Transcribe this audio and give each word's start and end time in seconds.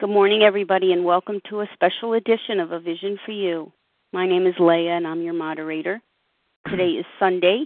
Good 0.00 0.10
morning, 0.10 0.42
everybody, 0.42 0.92
and 0.92 1.04
welcome 1.04 1.40
to 1.50 1.62
a 1.62 1.66
special 1.74 2.12
edition 2.12 2.60
of 2.60 2.70
A 2.70 2.78
Vision 2.78 3.18
for 3.26 3.32
You. 3.32 3.72
My 4.12 4.28
name 4.28 4.46
is 4.46 4.54
Leah, 4.60 4.92
and 4.92 5.04
I'm 5.04 5.22
your 5.22 5.34
moderator. 5.34 6.00
Today 6.68 6.90
is 6.90 7.04
Sunday, 7.18 7.64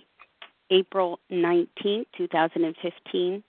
April 0.71 1.21
19th, 1.30 2.06
2015. 2.16 3.45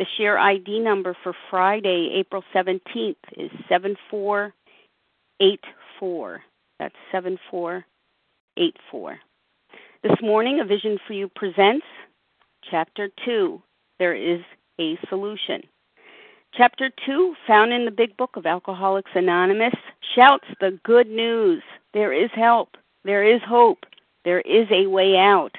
The 0.00 0.06
share 0.18 0.36
ID 0.36 0.80
number 0.80 1.16
for 1.22 1.32
Friday, 1.48 2.10
April 2.18 2.42
17th 2.52 3.14
is 3.36 3.52
7484. 3.68 6.42
That's 6.80 6.96
7484. 7.12 9.18
This 10.02 10.20
morning, 10.20 10.58
A 10.58 10.64
Vision 10.64 10.98
for 11.06 11.12
You 11.12 11.28
presents 11.28 11.86
Chapter 12.68 13.10
2 13.24 13.62
There 14.00 14.16
is 14.16 14.40
a 14.80 14.98
Solution. 15.08 15.62
Chapter 16.56 16.88
2, 17.04 17.34
found 17.48 17.72
in 17.72 17.84
the 17.84 17.90
Big 17.90 18.16
Book 18.16 18.36
of 18.36 18.46
Alcoholics 18.46 19.10
Anonymous, 19.16 19.74
shouts 20.14 20.46
the 20.60 20.78
good 20.84 21.08
news. 21.08 21.64
There 21.92 22.12
is 22.12 22.30
help. 22.32 22.76
There 23.04 23.24
is 23.24 23.40
hope. 23.44 23.80
There 24.24 24.40
is 24.42 24.68
a 24.70 24.86
way 24.86 25.16
out. 25.16 25.50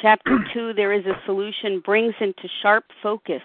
Chapter 0.00 0.38
2, 0.54 0.72
There 0.72 0.94
is 0.94 1.04
a 1.04 1.20
Solution, 1.26 1.80
brings 1.84 2.14
into 2.20 2.48
sharp 2.62 2.84
focus 3.02 3.42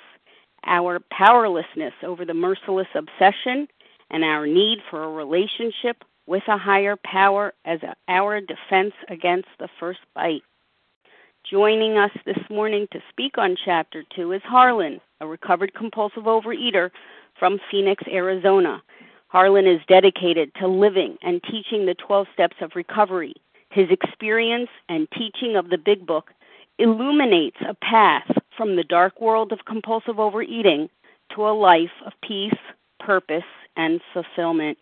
our 0.65 1.01
powerlessness 1.11 1.93
over 2.01 2.23
the 2.23 2.33
merciless 2.33 2.87
obsession 2.95 3.67
and 4.09 4.23
our 4.23 4.47
need 4.47 4.79
for 4.89 5.03
a 5.03 5.11
relationship 5.11 5.97
with 6.27 6.43
a 6.47 6.57
higher 6.57 6.95
power 7.03 7.53
as 7.65 7.79
our 8.07 8.39
defense 8.39 8.93
against 9.09 9.49
the 9.59 9.67
first 9.81 9.99
bite. 10.15 10.43
Joining 11.51 11.97
us 11.97 12.11
this 12.25 12.39
morning 12.49 12.87
to 12.93 12.99
speak 13.09 13.37
on 13.37 13.57
Chapter 13.65 14.05
2 14.15 14.31
is 14.31 14.41
Harlan, 14.45 15.01
a 15.23 15.27
recovered 15.27 15.73
compulsive 15.73 16.23
overeater 16.23 16.91
from 17.39 17.57
Phoenix, 17.71 18.03
Arizona. 18.11 18.83
Harlan 19.29 19.65
is 19.65 19.79
dedicated 19.87 20.51
to 20.59 20.67
living 20.67 21.17
and 21.23 21.41
teaching 21.43 21.85
the 21.85 21.95
12 21.95 22.27
steps 22.33 22.57
of 22.61 22.71
recovery. 22.75 23.33
His 23.69 23.87
experience 23.89 24.69
and 24.89 25.07
teaching 25.17 25.55
of 25.55 25.69
the 25.69 25.77
Big 25.77 26.05
Book 26.05 26.31
illuminates 26.77 27.57
a 27.67 27.73
path 27.73 28.29
from 28.57 28.75
the 28.75 28.83
dark 28.83 29.21
world 29.21 29.51
of 29.53 29.65
compulsive 29.65 30.19
overeating 30.19 30.89
to 31.33 31.47
a 31.47 31.57
life 31.57 31.95
of 32.05 32.11
peace, 32.27 32.53
purpose, 32.99 33.43
and 33.77 34.01
fulfillment. 34.13 34.77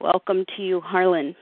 Welcome 0.00 0.44
to 0.56 0.62
you, 0.62 0.80
Harlan. 0.80 1.36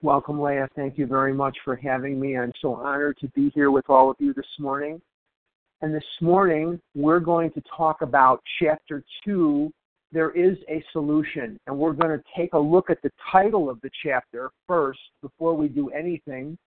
Welcome, 0.00 0.40
Leah. 0.40 0.68
Thank 0.76 0.96
you 0.96 1.06
very 1.06 1.34
much 1.34 1.58
for 1.64 1.74
having 1.74 2.20
me. 2.20 2.38
I'm 2.38 2.52
so 2.62 2.74
honored 2.74 3.18
to 3.18 3.28
be 3.28 3.50
here 3.50 3.72
with 3.72 3.90
all 3.90 4.10
of 4.10 4.16
you 4.20 4.32
this 4.32 4.46
morning. 4.60 5.02
And 5.80 5.94
this 5.94 6.02
morning, 6.20 6.80
we're 6.96 7.20
going 7.20 7.52
to 7.52 7.62
talk 7.76 8.02
about 8.02 8.42
Chapter 8.60 9.04
2 9.24 9.70
There 10.10 10.32
is 10.32 10.56
a 10.68 10.82
Solution. 10.92 11.56
And 11.68 11.78
we're 11.78 11.92
going 11.92 12.18
to 12.18 12.24
take 12.36 12.52
a 12.54 12.58
look 12.58 12.90
at 12.90 13.00
the 13.02 13.12
title 13.30 13.70
of 13.70 13.80
the 13.82 13.90
chapter 14.02 14.50
first 14.66 14.98
before 15.22 15.54
we 15.54 15.68
do 15.68 15.88
anything. 15.90 16.58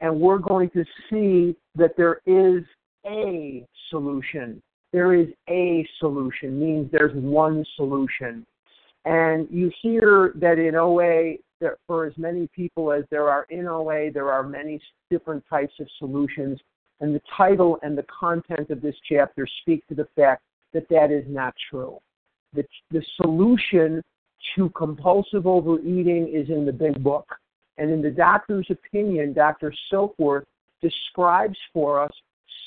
And 0.00 0.20
we're 0.20 0.38
going 0.38 0.68
to 0.70 0.84
see 1.08 1.56
that 1.76 1.96
there 1.96 2.20
is 2.26 2.62
a 3.06 3.66
solution. 3.88 4.60
There 4.92 5.14
is 5.14 5.28
a 5.48 5.88
solution, 5.98 6.60
means 6.60 6.90
there's 6.92 7.14
one 7.14 7.64
solution. 7.74 8.44
And 9.06 9.48
you 9.50 9.70
hear 9.80 10.32
that 10.36 10.58
in 10.58 10.74
OA, 10.74 11.36
for 11.86 12.04
as 12.04 12.12
many 12.18 12.48
people 12.54 12.92
as 12.92 13.04
there 13.10 13.30
are 13.30 13.46
in 13.48 13.66
OA, 13.66 14.10
there 14.12 14.30
are 14.30 14.42
many 14.42 14.78
different 15.10 15.42
types 15.48 15.72
of 15.80 15.86
solutions. 15.98 16.60
And 17.00 17.14
the 17.14 17.22
title 17.36 17.78
and 17.82 17.96
the 17.96 18.04
content 18.04 18.70
of 18.70 18.80
this 18.80 18.94
chapter 19.08 19.46
speak 19.60 19.86
to 19.88 19.94
the 19.94 20.08
fact 20.16 20.42
that 20.72 20.88
that 20.88 21.10
is 21.10 21.24
not 21.28 21.54
true. 21.70 21.98
The, 22.54 22.64
the 22.90 23.02
solution 23.20 24.02
to 24.54 24.70
compulsive 24.70 25.46
overeating 25.46 26.28
is 26.32 26.48
in 26.48 26.64
the 26.64 26.72
big 26.72 27.02
book. 27.02 27.26
And 27.78 27.90
in 27.90 28.00
the 28.00 28.10
doctor's 28.10 28.66
opinion, 28.70 29.34
Dr. 29.34 29.74
Silkworth 29.92 30.44
describes 30.80 31.58
for 31.72 32.00
us 32.00 32.12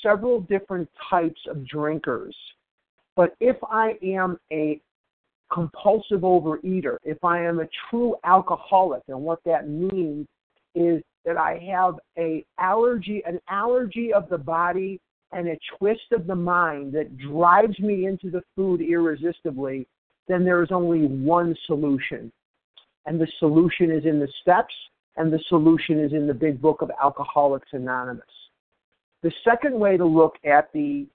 several 0.02 0.40
different 0.42 0.88
types 1.08 1.40
of 1.48 1.66
drinkers. 1.66 2.36
But 3.16 3.34
if 3.40 3.56
I 3.64 3.94
am 4.02 4.38
a 4.52 4.80
compulsive 5.52 6.20
overeater, 6.20 6.96
if 7.04 7.22
I 7.24 7.44
am 7.44 7.60
a 7.60 7.68
true 7.88 8.16
alcoholic, 8.24 9.02
and 9.08 9.20
what 9.20 9.40
that 9.44 9.68
means 9.68 10.26
is 10.74 11.02
that 11.24 11.36
I 11.36 11.58
have 11.70 11.96
a 12.18 12.44
allergy, 12.58 13.22
an 13.26 13.40
allergy 13.48 14.12
of 14.12 14.28
the 14.28 14.38
body 14.38 15.00
and 15.32 15.48
a 15.48 15.58
twist 15.78 16.12
of 16.12 16.26
the 16.26 16.34
mind 16.34 16.92
that 16.92 17.16
drives 17.18 17.78
me 17.78 18.06
into 18.06 18.30
the 18.30 18.42
food 18.56 18.80
irresistibly, 18.80 19.86
then 20.28 20.44
there 20.44 20.62
is 20.62 20.70
only 20.70 21.06
one 21.06 21.54
solution. 21.66 22.32
And 23.06 23.20
the 23.20 23.28
solution 23.38 23.90
is 23.90 24.04
in 24.04 24.18
the 24.18 24.28
steps, 24.42 24.74
and 25.16 25.32
the 25.32 25.40
solution 25.48 25.98
is 26.00 26.12
in 26.12 26.26
the 26.26 26.34
big 26.34 26.60
book 26.60 26.82
of 26.82 26.90
Alcoholics 27.02 27.68
Anonymous. 27.72 28.24
The 29.22 29.32
second 29.44 29.78
way 29.78 29.96
to 29.96 30.04
look 30.04 30.36
at 30.44 30.72
the 30.72 31.06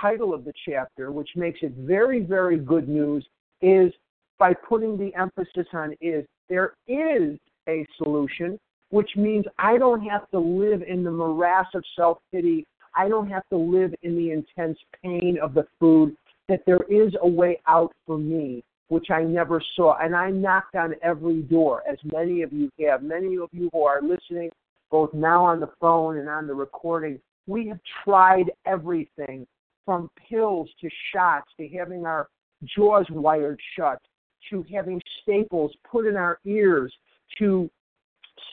title 0.00 0.34
of 0.34 0.44
the 0.44 0.52
chapter, 0.66 1.12
which 1.12 1.30
makes 1.36 1.60
it 1.62 1.72
very, 1.78 2.20
very 2.20 2.58
good 2.58 2.88
news, 2.88 3.24
is 3.62 3.92
by 4.38 4.52
putting 4.52 4.98
the 4.98 5.14
emphasis 5.14 5.66
on 5.72 5.94
is. 6.00 6.26
There 6.48 6.74
is 6.86 7.38
a 7.68 7.86
solution, 7.96 8.58
which 8.94 9.10
means 9.16 9.44
I 9.58 9.76
don't 9.76 10.02
have 10.02 10.30
to 10.30 10.38
live 10.38 10.82
in 10.82 11.02
the 11.02 11.10
morass 11.10 11.66
of 11.74 11.82
self 11.96 12.18
pity. 12.30 12.64
I 12.94 13.08
don't 13.08 13.28
have 13.28 13.42
to 13.50 13.56
live 13.56 13.92
in 14.04 14.14
the 14.14 14.30
intense 14.30 14.78
pain 15.02 15.36
of 15.42 15.52
the 15.52 15.66
food, 15.80 16.16
that 16.48 16.60
there 16.64 16.84
is 16.88 17.12
a 17.20 17.26
way 17.28 17.60
out 17.66 17.92
for 18.06 18.18
me, 18.18 18.62
which 18.86 19.10
I 19.10 19.24
never 19.24 19.60
saw. 19.74 19.96
And 19.98 20.14
I 20.14 20.30
knocked 20.30 20.76
on 20.76 20.94
every 21.02 21.42
door, 21.42 21.82
as 21.90 21.98
many 22.04 22.42
of 22.42 22.52
you 22.52 22.70
have. 22.86 23.02
Many 23.02 23.34
of 23.36 23.48
you 23.50 23.68
who 23.72 23.82
are 23.82 24.00
listening, 24.00 24.50
both 24.92 25.12
now 25.12 25.44
on 25.44 25.58
the 25.58 25.72
phone 25.80 26.18
and 26.18 26.28
on 26.28 26.46
the 26.46 26.54
recording, 26.54 27.18
we 27.48 27.66
have 27.66 27.80
tried 28.04 28.52
everything 28.64 29.44
from 29.84 30.08
pills 30.30 30.70
to 30.80 30.88
shots 31.12 31.50
to 31.58 31.66
having 31.66 32.06
our 32.06 32.28
jaws 32.76 33.06
wired 33.10 33.58
shut, 33.76 33.98
to 34.50 34.64
having 34.72 35.00
staples 35.20 35.72
put 35.90 36.06
in 36.06 36.14
our 36.14 36.38
ears, 36.44 36.94
to 37.40 37.68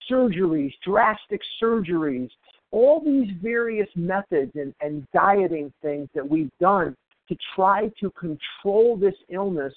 surgeries, 0.10 0.74
drastic 0.84 1.42
surgeries, 1.62 2.30
all 2.72 3.02
these 3.04 3.30
various 3.42 3.90
methods 3.96 4.52
and, 4.56 4.74
and 4.82 5.06
dieting 5.14 5.72
things 5.82 6.08
that 6.16 6.28
we've 6.28 6.52
done 6.60 6.96
to 7.28 7.36
try 7.56 7.90
to 8.00 8.10
control 8.12 8.98
this 8.98 9.16
illness. 9.30 9.74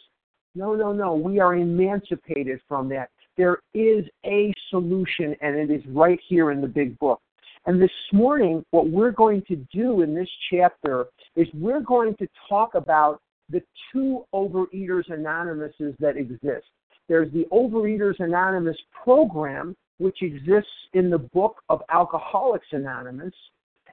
No, 0.55 0.75
no, 0.75 0.93
no. 0.93 1.15
We 1.15 1.41
are 1.41 1.55
emancipated 1.55 2.61
from 2.69 2.89
that. 2.91 3.11
There 3.37 3.59
is 3.75 4.05
a 4.25 4.53
solution, 4.71 5.35
and 5.41 5.57
it 5.57 5.71
is 5.71 5.83
right 5.89 6.21
here 6.29 6.53
in 6.53 6.61
the 6.61 6.69
big 6.69 6.97
book. 6.99 7.21
And 7.67 7.81
this 7.81 7.91
morning, 8.13 8.65
what 8.71 8.91
we're 8.91 9.11
going 9.11 9.43
to 9.49 9.57
do 9.73 10.03
in 10.03 10.15
this 10.15 10.29
chapter 10.51 11.07
is 11.35 11.49
we're 11.55 11.81
going 11.81 12.15
to 12.17 12.29
talk 12.49 12.75
about 12.75 13.21
the 13.51 13.63
two 13.93 14.25
Overeaters 14.33 15.11
Anonymouses 15.11 15.95
that 15.99 16.17
exist. 16.17 16.67
There's 17.09 17.33
the 17.33 17.47
Overeaters 17.53 18.21
Anonymous 18.21 18.77
program, 19.03 19.75
which 19.99 20.23
exists 20.23 20.71
in 20.93 21.11
the 21.11 21.19
book 21.19 21.63
of 21.69 21.83
Alcoholics 21.91 22.67
Anonymous. 22.73 23.35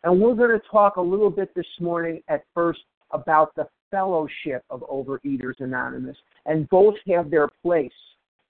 And 0.04 0.20
we're 0.20 0.36
going 0.36 0.58
to 0.58 0.68
talk 0.72 0.96
a 0.96 1.02
little 1.02 1.30
bit 1.30 1.54
this 1.56 1.66
morning 1.80 2.22
at 2.28 2.44
first 2.54 2.80
about 3.12 3.54
the 3.56 3.68
fellowship 3.92 4.64
of 4.70 4.82
Overeaters 4.82 5.60
Anonymous. 5.60 6.18
And 6.46 6.68
both 6.70 6.96
have 7.08 7.30
their 7.30 7.50
place 7.62 7.92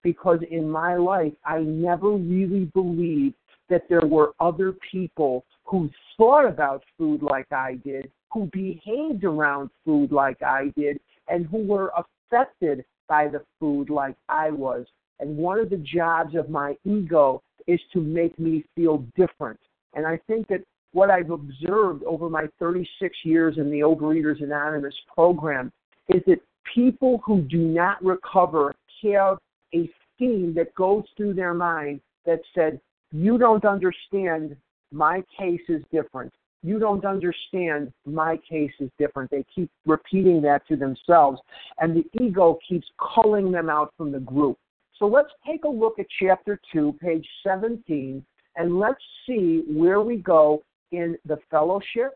because 0.02 0.38
in 0.50 0.68
my 0.68 0.96
life, 0.96 1.32
I 1.44 1.60
never 1.60 2.12
really 2.12 2.70
believed 2.72 3.34
that 3.68 3.88
there 3.88 4.06
were 4.06 4.32
other 4.40 4.74
people 4.90 5.44
who 5.64 5.88
thought 6.16 6.46
about 6.46 6.82
food 6.98 7.22
like 7.22 7.50
I 7.52 7.74
did 7.84 8.10
who 8.32 8.48
behaved 8.52 9.24
around 9.24 9.70
food 9.84 10.10
like 10.10 10.42
I 10.42 10.72
did 10.76 10.98
and 11.28 11.46
who 11.46 11.58
were 11.58 11.92
affected 11.96 12.84
by 13.08 13.28
the 13.28 13.42
food 13.60 13.90
like 13.90 14.16
I 14.28 14.50
was. 14.50 14.86
And 15.22 15.36
one 15.36 15.60
of 15.60 15.70
the 15.70 15.76
jobs 15.76 16.34
of 16.34 16.50
my 16.50 16.76
ego 16.84 17.44
is 17.68 17.78
to 17.92 18.00
make 18.00 18.36
me 18.40 18.64
feel 18.74 19.04
different. 19.16 19.60
And 19.94 20.04
I 20.04 20.18
think 20.26 20.48
that 20.48 20.64
what 20.90 21.10
I've 21.10 21.30
observed 21.30 22.02
over 22.02 22.28
my 22.28 22.48
36 22.58 23.16
years 23.22 23.56
in 23.56 23.70
the 23.70 23.80
Overeaters 23.80 24.42
Anonymous 24.42 24.94
program 25.14 25.70
is 26.08 26.22
that 26.26 26.40
people 26.74 27.22
who 27.24 27.40
do 27.42 27.58
not 27.58 28.04
recover 28.04 28.74
have 29.04 29.38
a 29.72 29.88
theme 30.18 30.54
that 30.56 30.74
goes 30.74 31.04
through 31.16 31.34
their 31.34 31.54
mind 31.54 32.00
that 32.26 32.40
said, 32.52 32.80
You 33.12 33.38
don't 33.38 33.64
understand, 33.64 34.56
my 34.90 35.22
case 35.38 35.62
is 35.68 35.82
different. 35.92 36.32
You 36.64 36.80
don't 36.80 37.04
understand 37.04 37.92
my 38.06 38.38
case 38.48 38.72
is 38.80 38.90
different. 38.98 39.30
They 39.30 39.44
keep 39.54 39.70
repeating 39.86 40.42
that 40.42 40.66
to 40.66 40.76
themselves. 40.76 41.40
And 41.78 41.96
the 41.96 42.04
ego 42.20 42.58
keeps 42.68 42.86
calling 42.98 43.52
them 43.52 43.70
out 43.70 43.92
from 43.96 44.10
the 44.10 44.20
group 44.20 44.58
so 45.02 45.08
let's 45.08 45.32
take 45.44 45.64
a 45.64 45.68
look 45.68 45.98
at 45.98 46.06
chapter 46.20 46.60
2 46.72 46.96
page 47.02 47.26
17 47.44 48.24
and 48.54 48.78
let's 48.78 49.02
see 49.26 49.64
where 49.68 50.00
we 50.00 50.18
go 50.18 50.62
in 50.92 51.18
the 51.26 51.38
fellowship 51.50 52.12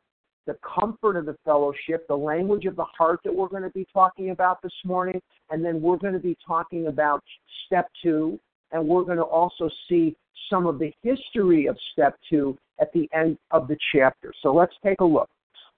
the 0.47 0.57
comfort 0.63 1.17
of 1.17 1.27
the 1.27 1.37
fellowship, 1.45 2.07
the 2.07 2.17
language 2.17 2.67
of 2.67 2.77
the 2.77 2.85
heart 2.97 3.19
that 3.25 3.35
we're 3.35 3.49
going 3.49 3.65
to 3.65 3.71
be 3.71 3.85
talking 3.93 4.31
about 4.31 4.63
this 4.63 4.71
morning, 4.85 5.21
and 5.51 5.65
then 5.65 5.83
we're 5.83 5.97
going 5.97 6.13
to 6.13 6.21
be 6.21 6.39
talking 6.47 6.87
about 6.87 7.21
step 7.67 7.89
two, 8.01 8.39
and 8.71 8.87
we're 8.87 9.03
going 9.03 9.17
to 9.17 9.25
also 9.25 9.69
see 9.89 10.15
some 10.49 10.69
of 10.69 10.79
the 10.79 10.93
history 11.03 11.67
of 11.67 11.77
step 11.93 12.17
two 12.31 12.57
at 12.81 12.93
the 12.93 13.09
end 13.13 13.37
of 13.51 13.67
the 13.67 13.77
chapter. 13.93 14.33
So 14.41 14.55
let's 14.55 14.75
take 14.85 15.01
a 15.01 15.05
look. 15.05 15.29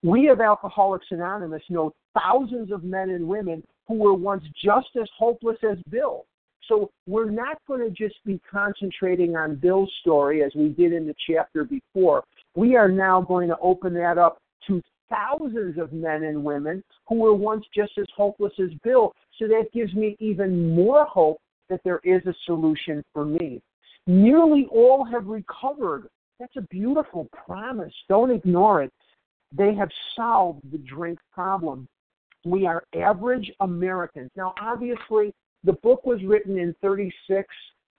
We 0.02 0.28
of 0.28 0.42
Alcoholics 0.42 1.06
Anonymous 1.12 1.62
know 1.70 1.94
thousands 2.12 2.70
of 2.70 2.84
men 2.84 3.08
and 3.08 3.26
women 3.26 3.62
who 3.86 3.94
were 3.94 4.12
once 4.12 4.44
just 4.62 4.88
as 5.00 5.08
hopeless 5.16 5.56
as 5.62 5.78
Bill. 5.88 6.26
So 6.68 6.90
we're 7.06 7.30
not 7.30 7.58
going 7.66 7.80
to 7.80 7.90
just 7.90 8.16
be 8.24 8.40
concentrating 8.50 9.36
on 9.36 9.56
Bill's 9.56 9.92
story 10.00 10.44
as 10.44 10.52
we 10.54 10.68
did 10.68 10.92
in 10.92 11.06
the 11.06 11.14
chapter 11.26 11.64
before. 11.64 12.24
We 12.54 12.76
are 12.76 12.88
now 12.88 13.22
going 13.22 13.48
to 13.48 13.56
open 13.58 13.94
that 13.94 14.18
up 14.18 14.38
to 14.66 14.82
thousands 15.08 15.78
of 15.78 15.92
men 15.92 16.24
and 16.24 16.44
women 16.44 16.84
who 17.08 17.16
were 17.16 17.34
once 17.34 17.64
just 17.74 17.92
as 17.98 18.06
hopeless 18.14 18.52
as 18.62 18.70
Bill. 18.84 19.14
So 19.38 19.48
that 19.48 19.66
gives 19.72 19.94
me 19.94 20.16
even 20.20 20.74
more 20.74 21.06
hope 21.06 21.40
that 21.68 21.80
there 21.84 22.00
is 22.04 22.24
a 22.26 22.34
solution 22.44 23.02
for 23.12 23.24
me. 23.24 23.62
Nearly 24.06 24.66
all 24.70 25.04
have 25.04 25.26
recovered. 25.26 26.08
That's 26.38 26.56
a 26.56 26.62
beautiful 26.62 27.28
promise. 27.46 27.92
Don't 28.08 28.30
ignore 28.30 28.82
it. 28.82 28.92
They 29.56 29.74
have 29.74 29.90
solved 30.14 30.60
the 30.70 30.78
drink 30.78 31.18
problem. 31.32 31.88
We 32.44 32.66
are 32.66 32.84
average 32.94 33.50
Americans. 33.60 34.30
Now, 34.36 34.54
obviously, 34.60 35.34
the 35.64 35.72
book 35.74 36.04
was 36.06 36.22
written 36.24 36.58
in 36.58 36.74
36 36.80 37.46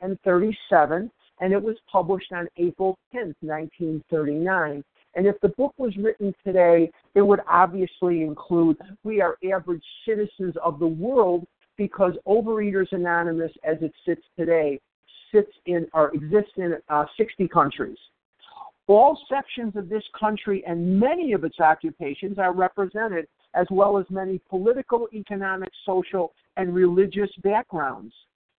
and 0.02 0.20
37, 0.22 1.12
and 1.42 1.54
it 1.54 1.62
was 1.62 1.76
published 1.92 2.32
on 2.32 2.48
April 2.58 2.98
10, 3.12 3.36
1939. 3.42 4.84
And 5.16 5.28
if 5.28 5.40
the 5.42 5.50
book 5.50 5.74
was 5.78 5.96
written 5.98 6.34
today, 6.46 6.92
it 7.16 7.22
would 7.22 7.42
obviously 7.50 8.22
include 8.22 8.78
we 9.04 9.22
are 9.22 9.38
average 9.52 9.84
citizens 10.08 10.56
of 10.64 10.80
the 10.80 10.88
world 10.88 11.46
because 11.78 12.14
Overeaters 12.28 12.92
Anonymous, 12.92 13.52
as 13.64 13.78
it 13.82 13.94
sits 14.06 14.22
today, 14.38 14.80
sits 15.34 15.52
in 15.66 15.88
or 15.94 16.12
exists 16.14 16.52
in 16.58 16.76
uh, 16.90 17.06
60 17.18 17.48
countries. 17.48 17.98
All 18.88 19.20
sections 19.30 19.76
of 19.76 19.88
this 19.88 20.04
country 20.20 20.64
and 20.66 21.00
many 21.00 21.34
of 21.34 21.44
its 21.44 21.60
occupations 21.60 22.40
are 22.40 22.54
represented, 22.54 23.28
as 23.56 23.68
well 23.72 23.98
as 23.98 24.06
many 24.10 24.40
political, 24.50 25.08
economic, 25.14 25.70
social, 25.86 26.34
and 26.58 26.74
religious 26.74 27.30
backgrounds. 27.44 28.14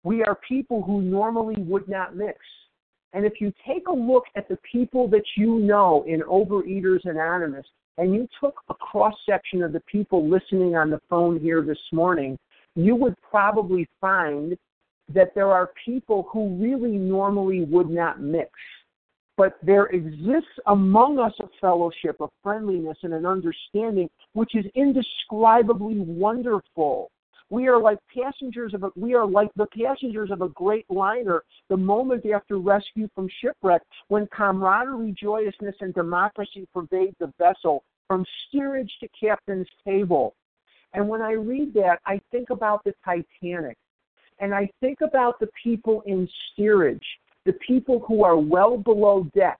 We 0.04 0.24
are 0.24 0.38
people 0.48 0.82
who 0.82 1.02
normally 1.02 1.62
would 1.62 1.88
not 1.88 2.16
mix. 2.16 2.38
And 3.14 3.26
if 3.26 3.34
you 3.42 3.52
take 3.68 3.88
a 3.88 3.94
look 3.94 4.26
at 4.36 4.48
the 4.48 4.58
people 4.72 5.08
that 5.10 5.24
you 5.36 5.60
know 5.60 6.04
in 6.08 6.22
Overeaters 6.22 7.06
Anonymous, 7.06 7.66
and 7.98 8.14
you 8.14 8.28
took 8.40 8.62
a 8.70 8.74
cross 8.74 9.16
section 9.28 9.62
of 9.62 9.74
the 9.74 9.82
people 9.82 10.30
listening 10.30 10.76
on 10.76 10.90
the 10.90 11.02
phone 11.10 11.40
here 11.40 11.62
this 11.62 11.80
morning, 11.92 12.38
you 12.76 12.96
would 12.96 13.16
probably 13.30 13.88
find 14.00 14.58
that 15.14 15.34
there 15.36 15.52
are 15.52 15.72
people 15.86 16.28
who 16.32 16.56
really 16.56 16.98
normally 16.98 17.66
would 17.66 17.90
not 17.90 18.22
mix. 18.22 18.52
But 19.40 19.56
there 19.64 19.86
exists 19.86 20.60
among 20.66 21.18
us 21.18 21.32
a 21.40 21.46
fellowship, 21.62 22.18
a 22.20 22.28
friendliness, 22.44 22.98
and 23.04 23.14
an 23.14 23.26
understanding 23.26 24.10
which 24.34 24.54
is 24.54 24.66
indescribably 24.76 25.98
wonderful. 25.98 27.10
We 27.50 27.70
are 27.70 27.80
like 27.80 28.00
passengers 28.14 28.74
of 28.74 28.84
a, 28.84 28.90
we 28.98 29.14
are 29.14 29.26
like 29.26 29.48
the 29.56 29.68
passengers 29.68 30.30
of 30.30 30.42
a 30.42 30.50
great 30.50 30.86
liner 30.90 31.44
the 31.70 31.78
moment 31.78 32.26
after 32.26 32.58
rescue 32.58 33.08
from 33.16 33.30
shipwreck 33.42 33.82
when 34.10 34.28
camaraderie, 34.28 35.16
joyousness, 35.18 35.76
and 35.80 35.94
democracy 35.94 36.68
pervade 36.74 37.16
the 37.22 37.32
vessel 37.40 37.86
from 38.10 38.26
steerage 38.50 38.92
to 39.00 39.08
captain's 39.18 39.70
table. 39.88 40.36
And 40.92 41.08
when 41.08 41.22
I 41.22 41.32
read 41.32 41.74
that, 41.76 42.00
I 42.06 42.20
think 42.30 42.50
about 42.50 42.84
the 42.84 42.94
Titanic. 43.06 43.78
And 44.40 44.54
I 44.54 44.70
think 44.82 45.00
about 45.00 45.40
the 45.40 45.48
people 45.64 46.04
in 46.06 46.28
steerage, 46.52 47.06
the 47.46 47.54
people 47.66 48.04
who 48.08 48.24
are 48.24 48.38
well 48.38 48.78
below 48.78 49.28
deck, 49.36 49.60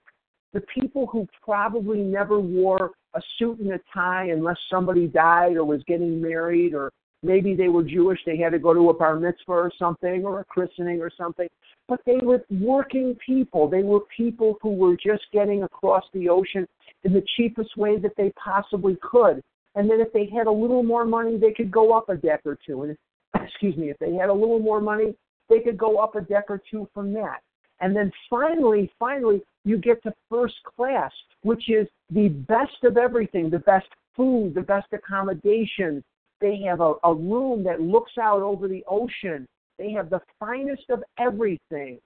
the 0.52 0.62
people 0.74 1.06
who 1.06 1.26
probably 1.44 1.98
never 1.98 2.40
wore 2.40 2.92
a 3.14 3.20
suit 3.38 3.58
and 3.58 3.72
a 3.72 3.80
tie 3.92 4.26
unless 4.26 4.56
somebody 4.70 5.06
died 5.06 5.56
or 5.56 5.64
was 5.64 5.82
getting 5.86 6.20
married 6.20 6.74
or 6.74 6.90
maybe 7.22 7.54
they 7.54 7.68
were 7.68 7.82
Jewish, 7.82 8.18
they 8.24 8.36
had 8.36 8.52
to 8.52 8.58
go 8.58 8.72
to 8.72 8.90
a 8.90 8.94
bar 8.94 9.18
mitzvah 9.18 9.52
or 9.52 9.72
something 9.78 10.24
or 10.24 10.40
a 10.40 10.44
christening 10.44 11.00
or 11.00 11.10
something. 11.16 11.48
But 11.88 12.00
they 12.06 12.18
were 12.22 12.44
working 12.50 13.16
people. 13.24 13.68
They 13.68 13.82
were 13.82 14.00
people 14.16 14.58
who 14.62 14.74
were 14.74 14.96
just 14.96 15.24
getting 15.32 15.62
across 15.62 16.04
the 16.14 16.28
ocean 16.28 16.66
in 17.04 17.12
the 17.12 17.24
cheapest 17.36 17.76
way 17.76 17.98
that 17.98 18.12
they 18.16 18.32
possibly 18.42 18.96
could. 19.02 19.42
And 19.74 19.88
then 19.88 20.00
if 20.00 20.12
they 20.12 20.28
had 20.34 20.46
a 20.46 20.52
little 20.52 20.82
more 20.82 21.04
money, 21.04 21.36
they 21.36 21.52
could 21.52 21.70
go 21.70 21.96
up 21.96 22.08
a 22.08 22.16
deck 22.16 22.40
or 22.44 22.58
two. 22.66 22.82
And 22.82 22.96
excuse 23.46 23.76
me, 23.76 23.90
if 23.90 23.98
they 23.98 24.14
had 24.14 24.28
a 24.28 24.34
little 24.34 24.58
more 24.58 24.80
money, 24.80 25.14
they 25.48 25.60
could 25.60 25.78
go 25.78 25.98
up 25.98 26.14
a 26.14 26.20
deck 26.20 26.44
or 26.48 26.60
two 26.70 26.88
from 26.94 27.12
that. 27.14 27.40
And 27.80 27.96
then 27.96 28.12
finally, 28.28 28.90
finally, 28.98 29.42
you 29.64 29.78
get 29.78 30.02
to 30.02 30.12
first 30.28 30.56
class, 30.64 31.12
which 31.42 31.68
is 31.68 31.86
the 32.10 32.28
best 32.28 32.84
of 32.84 32.96
everything, 32.96 33.50
the 33.50 33.58
best 33.60 33.88
food, 34.16 34.54
the 34.54 34.62
best 34.62 34.88
accommodations, 34.92 36.02
they 36.40 36.60
have 36.66 36.80
a, 36.80 36.94
a 37.04 37.14
room 37.14 37.62
that 37.64 37.80
looks 37.80 38.12
out 38.18 38.42
over 38.42 38.66
the 38.66 38.84
ocean. 38.88 39.46
They 39.78 39.92
have 39.92 40.10
the 40.10 40.20
finest 40.38 40.90
of 40.90 41.02
everything. 41.18 41.98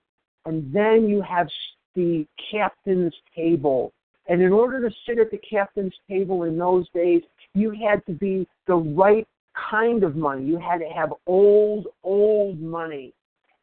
And 0.44 0.72
then 0.72 1.08
you 1.08 1.22
have 1.22 1.48
the 1.94 2.26
captain's 2.50 3.14
table. 3.34 3.92
And 4.28 4.42
in 4.42 4.52
order 4.52 4.86
to 4.86 4.94
sit 5.06 5.18
at 5.18 5.30
the 5.30 5.38
captain's 5.38 5.94
table 6.08 6.44
in 6.44 6.58
those 6.58 6.88
days, 6.94 7.22
you 7.54 7.70
had 7.70 8.04
to 8.06 8.12
be 8.12 8.48
the 8.66 8.74
right 8.74 9.26
kind 9.70 10.02
of 10.02 10.16
money. 10.16 10.44
You 10.44 10.58
had 10.58 10.78
to 10.78 10.88
have 10.88 11.12
old, 11.26 11.86
old 12.02 12.60
money. 12.60 13.12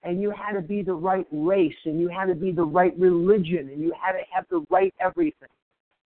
And 0.04 0.22
you 0.22 0.32
had 0.32 0.54
to 0.54 0.62
be 0.62 0.82
the 0.82 0.94
right 0.94 1.28
race. 1.32 1.76
And 1.86 2.00
you 2.00 2.08
had 2.08 2.26
to 2.26 2.36
be 2.36 2.52
the 2.52 2.64
right 2.64 2.98
religion. 2.98 3.70
And 3.70 3.82
you 3.82 3.94
had 4.02 4.14
to 4.14 4.24
have 4.32 4.46
the 4.50 4.66
right 4.70 4.94
everything. 5.00 5.50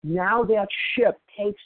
Now 0.03 0.43
that 0.45 0.69
ship 0.95 1.19
takes 1.37 1.61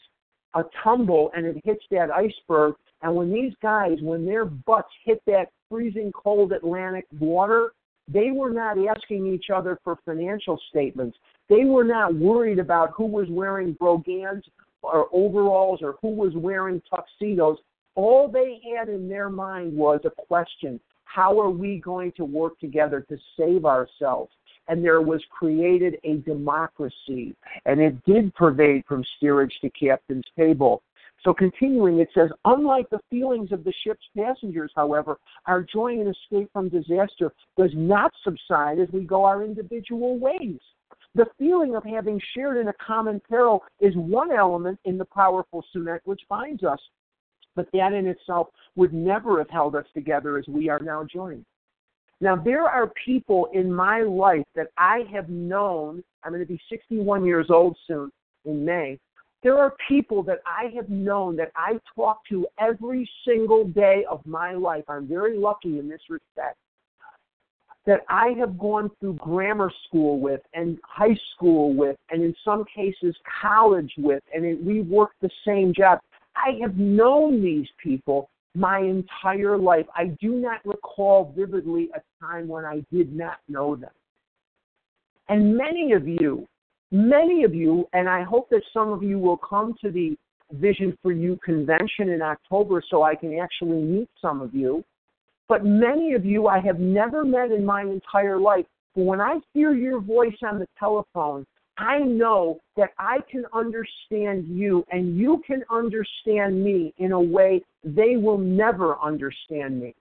a 0.55 0.63
tumble 0.83 1.31
and 1.37 1.47
it 1.47 1.61
hits 1.65 1.85
that 1.91 2.11
iceberg, 2.11 2.75
and 3.03 3.15
when 3.15 3.33
these 3.33 3.53
guys, 3.63 3.99
when 4.01 4.25
their 4.25 4.45
butts 4.45 4.93
hit 5.05 5.23
that 5.27 5.51
freezing 5.71 6.13
cold 6.13 6.53
Atlantic 6.53 7.07
water, 7.21 7.73
they 8.09 8.31
were 8.31 8.51
not 8.51 8.77
asking 8.79 9.27
each 9.27 9.51
other 9.55 9.79
for 9.85 9.99
financial 10.05 10.59
statements. 10.71 11.17
They 11.49 11.65
were 11.65 11.85
not 11.85 12.15
worried 12.15 12.59
about 12.59 12.93
who 12.97 13.07
was 13.07 13.27
wearing 13.29 13.75
brogans 13.75 14.45
or 14.83 15.09
overalls 15.13 15.81
or 15.83 15.97
who 16.01 16.09
was 16.09 16.33
wearing 16.35 16.83
tuxedos. 16.89 17.59
All 17.95 18.29
they 18.29 18.61
had 18.75 18.89
in 18.89 19.09
their 19.09 19.29
mind 19.29 19.77
was 19.77 20.01
a 20.05 20.11
question 20.11 20.81
how 21.13 21.41
are 21.41 21.51
we 21.51 21.81
going 21.81 22.13
to 22.13 22.25
work 22.25 22.59
together 22.59 23.05
to 23.09 23.17
save 23.39 23.65
ourselves? 23.65 24.33
And 24.69 24.85
there 24.85 25.01
was 25.01 25.23
created 25.31 25.97
a 26.05 26.17
democracy, 26.19 27.35
and 27.65 27.81
it 27.81 28.05
did 28.05 28.35
pervade 28.35 28.85
from 28.87 29.03
steerage 29.17 29.55
to 29.63 29.71
captain's 29.71 30.25
table. 30.37 30.83
So 31.25 31.33
continuing, 31.33 31.99
it 31.99 32.11
says, 32.15 32.31
unlike 32.45 32.91
the 32.91 33.01
feelings 33.11 33.51
of 33.51 33.65
the 33.65 33.73
ship's 33.83 34.05
passengers, 34.17 34.71
however, 34.77 35.19
our 35.47 35.63
joy 35.63 35.95
in 36.01 36.07
escape 36.07 36.51
from 36.53 36.69
disaster 36.69 37.33
does 37.57 37.71
not 37.75 38.13
subside 38.23 38.79
as 38.79 38.89
we 38.93 39.05
go 39.05 39.25
our 39.25 39.43
individual 39.43 40.19
ways. 40.19 40.61
The 41.15 41.27
feeling 41.39 41.75
of 41.75 41.83
having 41.85 42.21
shared 42.35 42.59
in 42.59 42.69
a 42.69 42.75
common 42.75 43.21
peril 43.29 43.65
is 43.81 43.95
one 43.97 44.31
element 44.31 44.79
in 44.85 44.99
the 44.99 45.07
powerful 45.07 45.65
sunet 45.75 46.01
which 46.05 46.21
binds 46.29 46.63
us, 46.63 46.81
but 47.59 47.67
that 47.73 47.93
in 47.93 48.07
itself 48.07 48.47
would 48.77 48.95
never 48.95 49.39
have 49.39 49.51
held 49.51 49.75
us 49.75 49.85
together 49.93 50.39
as 50.39 50.47
we 50.47 50.69
are 50.69 50.79
now 50.79 51.03
joined. 51.03 51.45
Now, 52.21 52.37
there 52.37 52.69
are 52.69 52.93
people 53.05 53.49
in 53.53 53.73
my 53.73 54.03
life 54.03 54.45
that 54.55 54.69
I 54.79 55.01
have 55.13 55.29
known, 55.29 56.05
I'm 56.23 56.31
going 56.31 56.41
to 56.41 56.47
be 56.47 56.61
61 56.71 57.25
years 57.25 57.49
old 57.51 57.77
soon 57.89 58.13
in 58.45 58.65
May, 58.65 58.97
there 59.43 59.59
are 59.59 59.75
people 59.89 60.23
that 60.23 60.39
I 60.47 60.71
have 60.77 60.89
known 60.89 61.35
that 61.37 61.51
I 61.57 61.81
talk 61.97 62.21
to 62.29 62.47
every 62.61 63.11
single 63.27 63.65
day 63.65 64.05
of 64.09 64.25
my 64.25 64.53
life. 64.53 64.85
I'm 64.89 65.09
very 65.09 65.37
lucky 65.37 65.81
in 65.81 65.89
this 65.89 66.03
respect. 66.09 66.59
That 67.87 68.05
I 68.09 68.35
have 68.39 68.57
gone 68.57 68.89
through 69.01 69.15
grammar 69.15 69.73
school 69.89 70.21
with, 70.21 70.43
and 70.55 70.79
high 70.85 71.17
school 71.35 71.75
with, 71.75 71.97
and 72.11 72.23
in 72.23 72.37
some 72.45 72.65
cases 72.73 73.17
college 73.43 73.93
with, 73.99 74.23
and 74.33 74.65
we 74.65 74.83
work 74.83 75.11
the 75.21 75.31
same 75.45 75.75
job. 75.75 75.99
I 76.45 76.59
have 76.63 76.77
known 76.77 77.43
these 77.43 77.69
people 77.83 78.31
my 78.55 78.79
entire 78.81 79.59
life. 79.59 79.87
I 79.95 80.07
do 80.21 80.31
not 80.31 80.65
recall 80.65 81.33
vividly 81.37 81.91
a 81.95 82.25
time 82.25 82.49
when 82.49 82.65
I 82.65 82.85
did 82.93 83.15
not 83.15 83.39
know 83.49 83.77
them. 83.77 83.91
And 85.29 85.57
many 85.57 85.93
of 85.93 86.09
you 86.09 86.47
many 86.91 87.45
of 87.45 87.55
you, 87.55 87.87
and 87.93 88.09
I 88.09 88.23
hope 88.23 88.49
that 88.51 88.63
some 88.73 88.91
of 88.91 89.03
you 89.03 89.19
will 89.19 89.37
come 89.37 89.75
to 89.83 89.91
the 89.91 90.17
Vision 90.53 90.97
for 91.03 91.13
You 91.13 91.39
convention 91.45 92.09
in 92.09 92.23
October 92.23 92.83
so 92.91 93.03
I 93.03 93.15
can 93.15 93.39
actually 93.39 93.83
meet 93.83 94.09
some 94.21 94.41
of 94.41 94.55
you. 94.55 94.83
But 95.47 95.65
many 95.65 96.15
of 96.15 96.25
you 96.25 96.47
I 96.47 96.59
have 96.61 96.79
never 96.79 97.23
met 97.23 97.51
in 97.51 97.67
my 97.67 97.83
entire 97.83 98.41
life. 98.41 98.65
But 98.97 99.05
when 99.05 99.21
I 99.21 99.41
hear 99.53 99.75
your 99.75 100.01
voice 100.01 100.37
on 100.43 100.59
the 100.59 100.67
telephone, 100.79 101.47
I 101.79 101.99
know 102.01 102.61
that 102.77 102.91
I 102.99 103.19
can 103.31 103.45
understand 103.53 104.49
you 104.49 104.85
and 104.91 105.17
you 105.17 105.43
can 105.47 105.63
understand 105.71 106.63
me 106.63 106.93
in 106.99 107.13
a 107.13 107.21
way 107.21 107.63
they 107.85 108.17
will 108.17 108.39
never 108.39 108.99
understand 108.99 109.81
me. 109.81 109.95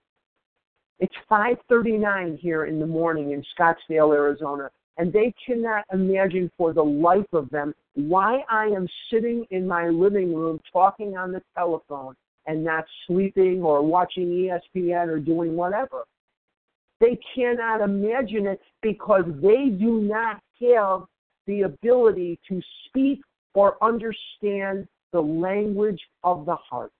It's 0.98 1.14
5:39 1.30 2.36
here 2.36 2.64
in 2.64 2.80
the 2.80 2.86
morning 2.86 3.30
in 3.30 3.44
Scottsdale, 3.56 4.12
Arizona, 4.12 4.70
and 4.96 5.12
they 5.12 5.32
cannot 5.46 5.84
imagine 5.92 6.50
for 6.56 6.72
the 6.72 6.84
life 6.84 7.32
of 7.32 7.48
them 7.50 7.72
why 7.94 8.44
I 8.48 8.66
am 8.66 8.88
sitting 9.08 9.46
in 9.50 9.64
my 9.66 9.88
living 9.88 10.34
room 10.34 10.60
talking 10.72 11.16
on 11.16 11.30
the 11.30 11.42
telephone 11.56 12.16
and 12.46 12.64
not 12.64 12.84
sleeping 13.06 13.62
or 13.62 13.82
watching 13.82 14.26
ESPN 14.26 15.06
or 15.06 15.20
doing 15.20 15.54
whatever. 15.54 16.04
They 16.98 17.20
cannot 17.32 17.80
imagine 17.80 18.48
it 18.48 18.60
because 18.82 19.24
they 19.40 19.68
do 19.68 20.00
not 20.00 20.42
have 20.60 21.06
the 21.48 21.62
ability 21.62 22.38
to 22.48 22.60
speak 22.86 23.20
or 23.54 23.82
understand 23.82 24.86
the 25.12 25.20
language 25.20 26.00
of 26.22 26.46
the 26.46 26.54
heart. 26.54 26.92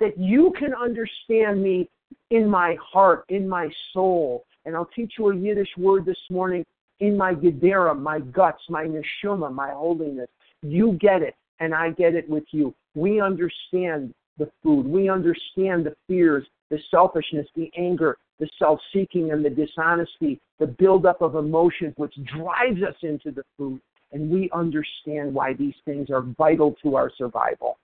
That 0.00 0.16
you 0.16 0.54
can 0.58 0.72
understand 0.72 1.62
me 1.62 1.90
in 2.30 2.48
my 2.48 2.76
heart, 2.80 3.24
in 3.28 3.46
my 3.46 3.68
soul. 3.92 4.44
And 4.64 4.74
I'll 4.74 4.88
teach 4.96 5.14
you 5.18 5.30
a 5.30 5.36
Yiddish 5.36 5.76
word 5.76 6.06
this 6.06 6.16
morning 6.30 6.64
in 7.00 7.16
my 7.16 7.34
gedera, 7.34 7.98
my 7.98 8.20
guts, 8.20 8.62
my 8.68 8.86
neshama, 8.86 9.52
my 9.52 9.70
holiness. 9.72 10.28
You 10.62 10.92
get 11.00 11.22
it, 11.22 11.34
and 11.60 11.74
I 11.74 11.90
get 11.90 12.14
it 12.14 12.28
with 12.30 12.44
you. 12.52 12.74
We 12.94 13.20
understand 13.20 14.14
the 14.38 14.48
food. 14.62 14.86
We 14.86 15.08
understand 15.08 15.84
the 15.84 15.96
fears, 16.06 16.46
the 16.70 16.78
selfishness, 16.90 17.46
the 17.56 17.70
anger, 17.76 18.18
the 18.38 18.48
self 18.58 18.80
seeking, 18.92 19.32
and 19.32 19.44
the 19.44 19.50
dishonesty, 19.50 20.40
the 20.58 20.66
buildup 20.66 21.22
of 21.22 21.34
emotions 21.34 21.94
which 21.96 22.14
drives 22.24 22.82
us 22.82 22.94
into 23.02 23.30
the 23.30 23.42
food. 23.56 23.80
And 24.12 24.30
we 24.30 24.48
understand 24.54 25.34
why 25.34 25.52
these 25.52 25.74
things 25.84 26.08
are 26.08 26.22
vital 26.22 26.74
to 26.82 26.96
our 26.96 27.10
survival. 27.18 27.78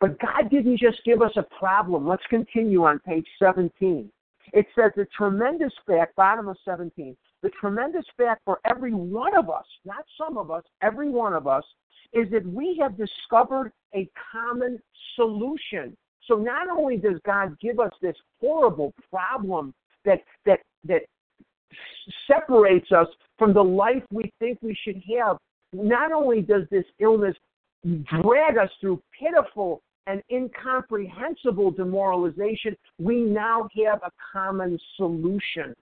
But 0.00 0.20
God 0.20 0.50
didn't 0.50 0.78
just 0.78 1.02
give 1.04 1.22
us 1.22 1.32
a 1.36 1.42
problem. 1.58 2.06
Let's 2.06 2.26
continue 2.28 2.84
on 2.84 2.98
page 3.00 3.26
17. 3.38 4.10
It 4.52 4.66
says 4.76 4.92
the 4.94 5.06
tremendous 5.16 5.72
fact, 5.86 6.14
bottom 6.16 6.48
of 6.48 6.56
17, 6.64 7.16
the 7.42 7.50
tremendous 7.60 8.04
fact 8.16 8.42
for 8.44 8.60
every 8.64 8.92
one 8.92 9.36
of 9.36 9.50
us, 9.50 9.64
not 9.84 10.04
some 10.16 10.38
of 10.38 10.50
us, 10.50 10.62
every 10.82 11.08
one 11.08 11.32
of 11.32 11.46
us, 11.46 11.64
is 12.12 12.30
that 12.30 12.46
we 12.46 12.78
have 12.80 12.96
discovered 12.96 13.72
a 13.94 14.08
common 14.32 14.78
solution. 15.16 15.96
So 16.26 16.34
not 16.36 16.68
only 16.68 16.96
does 16.96 17.20
God 17.24 17.56
give 17.60 17.78
us 17.78 17.92
this 18.02 18.16
horrible 18.40 18.92
problem 19.10 19.74
that 20.04 20.20
that 20.44 20.60
that 20.84 21.02
separates 22.26 22.90
us 22.92 23.08
from 23.38 23.52
the 23.52 23.62
life 23.62 24.02
we 24.10 24.32
think 24.38 24.58
we 24.62 24.76
should 24.82 25.02
have, 25.18 25.36
not 25.72 26.12
only 26.12 26.40
does 26.40 26.62
this 26.70 26.84
illness 27.00 27.36
drag 28.22 28.56
us 28.58 28.70
through 28.80 29.02
pitiful 29.18 29.82
and 30.06 30.22
incomprehensible 30.30 31.70
demoralization, 31.70 32.76
we 32.98 33.20
now 33.20 33.68
have 33.84 34.00
a 34.04 34.10
common 34.32 34.78
solution. 34.96 35.74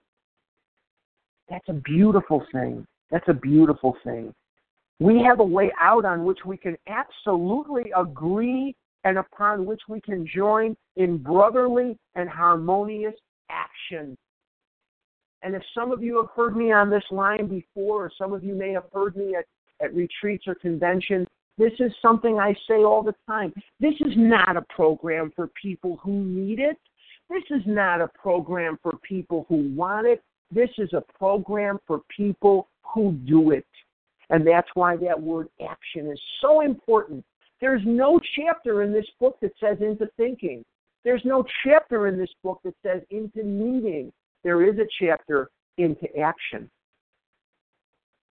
That's 1.49 1.69
a 1.69 1.73
beautiful 1.73 2.43
thing. 2.51 2.85
That's 3.11 3.27
a 3.27 3.33
beautiful 3.33 3.95
thing. 4.03 4.33
We 4.99 5.21
have 5.21 5.39
a 5.39 5.45
way 5.45 5.71
out 5.79 6.05
on 6.05 6.25
which 6.25 6.39
we 6.45 6.57
can 6.57 6.75
absolutely 6.87 7.91
agree 7.95 8.75
and 9.05 9.19
upon 9.19 9.65
which 9.65 9.81
we 9.87 10.01
can 10.01 10.27
join 10.27 10.75
in 10.97 11.17
brotherly 11.17 11.97
and 12.15 12.27
harmonious 12.27 13.13
action. 13.49 14.17
And 15.43 15.55
if 15.55 15.61
some 15.75 15.91
of 15.91 16.01
you 16.01 16.17
have 16.17 16.31
heard 16.35 16.57
me 16.57 16.71
on 16.71 16.89
this 16.89 17.03
line 17.11 17.47
before, 17.47 18.05
or 18.05 18.11
some 18.17 18.33
of 18.33 18.43
you 18.43 18.55
may 18.55 18.71
have 18.71 18.85
heard 18.91 19.15
me 19.15 19.35
at, 19.35 19.45
at 19.79 19.93
retreats 19.93 20.45
or 20.47 20.55
conventions, 20.55 21.27
this 21.57 21.71
is 21.79 21.91
something 22.01 22.39
I 22.39 22.53
say 22.67 22.83
all 22.83 23.03
the 23.03 23.15
time. 23.27 23.53
This 23.79 23.93
is 24.01 24.13
not 24.17 24.57
a 24.57 24.63
program 24.63 25.31
for 25.35 25.49
people 25.61 25.99
who 26.03 26.25
need 26.25 26.59
it. 26.59 26.77
This 27.29 27.43
is 27.51 27.61
not 27.65 28.01
a 28.01 28.09
program 28.09 28.77
for 28.81 28.93
people 29.07 29.45
who 29.47 29.71
want 29.75 30.07
it. 30.07 30.21
This 30.51 30.69
is 30.79 30.91
a 30.93 31.03
program 31.17 31.79
for 31.85 32.01
people 32.15 32.67
who 32.81 33.13
do 33.13 33.51
it. 33.51 33.65
And 34.31 34.45
that's 34.45 34.67
why 34.73 34.97
that 34.97 35.21
word 35.21 35.47
action 35.63 36.09
is 36.11 36.19
so 36.41 36.61
important. 36.61 37.23
There's 37.61 37.81
no 37.85 38.19
chapter 38.35 38.83
in 38.83 38.91
this 38.91 39.05
book 39.19 39.37
that 39.41 39.51
says 39.59 39.77
into 39.79 40.07
thinking. 40.17 40.63
There's 41.03 41.21
no 41.23 41.43
chapter 41.63 42.07
in 42.07 42.17
this 42.17 42.29
book 42.43 42.59
that 42.63 42.73
says 42.83 43.01
into 43.09 43.43
meeting. 43.43 44.11
There 44.43 44.67
is 44.67 44.77
a 44.79 44.87
chapter 44.99 45.49
into 45.77 46.07
action. 46.17 46.69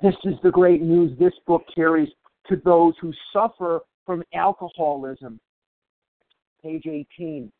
This 0.02 0.14
is 0.24 0.34
the 0.42 0.50
great 0.50 0.82
news 0.82 1.16
this 1.18 1.34
book 1.46 1.62
carries 1.74 2.08
to 2.48 2.56
those 2.64 2.94
who 3.00 3.12
suffer 3.32 3.80
from 4.04 4.22
alcoholism. 4.34 5.38
Page 6.62 6.86
18. 6.86 7.50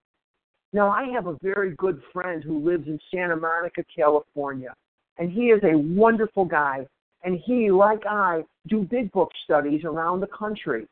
Now, 0.72 0.88
I 0.88 1.06
have 1.12 1.28
a 1.28 1.38
very 1.40 1.74
good 1.76 2.02
friend 2.12 2.42
who 2.42 2.58
lives 2.58 2.88
in 2.88 2.98
Santa 3.12 3.36
Monica, 3.36 3.84
California, 3.94 4.74
and 5.18 5.30
he 5.30 5.46
is 5.46 5.62
a 5.62 5.78
wonderful 5.78 6.44
guy. 6.44 6.86
And 7.22 7.40
he, 7.44 7.70
like 7.70 8.04
I, 8.06 8.42
do 8.68 8.82
big 8.82 9.10
book 9.12 9.30
studies 9.44 9.84
around 9.84 10.20
the 10.20 10.26
country. 10.26 10.86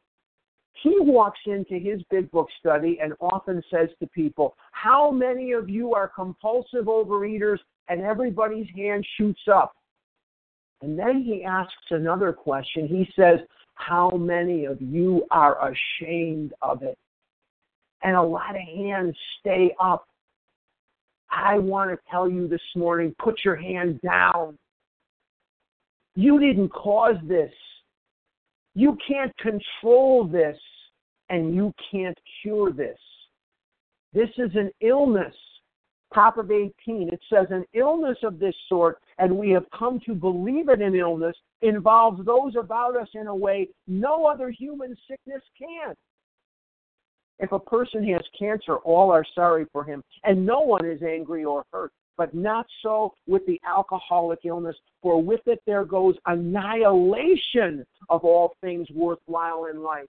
He 0.74 0.96
walks 1.00 1.40
into 1.46 1.74
his 1.74 2.02
big 2.10 2.30
book 2.30 2.48
study 2.58 2.98
and 3.02 3.12
often 3.20 3.62
says 3.70 3.88
to 4.00 4.06
people, 4.08 4.56
How 4.72 5.10
many 5.10 5.52
of 5.52 5.68
you 5.68 5.94
are 5.94 6.08
compulsive 6.08 6.86
overeaters? 6.86 7.58
And 7.88 8.00
everybody's 8.00 8.68
hand 8.74 9.06
shoots 9.16 9.42
up. 9.52 9.74
And 10.80 10.98
then 10.98 11.22
he 11.22 11.44
asks 11.44 11.74
another 11.90 12.32
question. 12.32 12.88
He 12.88 13.08
says, 13.14 13.40
how 13.74 14.10
many 14.10 14.64
of 14.64 14.80
you 14.80 15.26
are 15.30 15.72
ashamed 15.72 16.52
of 16.62 16.82
it? 16.82 16.98
And 18.02 18.16
a 18.16 18.22
lot 18.22 18.50
of 18.50 18.62
hands 18.62 19.16
stay 19.40 19.74
up. 19.80 20.06
I 21.30 21.58
want 21.58 21.90
to 21.90 21.98
tell 22.10 22.28
you 22.28 22.46
this 22.46 22.60
morning 22.76 23.14
put 23.18 23.40
your 23.44 23.56
hand 23.56 24.00
down. 24.02 24.58
You 26.14 26.38
didn't 26.38 26.68
cause 26.68 27.16
this. 27.24 27.52
You 28.74 28.96
can't 29.06 29.36
control 29.38 30.26
this, 30.26 30.58
and 31.28 31.54
you 31.54 31.72
can't 31.90 32.18
cure 32.42 32.72
this. 32.72 32.98
This 34.12 34.30
is 34.38 34.50
an 34.54 34.70
illness 34.80 35.34
top 36.14 36.38
of 36.38 36.50
18, 36.50 37.08
it 37.12 37.20
says 37.32 37.46
an 37.50 37.64
illness 37.74 38.18
of 38.22 38.38
this 38.38 38.54
sort, 38.68 38.98
and 39.18 39.36
we 39.36 39.50
have 39.50 39.64
come 39.76 40.00
to 40.06 40.14
believe 40.14 40.68
it 40.68 40.80
an 40.80 40.94
illness, 40.94 41.36
involves 41.62 42.24
those 42.24 42.54
about 42.56 42.96
us 42.96 43.08
in 43.14 43.26
a 43.26 43.34
way 43.34 43.68
no 43.86 44.26
other 44.26 44.50
human 44.50 44.96
sickness 45.08 45.42
can. 45.58 45.94
If 47.38 47.52
a 47.52 47.58
person 47.58 48.06
has 48.08 48.22
cancer, 48.38 48.76
all 48.76 49.10
are 49.10 49.24
sorry 49.34 49.66
for 49.72 49.84
him, 49.84 50.02
and 50.24 50.44
no 50.44 50.60
one 50.60 50.84
is 50.84 51.02
angry 51.02 51.44
or 51.44 51.64
hurt. 51.72 51.92
But 52.22 52.34
not 52.34 52.66
so 52.84 53.14
with 53.26 53.44
the 53.46 53.60
alcoholic 53.66 54.44
illness, 54.44 54.76
for 55.02 55.20
with 55.20 55.40
it 55.46 55.60
there 55.66 55.84
goes 55.84 56.14
annihilation 56.26 57.84
of 58.10 58.22
all 58.22 58.54
things 58.60 58.86
worthwhile 58.94 59.64
in 59.64 59.82
life. 59.82 60.06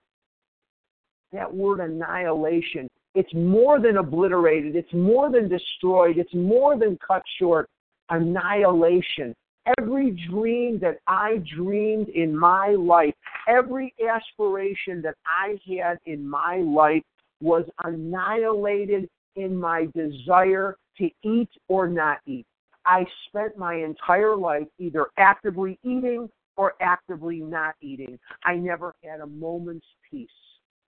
That 1.32 1.52
word 1.52 1.80
annihilation 1.80 2.86
it's 3.16 3.34
more 3.34 3.80
than 3.80 3.96
obliterated. 3.96 4.76
It's 4.76 4.92
more 4.92 5.28
than 5.28 5.48
destroyed. 5.48 6.16
It's 6.16 6.34
more 6.34 6.78
than 6.78 6.96
cut 7.04 7.24
short. 7.40 7.68
Annihilation. 8.10 9.34
Every 9.78 10.16
dream 10.30 10.78
that 10.78 10.98
I 11.08 11.42
dreamed 11.56 12.10
in 12.10 12.36
my 12.36 12.76
life, 12.78 13.14
every 13.48 13.92
aspiration 14.08 15.02
that 15.02 15.16
I 15.26 15.58
had 15.80 15.98
in 16.06 16.28
my 16.28 16.58
life 16.58 17.02
was 17.40 17.64
annihilated 17.82 19.08
in 19.34 19.56
my 19.56 19.88
desire 19.96 20.76
to 20.98 21.10
eat 21.22 21.50
or 21.68 21.88
not 21.88 22.18
eat. 22.26 22.46
I 22.86 23.06
spent 23.28 23.56
my 23.56 23.74
entire 23.74 24.36
life 24.36 24.68
either 24.78 25.06
actively 25.16 25.78
eating 25.82 26.28
or 26.56 26.74
actively 26.80 27.40
not 27.40 27.74
eating. 27.80 28.18
I 28.44 28.56
never 28.56 28.94
had 29.02 29.20
a 29.20 29.26
moment's 29.26 29.86
peace 30.10 30.28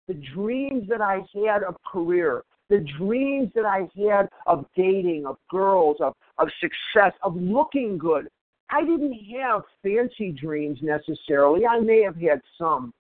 the 0.10 0.16
dreams 0.34 0.90
that 0.90 1.02
I 1.02 1.22
had 1.46 1.62
of 1.62 1.76
career, 1.84 2.42
the 2.68 2.84
dreams 2.98 3.52
that 3.54 3.66
I 3.66 3.88
had 3.96 4.28
of 4.48 4.66
dating, 4.76 5.28
of 5.28 5.38
girls, 5.52 5.98
of, 6.02 6.16
of 6.40 6.50
success, 6.60 7.14
of 7.22 7.36
looking 7.36 7.98
good. 7.98 8.28
I 8.72 8.82
didn't 8.82 9.14
have 9.40 9.62
fancy 9.84 10.32
dreams 10.32 10.80
necessarily. 10.82 11.66
I 11.68 11.80
may 11.80 12.02
have 12.02 12.16
had 12.16 12.42
some. 12.58 12.92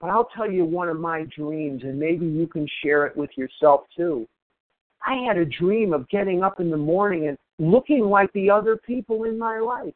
But 0.00 0.10
I'll 0.10 0.28
tell 0.36 0.50
you 0.50 0.64
one 0.64 0.88
of 0.88 0.98
my 0.98 1.26
dreams, 1.36 1.82
and 1.82 1.98
maybe 1.98 2.24
you 2.24 2.46
can 2.46 2.68
share 2.84 3.04
it 3.04 3.16
with 3.16 3.30
yourself 3.36 3.82
too. 3.96 4.28
I 5.04 5.16
had 5.26 5.36
a 5.36 5.44
dream 5.44 5.92
of 5.92 6.08
getting 6.08 6.42
up 6.42 6.60
in 6.60 6.70
the 6.70 6.76
morning 6.76 7.28
and 7.28 7.38
looking 7.58 8.04
like 8.04 8.32
the 8.32 8.50
other 8.50 8.76
people 8.76 9.24
in 9.24 9.38
my 9.38 9.58
life. 9.58 9.94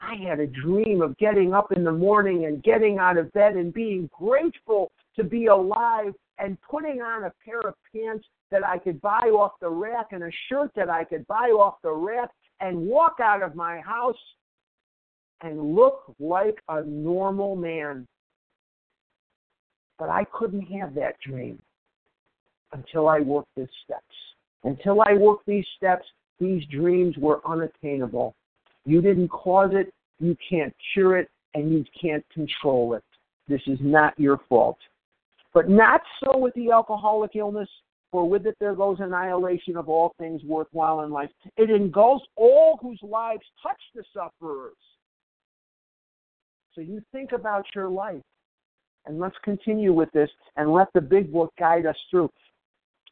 I 0.00 0.16
had 0.16 0.40
a 0.40 0.46
dream 0.46 1.00
of 1.00 1.16
getting 1.18 1.54
up 1.54 1.72
in 1.72 1.84
the 1.84 1.92
morning 1.92 2.44
and 2.46 2.62
getting 2.62 2.98
out 2.98 3.16
of 3.16 3.32
bed 3.32 3.54
and 3.54 3.72
being 3.72 4.10
grateful 4.12 4.92
to 5.16 5.24
be 5.24 5.46
alive 5.46 6.12
and 6.38 6.60
putting 6.68 7.00
on 7.00 7.24
a 7.24 7.32
pair 7.44 7.60
of 7.60 7.74
pants 7.94 8.26
that 8.50 8.66
I 8.66 8.78
could 8.78 9.00
buy 9.00 9.30
off 9.30 9.52
the 9.60 9.70
rack 9.70 10.08
and 10.10 10.24
a 10.24 10.30
shirt 10.48 10.72
that 10.74 10.90
I 10.90 11.04
could 11.04 11.26
buy 11.26 11.48
off 11.50 11.76
the 11.82 11.92
rack 11.92 12.30
and 12.60 12.76
walk 12.78 13.18
out 13.22 13.42
of 13.42 13.54
my 13.54 13.80
house 13.80 14.18
and 15.40 15.74
look 15.74 16.14
like 16.18 16.58
a 16.68 16.82
normal 16.82 17.56
man. 17.56 18.06
But 19.98 20.08
I 20.08 20.24
couldn't 20.32 20.66
have 20.66 20.94
that 20.96 21.16
dream 21.20 21.62
until 22.74 23.08
I 23.08 23.20
worked 23.20 23.48
these 23.56 23.68
steps. 23.84 24.02
Until 24.64 25.00
I 25.02 25.14
worked 25.14 25.46
these 25.46 25.66
steps, 25.76 26.04
these 26.38 26.64
dreams 26.66 27.16
were 27.16 27.40
unattainable. 27.46 28.34
You 28.84 29.00
didn't 29.00 29.28
cause 29.28 29.70
it, 29.72 29.92
you 30.18 30.36
can't 30.48 30.74
cure 30.92 31.16
it, 31.16 31.30
and 31.54 31.72
you 31.72 31.84
can't 31.98 32.24
control 32.32 32.94
it. 32.94 33.04
This 33.48 33.62
is 33.66 33.78
not 33.80 34.18
your 34.18 34.40
fault. 34.48 34.78
But 35.52 35.68
not 35.68 36.00
so 36.22 36.36
with 36.36 36.54
the 36.54 36.72
alcoholic 36.72 37.36
illness, 37.36 37.68
for 38.10 38.28
with 38.28 38.46
it 38.46 38.56
there 38.58 38.74
goes 38.74 38.98
annihilation 39.00 39.76
of 39.76 39.88
all 39.88 40.14
things 40.18 40.42
worthwhile 40.44 41.02
in 41.02 41.10
life. 41.10 41.30
It 41.56 41.70
engulfs 41.70 42.26
all 42.36 42.78
whose 42.80 43.00
lives 43.02 43.44
touch 43.62 43.80
the 43.94 44.02
sufferers. 44.12 44.74
So 46.74 46.80
you 46.80 47.02
think 47.12 47.32
about 47.32 47.64
your 47.74 47.88
life. 47.88 48.22
And 49.06 49.20
let's 49.20 49.36
continue 49.44 49.92
with 49.92 50.10
this 50.12 50.30
and 50.56 50.72
let 50.72 50.88
the 50.94 51.00
big 51.00 51.32
book 51.32 51.52
guide 51.58 51.86
us 51.86 51.96
through. 52.10 52.30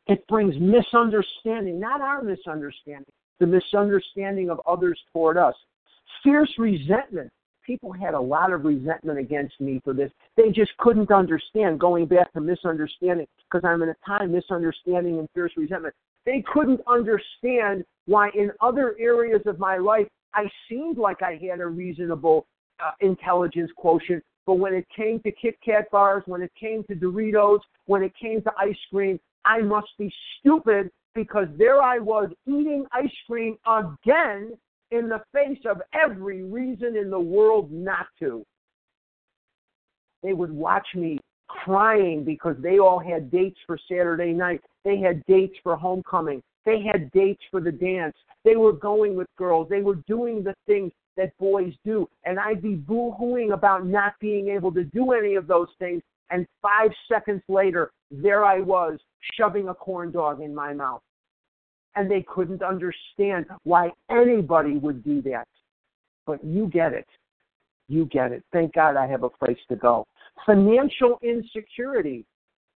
It 0.06 0.26
brings 0.26 0.54
misunderstanding, 0.58 1.78
not 1.78 2.00
our 2.00 2.22
misunderstanding, 2.22 3.12
the 3.38 3.46
misunderstanding 3.46 4.50
of 4.50 4.60
others 4.66 4.98
toward 5.12 5.36
us. 5.36 5.54
Fierce 6.22 6.52
resentment. 6.58 7.30
People 7.64 7.92
had 7.92 8.14
a 8.14 8.20
lot 8.20 8.52
of 8.52 8.64
resentment 8.64 9.18
against 9.18 9.60
me 9.60 9.80
for 9.84 9.94
this. 9.94 10.10
They 10.36 10.50
just 10.50 10.76
couldn't 10.78 11.12
understand, 11.12 11.78
going 11.78 12.06
back 12.06 12.32
to 12.32 12.40
misunderstanding, 12.40 13.26
because 13.48 13.64
I'm 13.64 13.82
in 13.82 13.90
a 13.90 13.96
time 14.04 14.32
misunderstanding 14.32 15.20
and 15.20 15.28
fierce 15.32 15.52
resentment. 15.56 15.94
They 16.26 16.44
couldn't 16.52 16.80
understand 16.88 17.84
why 18.06 18.30
in 18.34 18.50
other 18.60 18.96
areas 18.98 19.42
of 19.46 19.60
my 19.60 19.76
life 19.76 20.08
I 20.34 20.50
seemed 20.68 20.98
like 20.98 21.22
I 21.22 21.38
had 21.48 21.60
a 21.60 21.66
reasonable 21.66 22.46
uh, 22.84 22.92
intelligence 23.00 23.70
quotient, 23.76 24.24
but 24.46 24.54
when 24.54 24.74
it 24.74 24.86
came 24.94 25.20
to 25.20 25.30
Kit 25.30 25.56
Kat 25.64 25.90
bars, 25.92 26.22
when 26.26 26.42
it 26.42 26.50
came 26.58 26.82
to 26.84 26.94
Doritos, 26.94 27.60
when 27.86 28.02
it 28.02 28.12
came 28.20 28.42
to 28.42 28.52
ice 28.58 28.76
cream, 28.90 29.20
I 29.44 29.60
must 29.60 29.88
be 29.98 30.12
stupid 30.38 30.90
because 31.14 31.48
there 31.58 31.82
I 31.82 31.98
was 31.98 32.30
eating 32.46 32.86
ice 32.92 33.10
cream 33.26 33.56
again 33.66 34.52
in 34.90 35.08
the 35.08 35.22
face 35.32 35.60
of 35.68 35.80
every 35.92 36.42
reason 36.42 36.96
in 36.96 37.10
the 37.10 37.20
world 37.20 37.70
not 37.72 38.06
to. 38.20 38.44
They 40.22 40.32
would 40.32 40.52
watch 40.52 40.86
me 40.94 41.18
crying 41.48 42.24
because 42.24 42.56
they 42.60 42.78
all 42.78 42.98
had 42.98 43.30
dates 43.30 43.58
for 43.66 43.78
Saturday 43.88 44.32
night. 44.32 44.60
They 44.84 44.98
had 44.98 45.24
dates 45.26 45.56
for 45.62 45.76
homecoming. 45.76 46.42
They 46.64 46.82
had 46.82 47.10
dates 47.12 47.42
for 47.50 47.60
the 47.60 47.72
dance. 47.72 48.14
They 48.44 48.56
were 48.56 48.72
going 48.72 49.16
with 49.16 49.26
girls. 49.36 49.68
They 49.68 49.82
were 49.82 49.96
doing 50.06 50.44
the 50.44 50.54
things 50.66 50.92
that 51.16 51.36
boys 51.38 51.74
do. 51.84 52.08
And 52.24 52.38
I'd 52.38 52.62
be 52.62 52.74
boo 52.74 53.12
hooing 53.18 53.52
about 53.52 53.86
not 53.86 54.14
being 54.20 54.48
able 54.48 54.72
to 54.72 54.84
do 54.84 55.12
any 55.12 55.34
of 55.34 55.46
those 55.46 55.68
things. 55.78 56.02
And 56.30 56.46
five 56.60 56.90
seconds 57.10 57.42
later, 57.48 57.92
there 58.10 58.44
I 58.44 58.60
was 58.60 58.98
shoving 59.34 59.68
a 59.68 59.74
corn 59.74 60.10
dog 60.10 60.40
in 60.40 60.54
my 60.54 60.72
mouth. 60.72 61.02
And 61.94 62.10
they 62.10 62.24
couldn't 62.26 62.62
understand 62.62 63.46
why 63.64 63.90
anybody 64.10 64.76
would 64.76 65.04
do 65.04 65.20
that. 65.22 65.46
But 66.26 66.42
you 66.42 66.68
get 66.68 66.92
it. 66.92 67.06
You 67.88 68.06
get 68.06 68.32
it. 68.32 68.42
Thank 68.52 68.74
God 68.74 68.96
I 68.96 69.06
have 69.06 69.24
a 69.24 69.28
place 69.28 69.58
to 69.68 69.76
go. 69.76 70.06
Financial 70.46 71.18
insecurity. 71.22 72.24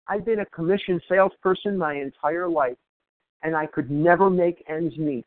I've 0.09 0.25
been 0.25 0.41
a 0.41 0.47
commission 0.47 1.01
salesperson 1.09 1.77
my 1.77 1.95
entire 1.95 2.49
life, 2.49 2.79
and 3.43 3.55
I 3.55 3.67
could 3.67 3.91
never 3.91 4.31
make 4.31 4.65
ends 4.69 4.97
meet 4.97 5.27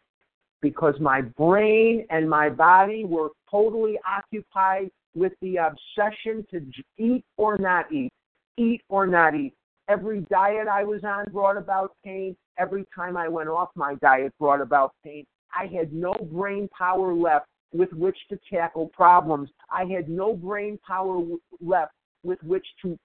because 0.62 0.95
my 1.00 1.22
brain 1.22 2.05
and 2.10 2.27
my 2.29 2.50
body 2.50 3.05
were 3.05 3.29
totally 3.51 4.00
occupied 4.07 4.89
with 5.15 5.34
the 5.41 5.57
obsession 5.57 6.45
to 6.51 6.62
eat 6.98 7.24
or 7.38 7.57
not 7.57 7.91
eat, 7.91 8.12
eat 8.57 8.81
or 8.89 9.07
not 9.07 9.34
eat. 9.36 9.53
Every 9.88 10.22
diet 10.31 10.67
I 10.67 10.84
was 10.84 11.03
on 11.03 11.25
brought 11.31 11.57
about 11.57 11.91
pain. 12.03 12.36
Every 12.57 12.86
time 12.95 13.17
I 13.17 13.27
went 13.27 13.50
off 13.50 13.69
my 13.75 13.95
diet 13.95 14.34
brought 14.39 14.62
about 14.62 14.93
pain. 15.03 15.25
I 15.53 15.67
had 15.67 15.93
no 15.93 16.13
brain 16.32 16.67
power 16.78 17.13
left 17.13 17.47
with 17.73 17.91
which 17.93 18.17
to 18.30 18.39
tackle 18.51 18.88
problems. 18.89 19.49
I 19.71 19.86
had 19.86 20.10
no 20.10 20.34
brain 20.34 20.80
power 20.86 21.21
left 21.62 21.93
with 22.23 22.41
which 22.43 22.65
to 22.82 22.97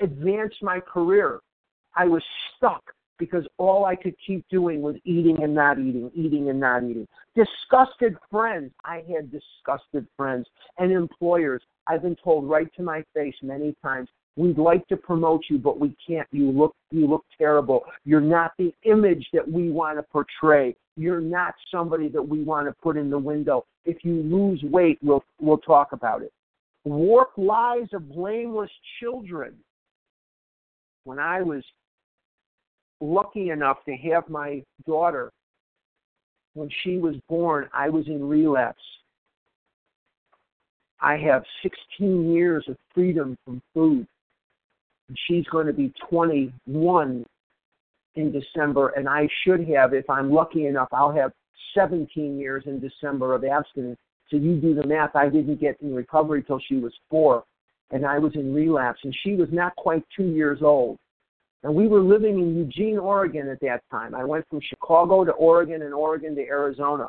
advance 0.00 0.54
my 0.60 0.80
career. 0.80 1.40
I 1.94 2.06
was 2.06 2.22
stuck 2.56 2.82
because 3.18 3.46
all 3.58 3.84
I 3.84 3.94
could 3.96 4.14
keep 4.26 4.44
doing 4.48 4.82
was 4.82 4.96
eating 5.04 5.42
and 5.42 5.54
not 5.54 5.78
eating, 5.78 6.10
eating 6.14 6.50
and 6.50 6.60
not 6.60 6.82
eating. 6.82 7.06
Disgusted 7.34 8.16
friends. 8.30 8.72
I 8.84 9.04
had 9.12 9.30
disgusted 9.30 10.06
friends 10.16 10.46
and 10.78 10.90
employers. 10.92 11.62
I've 11.86 12.02
been 12.02 12.16
told 12.16 12.48
right 12.48 12.68
to 12.76 12.82
my 12.82 13.04
face 13.14 13.34
many 13.42 13.74
times, 13.82 14.08
we'd 14.36 14.58
like 14.58 14.86
to 14.88 14.96
promote 14.96 15.42
you, 15.48 15.58
but 15.58 15.78
we 15.78 15.94
can't. 16.06 16.28
You 16.32 16.50
look 16.50 16.74
you 16.90 17.06
look 17.06 17.24
terrible. 17.38 17.84
You're 18.04 18.20
not 18.20 18.52
the 18.58 18.72
image 18.84 19.26
that 19.32 19.50
we 19.50 19.70
want 19.70 19.98
to 19.98 20.02
portray. 20.02 20.74
You're 20.96 21.20
not 21.20 21.54
somebody 21.70 22.08
that 22.08 22.22
we 22.22 22.42
want 22.42 22.66
to 22.66 22.74
put 22.82 22.96
in 22.96 23.10
the 23.10 23.18
window. 23.18 23.64
If 23.84 24.04
you 24.04 24.14
lose 24.14 24.62
weight, 24.64 24.98
we'll 25.02 25.24
we'll 25.40 25.58
talk 25.58 25.92
about 25.92 26.22
it. 26.22 26.32
Warped 26.84 27.38
lies 27.38 27.88
of 27.92 28.08
blameless 28.08 28.70
children. 29.00 29.54
When 31.04 31.18
I 31.18 31.42
was 31.42 31.64
lucky 33.02 33.50
enough 33.50 33.78
to 33.84 33.96
have 33.96 34.28
my 34.28 34.62
daughter. 34.86 35.30
When 36.54 36.68
she 36.82 36.98
was 36.98 37.16
born, 37.28 37.68
I 37.72 37.88
was 37.88 38.06
in 38.06 38.28
relapse. 38.28 38.82
I 41.00 41.16
have 41.16 41.42
16 41.62 42.32
years 42.32 42.64
of 42.68 42.76
freedom 42.94 43.36
from 43.44 43.60
food. 43.74 44.06
And 45.08 45.18
she's 45.26 45.46
going 45.46 45.66
to 45.66 45.72
be 45.72 45.92
21 46.08 47.24
in 48.14 48.32
December, 48.32 48.90
and 48.90 49.08
I 49.08 49.26
should 49.42 49.66
have, 49.68 49.94
if 49.94 50.08
I'm 50.08 50.30
lucky 50.30 50.66
enough, 50.66 50.88
I'll 50.92 51.12
have 51.12 51.32
17 51.74 52.38
years 52.38 52.64
in 52.66 52.78
December 52.78 53.34
of 53.34 53.44
abstinence. 53.44 53.98
So 54.30 54.36
you 54.36 54.56
do 54.56 54.74
the 54.74 54.86
math. 54.86 55.16
I 55.16 55.28
didn't 55.28 55.60
get 55.60 55.80
in 55.80 55.94
recovery 55.94 56.42
till 56.42 56.60
she 56.68 56.76
was 56.76 56.92
four, 57.10 57.44
and 57.90 58.06
I 58.06 58.18
was 58.18 58.32
in 58.34 58.54
relapse, 58.54 59.00
and 59.02 59.16
she 59.24 59.34
was 59.34 59.48
not 59.50 59.74
quite 59.76 60.04
two 60.14 60.28
years 60.28 60.60
old. 60.62 60.98
And 61.62 61.74
we 61.74 61.86
were 61.86 62.00
living 62.00 62.40
in 62.40 62.56
Eugene, 62.56 62.98
Oregon 62.98 63.48
at 63.48 63.60
that 63.60 63.82
time. 63.90 64.14
I 64.14 64.24
went 64.24 64.48
from 64.48 64.60
Chicago 64.60 65.24
to 65.24 65.32
Oregon 65.32 65.82
and 65.82 65.94
Oregon 65.94 66.34
to 66.34 66.42
Arizona. 66.42 67.08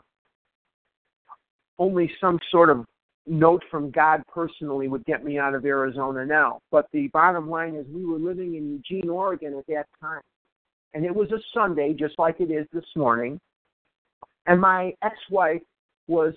Only 1.79 2.11
some 2.21 2.37
sort 2.51 2.69
of 2.69 2.85
note 3.25 3.63
from 3.71 3.89
God 3.89 4.21
personally 4.31 4.87
would 4.87 5.05
get 5.05 5.23
me 5.23 5.39
out 5.39 5.55
of 5.55 5.65
Arizona 5.65 6.25
now. 6.25 6.59
But 6.71 6.87
the 6.91 7.07
bottom 7.07 7.49
line 7.49 7.75
is, 7.75 7.85
we 7.87 8.05
were 8.05 8.19
living 8.19 8.55
in 8.55 8.71
Eugene, 8.71 9.09
Oregon 9.09 9.55
at 9.57 9.65
that 9.67 9.87
time. 9.99 10.21
And 10.93 11.03
it 11.03 11.15
was 11.15 11.31
a 11.31 11.39
Sunday, 11.53 11.93
just 11.93 12.19
like 12.19 12.39
it 12.39 12.51
is 12.51 12.67
this 12.71 12.85
morning. 12.95 13.39
And 14.45 14.61
my 14.61 14.93
ex 15.01 15.15
wife 15.31 15.61
was 16.07 16.35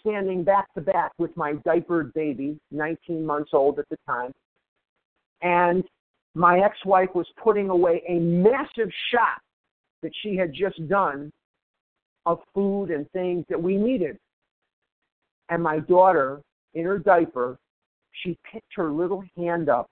standing 0.00 0.42
back 0.42 0.72
to 0.74 0.80
back 0.80 1.12
with 1.18 1.36
my 1.36 1.52
diapered 1.64 2.12
baby, 2.14 2.58
19 2.72 3.24
months 3.24 3.50
old 3.52 3.78
at 3.78 3.88
the 3.88 3.98
time. 4.06 4.32
And 5.42 5.84
my 6.34 6.60
ex 6.60 6.76
wife 6.84 7.10
was 7.14 7.26
putting 7.42 7.70
away 7.70 8.02
a 8.08 8.18
massive 8.18 8.90
shop 9.10 9.40
that 10.02 10.12
she 10.22 10.36
had 10.36 10.52
just 10.52 10.86
done 10.88 11.32
of 12.26 12.40
food 12.54 12.90
and 12.90 13.10
things 13.10 13.44
that 13.48 13.62
we 13.62 13.76
needed. 13.76 14.18
And 15.48 15.62
my 15.62 15.78
daughter, 15.80 16.40
in 16.74 16.84
her 16.84 16.98
diaper, 16.98 17.58
she 18.22 18.36
picked 18.50 18.74
her 18.74 18.90
little 18.90 19.22
hand 19.36 19.68
up 19.68 19.88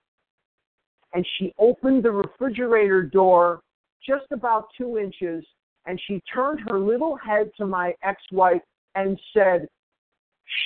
and 1.14 1.26
she 1.38 1.52
opened 1.58 2.02
the 2.02 2.10
refrigerator 2.10 3.02
door 3.02 3.60
just 4.06 4.26
about 4.30 4.66
two 4.76 4.98
inches 4.98 5.44
and 5.86 6.00
she 6.06 6.22
turned 6.32 6.60
her 6.68 6.78
little 6.78 7.16
head 7.16 7.50
to 7.56 7.66
my 7.66 7.94
ex 8.02 8.20
wife 8.30 8.62
and 8.94 9.18
said, 9.34 9.66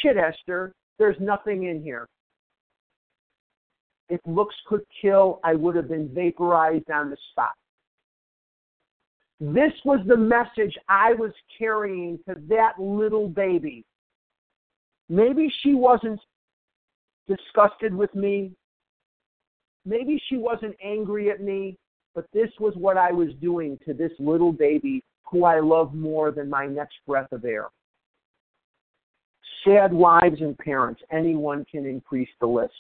Shit, 0.03 0.17
Esther, 0.17 0.73
there's 0.99 1.17
nothing 1.21 1.65
in 1.65 1.83
here. 1.83 2.07
If 4.09 4.21
looks 4.27 4.55
could 4.67 4.83
kill, 5.01 5.41
I 5.43 5.55
would 5.55 5.75
have 5.75 5.89
been 5.89 6.09
vaporized 6.15 6.91
on 6.91 7.11
the 7.11 7.17
spot. 7.33 7.53
This 9.41 9.73
was 9.85 10.01
the 10.07 10.17
message 10.17 10.77
I 10.89 11.13
was 11.13 11.33
carrying 11.59 12.19
to 12.29 12.37
that 12.49 12.79
little 12.79 13.29
baby. 13.29 13.85
Maybe 15.09 15.53
she 15.63 15.75
wasn't 15.75 16.21
disgusted 17.29 17.95
with 17.95 18.15
me. 18.15 18.53
Maybe 19.85 20.21
she 20.29 20.37
wasn't 20.37 20.75
angry 20.83 21.31
at 21.31 21.43
me, 21.43 21.77
but 22.15 22.27
this 22.33 22.51
was 22.59 22.75
what 22.77 22.97
I 22.97 23.13
was 23.13 23.29
doing 23.41 23.79
to 23.87 23.93
this 23.93 24.13
little 24.19 24.53
baby 24.53 25.05
who 25.25 25.45
I 25.45 25.61
love 25.61 25.95
more 25.95 26.31
than 26.31 26.49
my 26.49 26.67
next 26.67 26.97
breath 27.07 27.31
of 27.33 27.45
air. 27.45 27.67
Sad 29.65 29.93
wives 29.93 30.41
and 30.41 30.57
parents, 30.59 31.03
anyone 31.11 31.65
can 31.71 31.85
increase 31.85 32.29
the 32.41 32.47
list. 32.47 32.73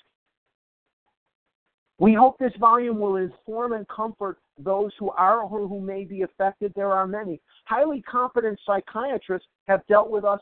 We 1.99 2.13
hope 2.13 2.39
this 2.39 2.53
volume 2.61 2.99
will 2.99 3.17
inform 3.17 3.73
and 3.73 3.89
comfort 3.89 4.39
those 4.59 4.93
who 4.99 5.11
are 5.11 5.41
or 5.41 5.67
who 5.67 5.81
may 5.81 6.05
be 6.05 6.23
affected. 6.23 6.73
There 6.75 6.93
are 6.93 7.07
many. 7.07 7.41
Highly 7.65 8.03
competent 8.03 8.59
psychiatrists 8.67 9.49
have 9.67 9.87
dealt 9.87 10.11
with 10.11 10.25
us 10.25 10.41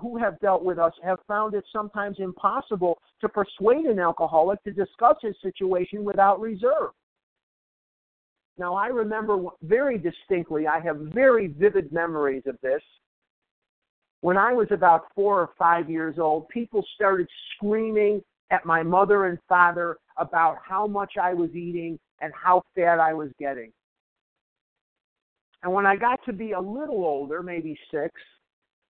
who 0.00 0.18
have 0.18 0.38
dealt 0.40 0.64
with 0.64 0.78
us 0.78 0.92
have 1.04 1.18
found 1.28 1.54
it 1.54 1.64
sometimes 1.72 2.16
impossible 2.18 2.98
to 3.20 3.28
persuade 3.28 3.86
an 3.86 4.00
alcoholic 4.00 4.62
to 4.64 4.72
discuss 4.72 5.16
his 5.22 5.36
situation 5.40 6.04
without 6.04 6.40
reserve. 6.40 6.90
Now, 8.58 8.74
I 8.74 8.88
remember 8.88 9.44
very 9.62 9.98
distinctly, 9.98 10.66
I 10.66 10.80
have 10.80 10.96
very 10.98 11.48
vivid 11.48 11.92
memories 11.92 12.42
of 12.46 12.56
this. 12.62 12.82
When 14.20 14.36
I 14.36 14.52
was 14.52 14.68
about 14.70 15.06
four 15.14 15.40
or 15.40 15.50
five 15.58 15.90
years 15.90 16.18
old, 16.18 16.48
people 16.48 16.84
started 16.94 17.28
screaming 17.54 18.22
at 18.50 18.64
my 18.64 18.82
mother 18.82 19.26
and 19.26 19.38
father 19.48 19.98
about 20.16 20.58
how 20.66 20.86
much 20.86 21.14
I 21.20 21.34
was 21.34 21.50
eating 21.54 21.98
and 22.20 22.32
how 22.34 22.62
fat 22.74 23.00
I 23.00 23.12
was 23.12 23.30
getting. 23.38 23.72
And 25.62 25.72
when 25.72 25.86
I 25.86 25.96
got 25.96 26.20
to 26.26 26.32
be 26.32 26.52
a 26.52 26.60
little 26.60 27.04
older, 27.04 27.42
maybe 27.42 27.78
six, 27.90 28.12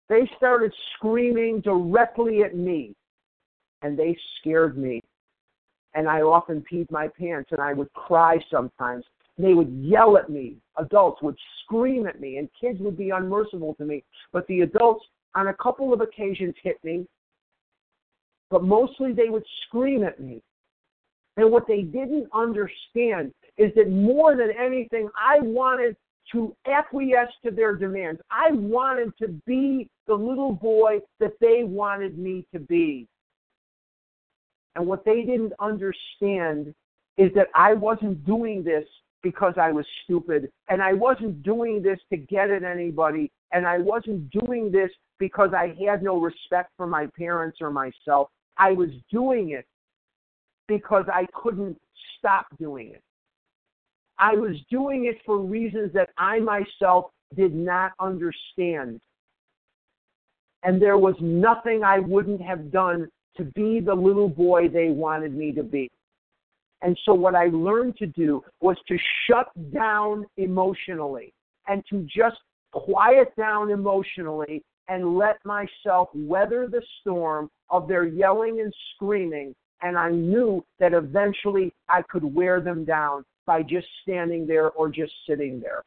they 0.09 0.31
started 0.37 0.73
screaming 0.97 1.61
directly 1.61 2.43
at 2.43 2.57
me. 2.57 2.95
And 3.83 3.99
they 3.99 4.17
scared 4.39 4.79
me. 4.79 5.03
And 5.95 6.09
I 6.09 6.21
often 6.21 6.65
peed 6.71 6.91
my 6.91 7.09
pants 7.09 7.51
and 7.51 7.61
I 7.61 7.73
would 7.73 7.93
cry 7.95 8.39
sometimes. 8.51 9.05
They 9.39 9.55
would 9.55 9.71
yell 9.71 10.17
at 10.17 10.31
me. 10.31 10.57
Adults 10.77 11.23
would 11.23 11.37
scream 11.63 12.07
at 12.07 12.21
me, 12.21 12.37
and 12.37 12.49
kids 12.61 12.79
would 12.81 12.97
be 12.97 13.11
unmerciful 13.11 13.75
to 13.77 13.85
me. 13.85 14.05
But 14.33 14.47
the 14.49 14.61
adults, 14.61 15.05
on 15.35 15.49
a 15.49 15.55
couple 15.55 15.93
of 15.93 16.01
occasions, 16.01 16.55
hit 16.63 16.77
me. 16.85 17.07
But 18.51 18.65
mostly 18.65 19.13
they 19.13 19.31
would 19.31 19.45
scream 19.67 20.05
at 20.05 20.21
me. 20.21 20.43
And 21.41 21.51
what 21.51 21.67
they 21.67 21.81
didn't 21.81 22.29
understand 22.35 23.33
is 23.57 23.73
that 23.75 23.89
more 23.89 24.37
than 24.37 24.51
anything, 24.63 25.09
I 25.17 25.41
wanted 25.41 25.97
to 26.33 26.55
acquiesce 26.67 27.33
to 27.43 27.51
their 27.51 27.75
demands. 27.75 28.21
I 28.31 28.51
wanted 28.53 29.17
to 29.23 29.29
be 29.47 29.89
the 30.07 30.13
little 30.13 30.53
boy 30.53 30.99
that 31.19 31.33
they 31.41 31.65
wanted 31.65 32.19
me 32.19 32.47
to 32.53 32.61
be. 32.61 33.09
And 34.77 34.87
what 34.87 35.03
they 35.07 35.23
didn't 35.23 35.55
understand 35.59 36.75
is 37.17 37.33
that 37.35 37.47
I 37.55 37.73
wasn't 37.73 38.27
doing 38.27 38.63
this 38.63 38.85
because 39.23 39.55
I 39.59 39.73
was 39.73 39.87
stupid, 40.05 40.51
and 40.69 40.83
I 40.83 40.93
wasn't 40.93 41.43
doing 41.43 41.83
this 41.83 41.99
to 42.11 42.19
get 42.19 42.51
at 42.51 42.65
anybody, 42.65 43.31
and 43.53 43.67
I 43.67 43.79
wasn't 43.79 44.31
doing 44.31 44.71
this 44.71 44.91
because 45.19 45.51
I 45.57 45.75
had 45.83 46.03
no 46.03 46.21
respect 46.21 46.73
for 46.77 46.87
my 46.87 47.07
parents 47.19 47.59
or 47.63 47.71
myself. 47.71 48.29
I 48.59 48.73
was 48.73 48.91
doing 49.11 49.53
it 49.53 49.65
because 50.71 51.05
I 51.13 51.27
couldn't 51.35 51.77
stop 52.17 52.47
doing 52.57 52.91
it. 52.91 53.03
I 54.21 54.35
was 54.35 54.55
doing 54.71 55.07
it 55.07 55.17
for 55.27 55.39
reasons 55.39 55.93
that 55.95 56.11
I 56.17 56.39
myself 56.39 57.07
did 57.35 57.55
not 57.55 57.91
understand. 57.99 59.01
And 60.63 60.81
there 60.81 60.97
was 60.97 61.17
nothing 61.21 61.83
I 61.83 61.99
wouldn't 61.99 62.41
have 62.41 62.71
done 62.71 63.09
to 63.37 63.45
be 63.45 63.81
the 63.81 63.95
little 63.95 64.29
boy 64.29 64.69
they 64.69 64.91
wanted 64.91 65.35
me 65.35 65.51
to 65.53 65.65
be. 65.65 65.91
And 66.83 66.97
so, 67.05 67.15
what 67.15 67.35
I 67.35 67.47
learned 67.47 67.97
to 67.97 68.07
do 68.07 68.43
was 68.61 68.77
to 68.87 68.97
shut 69.27 69.49
down 69.73 70.25
emotionally 70.37 71.33
and 71.67 71.83
to 71.91 72.07
just 72.07 72.39
quiet 72.73 73.35
down 73.37 73.71
emotionally 73.71 74.63
and 74.89 75.17
let 75.19 75.37
myself 75.45 76.09
weather 76.15 76.69
the 76.71 76.83
storm 77.01 77.51
of 77.71 77.89
their 77.89 78.05
yelling 78.05 78.61
and 78.61 78.73
screaming. 78.95 79.55
And 79.83 79.97
I 79.97 80.11
knew 80.11 80.65
that 80.79 80.93
eventually 80.93 81.73
I 81.89 82.03
could 82.03 82.25
wear 82.25 82.61
them 82.61 82.85
down 82.85 83.25
by 83.47 83.63
just 83.63 83.87
standing 84.03 84.47
there 84.47 84.71
or 84.73 84.89
just 84.89 85.13
sitting 85.27 85.61
there. 85.61 85.83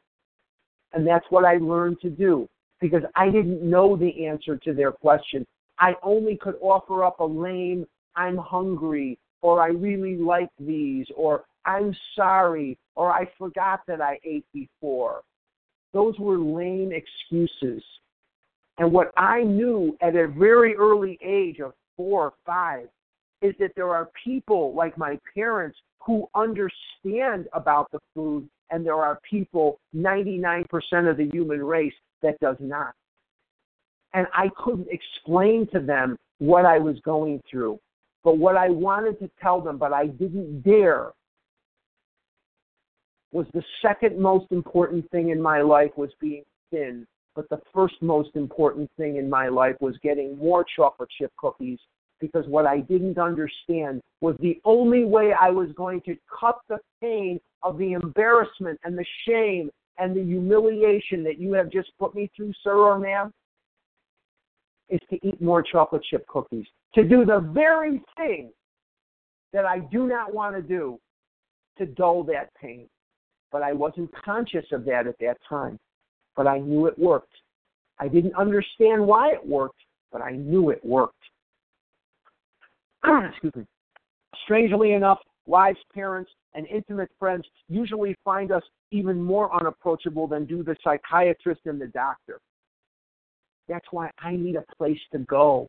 And 0.94 1.06
that's 1.06 1.26
what 1.30 1.46
I 1.46 1.58
learned 1.58 2.02
to 2.02 2.10
do 2.10 2.48
because 2.82 3.04
I 3.16 3.30
didn't 3.30 3.62
know 3.64 3.96
the 3.96 4.26
answer 4.26 4.58
to 4.58 4.74
their 4.74 4.92
question. 4.92 5.46
I 5.80 5.96
only 6.04 6.38
could 6.38 6.56
offer 6.62 7.04
up 7.04 7.20
a 7.20 7.26
lame, 7.26 7.86
I'm 8.16 8.38
hungry, 8.38 9.18
or 9.42 9.62
I 9.62 9.68
really 9.68 10.18
like 10.18 10.50
these, 10.60 11.08
or 11.16 11.46
I'm 11.66 11.96
sorry, 12.16 12.78
or 12.96 13.12
I 13.12 13.30
forgot 13.38 13.82
that 13.88 14.02
I 14.02 14.20
ate 14.24 14.46
before. 14.54 15.22
Those 15.94 16.18
were 16.20 16.38
lame 16.38 16.92
excuses. 16.92 17.84
And 18.78 18.92
what 18.92 19.12
I 19.16 19.44
knew 19.44 19.96
at 20.02 20.16
a 20.16 20.28
very 20.28 20.76
early 20.76 21.20
age 21.24 21.60
of 21.60 21.74
four 21.96 22.26
or 22.26 22.34
five 22.46 22.88
is 23.44 23.54
that 23.60 23.74
there 23.76 23.94
are 23.94 24.10
people 24.24 24.74
like 24.74 24.98
my 24.98 25.20
parents 25.36 25.78
who 26.00 26.28
understand 26.34 27.48
about 27.54 27.92
the 27.92 28.00
food, 28.16 28.50
and 28.72 28.86
there 28.86 28.96
are 28.96 29.20
people, 29.30 29.80
99% 29.96 30.66
of 31.10 31.18
the 31.18 31.30
human 31.32 31.64
race, 31.64 31.94
that 32.22 32.40
does 32.40 32.56
not. 32.60 32.94
And 34.14 34.26
I 34.34 34.50
couldn't 34.58 34.88
explain 34.90 35.68
to 35.74 35.80
them 35.80 36.18
what 36.40 36.66
I 36.66 36.80
was 36.80 36.96
going 37.04 37.42
through. 37.50 37.80
But 38.24 38.38
what 38.38 38.56
I 38.56 38.70
wanted 38.70 39.20
to 39.20 39.30
tell 39.42 39.60
them, 39.60 39.78
but 39.78 39.92
I 39.92 40.08
didn't 40.08 40.62
dare, 40.62 41.12
was 43.34 43.46
the 43.54 43.64
second 43.82 44.18
most 44.18 44.46
important 44.52 45.10
thing 45.12 45.30
in 45.30 45.42
my 45.42 45.62
life 45.62 45.92
was 45.98 46.12
being 46.22 46.44
thin. 46.72 47.06
But 47.36 47.50
the 47.50 47.60
first 47.74 47.96
most 48.02 48.30
important 48.36 48.90
thing 48.96 49.18
in 49.18 49.30
my 49.30 49.50
life 49.50 49.76
was 49.82 49.98
getting 50.04 50.38
more 50.38 50.64
chocolate 50.76 51.10
chip 51.18 51.32
cookies 51.38 51.80
because 52.24 52.48
what 52.48 52.66
I 52.66 52.80
didn't 52.80 53.18
understand 53.18 54.02
was 54.22 54.38
the 54.40 54.58
only 54.64 55.04
way 55.04 55.34
I 55.34 55.50
was 55.50 55.68
going 55.76 56.00
to 56.06 56.16
cut 56.40 56.58
the 56.70 56.78
pain 57.02 57.38
of 57.64 57.78
the 57.78 57.92
embarrassment 57.92 58.80
and 58.86 58.98
the 58.98 59.06
shame 59.28 59.70
and 59.98 60.16
the 60.16 60.24
humiliation 60.24 61.22
that 61.26 61.38
you 61.38 61.52
have 61.52 61.70
just 61.70 61.90
put 62.00 62.16
me 62.16 62.32
through, 62.34 62.54
sir 62.64 62.78
or 62.78 62.98
ma'am, 62.98 63.34
is 64.88 65.02
to 65.10 65.28
eat 65.28 65.42
more 65.42 65.62
chocolate 65.62 66.04
chip 66.10 66.26
cookies. 66.28 66.66
To 66.96 67.04
do 67.04 67.26
the 67.26 67.40
very 67.54 68.02
thing 68.16 68.52
that 69.52 69.66
I 69.66 69.80
do 69.80 70.08
not 70.08 70.34
want 70.34 70.56
to 70.56 70.62
do 70.62 70.98
to 71.78 71.86
dull 71.86 72.24
that 72.24 72.54
pain. 72.56 72.88
But 73.52 73.64
I 73.64 73.74
wasn't 73.74 74.10
conscious 74.24 74.66
of 74.72 74.86
that 74.86 75.08
at 75.08 75.20
that 75.20 75.40
time. 75.50 75.78
But 76.38 76.48
I 76.48 76.60
knew 76.60 76.86
it 76.86 76.98
worked. 76.98 77.36
I 78.00 78.08
didn't 78.08 78.36
understand 78.36 79.06
why 79.06 79.34
it 79.34 79.46
worked, 79.46 79.82
but 80.10 80.22
I 80.22 80.32
knew 80.32 80.70
it 80.70 80.80
worked. 80.86 81.23
Excuse 83.30 83.56
me. 83.56 83.66
Strangely 84.46 84.94
enough, 84.94 85.20
wives, 85.46 85.80
parents, 85.94 86.32
and 86.54 86.68
intimate 86.68 87.10
friends 87.20 87.46
usually 87.68 88.16
find 88.24 88.52
us 88.52 88.64
even 88.92 89.22
more 89.22 89.54
unapproachable 89.54 90.28
than 90.28 90.46
do 90.46 90.64
the 90.64 90.76
psychiatrist 90.84 91.62
and 91.66 91.80
the 91.82 91.88
doctor. 91.88 92.40
That's 93.68 93.86
why 93.92 94.12
I 94.20 94.36
need 94.36 94.56
a 94.56 94.66
place 94.78 95.00
to 95.12 95.20
go, 95.20 95.68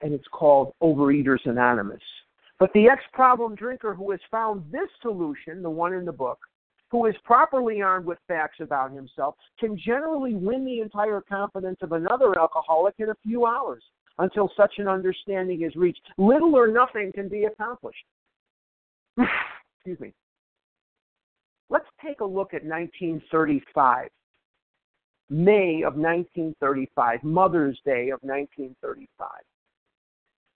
and 0.00 0.12
it's 0.12 0.26
called 0.32 0.72
Overeaters 0.82 1.44
Anonymous. 1.44 2.02
But 2.58 2.72
the 2.72 2.88
ex 2.88 3.02
problem 3.12 3.54
drinker 3.54 3.94
who 3.94 4.10
has 4.12 4.20
found 4.30 4.64
this 4.72 4.88
solution, 5.02 5.62
the 5.62 5.70
one 5.70 5.92
in 5.92 6.04
the 6.04 6.12
book, 6.12 6.38
who 6.90 7.06
is 7.06 7.14
properly 7.24 7.82
armed 7.82 8.06
with 8.06 8.18
facts 8.28 8.60
about 8.60 8.92
himself, 8.92 9.34
can 9.58 9.76
generally 9.76 10.34
win 10.34 10.64
the 10.64 10.80
entire 10.80 11.20
confidence 11.20 11.78
of 11.82 11.92
another 11.92 12.38
alcoholic 12.38 12.94
in 12.98 13.10
a 13.10 13.14
few 13.22 13.46
hours 13.46 13.82
until 14.18 14.50
such 14.56 14.74
an 14.78 14.88
understanding 14.88 15.62
is 15.62 15.74
reached. 15.76 16.02
Little 16.18 16.54
or 16.54 16.68
nothing 16.68 17.12
can 17.14 17.28
be 17.28 17.44
accomplished. 17.44 18.04
Excuse 19.18 20.00
me. 20.00 20.12
Let's 21.70 21.88
take 22.04 22.20
a 22.20 22.24
look 22.24 22.54
at 22.54 22.64
1935. 22.64 24.08
May 25.30 25.82
of 25.82 25.96
1935, 25.96 27.24
Mother's 27.24 27.80
Day 27.84 28.10
of 28.10 28.20
1935. 28.22 29.28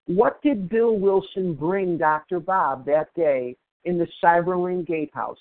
What 0.06 0.40
did 0.42 0.68
Bill 0.68 0.98
Wilson 0.98 1.54
bring 1.54 1.98
Dr. 1.98 2.38
Bob 2.40 2.84
that 2.86 3.12
day 3.14 3.56
in 3.84 3.98
the 3.98 4.06
Seiberling 4.22 4.86
Gatehouse? 4.86 5.36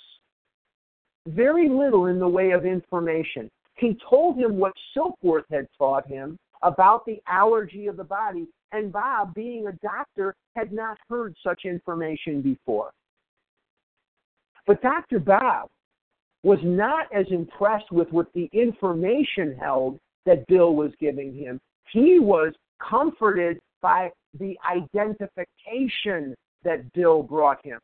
Very 1.28 1.68
little 1.70 2.08
in 2.08 2.20
the 2.20 2.28
way 2.28 2.52
of 2.52 2.66
information. 2.66 3.50
He 3.76 3.98
told 4.10 4.38
him 4.38 4.58
what 4.58 4.74
Silkworth 4.96 5.46
had 5.52 5.68
taught 5.78 6.08
him 6.08 6.38
about 6.62 7.06
the 7.06 7.22
allergy 7.28 7.88
of 7.88 7.98
the 7.98 8.04
body, 8.04 8.48
and 8.72 8.92
Bob, 8.92 9.34
being 9.34 9.68
a 9.68 9.72
doctor, 9.74 10.36
had 10.56 10.72
not 10.74 10.98
heard 11.10 11.36
such 11.44 11.66
information 11.66 12.42
before. 12.42 12.92
But 14.66 14.82
Dr. 14.82 15.20
Bob 15.20 15.70
was 16.44 16.60
not 16.64 17.08
as 17.14 17.26
impressed 17.32 17.92
with 17.92 18.12
what 18.12 18.32
the 18.34 18.50
information 18.54 19.56
held 19.60 20.00
that 20.26 20.46
Bill 20.48 20.76
was 20.76 20.92
giving 21.00 21.34
him. 21.34 21.60
He 21.92 22.20
was 22.20 22.54
comforted 22.80 23.60
by 23.82 24.12
the 24.40 24.58
identification 24.70 26.36
that 26.64 26.92
Bill 26.94 27.24
brought 27.24 27.66
him. 27.66 27.80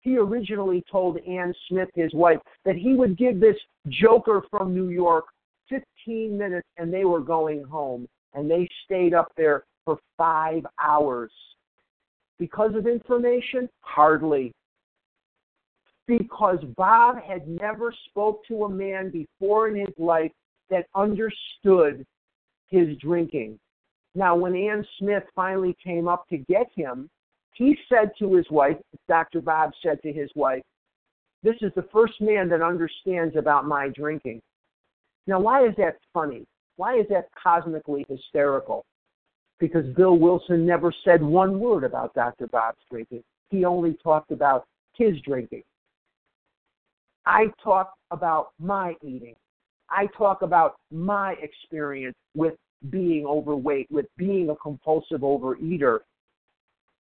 He 0.00 0.16
originally 0.16 0.82
told 0.90 1.18
Anne 1.18 1.54
Smith, 1.68 1.88
his 1.94 2.12
wife, 2.14 2.38
that 2.64 2.76
he 2.76 2.94
would 2.94 3.18
give 3.18 3.40
this 3.40 3.56
joker 3.88 4.42
from 4.50 4.74
New 4.74 4.88
York 4.88 5.26
15 5.68 6.36
minutes 6.36 6.68
and 6.76 6.92
they 6.92 7.04
were 7.04 7.20
going 7.20 7.64
home. 7.64 8.06
And 8.34 8.50
they 8.50 8.68
stayed 8.84 9.14
up 9.14 9.32
there 9.36 9.64
for 9.84 9.98
five 10.16 10.64
hours. 10.82 11.32
Because 12.38 12.74
of 12.74 12.86
information? 12.86 13.68
Hardly 13.80 14.52
because 16.08 16.58
Bob 16.76 17.22
had 17.22 17.46
never 17.46 17.94
spoke 18.08 18.44
to 18.46 18.64
a 18.64 18.68
man 18.68 19.10
before 19.10 19.68
in 19.68 19.76
his 19.76 19.94
life 19.98 20.32
that 20.70 20.86
understood 20.94 22.04
his 22.68 22.96
drinking. 22.96 23.58
Now, 24.14 24.34
when 24.34 24.56
Anne 24.56 24.84
Smith 24.98 25.22
finally 25.36 25.76
came 25.84 26.08
up 26.08 26.26
to 26.30 26.38
get 26.38 26.66
him, 26.74 27.08
he 27.52 27.76
said 27.88 28.10
to 28.18 28.34
his 28.34 28.46
wife, 28.50 28.76
Dr. 29.06 29.40
Bob 29.40 29.72
said 29.82 30.00
to 30.02 30.12
his 30.12 30.30
wife, 30.34 30.62
This 31.42 31.56
is 31.60 31.72
the 31.76 31.86
first 31.92 32.14
man 32.20 32.48
that 32.48 32.62
understands 32.62 33.36
about 33.36 33.66
my 33.66 33.88
drinking. 33.88 34.40
Now, 35.28 35.38
why 35.40 35.66
is 35.66 35.74
that 35.76 35.98
funny? 36.14 36.46
Why 36.76 36.98
is 36.98 37.06
that 37.10 37.28
cosmically 37.40 38.06
hysterical? 38.08 38.86
Because 39.60 39.84
Bill 39.94 40.16
Wilson 40.18 40.64
never 40.64 40.90
said 41.04 41.22
one 41.22 41.60
word 41.60 41.84
about 41.84 42.14
Dr. 42.14 42.46
Bob's 42.46 42.78
drinking. 42.90 43.22
He 43.50 43.66
only 43.66 43.98
talked 44.02 44.30
about 44.30 44.64
his 44.94 45.20
drinking. 45.20 45.64
I 47.26 47.52
talk 47.62 47.92
about 48.10 48.52
my 48.58 48.94
eating. 49.02 49.34
I 49.90 50.06
talk 50.16 50.40
about 50.40 50.76
my 50.90 51.34
experience 51.42 52.16
with 52.34 52.54
being 52.88 53.26
overweight, 53.26 53.88
with 53.90 54.06
being 54.16 54.48
a 54.48 54.56
compulsive 54.56 55.20
overeater. 55.20 55.98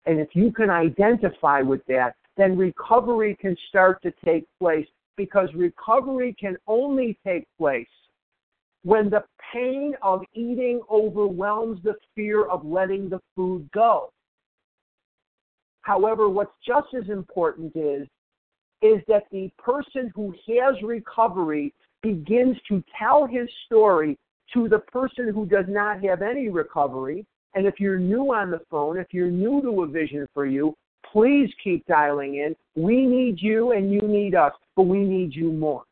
And 0.06 0.20
if 0.20 0.28
you 0.34 0.52
can 0.52 0.70
identify 0.70 1.60
with 1.60 1.84
that, 1.86 2.14
then 2.36 2.56
recovery 2.56 3.36
can 3.40 3.56
start 3.68 4.00
to 4.02 4.12
take 4.24 4.44
place 4.60 4.86
because 5.16 5.48
recovery 5.56 6.36
can 6.38 6.56
only 6.68 7.18
take 7.24 7.46
place 7.58 7.88
when 8.84 9.10
the 9.10 9.24
pain 9.52 9.94
of 10.02 10.22
eating 10.34 10.80
overwhelms 10.90 11.80
the 11.84 11.94
fear 12.14 12.46
of 12.46 12.64
letting 12.64 13.08
the 13.08 13.20
food 13.36 13.68
go. 13.72 14.12
However, 15.82 16.28
what's 16.28 16.52
just 16.66 16.88
as 16.94 17.08
important 17.08 17.72
is 17.76 18.06
is 18.82 19.00
that 19.06 19.24
the 19.30 19.48
person 19.58 20.10
who 20.14 20.34
has 20.48 20.74
recovery 20.82 21.72
begins 22.02 22.56
to 22.68 22.82
tell 22.98 23.26
his 23.26 23.48
story 23.66 24.18
to 24.52 24.68
the 24.68 24.80
person 24.80 25.28
who 25.32 25.46
does 25.46 25.66
not 25.68 26.02
have 26.02 26.20
any 26.20 26.48
recovery. 26.48 27.24
And 27.54 27.64
if 27.64 27.78
you're 27.78 27.98
new 27.98 28.34
on 28.34 28.50
the 28.50 28.60
phone, 28.70 28.98
if 28.98 29.08
you're 29.12 29.30
new 29.30 29.62
to 29.62 29.82
a 29.82 29.86
vision 29.86 30.26
for 30.34 30.46
you, 30.46 30.74
please 31.12 31.48
keep 31.62 31.86
dialing 31.86 32.36
in. 32.36 32.56
We 32.74 33.06
need 33.06 33.40
you 33.40 33.70
and 33.72 33.92
you 33.92 34.00
need 34.00 34.34
us, 34.34 34.52
but 34.74 34.84
we 34.84 34.98
need 35.04 35.32
you 35.32 35.52
more. 35.52 35.84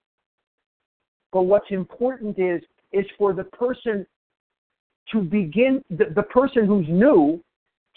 But 1.33 1.43
what's 1.43 1.71
important 1.71 2.39
is 2.39 2.61
is 2.93 3.07
for 3.19 3.33
the 3.33 3.45
person 3.45 4.07
to 5.13 5.21
begin, 5.21 5.83
the, 5.91 6.07
the 6.15 6.23
person 6.23 6.67
who's 6.67 6.87
new, 6.89 7.43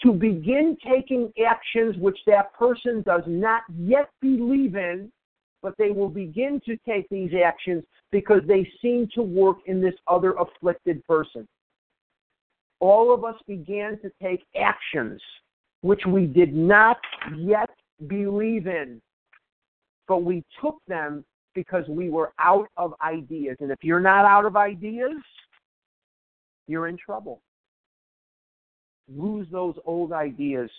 to 0.02 0.12
begin 0.12 0.76
taking 0.86 1.32
actions 1.46 1.96
which 1.98 2.18
that 2.26 2.52
person 2.54 3.02
does 3.02 3.22
not 3.26 3.62
yet 3.78 4.10
believe 4.20 4.74
in, 4.74 5.10
but 5.62 5.74
they 5.78 5.90
will 5.90 6.08
begin 6.08 6.60
to 6.66 6.76
take 6.86 7.08
these 7.08 7.30
actions 7.44 7.84
because 8.10 8.42
they 8.46 8.68
seem 8.82 9.08
to 9.14 9.22
work 9.22 9.58
in 9.66 9.80
this 9.80 9.94
other 10.06 10.34
afflicted 10.34 11.04
person. 11.06 11.48
All 12.80 13.14
of 13.14 13.24
us 13.24 13.36
began 13.46 13.98
to 14.00 14.10
take 14.22 14.44
actions 14.60 15.20
which 15.80 16.02
we 16.06 16.26
did 16.26 16.54
not 16.54 16.98
yet 17.36 17.70
believe 18.06 18.66
in, 18.66 19.00
but 20.08 20.22
we 20.22 20.44
took 20.60 20.76
them 20.86 21.24
because 21.54 21.84
we 21.88 22.10
were 22.10 22.32
out 22.38 22.68
of 22.76 22.94
ideas. 23.02 23.56
And 23.60 23.70
if 23.70 23.78
you're 23.82 24.00
not 24.00 24.24
out 24.24 24.44
of 24.44 24.56
ideas, 24.56 25.16
you're 26.66 26.88
in 26.88 26.96
trouble. 26.96 27.40
Lose 29.08 29.46
those 29.50 29.74
old 29.84 30.12
ideas. 30.12 30.70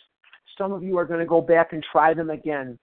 Some 0.58 0.72
of 0.72 0.84
you 0.84 0.98
are 0.98 1.06
going 1.06 1.20
to 1.20 1.26
go 1.26 1.42
back 1.42 1.74
and 1.74 1.84
try 1.92 2.14
them 2.14 2.30
again. 2.30 2.78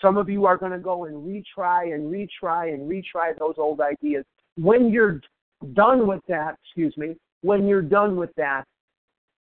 Some 0.00 0.16
of 0.16 0.28
you 0.28 0.46
are 0.46 0.56
going 0.56 0.72
to 0.72 0.78
go 0.78 1.04
and 1.04 1.16
retry 1.16 1.94
and 1.94 2.10
retry 2.10 2.72
and 2.72 2.90
retry 2.90 3.38
those 3.38 3.54
old 3.58 3.80
ideas. 3.80 4.24
When 4.56 4.90
you're 4.90 5.20
done 5.74 6.06
with 6.06 6.22
that, 6.28 6.56
excuse 6.64 6.96
me, 6.96 7.16
when 7.42 7.66
you're 7.66 7.82
done 7.82 8.16
with 8.16 8.30
that, 8.36 8.64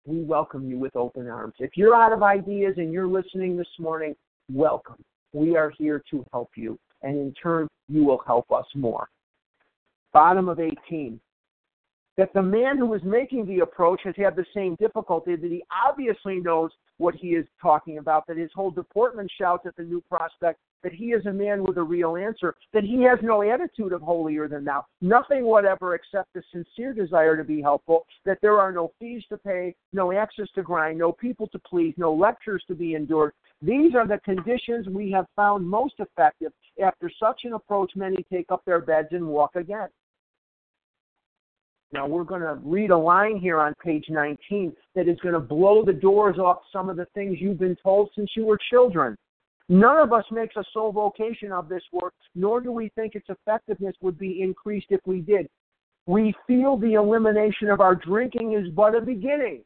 we 0.05 0.23
welcome 0.23 0.69
you 0.69 0.79
with 0.79 0.97
open 0.97 1.29
arms. 1.29 1.55
If 1.59 1.77
you're 1.77 1.95
out 1.95 2.13
of 2.13 2.23
ideas 2.23 2.75
and 2.79 2.93
you're 2.93 3.07
listening 3.07 3.57
this 3.57 3.69
morning, 3.79 4.17
welcome. 4.51 4.97
We 5.33 5.57
are 5.57 5.71
here 5.79 6.03
to 6.11 6.25
help 6.33 6.51
you 6.57 6.79
and 7.03 7.17
in 7.17 7.33
turn, 7.41 7.69
you 7.89 8.05
will 8.05 8.23
help 8.27 8.51
us 8.53 8.67
more. 8.75 9.09
Bottom 10.13 10.49
of 10.49 10.61
18. 10.61 11.21
That 12.17 12.33
the 12.35 12.43
man 12.43 12.79
who 12.79 12.93
is 12.95 13.03
making 13.05 13.47
the 13.47 13.61
approach 13.61 14.01
has 14.05 14.15
had 14.17 14.35
the 14.35 14.47
same 14.53 14.75
difficulty, 14.77 15.37
that 15.37 15.51
he 15.51 15.63
obviously 15.87 16.41
knows 16.41 16.71
what 16.97 17.15
he 17.15 17.29
is 17.29 17.47
talking 17.63 17.99
about, 17.99 18.27
that 18.27 18.37
his 18.37 18.51
whole 18.55 18.73
deportment 18.73 19.31
shouts 19.39 19.67
at 19.67 19.77
the 19.77 19.85
new 19.85 20.03
prospect 20.11 20.59
that 20.83 20.93
he 20.93 21.07
is 21.07 21.27
a 21.27 21.33
man 21.33 21.65
with 21.65 21.77
a 21.77 21.83
real 21.83 22.17
answer, 22.17 22.55
that 22.73 22.85
he 22.85 23.03
has 23.03 23.19
no 23.23 23.43
attitude 23.43 23.93
of 23.93 24.01
holier 24.01 24.49
than 24.49 24.65
thou, 24.65 24.85
nothing 25.01 25.45
whatever 25.45 25.95
except 25.95 26.37
a 26.37 26.43
sincere 26.53 26.93
desire 26.93 27.37
to 27.37 27.45
be 27.45 27.61
helpful, 27.61 28.07
that 28.25 28.39
there 28.43 28.59
are 28.59 28.73
no 28.73 28.93
fees 28.99 29.23
to 29.29 29.37
pay, 29.37 29.75
no 29.93 30.13
axes 30.13 30.49
to 30.55 30.63
grind, 30.63 30.99
no 30.99 31.13
people 31.13 31.49
to 31.49 31.59
please, 31.59 31.95
no 31.97 32.13
lectures 32.13 32.63
to 32.69 32.75
be 32.75 32.95
endured, 32.95 33.33
these 33.61 33.95
are 33.95 34.07
the 34.07 34.21
conditions 34.25 34.87
we 34.89 35.11
have 35.11 35.27
found 35.35 35.69
most 35.69 35.95
effective. 35.99 36.53
After 36.83 37.11
such 37.21 37.41
an 37.45 37.55
approach, 37.55 37.93
many 37.97 38.25
take 38.33 38.47
up 38.51 38.65
their 38.65 38.81
beds 38.81 39.09
and 39.11 39.27
walk 39.27 39.57
again. 39.57 39.89
Now, 41.91 42.07
we're 42.07 42.25
going 42.25 42.43
to 42.43 42.59
read 42.63 42.91
a 42.91 42.99
line 42.99 43.39
here 43.39 43.59
on 43.59 43.75
page 43.83 44.05
19 44.11 44.75
that 44.95 45.09
is 45.09 45.19
going 45.21 45.33
to 45.33 45.41
blow 45.41 45.85
the 45.85 45.93
doors 45.93 46.39
off 46.39 46.59
some 46.71 46.91
of 46.91 46.97
the 46.97 47.07
things 47.15 47.39
you've 47.41 47.59
been 47.59 47.77
told 47.83 48.11
since 48.15 48.31
you 48.37 48.45
were 48.45 48.59
children. 48.71 49.17
None 49.71 49.99
of 49.99 50.13
us 50.13 50.25
makes 50.31 50.57
a 50.57 50.65
sole 50.73 50.93
vocation 50.93 51.51
of 51.51 51.69
this 51.69 51.83
work, 51.93 52.15
nor 52.35 52.61
do 52.61 52.73
we 52.73 52.91
think 52.91 53.15
its 53.15 53.29
effectiveness 53.29 53.95
would 54.03 54.19
be 54.19 54.43
increased 54.43 54.87
if 54.91 55.01
we 55.07 55.21
did. 55.21 55.49
We 56.07 56.35
feel 56.47 56.77
the 56.77 56.95
elimination 56.95 57.69
of 57.71 57.81
our 57.81 57.95
drinking 57.95 58.53
is 58.55 58.71
but 58.75 58.95
a 58.95 59.01
beginning. 59.01 59.63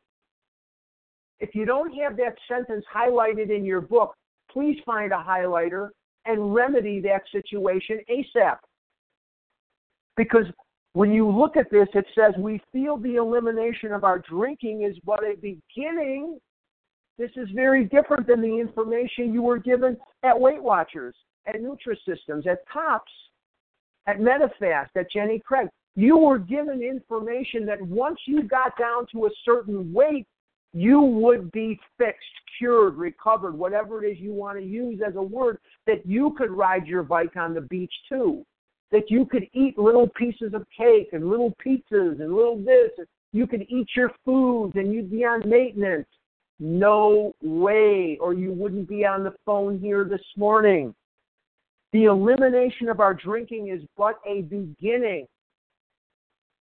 If 1.43 1.57
you 1.57 1.67
don't 1.67 1.93
have 1.95 2.17
that 2.19 2.37
sentence 2.47 2.85
highlighted 2.95 3.51
in 3.51 3.65
your 3.65 3.81
book, 3.81 4.15
please 4.49 4.79
find 4.87 5.11
a 5.11 5.17
highlighter 5.17 5.89
and 6.25 6.55
remedy 6.55 7.01
that 7.01 7.23
situation 7.33 7.99
ASAP. 8.09 8.59
Because 10.17 10.45
when 10.93 11.11
you 11.11 11.29
look 11.29 11.57
at 11.57 11.69
this, 11.69 11.89
it 11.95 12.07
says, 12.15 12.33
We 12.39 12.61
feel 12.71 12.97
the 12.97 13.17
elimination 13.17 13.91
of 13.93 14.05
our 14.05 14.21
drinking 14.21 14.83
is 14.83 14.97
but 15.05 15.25
a 15.25 15.35
beginning. 15.35 16.39
This 17.19 17.33
is 17.35 17.49
very 17.53 17.87
different 17.87 18.29
than 18.29 18.41
the 18.41 18.61
information 18.61 19.35
you 19.35 19.43
were 19.43 19.59
given 19.59 19.97
at 20.23 20.39
Weight 20.39 20.63
Watchers, 20.63 21.17
at 21.49 21.57
Nutrisystems, 21.57 22.47
at 22.47 22.61
TOPS, 22.73 23.11
at 24.07 24.19
Medifast, 24.19 24.91
at 24.95 25.11
Jenny 25.11 25.41
Craig. 25.45 25.67
You 25.97 26.19
were 26.19 26.39
given 26.39 26.83
information 26.83 27.67
that 27.67 27.83
once 27.83 28.21
you 28.27 28.45
got 28.45 28.79
down 28.79 29.07
to 29.13 29.27
a 29.27 29.31
certain 29.45 29.93
weight, 29.93 30.27
you 30.73 31.01
would 31.01 31.53
be 31.53 31.79
fixed, 31.99 32.25
cured, 32.59 32.97
recovered, 32.97 33.57
whatever 33.57 34.03
it 34.03 34.09
is 34.11 34.19
you 34.19 34.33
want 34.33 34.59
to 34.59 34.65
use 34.65 35.01
as 35.07 35.17
a 35.17 35.23
word, 35.23 35.59
that 35.87 36.07
you 36.07 36.35
could 36.37 36.51
ride 36.51 36.87
your 36.87 37.03
bike 37.03 37.37
on 37.37 37.55
the 37.55 37.61
beach 37.61 37.93
too. 38.09 38.45
That 38.91 39.11
you 39.11 39.27
could 39.27 39.49
eat 39.53 39.79
little 39.79 40.09
pieces 40.09 40.55
of 40.55 40.67
cake 40.77 41.11
and 41.13 41.29
little 41.29 41.55
pizzas 41.65 42.21
and 42.21 42.35
little 42.35 42.59
this. 42.59 42.91
You 43.33 43.47
could 43.47 43.63
eat 43.69 43.89
your 43.97 44.13
foods 44.25 44.75
and 44.77 44.93
you'd 44.93 45.11
be 45.11 45.25
on 45.25 45.49
maintenance. 45.49 46.09
No 46.59 47.35
way, 47.43 48.19
or 48.21 48.35
you 48.35 48.53
wouldn't 48.53 48.89
be 48.89 49.05
on 49.05 49.25
the 49.25 49.35
phone 49.45 49.79
here 49.81 50.05
this 50.05 50.23
morning. 50.37 50.95
The 51.93 52.05
elimination 52.05 52.89
of 52.89 53.01
our 53.01 53.15
drinking 53.15 53.69
is 53.69 53.83
but 53.97 54.21
a 54.27 54.43
beginning. 54.43 55.27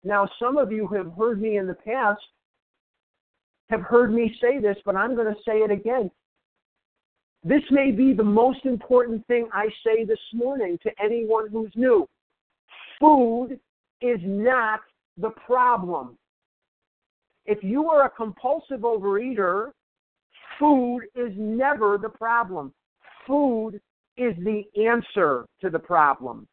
Now, 0.03 0.29
some 0.41 0.57
of 0.57 0.73
you 0.73 0.87
have 0.89 1.13
heard 1.13 1.41
me 1.41 1.59
in 1.59 1.67
the 1.67 1.75
past 1.75 2.23
have 3.71 3.83
heard 3.83 4.13
me 4.13 4.37
say 4.41 4.59
this, 4.59 4.77
but 4.85 4.97
I'm 4.97 5.15
going 5.15 5.33
to 5.33 5.41
say 5.47 5.59
it 5.59 5.71
again. 5.71 6.11
This 7.43 7.63
may 7.71 7.91
be 7.91 8.13
the 8.13 8.23
most 8.23 8.67
important 8.67 9.27
thing 9.27 9.49
I 9.53 9.69
say 9.85 10.05
this 10.05 10.19
morning 10.35 10.79
to 10.83 10.91
anyone 11.03 11.49
who's 11.49 11.73
new. 11.75 12.07
Food 12.99 13.59
is 14.03 14.19
not 14.23 14.81
the 15.17 15.31
problem. 15.31 16.19
If 17.47 17.63
you 17.63 17.89
are 17.89 18.05
a 18.05 18.11
compulsive 18.11 18.81
overeater, 18.81 19.71
food 20.59 21.03
is 21.15 21.33
never 21.37 21.97
the 21.97 22.09
problem. 22.09 22.75
Food 23.27 23.81
is 24.17 24.35
the 24.45 24.65
answer 24.79 25.47
to 25.63 25.71
the 25.71 25.79
problem. 25.79 26.47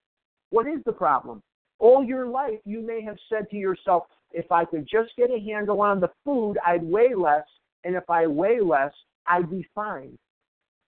What 0.52 0.68
is 0.68 0.80
the 0.86 0.94
problem? 0.94 1.42
All 1.80 2.04
your 2.04 2.28
life, 2.28 2.60
you 2.64 2.82
may 2.82 3.02
have 3.04 3.18
said 3.28 3.50
to 3.50 3.58
yourself, 3.58 4.04
if 4.32 4.52
I 4.52 4.66
could 4.66 4.88
just 4.90 5.16
get 5.18 5.32
a 5.32 5.40
handle 5.40 5.82
on 5.82 6.00
the 6.00 6.10
food, 6.24 6.58
I'd 6.66 6.84
weigh 6.84 7.16
less. 7.16 7.46
And 7.84 7.96
if 7.96 8.10
I 8.10 8.28
weigh 8.28 8.60
less, 8.62 8.92
I'd 9.26 9.50
be 9.50 9.68
fine. 9.74 10.18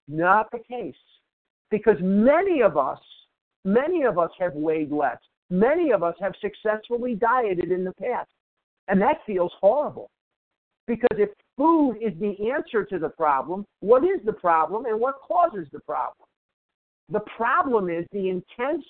Not 0.07 0.49
the 0.51 0.59
case. 0.59 0.95
Because 1.69 1.97
many 2.01 2.61
of 2.61 2.77
us, 2.77 2.99
many 3.63 4.03
of 4.03 4.17
us 4.17 4.31
have 4.39 4.53
weighed 4.53 4.91
less. 4.91 5.19
Many 5.49 5.91
of 5.91 6.03
us 6.03 6.15
have 6.19 6.33
successfully 6.41 7.15
dieted 7.15 7.71
in 7.71 7.83
the 7.83 7.93
past. 7.93 8.29
And 8.87 9.01
that 9.01 9.17
feels 9.25 9.51
horrible. 9.59 10.09
Because 10.87 11.17
if 11.17 11.29
food 11.55 11.97
is 12.01 12.13
the 12.19 12.51
answer 12.51 12.83
to 12.83 12.97
the 12.97 13.09
problem, 13.09 13.65
what 13.81 14.03
is 14.03 14.19
the 14.25 14.33
problem 14.33 14.85
and 14.85 14.99
what 14.99 15.21
causes 15.21 15.67
the 15.71 15.79
problem? 15.81 16.27
The 17.09 17.19
problem 17.37 17.89
is 17.89 18.05
the 18.11 18.29
intense, 18.29 18.85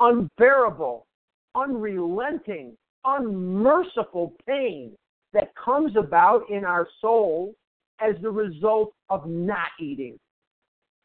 unbearable, 0.00 1.06
unrelenting 1.54 2.76
unmerciful 3.04 4.34
pain 4.46 4.92
that 5.32 5.52
comes 5.54 5.96
about 5.96 6.48
in 6.50 6.64
our 6.64 6.88
soul 7.00 7.54
as 8.00 8.14
the 8.22 8.30
result 8.30 8.92
of 9.10 9.26
not 9.26 9.68
eating. 9.80 10.18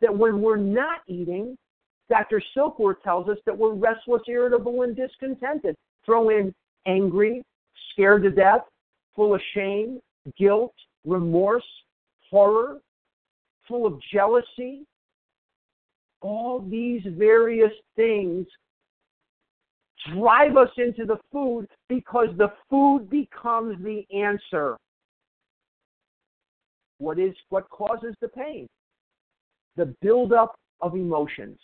That 0.02 0.16
when 0.16 0.42
we're 0.42 0.58
not 0.58 1.02
eating, 1.08 1.58
Dr. 2.10 2.42
Silkworth 2.56 3.02
tells 3.04 3.30
us 3.30 3.38
that 3.46 3.58
we're 3.58 3.74
restless, 3.74 4.22
irritable, 4.28 4.82
and 4.84 4.96
discontented. 4.96 5.76
Throw 6.06 6.30
in 6.30 6.54
angry, 6.86 7.44
scared 7.92 8.24
to 8.24 8.32
death, 8.32 8.62
full 9.16 9.34
of 9.34 9.42
shame, 9.54 10.00
guilt, 10.38 10.74
remorse, 11.06 11.64
horror, 12.30 12.80
full 13.68 13.86
of 13.86 14.00
jealousy. 14.12 14.86
All 16.22 16.60
these 16.60 17.02
various 17.06 17.72
things 17.96 18.46
drive 20.12 20.58
us 20.58 20.70
into 20.78 21.06
the 21.06 21.18
food 21.32 21.68
because 21.88 22.28
the 22.38 22.52
food 22.70 23.10
becomes 23.10 23.82
the 23.84 24.06
answer. 24.16 24.78
What 26.98 27.20
is 27.20 27.34
what 27.50 27.70
causes 27.70 28.16
the 28.22 28.28
pain? 28.28 28.68
The 29.76 29.94
buildup 30.02 30.56
of 30.82 30.96
emotions. 30.96 31.60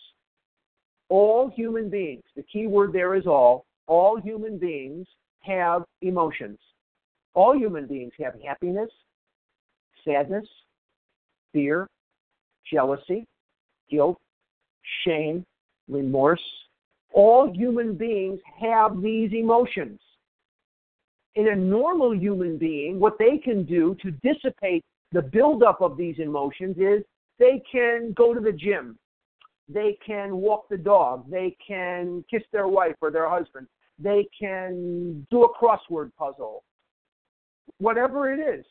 All 1.10 1.50
human 1.50 1.90
beings, 1.90 2.24
the 2.36 2.44
key 2.44 2.68
word 2.68 2.94
there 2.94 3.16
is 3.16 3.26
all, 3.26 3.66
all 3.88 4.20
human 4.20 4.58
beings 4.58 5.08
have 5.42 5.84
emotions. 6.02 6.60
All 7.34 7.58
human 7.58 7.88
beings 7.88 8.14
have 8.20 8.34
happiness, 8.44 8.90
sadness, 10.06 10.46
fear, 11.54 11.88
jealousy, 12.72 13.26
guilt, 13.90 14.18
shame, 15.06 15.46
remorse, 15.88 16.42
all 17.14 17.52
human 17.54 17.96
beings 17.96 18.40
have 18.60 19.02
these 19.02 19.32
emotions. 19.34 20.00
In 21.36 21.50
a 21.50 21.56
normal 21.56 22.16
human 22.16 22.58
being, 22.58 23.00
what 23.00 23.18
they 23.18 23.38
can 23.38 23.64
do 23.64 23.96
to 24.02 24.12
dissipate 24.12 24.84
the 25.12 25.22
buildup 25.22 25.82
of 25.82 25.98
these 25.98 26.16
emotions 26.20 26.78
is 26.78 27.04
they 27.40 27.62
can 27.72 28.14
go 28.14 28.34
to 28.34 28.40
the 28.40 28.52
gym, 28.52 28.98
they 29.68 29.98
can 30.06 30.36
walk 30.38 30.68
the 30.70 30.78
dog, 30.78 31.30
they 31.30 31.56
can 31.66 32.24
kiss 32.30 32.44
their 32.52 32.68
wife 32.68 32.96
or 33.02 33.12
their 33.12 33.30
husband, 33.30 33.68
they 33.98 34.28
can 34.38 35.26
do 35.32 35.44
a 35.44 35.54
crossword 35.54 36.12
puzzle, 36.18 36.64
whatever 37.80 38.32
it 38.32 38.40
is. 38.40 38.66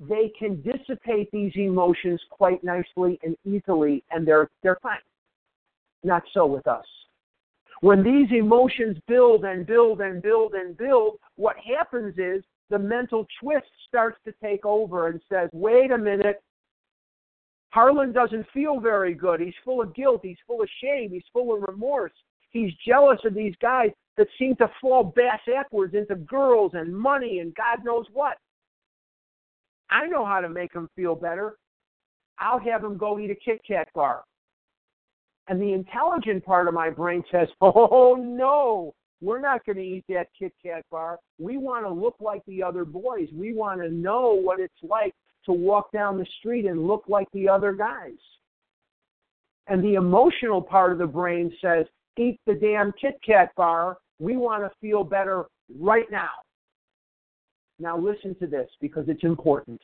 They 0.00 0.32
can 0.36 0.62
dissipate 0.62 1.30
these 1.30 1.52
emotions 1.54 2.20
quite 2.30 2.64
nicely 2.64 3.20
and 3.22 3.36
easily, 3.44 4.02
and 4.10 4.26
they're 4.26 4.50
they're 4.62 4.78
fine. 4.82 4.98
Not 6.02 6.24
so 6.34 6.44
with 6.46 6.66
us. 6.66 6.84
When 7.82 8.04
these 8.04 8.28
emotions 8.30 8.96
build 9.08 9.44
and 9.44 9.66
build 9.66 10.00
and 10.02 10.22
build 10.22 10.54
and 10.54 10.76
build, 10.76 11.18
what 11.34 11.56
happens 11.58 12.14
is 12.16 12.44
the 12.70 12.78
mental 12.78 13.26
twist 13.40 13.66
starts 13.88 14.16
to 14.24 14.32
take 14.40 14.64
over 14.64 15.08
and 15.08 15.20
says, 15.28 15.50
wait 15.52 15.90
a 15.90 15.98
minute, 15.98 16.40
Harlan 17.70 18.12
doesn't 18.12 18.46
feel 18.54 18.78
very 18.78 19.14
good. 19.14 19.40
He's 19.40 19.52
full 19.64 19.82
of 19.82 19.96
guilt. 19.96 20.20
He's 20.22 20.36
full 20.46 20.62
of 20.62 20.68
shame. 20.80 21.10
He's 21.10 21.24
full 21.32 21.52
of 21.52 21.62
remorse. 21.62 22.12
He's 22.50 22.70
jealous 22.86 23.18
of 23.24 23.34
these 23.34 23.54
guys 23.60 23.90
that 24.16 24.28
seem 24.38 24.54
to 24.56 24.70
fall 24.80 25.02
bass 25.02 25.40
backwards 25.44 25.94
into 25.94 26.14
girls 26.14 26.72
and 26.74 26.96
money 26.96 27.40
and 27.40 27.52
God 27.56 27.84
knows 27.84 28.06
what. 28.12 28.38
I 29.90 30.06
know 30.06 30.24
how 30.24 30.40
to 30.40 30.48
make 30.48 30.72
him 30.72 30.88
feel 30.94 31.16
better. 31.16 31.56
I'll 32.38 32.60
have 32.60 32.84
him 32.84 32.96
go 32.96 33.18
eat 33.18 33.32
a 33.32 33.34
Kit 33.34 33.60
Kat 33.66 33.88
bar. 33.92 34.22
And 35.48 35.60
the 35.60 35.72
intelligent 35.72 36.44
part 36.44 36.68
of 36.68 36.74
my 36.74 36.90
brain 36.90 37.22
says, 37.30 37.48
oh 37.60 38.16
no, 38.18 38.94
we're 39.20 39.40
not 39.40 39.64
going 39.64 39.76
to 39.76 39.82
eat 39.82 40.04
that 40.08 40.28
Kit 40.38 40.52
Kat 40.62 40.84
bar. 40.90 41.18
We 41.38 41.56
want 41.56 41.84
to 41.86 41.92
look 41.92 42.16
like 42.20 42.42
the 42.46 42.62
other 42.62 42.84
boys. 42.84 43.28
We 43.32 43.54
want 43.54 43.80
to 43.80 43.90
know 43.90 44.38
what 44.40 44.60
it's 44.60 44.72
like 44.82 45.14
to 45.46 45.52
walk 45.52 45.92
down 45.92 46.18
the 46.18 46.26
street 46.38 46.66
and 46.66 46.86
look 46.86 47.04
like 47.08 47.28
the 47.32 47.48
other 47.48 47.72
guys. 47.72 48.18
And 49.68 49.82
the 49.82 49.94
emotional 49.94 50.60
part 50.60 50.92
of 50.92 50.98
the 50.98 51.06
brain 51.06 51.52
says, 51.60 51.86
eat 52.18 52.40
the 52.46 52.54
damn 52.54 52.92
Kit 53.00 53.18
Kat 53.24 53.50
bar. 53.56 53.98
We 54.18 54.36
want 54.36 54.64
to 54.64 54.70
feel 54.80 55.04
better 55.04 55.44
right 55.78 56.10
now. 56.10 56.30
Now 57.78 57.96
listen 57.96 58.34
to 58.40 58.46
this 58.46 58.68
because 58.80 59.04
it's 59.08 59.24
important 59.24 59.80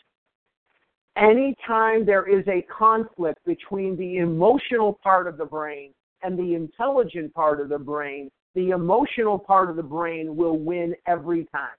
anytime 1.17 2.05
there 2.05 2.29
is 2.29 2.47
a 2.49 2.63
conflict 2.63 3.39
between 3.45 3.97
the 3.97 4.19
emotional 4.19 4.99
part 5.03 5.27
of 5.27 5.37
the 5.39 5.45
brain 5.45 5.93
and 6.23 6.39
the 6.39 6.55
intelligent 6.55 7.33
part 7.35 7.61
of 7.61 7.69
the 7.69 7.79
brain, 7.79 8.31
the 8.55 8.71
emotional 8.71 9.39
part 9.39 9.71
of 9.71 9.77
the 9.77 9.83
brain 9.83 10.37
will 10.37 10.59
win 10.59 10.95
every 11.07 11.45
time. 11.47 11.71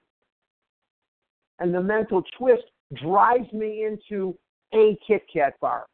And 1.58 1.74
the 1.74 1.82
mental 1.82 2.22
twist 2.38 2.64
drives 2.94 3.52
me 3.52 3.84
into 3.84 4.36
a 4.72 4.96
Kit 5.06 5.22
Kat 5.32 5.54
bar. 5.60 5.86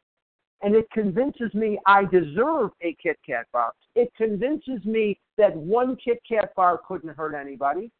And 0.61 0.75
it 0.75 0.89
convinces 0.91 1.53
me 1.53 1.77
I 1.85 2.05
deserve 2.05 2.71
a 2.81 2.95
Kit 3.01 3.17
Kat 3.25 3.45
bar. 3.53 3.73
It 3.95 4.11
convinces 4.15 4.83
me 4.85 5.19
that 5.37 5.55
one 5.55 5.97
Kit 6.03 6.19
Kat 6.27 6.53
bar 6.55 6.79
couldn't 6.87 7.15
hurt 7.15 7.35
anybody. 7.35 7.91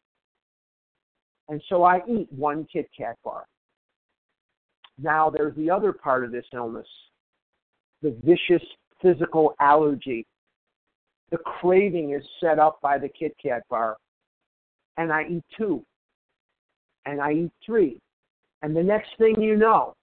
And 1.49 1.61
so 1.69 1.83
I 1.83 2.01
eat 2.07 2.31
one 2.31 2.65
Kit 2.71 2.89
Kat 2.97 3.17
bar. 3.23 3.45
Now 5.01 5.29
there's 5.29 5.55
the 5.55 5.69
other 5.69 5.93
part 5.93 6.23
of 6.23 6.31
this 6.31 6.45
illness 6.53 6.87
the 8.01 8.15
vicious 8.23 8.65
physical 9.01 9.53
allergy. 9.59 10.25
The 11.31 11.37
craving 11.37 12.13
is 12.13 12.23
set 12.39 12.59
up 12.59 12.79
by 12.81 12.97
the 12.97 13.09
Kit 13.09 13.35
Kat 13.41 13.63
bar. 13.69 13.97
And 14.97 15.11
I 15.11 15.23
eat 15.29 15.43
two. 15.57 15.83
And 17.05 17.21
I 17.21 17.33
eat 17.33 17.51
three. 17.65 17.99
And 18.61 18.75
the 18.75 18.83
next 18.83 19.09
thing 19.17 19.41
you 19.41 19.55
know, 19.55 19.93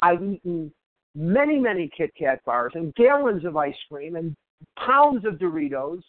I've 0.00 0.22
eaten 0.22 0.72
many, 1.14 1.58
many 1.58 1.90
Kit 1.96 2.12
Kat 2.18 2.44
bars 2.44 2.72
and 2.74 2.94
gallons 2.94 3.44
of 3.44 3.56
ice 3.56 3.74
cream 3.90 4.16
and 4.16 4.34
pounds 4.78 5.24
of 5.24 5.34
Doritos. 5.34 6.02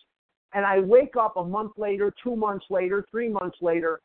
And 0.54 0.66
I 0.66 0.80
wake 0.80 1.16
up 1.20 1.38
a 1.38 1.44
month 1.44 1.74
later, 1.78 2.14
two 2.24 2.36
months 2.36 2.66
later, 2.70 3.06
three 3.12 3.30
months 3.30 3.58
later, 3.62 4.00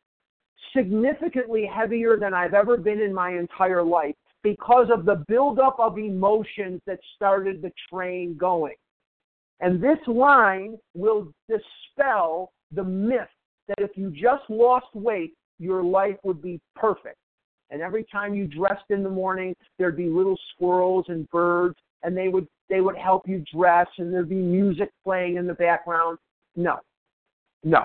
significantly 0.76 1.68
heavier 1.72 2.16
than 2.16 2.34
I've 2.34 2.54
ever 2.54 2.76
been 2.76 3.00
in 3.00 3.14
my 3.14 3.30
entire 3.30 3.82
life 3.82 4.14
because 4.42 4.88
of 4.92 5.04
the 5.04 5.24
buildup 5.26 5.76
of 5.78 5.98
emotions 5.98 6.80
that 6.86 6.98
started 7.16 7.62
the 7.62 7.72
train 7.90 8.36
going. 8.36 8.74
And 9.60 9.82
this 9.82 9.98
line 10.06 10.78
will 10.94 11.32
dispel 11.48 12.52
the 12.72 12.84
myth 12.84 13.28
that 13.68 13.78
if 13.78 13.90
you 13.96 14.10
just 14.10 14.42
lost 14.48 14.86
weight, 14.94 15.34
your 15.58 15.82
life 15.82 16.16
would 16.24 16.42
be 16.42 16.60
perfect. 16.74 17.16
And 17.70 17.80
every 17.80 18.04
time 18.04 18.34
you 18.34 18.46
dressed 18.46 18.90
in 18.90 19.02
the 19.02 19.10
morning, 19.10 19.54
there'd 19.78 19.96
be 19.96 20.08
little 20.08 20.38
squirrels 20.54 21.06
and 21.08 21.28
birds, 21.30 21.76
and 22.02 22.16
they 22.16 22.28
would 22.28 22.46
they 22.68 22.80
would 22.80 22.96
help 22.96 23.28
you 23.28 23.44
dress, 23.52 23.86
and 23.98 24.12
there'd 24.12 24.28
be 24.28 24.34
music 24.36 24.90
playing 25.02 25.36
in 25.36 25.46
the 25.46 25.54
background. 25.54 26.18
No, 26.56 26.78
no, 27.62 27.84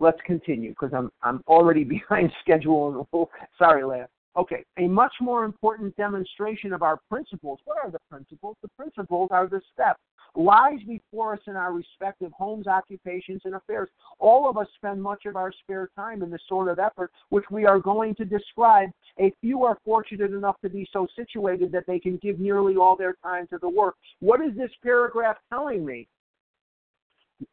let's 0.00 0.18
continue 0.26 0.70
because 0.70 0.90
I'm 0.92 1.10
I'm 1.22 1.42
already 1.46 1.84
behind 1.98 2.32
schedule. 2.40 3.08
Sorry, 3.58 3.84
Leah. 3.84 4.08
Okay, 4.36 4.64
a 4.78 4.86
much 4.86 5.12
more 5.20 5.44
important 5.44 5.96
demonstration 5.96 6.72
of 6.72 6.82
our 6.82 7.00
principles. 7.10 7.58
What 7.64 7.78
are 7.84 7.90
the 7.90 7.98
principles? 8.08 8.56
The 8.62 8.68
principles 8.68 9.28
are 9.32 9.48
the 9.48 9.60
steps. 9.72 10.00
Lies 10.36 10.78
before 10.86 11.32
us 11.32 11.40
in 11.48 11.56
our 11.56 11.72
respective 11.72 12.30
homes, 12.38 12.68
occupations, 12.68 13.42
and 13.44 13.56
affairs. 13.56 13.88
All 14.20 14.48
of 14.48 14.56
us 14.56 14.68
spend 14.76 15.02
much 15.02 15.26
of 15.26 15.34
our 15.34 15.50
spare 15.50 15.90
time 15.96 16.22
in 16.22 16.30
this 16.30 16.42
sort 16.48 16.68
of 16.68 16.78
effort, 16.78 17.10
which 17.30 17.44
we 17.50 17.66
are 17.66 17.80
going 17.80 18.14
to 18.14 18.24
describe. 18.24 18.90
A 19.18 19.32
few 19.40 19.64
are 19.64 19.76
fortunate 19.84 20.32
enough 20.32 20.60
to 20.62 20.70
be 20.70 20.88
so 20.92 21.08
situated 21.16 21.72
that 21.72 21.86
they 21.88 21.98
can 21.98 22.16
give 22.18 22.38
nearly 22.38 22.76
all 22.76 22.94
their 22.94 23.14
time 23.24 23.48
to 23.48 23.58
the 23.58 23.68
work. 23.68 23.96
What 24.20 24.40
is 24.40 24.56
this 24.56 24.70
paragraph 24.84 25.38
telling 25.52 25.84
me? 25.84 26.06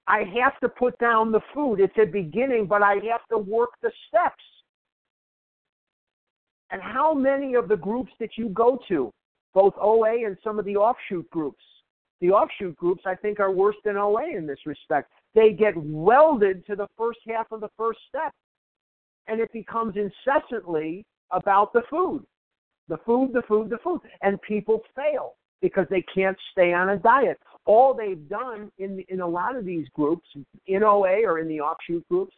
I 0.07 0.23
have 0.41 0.59
to 0.59 0.69
put 0.69 0.97
down 0.99 1.31
the 1.31 1.41
food. 1.53 1.79
It's 1.79 1.97
a 2.01 2.05
beginning, 2.05 2.65
but 2.65 2.81
I 2.81 2.95
have 3.11 3.25
to 3.31 3.37
work 3.37 3.69
the 3.81 3.91
steps. 4.07 4.43
And 6.71 6.81
how 6.81 7.13
many 7.13 7.55
of 7.55 7.67
the 7.67 7.77
groups 7.77 8.11
that 8.19 8.31
you 8.37 8.49
go 8.49 8.79
to, 8.89 9.11
both 9.53 9.73
OA 9.79 10.25
and 10.25 10.37
some 10.43 10.59
of 10.59 10.65
the 10.65 10.75
offshoot 10.75 11.29
groups, 11.29 11.63
the 12.19 12.31
offshoot 12.31 12.75
groups 12.75 13.03
I 13.05 13.15
think 13.15 13.39
are 13.39 13.51
worse 13.51 13.75
than 13.85 13.95
OA 13.95 14.35
in 14.35 14.47
this 14.47 14.59
respect. 14.65 15.11
They 15.35 15.51
get 15.51 15.73
welded 15.77 16.65
to 16.65 16.75
the 16.75 16.87
first 16.97 17.19
half 17.27 17.51
of 17.51 17.61
the 17.61 17.69
first 17.77 17.99
step. 18.09 18.33
And 19.27 19.39
it 19.39 19.51
becomes 19.53 19.95
incessantly 19.95 21.05
about 21.31 21.73
the 21.73 21.83
food. 21.89 22.25
The 22.87 22.97
food, 23.05 23.33
the 23.33 23.43
food, 23.47 23.69
the 23.69 23.77
food. 23.83 24.01
And 24.21 24.41
people 24.41 24.81
fail 24.95 25.35
because 25.61 25.85
they 25.89 26.03
can't 26.13 26.37
stay 26.51 26.73
on 26.73 26.89
a 26.89 26.97
diet 26.97 27.39
all 27.67 27.93
they've 27.93 28.27
done 28.29 28.71
in 28.79 29.03
in 29.09 29.21
a 29.21 29.27
lot 29.27 29.55
of 29.55 29.65
these 29.65 29.87
groups, 29.93 30.27
in 30.65 30.83
OA 30.83 31.21
or 31.23 31.39
in 31.39 31.47
the 31.47 31.61
offshoot 31.61 32.07
groups, 32.09 32.33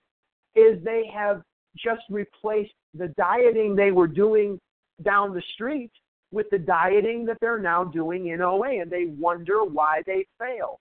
is 0.55 0.83
they 0.83 1.09
have 1.13 1.41
just 1.77 2.01
replaced 2.09 2.73
the 2.95 3.07
dieting 3.09 3.75
they 3.75 3.91
were 3.91 4.07
doing 4.07 4.59
down 5.03 5.33
the 5.33 5.43
street 5.53 5.91
with 6.31 6.47
the 6.51 6.59
dieting 6.59 7.25
that 7.25 7.37
they're 7.39 7.59
now 7.59 7.83
doing 7.83 8.27
in 8.27 8.41
OA, 8.41 8.81
and 8.81 8.91
they 8.91 9.05
wonder 9.17 9.63
why 9.63 10.01
they 10.05 10.25
fail. 10.39 10.79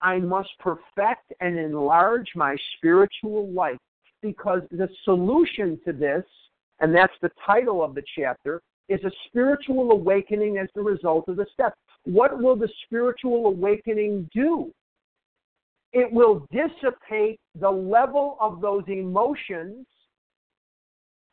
I 0.00 0.18
must 0.18 0.50
perfect 0.60 1.32
and 1.40 1.58
enlarge 1.58 2.28
my 2.36 2.56
spiritual 2.76 3.50
life 3.50 3.78
because 4.22 4.62
the 4.70 4.88
solution 5.04 5.78
to 5.84 5.92
this, 5.92 6.24
and 6.80 6.94
that's 6.94 7.12
the 7.20 7.30
title 7.44 7.82
of 7.82 7.94
the 7.94 8.04
chapter, 8.16 8.60
is 8.88 9.02
a 9.04 9.10
spiritual 9.26 9.90
awakening 9.90 10.58
as 10.58 10.68
the 10.74 10.82
result 10.82 11.28
of 11.28 11.36
the 11.36 11.46
steps. 11.52 11.76
What 12.04 12.40
will 12.40 12.56
the 12.56 12.68
spiritual 12.84 13.46
awakening 13.46 14.28
do? 14.34 14.72
It 15.92 16.12
will 16.12 16.46
dissipate 16.52 17.40
the 17.58 17.70
level 17.70 18.36
of 18.40 18.60
those 18.60 18.84
emotions, 18.88 19.86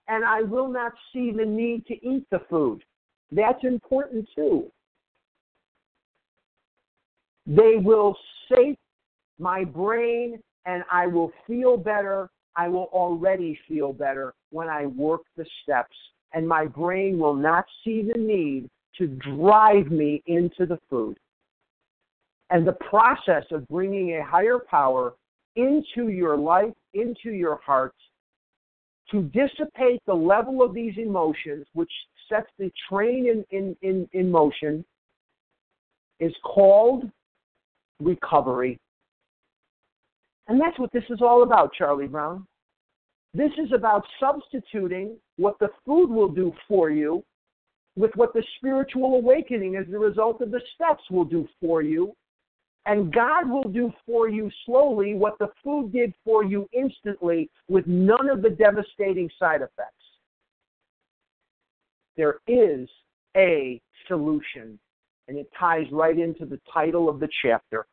and 0.07 0.23
I 0.23 0.41
will 0.41 0.67
not 0.67 0.93
see 1.11 1.31
the 1.31 1.45
need 1.45 1.85
to 1.87 1.93
eat 1.93 2.25
the 2.31 2.39
food. 2.49 2.83
That's 3.31 3.63
important 3.63 4.27
too. 4.35 4.71
They 7.47 7.75
will 7.77 8.15
sate 8.49 8.79
my 9.39 9.63
brain, 9.63 10.39
and 10.65 10.83
I 10.91 11.07
will 11.07 11.31
feel 11.45 11.77
better. 11.77 12.29
I 12.55 12.69
will 12.69 12.89
already 12.93 13.59
feel 13.67 13.91
better 13.91 14.33
when 14.51 14.69
I 14.69 14.85
work 14.85 15.21
the 15.35 15.45
steps, 15.61 15.95
and 16.33 16.47
my 16.47 16.65
brain 16.65 17.19
will 17.19 17.35
not 17.35 17.65
see 17.83 18.01
the 18.01 18.19
need 18.19 18.69
to 18.97 19.07
drive 19.07 19.87
me 19.87 20.23
into 20.27 20.65
the 20.65 20.79
food. 20.89 21.17
And 22.49 22.67
the 22.67 22.73
process 22.73 23.43
of 23.51 23.67
bringing 23.67 24.15
a 24.15 24.23
higher 24.23 24.59
power 24.59 25.13
into 25.55 26.09
your 26.09 26.37
life, 26.37 26.73
into 26.93 27.31
your 27.31 27.59
heart, 27.65 27.95
to 29.11 29.23
dissipate 29.23 30.01
the 30.05 30.13
level 30.13 30.61
of 30.61 30.73
these 30.73 30.93
emotions, 30.97 31.65
which 31.73 31.91
sets 32.29 32.49
the 32.57 32.71
train 32.89 33.27
in, 33.27 33.57
in, 33.57 33.75
in, 33.81 34.09
in 34.13 34.31
motion, 34.31 34.83
is 36.19 36.33
called 36.43 37.09
recovery. 37.99 38.79
And 40.47 40.59
that's 40.59 40.77
what 40.79 40.91
this 40.91 41.03
is 41.09 41.21
all 41.21 41.43
about, 41.43 41.73
Charlie 41.73 42.07
Brown. 42.07 42.45
This 43.33 43.51
is 43.57 43.71
about 43.73 44.05
substituting 44.19 45.17
what 45.37 45.59
the 45.59 45.69
food 45.85 46.09
will 46.09 46.29
do 46.29 46.53
for 46.67 46.89
you 46.89 47.23
with 47.95 48.11
what 48.15 48.33
the 48.33 48.43
spiritual 48.57 49.15
awakening 49.15 49.75
as 49.75 49.85
a 49.93 49.97
result 49.97 50.41
of 50.41 50.51
the 50.51 50.61
steps 50.75 51.03
will 51.09 51.23
do 51.23 51.47
for 51.61 51.81
you. 51.81 52.15
And 52.85 53.11
God 53.11 53.49
will 53.49 53.69
do 53.69 53.91
for 54.05 54.29
you 54.29 54.51
slowly 54.65 55.15
what 55.15 55.39
the 55.39 55.49
food 55.63 55.91
did 55.91 56.13
for 56.23 56.43
you 56.43 56.69
instantly 56.71 57.49
with 57.67 57.87
none 57.87 58.29
of 58.29 58.41
the 58.41 58.49
devastating 58.49 59.29
side 59.39 59.61
effects. 59.61 59.93
There 62.15 62.39
is 62.47 62.87
a 63.35 63.81
solution, 64.07 64.79
and 65.27 65.37
it 65.37 65.49
ties 65.57 65.87
right 65.91 66.17
into 66.17 66.45
the 66.45 66.59
title 66.71 67.09
of 67.09 67.19
the 67.19 67.29
chapter. 67.41 67.87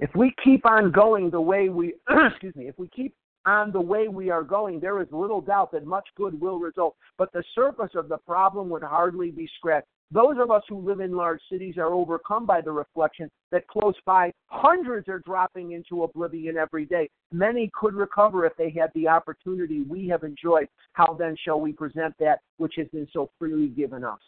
If 0.00 0.10
we 0.14 0.34
keep 0.44 0.66
on 0.66 0.90
going 0.90 1.30
the 1.30 1.40
way 1.40 1.68
we, 1.68 1.94
excuse 2.10 2.54
me, 2.56 2.66
if 2.68 2.78
we 2.78 2.88
keep 2.88 3.14
on 3.46 3.72
the 3.72 3.80
way 3.80 4.08
we 4.08 4.30
are 4.30 4.42
going, 4.42 4.80
there 4.80 5.00
is 5.00 5.08
little 5.10 5.40
doubt 5.40 5.72
that 5.72 5.86
much 5.86 6.08
good 6.16 6.38
will 6.40 6.58
result. 6.58 6.96
But 7.16 7.32
the 7.32 7.44
surface 7.54 7.92
of 7.94 8.08
the 8.08 8.18
problem 8.18 8.68
would 8.70 8.82
hardly 8.82 9.30
be 9.30 9.48
scratched. 9.56 9.86
Those 10.10 10.36
of 10.40 10.50
us 10.50 10.62
who 10.68 10.78
live 10.78 11.00
in 11.00 11.12
large 11.14 11.40
cities 11.52 11.76
are 11.76 11.92
overcome 11.92 12.46
by 12.46 12.62
the 12.62 12.72
reflection 12.72 13.30
that 13.52 13.66
close 13.66 13.94
by 14.06 14.32
hundreds 14.46 15.06
are 15.08 15.18
dropping 15.18 15.72
into 15.72 16.02
oblivion 16.02 16.56
every 16.56 16.86
day. 16.86 17.10
Many 17.30 17.70
could 17.78 17.94
recover 17.94 18.46
if 18.46 18.56
they 18.56 18.70
had 18.70 18.90
the 18.94 19.06
opportunity 19.06 19.82
we 19.82 20.08
have 20.08 20.22
enjoyed. 20.22 20.66
How 20.94 21.14
then 21.18 21.36
shall 21.44 21.60
we 21.60 21.72
present 21.72 22.14
that 22.20 22.40
which 22.56 22.74
has 22.78 22.88
been 22.88 23.06
so 23.12 23.28
freely 23.38 23.68
given 23.68 24.02
us? 24.02 24.20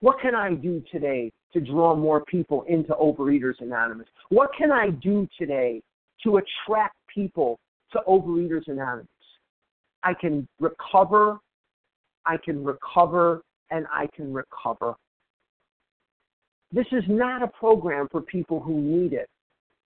What 0.00 0.18
can 0.20 0.34
I 0.34 0.54
do 0.54 0.82
today 0.90 1.30
to 1.52 1.60
draw 1.60 1.94
more 1.94 2.24
people 2.24 2.64
into 2.66 2.94
Overeaters 2.94 3.60
Anonymous? 3.60 4.08
What 4.30 4.50
can 4.56 4.72
I 4.72 4.90
do 4.90 5.28
today 5.38 5.82
to 6.22 6.38
attract 6.38 6.96
people 7.14 7.58
to 7.94 8.02
Overeaters 8.06 8.68
Anonymous? 8.68 9.08
I 10.02 10.12
can 10.14 10.46
recover, 10.60 11.38
I 12.26 12.36
can 12.36 12.62
recover, 12.62 13.42
and 13.70 13.86
I 13.92 14.06
can 14.14 14.32
recover. 14.32 14.94
This 16.72 16.86
is 16.92 17.04
not 17.08 17.42
a 17.42 17.48
program 17.48 18.08
for 18.10 18.20
people 18.20 18.60
who 18.60 18.80
need 18.80 19.12
it. 19.12 19.28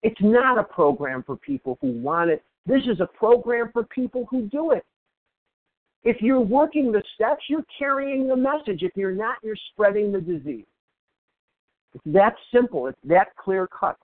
It's 0.03 0.21
not 0.21 0.59
a 0.59 0.65
program 0.65 1.23
for 1.23 1.37
people 1.37 1.79
who 1.81 1.93
want 1.93 2.31
it. 2.31 2.43
This 2.67 2.83
is 2.87 3.01
a 3.01 3.07
program 3.07 3.71
for 3.73 3.85
people 3.85 4.27
who 4.31 4.43
do 4.49 4.73
it. 4.73 4.85
If 6.05 6.23
you're 6.23 6.41
working 6.41 6.93
the 6.93 7.03
steps, 7.15 7.45
you're 7.49 7.67
carrying 7.79 8.29
the 8.29 8.37
message. 8.37 8.83
If 8.83 8.93
you're 8.97 9.13
not, 9.13 9.37
you're 9.43 9.57
spreading 9.73 10.13
the 10.13 10.21
disease. 10.21 10.65
It's 11.95 12.05
that 12.07 12.35
simple. 12.55 12.87
It's 12.87 12.99
that 13.05 13.35
clear 13.37 13.67
cut. 13.67 13.97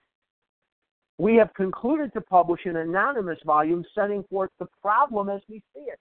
We 1.19 1.37
have 1.37 1.55
concluded 1.55 2.13
to 2.15 2.21
publish 2.21 2.63
an 2.65 2.77
anonymous 2.77 3.39
volume 3.47 3.85
setting 3.95 4.25
forth 4.25 4.51
the 4.59 4.67
problem 4.83 5.29
as 5.29 5.41
we 5.49 5.63
see 5.73 5.83
it. 5.83 5.99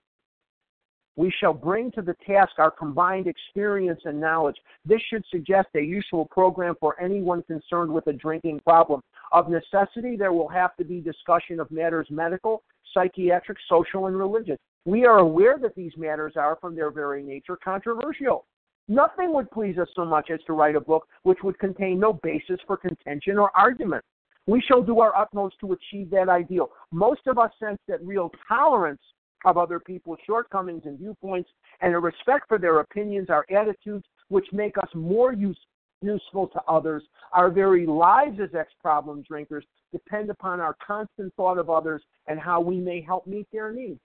We 1.15 1.31
shall 1.39 1.53
bring 1.53 1.91
to 1.91 2.01
the 2.01 2.15
task 2.25 2.53
our 2.57 2.71
combined 2.71 3.27
experience 3.27 4.01
and 4.05 4.19
knowledge. 4.19 4.57
This 4.83 5.01
should 5.09 5.23
suggest 5.29 5.67
a 5.75 5.81
useful 5.81 6.25
program 6.25 6.73
for 6.79 6.99
anyone 6.99 7.43
concerned 7.43 7.91
with 7.91 8.07
a 8.07 8.13
drinking 8.13 8.61
problem. 8.61 9.01
Of 9.31 9.49
necessity, 9.49 10.15
there 10.15 10.33
will 10.33 10.47
have 10.47 10.75
to 10.77 10.83
be 10.83 11.01
discussion 11.01 11.59
of 11.59 11.69
matters 11.69 12.07
medical, 12.09 12.63
psychiatric, 12.95 13.59
social, 13.69 14.07
and 14.07 14.17
religious. 14.17 14.57
We 14.85 15.05
are 15.05 15.19
aware 15.19 15.59
that 15.59 15.75
these 15.75 15.95
matters 15.95 16.33
are, 16.35 16.57
from 16.59 16.75
their 16.75 16.89
very 16.89 17.21
nature, 17.21 17.57
controversial. 17.63 18.45
Nothing 18.87 19.33
would 19.33 19.49
please 19.51 19.77
us 19.77 19.87
so 19.95 20.03
much 20.05 20.31
as 20.31 20.39
to 20.47 20.53
write 20.53 20.75
a 20.75 20.81
book 20.81 21.07
which 21.21 21.43
would 21.43 21.59
contain 21.59 21.99
no 21.99 22.13
basis 22.13 22.59
for 22.65 22.75
contention 22.75 23.37
or 23.37 23.51
argument. 23.55 24.03
We 24.45 24.61
shall 24.61 24.81
do 24.81 24.99
our 24.99 25.15
utmost 25.15 25.55
to 25.61 25.73
achieve 25.73 26.09
that 26.11 26.29
ideal. 26.29 26.69
Most 26.91 27.21
of 27.27 27.37
us 27.37 27.51
sense 27.59 27.79
that 27.87 28.03
real 28.03 28.31
tolerance 28.47 29.01
of 29.45 29.57
other 29.57 29.79
people's 29.79 30.19
shortcomings 30.25 30.83
and 30.85 30.97
viewpoints 30.97 31.49
and 31.81 31.93
a 31.93 31.99
respect 31.99 32.47
for 32.47 32.57
their 32.57 32.79
opinions 32.79 33.29
are 33.29 33.45
attitudes 33.55 34.05
which 34.29 34.45
make 34.51 34.77
us 34.77 34.89
more 34.93 35.33
use, 35.33 35.59
useful 36.01 36.47
to 36.47 36.61
others. 36.67 37.03
Our 37.31 37.49
very 37.49 37.85
lives 37.85 38.39
as 38.41 38.53
ex 38.53 38.71
problem 38.81 39.23
drinkers 39.27 39.65
depend 39.91 40.29
upon 40.29 40.59
our 40.59 40.75
constant 40.85 41.33
thought 41.35 41.57
of 41.57 41.69
others 41.69 42.01
and 42.27 42.39
how 42.39 42.59
we 42.59 42.77
may 42.77 43.01
help 43.01 43.27
meet 43.27 43.47
their 43.51 43.71
needs. 43.71 43.99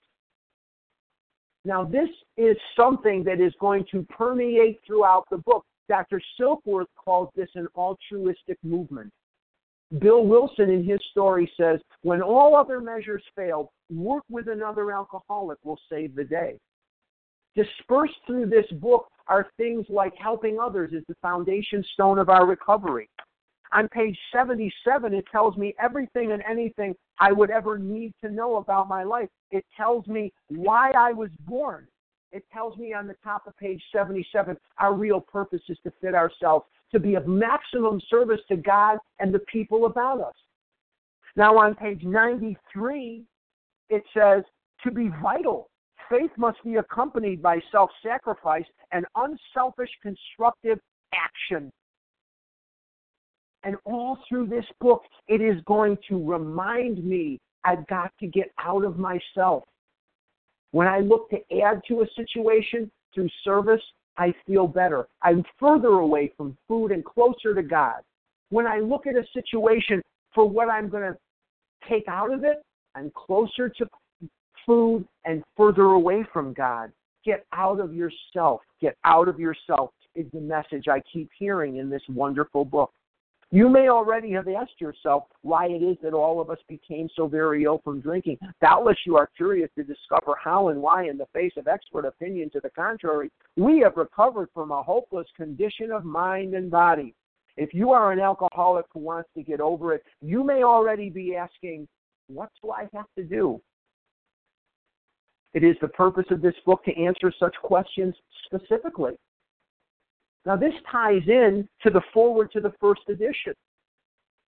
Now, 1.64 1.84
this 1.84 2.08
is 2.36 2.56
something 2.76 3.24
that 3.24 3.40
is 3.40 3.52
going 3.60 3.84
to 3.90 4.02
permeate 4.04 4.80
throughout 4.86 5.24
the 5.30 5.38
book. 5.38 5.64
Dr. 5.88 6.20
Silkworth 6.38 6.86
calls 6.96 7.30
this 7.34 7.48
an 7.54 7.66
altruistic 7.76 8.58
movement. 8.62 9.12
Bill 9.98 10.24
Wilson 10.24 10.70
in 10.70 10.84
his 10.84 11.00
story 11.10 11.50
says, 11.56 11.80
when 12.02 12.20
all 12.20 12.54
other 12.54 12.80
measures 12.80 13.22
failed, 13.34 13.68
work 13.90 14.24
with 14.28 14.48
another 14.48 14.92
alcoholic 14.92 15.58
will 15.64 15.80
save 15.90 16.14
the 16.14 16.24
day. 16.24 16.58
Dispersed 17.56 18.18
through 18.26 18.46
this 18.46 18.70
book 18.80 19.08
are 19.26 19.48
things 19.56 19.86
like 19.88 20.14
helping 20.16 20.58
others 20.60 20.92
is 20.92 21.04
the 21.08 21.16
foundation 21.22 21.82
stone 21.94 22.18
of 22.18 22.28
our 22.28 22.46
recovery. 22.46 23.08
On 23.72 23.88
page 23.88 24.18
77, 24.32 25.12
it 25.14 25.24
tells 25.30 25.56
me 25.56 25.74
everything 25.80 26.32
and 26.32 26.42
anything 26.48 26.94
I 27.18 27.32
would 27.32 27.50
ever 27.50 27.78
need 27.78 28.14
to 28.22 28.30
know 28.30 28.56
about 28.56 28.88
my 28.88 29.04
life. 29.04 29.28
It 29.50 29.64
tells 29.76 30.06
me 30.06 30.32
why 30.48 30.92
I 30.92 31.12
was 31.12 31.30
born. 31.40 31.86
It 32.30 32.44
tells 32.52 32.76
me 32.76 32.92
on 32.92 33.06
the 33.06 33.16
top 33.24 33.46
of 33.46 33.56
page 33.56 33.82
77 33.92 34.56
our 34.78 34.94
real 34.94 35.20
purpose 35.20 35.62
is 35.68 35.78
to 35.84 35.92
fit 36.00 36.14
ourselves 36.14 36.66
to 36.92 37.00
be 37.00 37.14
of 37.14 37.26
maximum 37.26 38.00
service 38.08 38.40
to 38.48 38.56
God 38.56 38.98
and 39.18 39.32
the 39.32 39.40
people 39.40 39.86
about 39.86 40.20
us. 40.20 40.34
Now, 41.36 41.58
on 41.58 41.74
page 41.74 42.02
93, 42.02 43.24
it 43.90 44.02
says 44.14 44.42
to 44.84 44.90
be 44.90 45.10
vital, 45.22 45.68
faith 46.10 46.30
must 46.36 46.62
be 46.64 46.76
accompanied 46.76 47.42
by 47.42 47.60
self 47.70 47.90
sacrifice 48.02 48.64
and 48.92 49.06
unselfish 49.16 49.90
constructive 50.02 50.78
action. 51.14 51.70
And 53.64 53.76
all 53.84 54.18
through 54.28 54.46
this 54.46 54.64
book, 54.80 55.02
it 55.26 55.40
is 55.40 55.62
going 55.66 55.98
to 56.08 56.24
remind 56.24 57.04
me 57.04 57.40
I've 57.64 57.86
got 57.88 58.12
to 58.20 58.26
get 58.26 58.50
out 58.58 58.84
of 58.84 58.98
myself. 58.98 59.64
When 60.70 60.86
I 60.86 61.00
look 61.00 61.28
to 61.30 61.38
add 61.62 61.82
to 61.88 62.02
a 62.02 62.06
situation 62.14 62.90
through 63.14 63.28
service, 63.44 63.82
I 64.18 64.34
feel 64.46 64.66
better. 64.66 65.06
I'm 65.22 65.44
further 65.58 65.88
away 65.88 66.32
from 66.36 66.58
food 66.66 66.92
and 66.92 67.04
closer 67.04 67.54
to 67.54 67.62
God. 67.62 68.02
When 68.50 68.66
I 68.66 68.80
look 68.80 69.06
at 69.06 69.14
a 69.14 69.24
situation 69.32 70.02
for 70.34 70.48
what 70.48 70.68
I'm 70.68 70.88
going 70.88 71.12
to 71.12 71.18
take 71.88 72.06
out 72.08 72.32
of 72.32 72.44
it, 72.44 72.62
I'm 72.94 73.10
closer 73.14 73.68
to 73.68 73.86
food 74.66 75.06
and 75.24 75.42
further 75.56 75.84
away 75.84 76.26
from 76.32 76.52
God. 76.52 76.92
Get 77.24 77.46
out 77.52 77.80
of 77.80 77.94
yourself. 77.94 78.60
Get 78.80 78.96
out 79.04 79.28
of 79.28 79.38
yourself 79.38 79.90
is 80.18 80.26
the 80.32 80.40
message 80.40 80.88
I 80.88 81.00
keep 81.12 81.30
hearing 81.38 81.76
in 81.76 81.88
this 81.88 82.02
wonderful 82.08 82.64
book. 82.64 82.92
You 83.50 83.70
may 83.70 83.88
already 83.88 84.30
have 84.32 84.46
asked 84.46 84.78
yourself 84.78 85.24
why 85.40 85.68
it 85.68 85.82
is 85.82 85.96
that 86.02 86.12
all 86.12 86.38
of 86.38 86.50
us 86.50 86.58
became 86.68 87.08
so 87.16 87.26
very 87.26 87.64
ill 87.64 87.80
from 87.82 88.00
drinking. 88.00 88.36
Doubtless 88.60 88.98
you 89.06 89.16
are 89.16 89.30
curious 89.36 89.70
to 89.76 89.84
discover 89.84 90.34
how 90.42 90.68
and 90.68 90.82
why, 90.82 91.08
in 91.08 91.16
the 91.16 91.26
face 91.32 91.54
of 91.56 91.66
expert 91.66 92.04
opinion 92.04 92.50
to 92.50 92.60
the 92.60 92.68
contrary, 92.70 93.30
we 93.56 93.78
have 93.78 93.96
recovered 93.96 94.50
from 94.52 94.70
a 94.70 94.82
hopeless 94.82 95.26
condition 95.34 95.90
of 95.90 96.04
mind 96.04 96.52
and 96.52 96.70
body. 96.70 97.14
If 97.56 97.72
you 97.72 97.90
are 97.90 98.12
an 98.12 98.20
alcoholic 98.20 98.84
who 98.92 99.00
wants 99.00 99.30
to 99.34 99.42
get 99.42 99.60
over 99.60 99.94
it, 99.94 100.04
you 100.20 100.44
may 100.44 100.62
already 100.62 101.08
be 101.08 101.34
asking, 101.34 101.88
what 102.26 102.50
do 102.62 102.70
I 102.70 102.86
have 102.92 103.06
to 103.16 103.24
do? 103.24 103.62
It 105.54 105.64
is 105.64 105.76
the 105.80 105.88
purpose 105.88 106.26
of 106.30 106.42
this 106.42 106.54
book 106.66 106.84
to 106.84 106.94
answer 107.02 107.32
such 107.40 107.56
questions 107.62 108.14
specifically. 108.44 109.14
Now, 110.48 110.56
this 110.56 110.72
ties 110.90 111.20
in 111.26 111.68
to 111.82 111.90
the 111.90 112.00
forward 112.14 112.50
to 112.52 112.60
the 112.60 112.72
first 112.80 113.02
edition. 113.10 113.52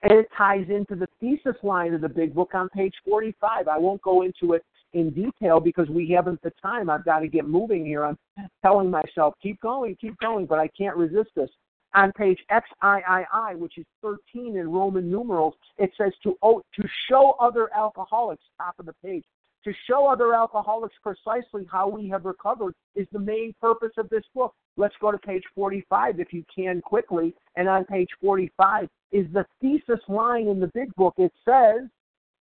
And 0.02 0.12
it 0.12 0.26
ties 0.36 0.64
into 0.70 0.96
the 0.96 1.06
thesis 1.20 1.62
line 1.62 1.92
of 1.92 2.00
the 2.00 2.08
big 2.08 2.34
book 2.34 2.52
on 2.54 2.70
page 2.70 2.94
45. 3.04 3.68
I 3.68 3.76
won't 3.76 4.00
go 4.00 4.22
into 4.22 4.54
it 4.54 4.64
in 4.94 5.10
detail 5.10 5.60
because 5.60 5.90
we 5.90 6.08
haven't 6.08 6.40
the 6.40 6.50
time. 6.62 6.88
I've 6.88 7.04
got 7.04 7.18
to 7.18 7.28
get 7.28 7.46
moving 7.46 7.84
here. 7.84 8.06
I'm 8.06 8.16
telling 8.62 8.90
myself, 8.90 9.34
keep 9.42 9.60
going, 9.60 9.94
keep 10.00 10.18
going, 10.18 10.46
but 10.46 10.58
I 10.58 10.68
can't 10.68 10.96
resist 10.96 11.28
this. 11.36 11.50
On 11.94 12.10
page 12.12 12.38
XIII, 12.50 13.56
which 13.56 13.76
is 13.76 13.84
13 14.00 14.56
in 14.56 14.72
Roman 14.72 15.10
numerals, 15.10 15.52
it 15.76 15.90
says 15.98 16.14
to, 16.22 16.38
oh, 16.42 16.62
to 16.74 16.88
show 17.10 17.36
other 17.38 17.68
alcoholics, 17.76 18.42
top 18.56 18.76
of 18.78 18.86
the 18.86 18.94
page, 19.04 19.24
to 19.64 19.72
show 19.88 20.06
other 20.06 20.34
alcoholics 20.34 20.94
precisely 21.02 21.66
how 21.70 21.88
we 21.88 22.08
have 22.08 22.24
recovered 22.24 22.74
is 22.94 23.06
the 23.12 23.18
main 23.18 23.54
purpose 23.60 23.92
of 23.96 24.08
this 24.08 24.24
book. 24.34 24.54
Let's 24.76 24.94
go 25.00 25.12
to 25.12 25.18
page 25.18 25.44
45 25.54 26.20
if 26.20 26.32
you 26.32 26.44
can 26.54 26.80
quickly. 26.80 27.34
And 27.56 27.68
on 27.68 27.84
page 27.84 28.08
45 28.20 28.88
is 29.12 29.26
the 29.32 29.46
thesis 29.60 30.00
line 30.08 30.48
in 30.48 30.60
the 30.60 30.70
big 30.74 30.94
book. 30.94 31.14
It 31.18 31.32
says, 31.44 31.88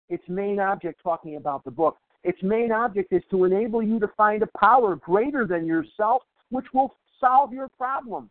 its 0.08 0.24
main 0.28 0.60
object, 0.60 1.00
talking 1.02 1.36
about 1.36 1.64
the 1.64 1.70
book, 1.70 1.96
its 2.24 2.38
main 2.42 2.70
object 2.70 3.12
is 3.12 3.22
to 3.30 3.44
enable 3.44 3.82
you 3.82 3.98
to 3.98 4.08
find 4.16 4.42
a 4.42 4.58
power 4.58 4.96
greater 4.96 5.46
than 5.46 5.66
yourself, 5.66 6.22
which 6.50 6.66
will 6.72 6.94
solve 7.18 7.52
your 7.52 7.68
problem. 7.76 8.30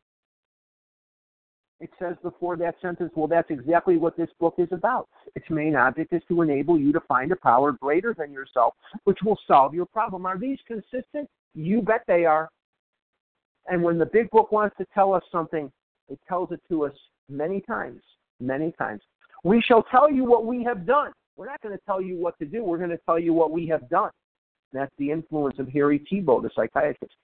It 1.81 1.89
says 1.97 2.15
before 2.21 2.55
that 2.57 2.75
sentence, 2.79 3.11
well, 3.15 3.27
that's 3.27 3.49
exactly 3.49 3.97
what 3.97 4.15
this 4.15 4.29
book 4.39 4.53
is 4.59 4.67
about. 4.71 5.09
Its 5.35 5.49
main 5.49 5.75
object 5.75 6.13
is 6.13 6.21
to 6.27 6.43
enable 6.43 6.79
you 6.79 6.93
to 6.93 6.99
find 7.01 7.31
a 7.31 7.35
power 7.35 7.71
greater 7.71 8.13
than 8.15 8.31
yourself, 8.31 8.75
which 9.05 9.17
will 9.25 9.37
solve 9.47 9.73
your 9.73 9.87
problem. 9.87 10.27
Are 10.27 10.37
these 10.37 10.59
consistent? 10.67 11.27
You 11.55 11.81
bet 11.81 12.03
they 12.07 12.23
are. 12.23 12.49
And 13.67 13.81
when 13.81 13.97
the 13.97 14.05
big 14.05 14.29
book 14.29 14.51
wants 14.51 14.75
to 14.77 14.85
tell 14.93 15.11
us 15.11 15.23
something, 15.31 15.71
it 16.07 16.19
tells 16.27 16.51
it 16.51 16.61
to 16.69 16.85
us 16.85 16.93
many 17.27 17.61
times, 17.61 18.01
many 18.39 18.73
times. 18.73 19.01
We 19.43 19.59
shall 19.61 19.81
tell 19.83 20.11
you 20.11 20.23
what 20.23 20.45
we 20.45 20.63
have 20.63 20.85
done. 20.85 21.11
We're 21.35 21.47
not 21.47 21.61
going 21.61 21.75
to 21.75 21.83
tell 21.85 21.99
you 21.99 22.15
what 22.15 22.37
to 22.37 22.45
do. 22.45 22.63
We're 22.63 22.77
going 22.77 22.91
to 22.91 22.99
tell 23.07 23.17
you 23.17 23.33
what 23.33 23.49
we 23.49 23.65
have 23.67 23.89
done. 23.89 24.11
That's 24.71 24.91
the 24.99 25.09
influence 25.09 25.57
of 25.57 25.67
Harry 25.69 25.99
Tiebout, 25.99 26.43
the 26.43 26.51
psychiatrist. 26.55 27.15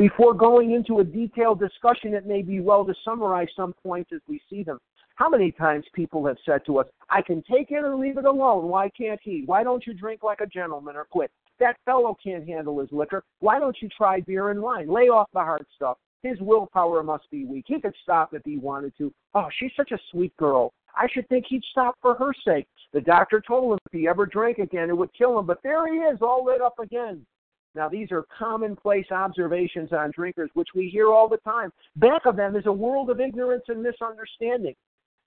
Before 0.00 0.32
going 0.32 0.70
into 0.70 1.00
a 1.00 1.04
detailed 1.04 1.60
discussion, 1.60 2.14
it 2.14 2.24
may 2.24 2.40
be 2.40 2.60
well 2.60 2.86
to 2.86 2.94
summarize 3.04 3.48
some 3.54 3.74
points 3.82 4.12
as 4.14 4.22
we 4.26 4.40
see 4.48 4.62
them. 4.62 4.78
How 5.16 5.28
many 5.28 5.52
times 5.52 5.84
people 5.94 6.26
have 6.26 6.38
said 6.46 6.62
to 6.64 6.78
us, 6.78 6.86
I 7.10 7.20
can 7.20 7.42
take 7.42 7.70
it 7.70 7.84
or 7.84 7.94
leave 7.94 8.16
it 8.16 8.24
alone. 8.24 8.68
Why 8.68 8.88
can't 8.88 9.20
he? 9.22 9.42
Why 9.44 9.62
don't 9.62 9.86
you 9.86 9.92
drink 9.92 10.22
like 10.22 10.40
a 10.40 10.46
gentleman 10.46 10.96
or 10.96 11.04
quit? 11.04 11.30
That 11.58 11.76
fellow 11.84 12.16
can't 12.24 12.48
handle 12.48 12.80
his 12.80 12.88
liquor. 12.90 13.24
Why 13.40 13.58
don't 13.58 13.76
you 13.82 13.90
try 13.94 14.20
beer 14.20 14.48
and 14.48 14.62
wine? 14.62 14.88
Lay 14.88 15.10
off 15.10 15.28
the 15.34 15.40
hard 15.40 15.66
stuff. 15.76 15.98
His 16.22 16.40
willpower 16.40 17.02
must 17.02 17.30
be 17.30 17.44
weak. 17.44 17.66
He 17.68 17.78
could 17.78 17.94
stop 18.02 18.32
if 18.32 18.40
he 18.42 18.56
wanted 18.56 18.96
to. 18.96 19.12
Oh, 19.34 19.48
she's 19.58 19.72
such 19.76 19.92
a 19.92 19.98
sweet 20.10 20.34
girl. 20.38 20.72
I 20.96 21.08
should 21.12 21.28
think 21.28 21.44
he'd 21.50 21.62
stop 21.72 21.96
for 22.00 22.14
her 22.14 22.32
sake. 22.42 22.66
The 22.94 23.02
doctor 23.02 23.42
told 23.46 23.74
him 23.74 23.78
if 23.84 23.92
he 23.92 24.08
ever 24.08 24.24
drank 24.24 24.60
again, 24.60 24.88
it 24.88 24.96
would 24.96 25.12
kill 25.12 25.38
him. 25.38 25.44
But 25.44 25.62
there 25.62 25.92
he 25.92 25.98
is, 25.98 26.20
all 26.22 26.46
lit 26.46 26.62
up 26.62 26.78
again. 26.78 27.26
Now, 27.74 27.88
these 27.88 28.10
are 28.10 28.24
commonplace 28.36 29.06
observations 29.10 29.92
on 29.92 30.10
drinkers, 30.14 30.50
which 30.54 30.68
we 30.74 30.88
hear 30.88 31.12
all 31.12 31.28
the 31.28 31.36
time. 31.38 31.70
Back 31.96 32.26
of 32.26 32.36
them 32.36 32.56
is 32.56 32.66
a 32.66 32.72
world 32.72 33.10
of 33.10 33.20
ignorance 33.20 33.64
and 33.68 33.82
misunderstanding. 33.82 34.74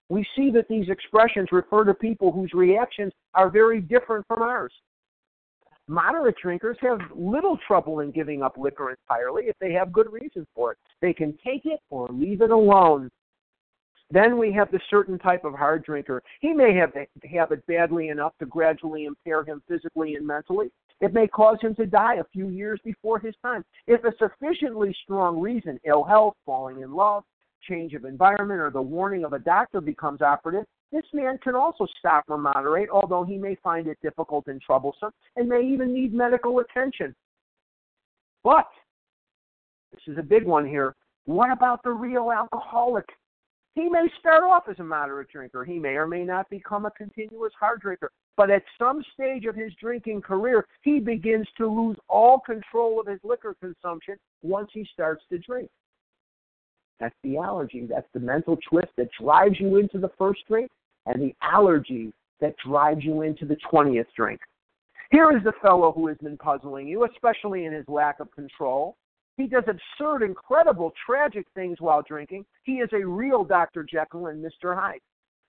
We 0.09 0.25
see 0.35 0.51
that 0.51 0.67
these 0.67 0.89
expressions 0.89 1.49
refer 1.51 1.85
to 1.85 1.93
people 1.93 2.31
whose 2.31 2.51
reactions 2.53 3.13
are 3.33 3.49
very 3.49 3.79
different 3.79 4.27
from 4.27 4.41
ours. 4.41 4.73
Moderate 5.87 6.35
drinkers 6.41 6.77
have 6.81 6.99
little 7.13 7.57
trouble 7.67 8.01
in 8.01 8.11
giving 8.11 8.41
up 8.41 8.57
liquor 8.57 8.91
entirely 8.91 9.45
if 9.45 9.55
they 9.59 9.73
have 9.73 9.91
good 9.91 10.11
reason 10.11 10.45
for 10.55 10.73
it. 10.73 10.77
They 11.01 11.13
can 11.13 11.37
take 11.45 11.65
it 11.65 11.79
or 11.89 12.07
leave 12.09 12.41
it 12.41 12.51
alone. 12.51 13.09
Then 14.09 14.37
we 14.37 14.53
have 14.53 14.69
the 14.71 14.79
certain 14.89 15.17
type 15.17 15.43
of 15.43 15.53
hard 15.53 15.83
drinker. 15.83 16.21
He 16.39 16.53
may 16.53 16.75
have, 16.75 16.93
have 17.33 17.51
it 17.51 17.65
badly 17.65 18.09
enough 18.09 18.33
to 18.39 18.45
gradually 18.45 19.05
impair 19.05 19.43
him 19.43 19.61
physically 19.67 20.15
and 20.15 20.25
mentally. 20.25 20.71
It 21.03 21.13
may 21.13 21.27
cause 21.27 21.57
him 21.59 21.75
to 21.75 21.85
die 21.85 22.15
a 22.15 22.23
few 22.31 22.47
years 22.47 22.79
before 22.85 23.19
his 23.19 23.35
time. 23.41 23.65
If 23.87 24.05
a 24.05 24.13
sufficiently 24.17 24.95
strong 25.03 25.37
reason, 25.37 25.77
ill 25.83 26.05
health, 26.05 26.35
falling 26.45 26.79
in 26.79 26.93
love, 26.93 27.25
change 27.67 27.93
of 27.93 28.05
environment, 28.05 28.61
or 28.61 28.71
the 28.71 28.81
warning 28.81 29.25
of 29.25 29.33
a 29.33 29.39
doctor 29.39 29.81
becomes 29.81 30.21
operative, 30.21 30.63
this 30.93 31.03
man 31.11 31.39
can 31.43 31.55
also 31.55 31.85
stop 31.99 32.23
or 32.29 32.37
moderate, 32.37 32.89
although 32.89 33.25
he 33.25 33.37
may 33.37 33.55
find 33.55 33.87
it 33.87 33.97
difficult 34.01 34.47
and 34.47 34.61
troublesome 34.61 35.11
and 35.35 35.49
may 35.49 35.61
even 35.61 35.93
need 35.93 36.13
medical 36.13 36.59
attention. 36.59 37.13
But, 38.41 38.69
this 39.91 40.03
is 40.07 40.17
a 40.17 40.23
big 40.23 40.45
one 40.45 40.65
here, 40.65 40.95
what 41.25 41.51
about 41.51 41.83
the 41.83 41.91
real 41.91 42.31
alcoholic? 42.31 43.09
He 43.75 43.89
may 43.89 44.07
start 44.21 44.45
off 44.45 44.69
as 44.69 44.79
a 44.79 44.83
moderate 44.85 45.29
drinker. 45.29 45.65
He 45.65 45.79
may 45.79 45.95
or 45.95 46.07
may 46.07 46.23
not 46.23 46.49
become 46.49 46.85
a 46.85 46.91
continuous 46.91 47.51
hard 47.59 47.81
drinker. 47.81 48.09
But 48.35 48.49
at 48.49 48.63
some 48.79 49.03
stage 49.13 49.45
of 49.45 49.55
his 49.55 49.71
drinking 49.79 50.21
career, 50.21 50.65
he 50.81 50.99
begins 50.99 51.47
to 51.57 51.67
lose 51.67 51.97
all 52.09 52.39
control 52.39 52.99
of 52.99 53.07
his 53.07 53.19
liquor 53.23 53.55
consumption 53.59 54.15
once 54.41 54.69
he 54.73 54.87
starts 54.91 55.23
to 55.29 55.37
drink. 55.37 55.69
That's 56.99 57.15
the 57.23 57.37
allergy. 57.37 57.85
That's 57.87 58.07
the 58.13 58.19
mental 58.19 58.57
twist 58.69 58.91
that 58.97 59.09
drives 59.19 59.59
you 59.59 59.77
into 59.77 59.99
the 59.99 60.11
first 60.17 60.41
drink 60.47 60.71
and 61.05 61.21
the 61.21 61.35
allergy 61.41 62.13
that 62.39 62.55
drives 62.65 63.03
you 63.03 63.21
into 63.21 63.45
the 63.45 63.57
20th 63.71 64.05
drink. 64.15 64.39
Here 65.11 65.31
is 65.35 65.43
the 65.43 65.53
fellow 65.61 65.91
who 65.91 66.07
has 66.07 66.17
been 66.17 66.37
puzzling 66.37 66.87
you, 66.87 67.05
especially 67.05 67.65
in 67.65 67.73
his 67.73 67.87
lack 67.87 68.19
of 68.19 68.31
control. 68.31 68.95
He 69.37 69.47
does 69.47 69.63
absurd, 69.67 70.23
incredible, 70.23 70.91
tragic 71.05 71.45
things 71.53 71.79
while 71.79 72.01
drinking. 72.01 72.45
He 72.63 72.73
is 72.73 72.89
a 72.93 73.05
real 73.05 73.43
Dr. 73.43 73.83
Jekyll 73.83 74.27
and 74.27 74.43
Mr. 74.43 74.75
Hyde. 74.75 75.01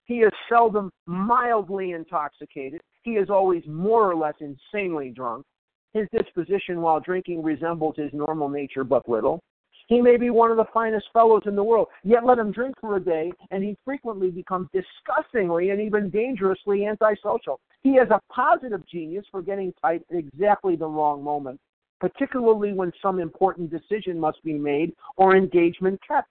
He 0.07 0.17
is 0.19 0.33
seldom 0.49 0.91
mildly 1.07 1.93
intoxicated. 1.93 2.81
He 3.03 3.13
is 3.13 3.31
always 3.31 3.63
more 3.67 4.11
or 4.11 4.15
less 4.15 4.35
insanely 4.41 5.11
drunk. 5.11 5.45
His 5.93 6.09
disposition 6.13 6.83
while 6.83 7.01
drinking 7.01 7.43
resembles 7.43 7.97
his 7.97 8.13
normal 8.13 8.49
nature 8.49 8.85
but 8.85 9.09
little. 9.09 9.41
He 9.87 10.01
may 10.01 10.17
be 10.17 10.31
one 10.31 10.51
of 10.51 10.57
the 10.57 10.65
finest 10.73 11.07
fellows 11.13 11.43
in 11.47 11.55
the 11.55 11.63
world, 11.63 11.89
yet 12.03 12.25
let 12.25 12.39
him 12.39 12.53
drink 12.53 12.75
for 12.81 12.97
a 12.97 13.01
day, 13.01 13.33
and 13.51 13.63
he 13.63 13.77
frequently 13.85 14.31
becomes 14.31 14.69
disgustingly 14.73 15.71
and 15.71 15.81
even 15.81 16.11
dangerously 16.11 16.87
antisocial. 16.87 17.61
He 17.83 17.95
has 17.97 18.09
a 18.11 18.21
positive 18.33 18.87
genius 18.87 19.27
for 19.31 19.43
getting 19.43 19.73
tight 19.83 20.03
at 20.11 20.17
exactly 20.17 20.77
the 20.77 20.87
wrong 20.87 21.23
moment 21.23 21.61
particularly 22.01 22.75
when 22.75 22.93
some 23.01 23.19
important 23.19 23.71
decision 23.71 24.21
must 24.21 24.43
be 24.45 24.53
made 24.53 24.93
or 25.17 25.35
engagement 25.35 25.99
kept. 26.07 26.29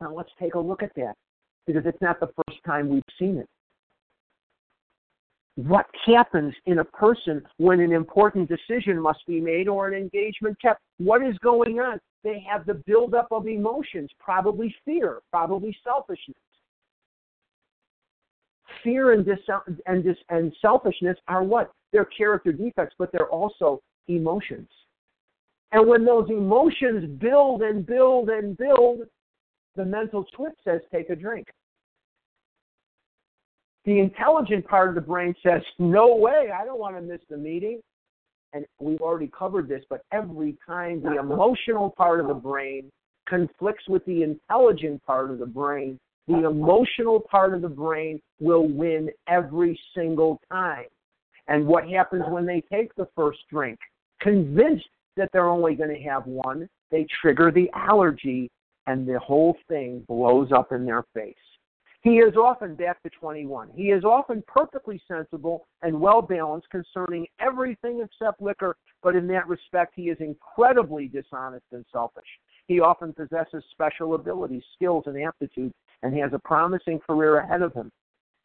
Now 0.00 0.14
let's 0.14 0.30
take 0.38 0.54
a 0.54 0.60
look 0.60 0.84
at 0.84 0.94
that 0.94 1.16
because 1.66 1.84
it's 1.86 2.00
not 2.00 2.20
the 2.20 2.28
first 2.46 2.60
time 2.66 2.88
we've 2.88 3.02
seen 3.18 3.38
it. 3.38 3.48
What 5.56 5.86
happens 6.06 6.54
in 6.64 6.78
a 6.78 6.84
person 6.84 7.42
when 7.58 7.80
an 7.80 7.92
important 7.92 8.48
decision 8.48 9.00
must 9.00 9.20
be 9.26 9.40
made 9.40 9.68
or 9.68 9.86
an 9.88 9.94
engagement 9.94 10.56
kept? 10.60 10.80
What 10.98 11.22
is 11.22 11.36
going 11.38 11.78
on? 11.78 12.00
They 12.24 12.44
have 12.50 12.64
the 12.64 12.82
buildup 12.86 13.28
of 13.30 13.46
emotions, 13.46 14.08
probably 14.18 14.74
fear, 14.84 15.20
probably 15.30 15.76
selfishness. 15.84 16.36
Fear 18.82 19.12
and, 19.12 19.24
dis- 19.24 19.38
and, 19.86 20.02
dis- 20.02 20.16
and 20.30 20.52
selfishness 20.62 21.18
are 21.28 21.42
what? 21.42 21.70
They're 21.92 22.06
character 22.06 22.52
defects, 22.52 22.94
but 22.98 23.12
they're 23.12 23.28
also 23.28 23.80
emotions. 24.08 24.68
And 25.72 25.86
when 25.86 26.04
those 26.04 26.28
emotions 26.30 27.18
build 27.18 27.62
and 27.62 27.84
build 27.84 28.30
and 28.30 28.56
build, 28.56 29.00
the 29.76 29.84
mental 29.84 30.24
twist 30.34 30.56
says, 30.64 30.80
take 30.92 31.10
a 31.10 31.16
drink. 31.16 31.46
The 33.84 33.98
intelligent 33.98 34.66
part 34.66 34.88
of 34.88 34.94
the 34.94 35.00
brain 35.00 35.34
says, 35.42 35.62
no 35.78 36.14
way, 36.14 36.50
I 36.54 36.64
don't 36.64 36.78
want 36.78 36.96
to 36.96 37.02
miss 37.02 37.20
the 37.28 37.36
meeting. 37.36 37.80
And 38.52 38.66
we've 38.78 39.00
already 39.00 39.30
covered 39.36 39.68
this, 39.68 39.82
but 39.88 40.02
every 40.12 40.56
time 40.66 41.02
the 41.02 41.18
emotional 41.18 41.90
part 41.96 42.20
of 42.20 42.28
the 42.28 42.34
brain 42.34 42.90
conflicts 43.26 43.88
with 43.88 44.04
the 44.04 44.22
intelligent 44.22 45.02
part 45.04 45.30
of 45.30 45.38
the 45.38 45.46
brain, 45.46 45.98
the 46.28 46.46
emotional 46.46 47.18
part 47.18 47.54
of 47.54 47.62
the 47.62 47.68
brain 47.68 48.20
will 48.40 48.68
win 48.68 49.08
every 49.26 49.78
single 49.96 50.38
time. 50.50 50.84
And 51.48 51.66
what 51.66 51.88
happens 51.88 52.24
when 52.28 52.46
they 52.46 52.62
take 52.70 52.94
the 52.94 53.08
first 53.16 53.40
drink? 53.50 53.78
convinced 54.22 54.88
that 55.16 55.28
they're 55.32 55.48
only 55.48 55.74
going 55.74 55.94
to 55.94 56.02
have 56.02 56.26
one, 56.26 56.68
they 56.90 57.06
trigger 57.20 57.50
the 57.50 57.68
allergy 57.74 58.50
and 58.86 59.06
the 59.06 59.18
whole 59.18 59.56
thing 59.68 60.04
blows 60.08 60.50
up 60.52 60.72
in 60.72 60.84
their 60.84 61.04
face. 61.14 61.34
He 62.02 62.16
is 62.16 62.34
often 62.36 62.74
back 62.74 63.00
to 63.04 63.10
21. 63.10 63.70
He 63.76 63.90
is 63.90 64.04
often 64.04 64.42
perfectly 64.48 65.00
sensible 65.06 65.68
and 65.82 66.00
well 66.00 66.20
balanced 66.20 66.68
concerning 66.70 67.26
everything 67.38 68.04
except 68.04 68.42
liquor, 68.42 68.76
but 69.04 69.14
in 69.14 69.28
that 69.28 69.46
respect, 69.46 69.92
he 69.94 70.08
is 70.08 70.18
incredibly 70.18 71.06
dishonest 71.06 71.66
and 71.70 71.84
selfish. 71.92 72.26
He 72.66 72.80
often 72.80 73.12
possesses 73.12 73.62
special 73.70 74.14
abilities, 74.14 74.64
skills, 74.74 75.04
and 75.06 75.16
aptitudes, 75.22 75.74
and 76.02 76.12
he 76.12 76.20
has 76.20 76.32
a 76.32 76.40
promising 76.40 76.98
career 76.98 77.38
ahead 77.38 77.62
of 77.62 77.72
him. 77.72 77.92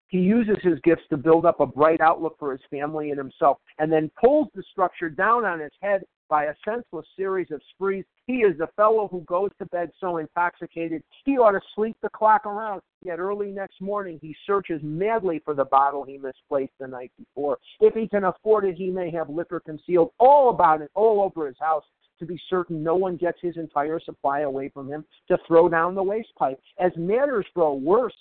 He 0.09 0.19
uses 0.19 0.57
his 0.61 0.79
gifts 0.83 1.03
to 1.09 1.17
build 1.17 1.45
up 1.45 1.59
a 1.59 1.65
bright 1.65 2.01
outlook 2.01 2.37
for 2.39 2.51
his 2.51 2.61
family 2.69 3.09
and 3.09 3.17
himself, 3.17 3.57
and 3.79 3.91
then 3.91 4.09
pulls 4.19 4.47
the 4.55 4.63
structure 4.71 5.09
down 5.09 5.43
on 5.43 5.59
his 5.59 5.71
head 5.81 6.03
by 6.29 6.45
a 6.45 6.53
senseless 6.65 7.05
series 7.15 7.51
of 7.51 7.61
sprees. 7.73 8.05
He 8.25 8.37
is 8.37 8.57
the 8.57 8.67
fellow 8.75 9.07
who 9.07 9.21
goes 9.21 9.49
to 9.59 9.65
bed 9.67 9.91
so 9.99 10.17
intoxicated 10.17 11.01
he 11.25 11.37
ought 11.37 11.51
to 11.51 11.61
sleep 11.75 11.95
the 12.01 12.09
clock 12.09 12.45
around. 12.45 12.81
Yet 13.03 13.19
early 13.19 13.51
next 13.51 13.81
morning 13.81 14.19
he 14.21 14.35
searches 14.45 14.81
madly 14.83 15.39
for 15.43 15.53
the 15.53 15.65
bottle 15.65 16.03
he 16.03 16.17
misplaced 16.17 16.73
the 16.79 16.87
night 16.87 17.11
before. 17.17 17.57
If 17.79 17.93
he 17.93 18.07
can 18.07 18.25
afford 18.25 18.65
it, 18.65 18.75
he 18.75 18.89
may 18.89 19.11
have 19.11 19.29
liquor 19.29 19.59
concealed 19.59 20.11
all 20.19 20.49
about 20.49 20.81
it, 20.81 20.91
all 20.95 21.21
over 21.21 21.47
his 21.47 21.57
house, 21.59 21.83
to 22.19 22.25
be 22.25 22.39
certain 22.49 22.81
no 22.83 22.95
one 22.95 23.15
gets 23.15 23.39
his 23.41 23.57
entire 23.57 23.99
supply 23.99 24.41
away 24.41 24.69
from 24.69 24.89
him 24.89 25.05
to 25.27 25.37
throw 25.47 25.69
down 25.69 25.95
the 25.95 26.03
waste 26.03 26.33
pipe. 26.37 26.59
As 26.79 26.91
matters 26.97 27.45
grow 27.53 27.73
worse, 27.73 28.15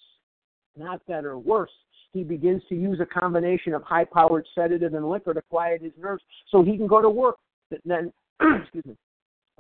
not 0.77 1.05
better, 1.07 1.33
or 1.33 1.39
worse, 1.39 1.71
he 2.13 2.25
begins 2.25 2.63
to 2.69 2.75
use 2.75 2.99
a 3.01 3.07
combination 3.07 3.75
of 3.75 3.83
high 3.83 4.05
powered 4.05 4.47
sedative 4.55 4.95
and 4.95 5.09
liquor 5.09 5.35
to 5.35 5.43
quiet 5.51 5.83
his 5.83 5.93
nerves 6.01 6.23
so 6.51 6.63
he 6.63 6.77
can 6.77 6.87
go 6.87 7.03
to 7.03 7.11
work. 7.11 7.37
Then, 7.85 8.13
excuse 8.41 8.85
me, 8.85 8.97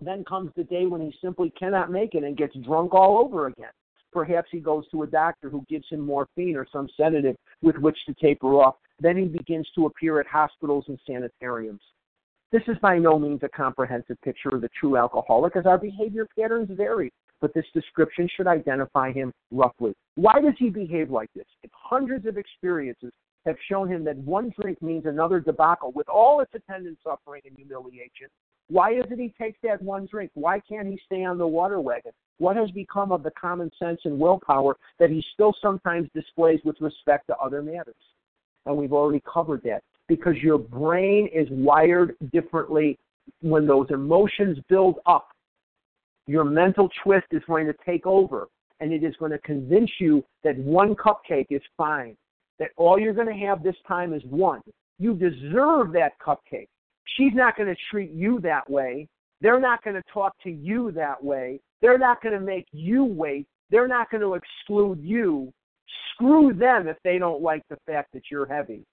then 0.00 0.24
comes 0.24 0.50
the 0.56 0.64
day 0.64 0.86
when 0.86 1.00
he 1.00 1.14
simply 1.22 1.50
cannot 1.58 1.90
make 1.90 2.14
it 2.14 2.24
and 2.24 2.36
gets 2.36 2.54
drunk 2.56 2.94
all 2.94 3.18
over 3.18 3.46
again. 3.46 3.70
Perhaps 4.12 4.48
he 4.50 4.60
goes 4.60 4.88
to 4.90 5.02
a 5.02 5.06
doctor 5.06 5.50
who 5.50 5.64
gives 5.68 5.86
him 5.90 6.00
morphine 6.00 6.56
or 6.56 6.66
some 6.72 6.88
sedative 6.96 7.36
with 7.62 7.76
which 7.76 7.98
to 8.06 8.14
taper 8.14 8.54
off. 8.54 8.76
Then 9.00 9.16
he 9.16 9.24
begins 9.24 9.68
to 9.74 9.86
appear 9.86 10.20
at 10.20 10.26
hospitals 10.26 10.84
and 10.88 10.98
sanitariums. 11.06 11.82
This 12.52 12.62
is 12.68 12.78
by 12.80 12.98
no 12.98 13.18
means 13.18 13.40
a 13.42 13.48
comprehensive 13.48 14.20
picture 14.22 14.54
of 14.54 14.60
the 14.60 14.70
true 14.80 14.96
alcoholic, 14.96 15.56
as 15.56 15.66
our 15.66 15.76
behavior 15.76 16.26
patterns 16.38 16.68
vary, 16.70 17.12
but 17.40 17.52
this 17.54 17.66
description 17.74 18.28
should 18.36 18.46
identify 18.46 19.12
him 19.12 19.32
roughly. 19.50 19.92
Why 20.14 20.40
does 20.40 20.54
he 20.58 20.70
behave 20.70 21.10
like 21.10 21.30
this? 21.34 21.46
If 21.62 21.70
hundreds 21.74 22.26
of 22.26 22.38
experiences 22.38 23.12
have 23.44 23.56
shown 23.68 23.88
him 23.88 24.04
that 24.04 24.16
one 24.18 24.52
drink 24.60 24.80
means 24.82 25.06
another 25.06 25.40
debacle 25.40 25.92
with 25.92 26.08
all 26.08 26.40
its 26.40 26.52
attendant 26.54 26.98
suffering 27.04 27.42
and 27.44 27.56
humiliation, 27.56 28.28
why 28.68 28.92
is 28.92 29.04
it 29.10 29.18
he 29.18 29.32
takes 29.40 29.58
that 29.62 29.80
one 29.80 30.08
drink? 30.10 30.30
Why 30.34 30.60
can't 30.60 30.88
he 30.88 30.98
stay 31.06 31.24
on 31.24 31.38
the 31.38 31.46
water 31.46 31.80
wagon? 31.80 32.12
What 32.38 32.56
has 32.56 32.70
become 32.72 33.12
of 33.12 33.22
the 33.22 33.30
common 33.30 33.70
sense 33.78 34.00
and 34.04 34.18
willpower 34.18 34.76
that 34.98 35.10
he 35.10 35.24
still 35.32 35.54
sometimes 35.62 36.08
displays 36.14 36.60
with 36.64 36.76
respect 36.80 37.28
to 37.28 37.36
other 37.36 37.62
matters? 37.62 37.94
And 38.66 38.76
we've 38.76 38.92
already 38.92 39.22
covered 39.32 39.62
that 39.62 39.82
because 40.08 40.34
your 40.42 40.58
brain 40.58 41.28
is 41.32 41.46
wired 41.50 42.16
differently 42.32 42.98
when 43.40 43.66
those 43.66 43.86
emotions 43.90 44.58
build 44.68 44.98
up. 45.06 45.28
Your 46.26 46.44
mental 46.44 46.88
twist 47.02 47.26
is 47.30 47.42
going 47.46 47.66
to 47.66 47.74
take 47.84 48.06
over 48.06 48.48
and 48.80 48.92
it 48.92 49.02
is 49.02 49.14
going 49.18 49.30
to 49.30 49.38
convince 49.38 49.90
you 49.98 50.24
that 50.44 50.58
one 50.58 50.94
cupcake 50.94 51.46
is 51.50 51.62
fine, 51.76 52.16
that 52.58 52.70
all 52.76 52.98
you're 52.98 53.14
going 53.14 53.28
to 53.28 53.46
have 53.46 53.62
this 53.62 53.76
time 53.86 54.12
is 54.12 54.22
one. 54.28 54.60
You 54.98 55.14
deserve 55.14 55.92
that 55.92 56.12
cupcake. 56.24 56.68
She's 57.16 57.32
not 57.34 57.56
going 57.56 57.68
to 57.68 57.80
treat 57.90 58.10
you 58.10 58.40
that 58.40 58.68
way. 58.68 59.08
They're 59.40 59.60
not 59.60 59.82
going 59.84 59.96
to 59.96 60.02
talk 60.12 60.34
to 60.42 60.50
you 60.50 60.90
that 60.92 61.22
way. 61.22 61.60
They're 61.80 61.98
not 61.98 62.22
going 62.22 62.34
to 62.34 62.40
make 62.40 62.66
you 62.72 63.04
wait. 63.04 63.46
They're 63.70 63.88
not 63.88 64.10
going 64.10 64.22
to 64.22 64.34
exclude 64.34 65.00
you. 65.02 65.52
Screw 66.12 66.52
them 66.52 66.88
if 66.88 66.96
they 67.04 67.18
don't 67.18 67.42
like 67.42 67.62
the 67.68 67.76
fact 67.86 68.12
that 68.14 68.22
you're 68.30 68.46
heavy. 68.46 68.84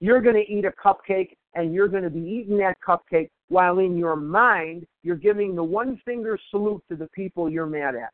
You're 0.00 0.20
going 0.20 0.36
to 0.36 0.52
eat 0.52 0.64
a 0.64 0.72
cupcake 0.72 1.34
and 1.54 1.74
you're 1.74 1.88
going 1.88 2.04
to 2.04 2.10
be 2.10 2.20
eating 2.20 2.58
that 2.58 2.76
cupcake 2.86 3.30
while 3.48 3.78
in 3.78 3.96
your 3.96 4.16
mind 4.16 4.86
you're 5.02 5.16
giving 5.16 5.54
the 5.54 5.62
one 5.62 6.00
finger 6.04 6.38
salute 6.50 6.82
to 6.88 6.96
the 6.96 7.08
people 7.08 7.50
you're 7.50 7.66
mad 7.66 7.94
at. 7.94 8.12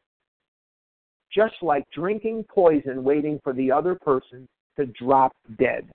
Just 1.32 1.54
like 1.62 1.84
drinking 1.92 2.44
poison 2.48 3.02
waiting 3.02 3.40
for 3.42 3.52
the 3.52 3.70
other 3.70 3.96
person 3.96 4.48
to 4.76 4.86
drop 4.86 5.32
dead. 5.58 5.88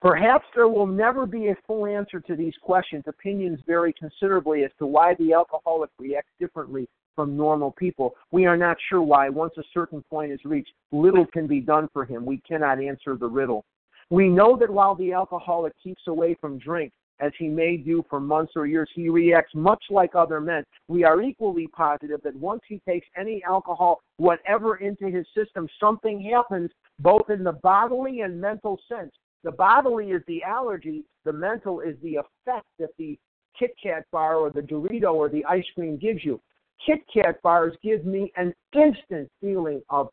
Perhaps 0.00 0.46
there 0.54 0.68
will 0.68 0.86
never 0.86 1.26
be 1.26 1.48
a 1.48 1.56
full 1.64 1.86
answer 1.86 2.18
to 2.20 2.34
these 2.34 2.54
questions. 2.60 3.04
Opinions 3.06 3.60
vary 3.66 3.92
considerably 3.92 4.64
as 4.64 4.70
to 4.78 4.86
why 4.86 5.14
the 5.14 5.32
alcoholic 5.32 5.90
reacts 5.98 6.32
differently 6.40 6.88
from 7.14 7.36
normal 7.36 7.70
people. 7.72 8.14
We 8.32 8.46
are 8.46 8.56
not 8.56 8.76
sure 8.88 9.02
why. 9.02 9.28
Once 9.28 9.54
a 9.58 9.62
certain 9.72 10.02
point 10.10 10.32
is 10.32 10.40
reached, 10.44 10.72
little 10.90 11.26
can 11.26 11.46
be 11.46 11.60
done 11.60 11.88
for 11.92 12.04
him. 12.04 12.24
We 12.24 12.38
cannot 12.38 12.82
answer 12.82 13.16
the 13.16 13.28
riddle. 13.28 13.64
We 14.10 14.28
know 14.28 14.56
that 14.58 14.70
while 14.70 14.96
the 14.96 15.12
alcoholic 15.12 15.72
keeps 15.82 16.02
away 16.08 16.36
from 16.40 16.58
drink, 16.58 16.92
as 17.20 17.32
he 17.38 17.48
may 17.48 17.76
do 17.76 18.04
for 18.10 18.20
months 18.20 18.52
or 18.56 18.66
years, 18.66 18.88
he 18.94 19.08
reacts 19.08 19.54
much 19.54 19.82
like 19.90 20.14
other 20.14 20.40
men. 20.40 20.64
We 20.88 21.04
are 21.04 21.22
equally 21.22 21.68
positive 21.68 22.20
that 22.24 22.36
once 22.36 22.62
he 22.66 22.80
takes 22.88 23.06
any 23.16 23.42
alcohol, 23.44 24.00
whatever, 24.16 24.76
into 24.76 25.06
his 25.06 25.26
system, 25.36 25.68
something 25.78 26.20
happens 26.20 26.70
both 26.98 27.30
in 27.30 27.44
the 27.44 27.52
bodily 27.52 28.20
and 28.20 28.40
mental 28.40 28.78
sense. 28.88 29.12
The 29.44 29.52
bodily 29.52 30.10
is 30.10 30.22
the 30.26 30.42
allergy, 30.42 31.04
the 31.24 31.32
mental 31.32 31.80
is 31.80 31.96
the 32.02 32.16
effect 32.16 32.66
that 32.78 32.90
the 32.98 33.18
Kit 33.58 33.74
Kat 33.82 34.04
bar 34.12 34.36
or 34.36 34.50
the 34.50 34.60
Dorito 34.60 35.14
or 35.14 35.28
the 35.28 35.44
ice 35.44 35.64
cream 35.74 35.96
gives 35.96 36.24
you. 36.24 36.40
Kit 36.84 37.00
Kat 37.12 37.40
bars 37.42 37.74
give 37.82 38.04
me 38.04 38.32
an 38.36 38.54
instant 38.74 39.30
feeling 39.40 39.82
of, 39.90 40.08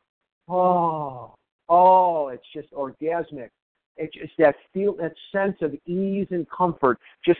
oh, 0.47 1.34
oh, 1.68 2.28
it's 2.28 2.45
just 2.54 2.72
orgasmic. 2.74 3.50
It's 4.00 4.16
just 4.16 4.34
that 4.39 4.56
feel 4.74 4.95
that 4.95 5.14
sense 5.32 5.58
of 5.62 5.74
ease 5.86 6.28
and 6.32 6.50
comfort 6.50 6.97
just 7.24 7.39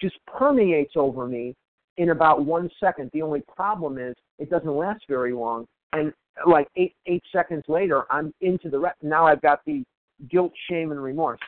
just 0.00 0.14
permeates 0.26 0.92
over 0.96 1.26
me 1.26 1.54
in 1.96 2.10
about 2.10 2.44
one 2.44 2.70
second. 2.78 3.10
The 3.12 3.22
only 3.22 3.42
problem 3.56 3.98
is 3.98 4.14
it 4.38 4.50
doesn't 4.50 4.68
last 4.70 5.04
very 5.08 5.32
long, 5.32 5.66
and 5.92 6.12
like 6.46 6.68
eight 6.76 6.94
eight 7.06 7.22
seconds 7.32 7.64
later, 7.68 8.04
I'm 8.10 8.34
into 8.42 8.68
the 8.68 8.78
rest. 8.78 8.98
Now 9.02 9.26
I've 9.26 9.40
got 9.40 9.60
the 9.64 9.82
guilt, 10.30 10.52
shame, 10.68 10.92
and 10.92 11.02
remorse. 11.02 11.40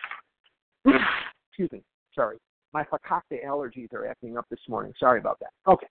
Excuse 0.86 1.70
me. 1.70 1.82
Sorry, 2.14 2.38
my 2.72 2.82
fakakta 2.84 3.44
allergies 3.46 3.92
are 3.92 4.06
acting 4.06 4.38
up 4.38 4.46
this 4.48 4.60
morning. 4.70 4.94
Sorry 4.98 5.20
about 5.20 5.38
that. 5.40 5.50
Okay. 5.70 5.86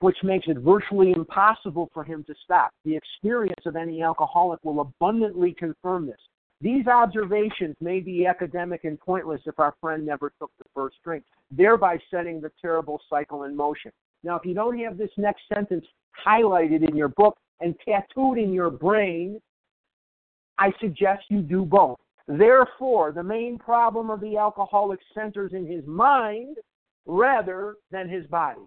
Which 0.00 0.16
makes 0.24 0.46
it 0.48 0.58
virtually 0.58 1.12
impossible 1.12 1.88
for 1.94 2.02
him 2.02 2.24
to 2.24 2.34
stop. 2.44 2.70
The 2.84 2.96
experience 2.96 3.64
of 3.64 3.76
any 3.76 4.02
alcoholic 4.02 4.58
will 4.64 4.80
abundantly 4.80 5.54
confirm 5.56 6.06
this. 6.06 6.18
These 6.60 6.88
observations 6.88 7.76
may 7.80 8.00
be 8.00 8.26
academic 8.26 8.84
and 8.84 8.98
pointless 8.98 9.40
if 9.46 9.58
our 9.60 9.74
friend 9.80 10.04
never 10.04 10.32
took 10.40 10.50
the 10.58 10.64
first 10.74 10.96
drink, 11.04 11.24
thereby 11.50 11.98
setting 12.10 12.40
the 12.40 12.50
terrible 12.60 13.00
cycle 13.08 13.44
in 13.44 13.54
motion. 13.54 13.92
Now, 14.24 14.36
if 14.36 14.44
you 14.44 14.54
don't 14.54 14.78
have 14.80 14.98
this 14.98 15.10
next 15.16 15.42
sentence 15.52 15.84
highlighted 16.26 16.88
in 16.88 16.96
your 16.96 17.08
book 17.08 17.38
and 17.60 17.76
tattooed 17.84 18.38
in 18.38 18.52
your 18.52 18.70
brain, 18.70 19.40
I 20.58 20.72
suggest 20.80 21.24
you 21.28 21.42
do 21.42 21.64
both. 21.64 21.98
Therefore, 22.26 23.12
the 23.12 23.22
main 23.22 23.58
problem 23.58 24.10
of 24.10 24.20
the 24.20 24.36
alcoholic 24.36 24.98
centers 25.14 25.52
in 25.52 25.66
his 25.66 25.86
mind 25.86 26.56
rather 27.06 27.76
than 27.92 28.08
his 28.08 28.26
body. 28.26 28.60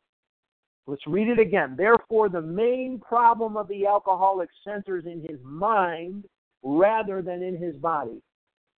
Let's 0.88 1.06
read 1.06 1.28
it 1.28 1.39
again. 1.39 1.76
Therefore, 1.78 2.30
the 2.30 2.42
main 2.42 3.00
problem 3.00 3.58
of 3.58 3.68
the 3.68 3.86
alcoholic 3.86 4.50
centers 4.64 5.06
in 5.06 5.22
his 5.30 5.39
mind 5.44 6.26
rather 6.64 7.22
than 7.22 7.41
in 7.41 7.57
his 7.57 7.76
body. 7.76 8.22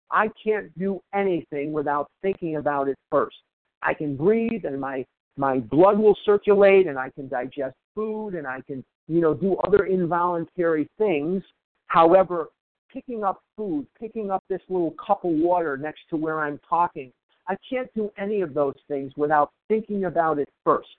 I 0.10 0.30
can't 0.44 0.78
do 0.78 1.02
anything 1.14 1.72
without 1.72 2.10
thinking 2.22 2.58
about 2.58 2.90
it 2.90 2.98
first. 3.10 3.38
I 3.82 3.94
can 3.94 4.16
breathe 4.16 4.66
and 4.66 4.80
my 4.80 5.06
my 5.38 5.60
blood 5.60 5.98
will 5.98 6.18
circulate 6.26 6.88
and 6.88 7.00
I 7.00 7.10
can 7.10 7.30
digest 7.30 7.76
food 7.96 8.36
and 8.36 8.46
I 8.46 8.62
can, 8.68 8.84
you 9.08 9.22
know, 9.22 9.34
do 9.34 9.56
other 9.66 9.86
involuntary 9.86 10.90
things. 10.98 11.42
However, 11.88 12.50
picking 12.92 13.24
up 13.24 13.42
food, 13.56 13.88
picking 14.00 14.30
up 14.30 14.44
this 14.50 14.62
little 14.70 14.94
cup 15.04 15.24
of 15.24 15.32
water 15.32 15.78
next 15.78 16.02
to 16.10 16.18
where 16.18 16.42
I'm 16.42 16.60
talking, 16.68 17.12
I 17.48 17.56
can't 17.68 17.90
do 17.96 18.12
any 18.18 18.42
of 18.42 18.54
those 18.54 18.76
things 18.88 19.14
without 19.16 19.52
thinking 19.68 20.06
about 20.06 20.38
it 20.38 20.50
first. 20.64 20.90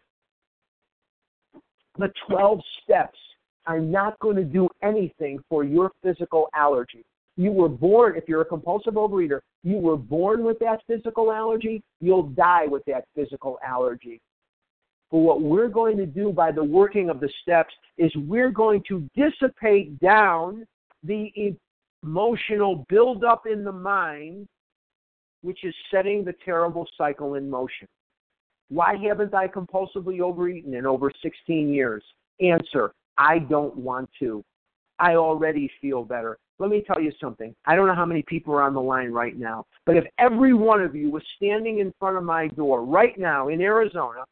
The 1.98 2.10
12 2.26 2.60
steps 2.82 3.18
I'm 3.66 3.90
not 3.90 4.18
going 4.18 4.36
to 4.36 4.44
do 4.44 4.68
anything 4.82 5.42
for 5.48 5.64
your 5.64 5.92
physical 6.02 6.48
allergy. 6.54 7.04
You 7.36 7.52
were 7.52 7.68
born, 7.68 8.16
if 8.16 8.28
you're 8.28 8.42
a 8.42 8.46
compulsive 8.46 8.94
overeater, 8.94 9.40
you 9.62 9.76
were 9.76 9.96
born 9.96 10.44
with 10.44 10.58
that 10.58 10.80
physical 10.86 11.32
allergy, 11.32 11.82
you'll 12.00 12.24
die 12.24 12.66
with 12.66 12.84
that 12.86 13.04
physical 13.14 13.58
allergy. 13.66 14.20
But 15.10 15.18
what 15.18 15.42
we're 15.42 15.68
going 15.68 15.96
to 15.98 16.06
do 16.06 16.32
by 16.32 16.52
the 16.52 16.64
working 16.64 17.08
of 17.08 17.20
the 17.20 17.30
steps 17.42 17.72
is 17.96 18.10
we're 18.16 18.50
going 18.50 18.82
to 18.88 19.08
dissipate 19.14 19.98
down 20.00 20.66
the 21.04 21.54
emotional 22.02 22.84
buildup 22.88 23.46
in 23.46 23.64
the 23.64 23.72
mind, 23.72 24.46
which 25.42 25.64
is 25.64 25.74
setting 25.90 26.24
the 26.24 26.34
terrible 26.44 26.86
cycle 26.98 27.34
in 27.34 27.48
motion. 27.48 27.88
Why 28.68 28.96
haven't 28.96 29.34
I 29.34 29.48
compulsively 29.48 30.20
overeaten 30.20 30.74
in 30.74 30.86
over 30.86 31.12
16 31.22 31.72
years? 31.72 32.02
Answer 32.40 32.92
I 33.18 33.40
don't 33.40 33.76
want 33.76 34.10
to. 34.20 34.44
I 34.98 35.16
already 35.16 35.70
feel 35.80 36.04
better. 36.04 36.38
Let 36.58 36.70
me 36.70 36.82
tell 36.86 37.02
you 37.02 37.12
something. 37.20 37.54
I 37.66 37.74
don't 37.74 37.88
know 37.88 37.94
how 37.94 38.06
many 38.06 38.22
people 38.22 38.54
are 38.54 38.62
on 38.62 38.74
the 38.74 38.80
line 38.80 39.10
right 39.10 39.36
now, 39.36 39.66
but 39.86 39.96
if 39.96 40.04
every 40.18 40.54
one 40.54 40.80
of 40.80 40.94
you 40.94 41.10
was 41.10 41.22
standing 41.36 41.78
in 41.80 41.92
front 41.98 42.16
of 42.16 42.24
my 42.24 42.48
door 42.48 42.84
right 42.84 43.18
now 43.18 43.48
in 43.48 43.60
Arizona 43.60 44.24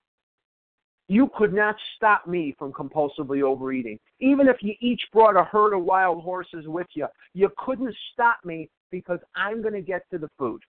You 1.09 1.29
could 1.37 1.53
not 1.53 1.75
stop 1.97 2.29
me 2.29 2.55
from 2.57 2.73
compulsively 2.73 3.43
overeating. 3.43 3.99
Even 4.21 4.47
if 4.47 4.59
you 4.63 4.75
each 4.81 5.03
brought 5.13 5.37
a 5.37 5.43
herd 5.43 5.75
of 5.75 5.83
wild 5.83 6.23
horses 6.23 6.69
with 6.69 6.87
you, 6.95 7.09
you 7.35 7.51
couldn't 7.59 7.93
stop 8.13 8.37
me 8.45 8.69
because 8.93 9.19
I'm 9.35 9.61
going 9.61 9.75
to 9.75 9.81
get 9.83 10.09
to 10.13 10.19
the 10.19 10.31
food. 10.39 10.63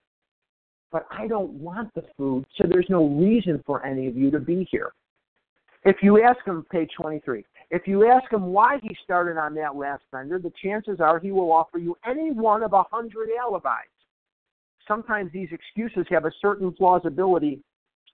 But 0.90 1.06
I 1.12 1.28
don't 1.28 1.52
want 1.52 1.94
the 1.94 2.02
food, 2.16 2.44
so 2.56 2.64
there's 2.68 2.88
no 2.90 3.06
reason 3.06 3.62
for 3.64 3.86
any 3.86 4.08
of 4.08 4.16
you 4.16 4.32
to 4.32 4.40
be 4.40 4.66
here. 4.68 4.92
If 5.84 5.98
you 6.02 6.22
ask 6.22 6.44
him, 6.44 6.66
page 6.72 6.90
23, 7.00 7.44
if 7.72 7.88
you 7.88 8.08
ask 8.08 8.32
him 8.32 8.46
why 8.46 8.78
he 8.80 8.96
started 9.02 9.36
on 9.36 9.54
that 9.56 9.74
last 9.74 10.04
fender, 10.12 10.38
the 10.38 10.52
chances 10.62 11.00
are 11.00 11.18
he 11.18 11.32
will 11.32 11.50
offer 11.50 11.78
you 11.78 11.96
any 12.06 12.30
one 12.30 12.62
of 12.62 12.72
a 12.72 12.84
hundred 12.84 13.30
alibis. 13.36 13.90
Sometimes 14.86 15.32
these 15.32 15.48
excuses 15.50 16.06
have 16.10 16.24
a 16.24 16.32
certain 16.40 16.70
plausibility 16.72 17.60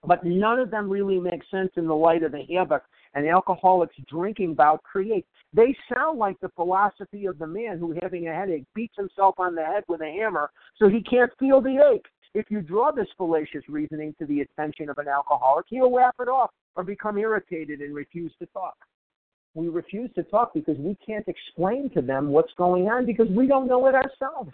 but 0.04 0.24
none 0.24 0.58
of 0.58 0.70
them 0.70 0.88
really 0.88 1.18
make 1.18 1.42
sense 1.50 1.70
in 1.76 1.86
the 1.86 1.94
light 1.94 2.22
of 2.22 2.32
the 2.32 2.44
havoc 2.50 2.82
an 3.14 3.26
alcoholic's 3.26 3.96
drinking 4.06 4.54
bout 4.54 4.82
creates. 4.82 5.26
They 5.52 5.74
sound 5.92 6.18
like 6.18 6.38
the 6.40 6.50
philosophy 6.50 7.24
of 7.24 7.38
the 7.38 7.46
man 7.46 7.78
who, 7.78 7.96
having 8.02 8.28
a 8.28 8.34
headache, 8.34 8.66
beats 8.74 8.94
himself 8.96 9.36
on 9.38 9.54
the 9.54 9.64
head 9.64 9.82
with 9.88 10.02
a 10.02 10.10
hammer 10.10 10.50
so 10.76 10.88
he 10.88 11.02
can't 11.02 11.32
feel 11.38 11.60
the 11.60 11.78
ache. 11.94 12.04
If 12.34 12.50
you 12.50 12.60
draw 12.60 12.92
this 12.92 13.08
fallacious 13.16 13.64
reasoning 13.68 14.14
to 14.18 14.26
the 14.26 14.42
attention 14.42 14.90
of 14.90 14.98
an 14.98 15.08
alcoholic, 15.08 15.66
he'll 15.68 15.92
laugh 15.92 16.14
it 16.20 16.28
off 16.28 16.50
or 16.76 16.84
become 16.84 17.16
irritated 17.16 17.80
and 17.80 17.94
refuse 17.94 18.32
to 18.40 18.46
talk. 18.46 18.76
We 19.58 19.66
refuse 19.66 20.08
to 20.14 20.22
talk 20.22 20.54
because 20.54 20.76
we 20.78 20.96
can't 21.04 21.26
explain 21.26 21.90
to 21.90 22.00
them 22.00 22.28
what's 22.28 22.52
going 22.56 22.86
on 22.86 23.04
because 23.04 23.26
we 23.28 23.48
don't 23.48 23.66
know 23.66 23.88
it 23.88 23.94
ourselves. 23.96 24.52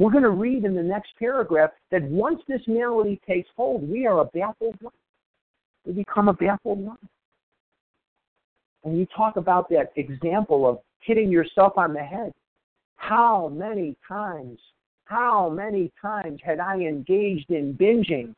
We're 0.00 0.10
going 0.10 0.24
to 0.24 0.30
read 0.30 0.64
in 0.64 0.74
the 0.74 0.82
next 0.82 1.10
paragraph 1.16 1.70
that 1.92 2.02
once 2.02 2.40
this 2.48 2.62
malady 2.66 3.20
takes 3.24 3.48
hold, 3.56 3.88
we 3.88 4.04
are 4.08 4.18
a 4.18 4.24
baffled 4.24 4.74
one. 4.80 4.92
We 5.86 5.92
become 5.92 6.26
a 6.26 6.32
baffled 6.32 6.80
one. 6.80 6.98
And 8.82 8.98
you 8.98 9.06
talk 9.16 9.36
about 9.36 9.68
that 9.68 9.92
example 9.94 10.68
of 10.68 10.80
hitting 10.98 11.30
yourself 11.30 11.74
on 11.76 11.94
the 11.94 12.02
head. 12.02 12.32
How 12.96 13.46
many 13.46 13.96
times, 14.08 14.58
how 15.04 15.48
many 15.50 15.92
times 16.02 16.40
had 16.44 16.58
I 16.58 16.78
engaged 16.78 17.50
in 17.50 17.74
binging 17.74 18.34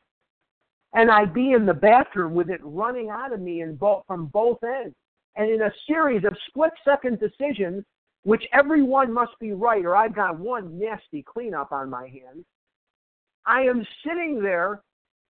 and 0.93 1.11
I'd 1.11 1.33
be 1.33 1.51
in 1.51 1.65
the 1.65 1.73
bathroom 1.73 2.33
with 2.33 2.49
it 2.49 2.61
running 2.63 3.09
out 3.09 3.33
of 3.33 3.41
me 3.41 3.61
in 3.61 3.75
both, 3.75 4.03
from 4.07 4.27
both 4.27 4.59
ends. 4.63 4.95
And 5.35 5.49
in 5.51 5.61
a 5.61 5.71
series 5.85 6.23
of 6.23 6.35
split 6.47 6.71
second 6.83 7.19
decisions, 7.19 7.83
which 8.23 8.43
every 8.51 8.81
one 8.81 9.13
must 9.13 9.33
be 9.39 9.53
right, 9.53 9.85
or 9.85 9.95
I've 9.95 10.15
got 10.15 10.39
one 10.39 10.79
nasty 10.79 11.23
cleanup 11.23 11.71
on 11.71 11.89
my 11.89 12.07
hands. 12.07 12.45
I 13.45 13.61
am 13.61 13.85
sitting 14.05 14.41
there 14.41 14.81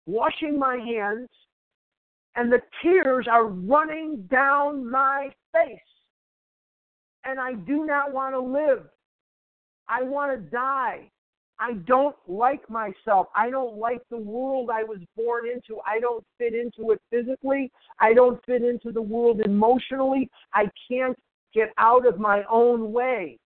washing 0.05 0.57
my 0.57 0.77
hands, 0.77 1.27
and 2.35 2.51
the 2.51 2.61
tears 2.81 3.27
are 3.29 3.47
running 3.47 4.27
down 4.31 4.89
my 4.89 5.31
face. 5.53 5.79
And 7.25 7.39
I 7.39 7.53
do 7.53 7.85
not 7.85 8.13
want 8.13 8.33
to 8.33 8.39
live. 8.39 8.85
I 9.89 10.03
want 10.03 10.31
to 10.31 10.49
die. 10.49 11.11
I 11.59 11.73
don't 11.85 12.15
like 12.27 12.69
myself. 12.69 13.27
I 13.35 13.49
don't 13.49 13.77
like 13.77 14.01
the 14.09 14.17
world 14.17 14.69
I 14.71 14.83
was 14.83 14.99
born 15.15 15.45
into. 15.47 15.81
I 15.85 15.99
don't 15.99 16.23
fit 16.37 16.53
into 16.53 16.91
it 16.91 17.01
physically. 17.09 17.71
I 17.99 18.13
don't 18.13 18.43
fit 18.45 18.63
into 18.63 18.91
the 18.91 19.01
world 19.01 19.41
emotionally. 19.41 20.29
I 20.53 20.69
can't 20.89 21.17
get 21.53 21.73
out 21.77 22.05
of 22.05 22.19
my 22.19 22.43
own 22.49 22.91
way. 22.91 23.39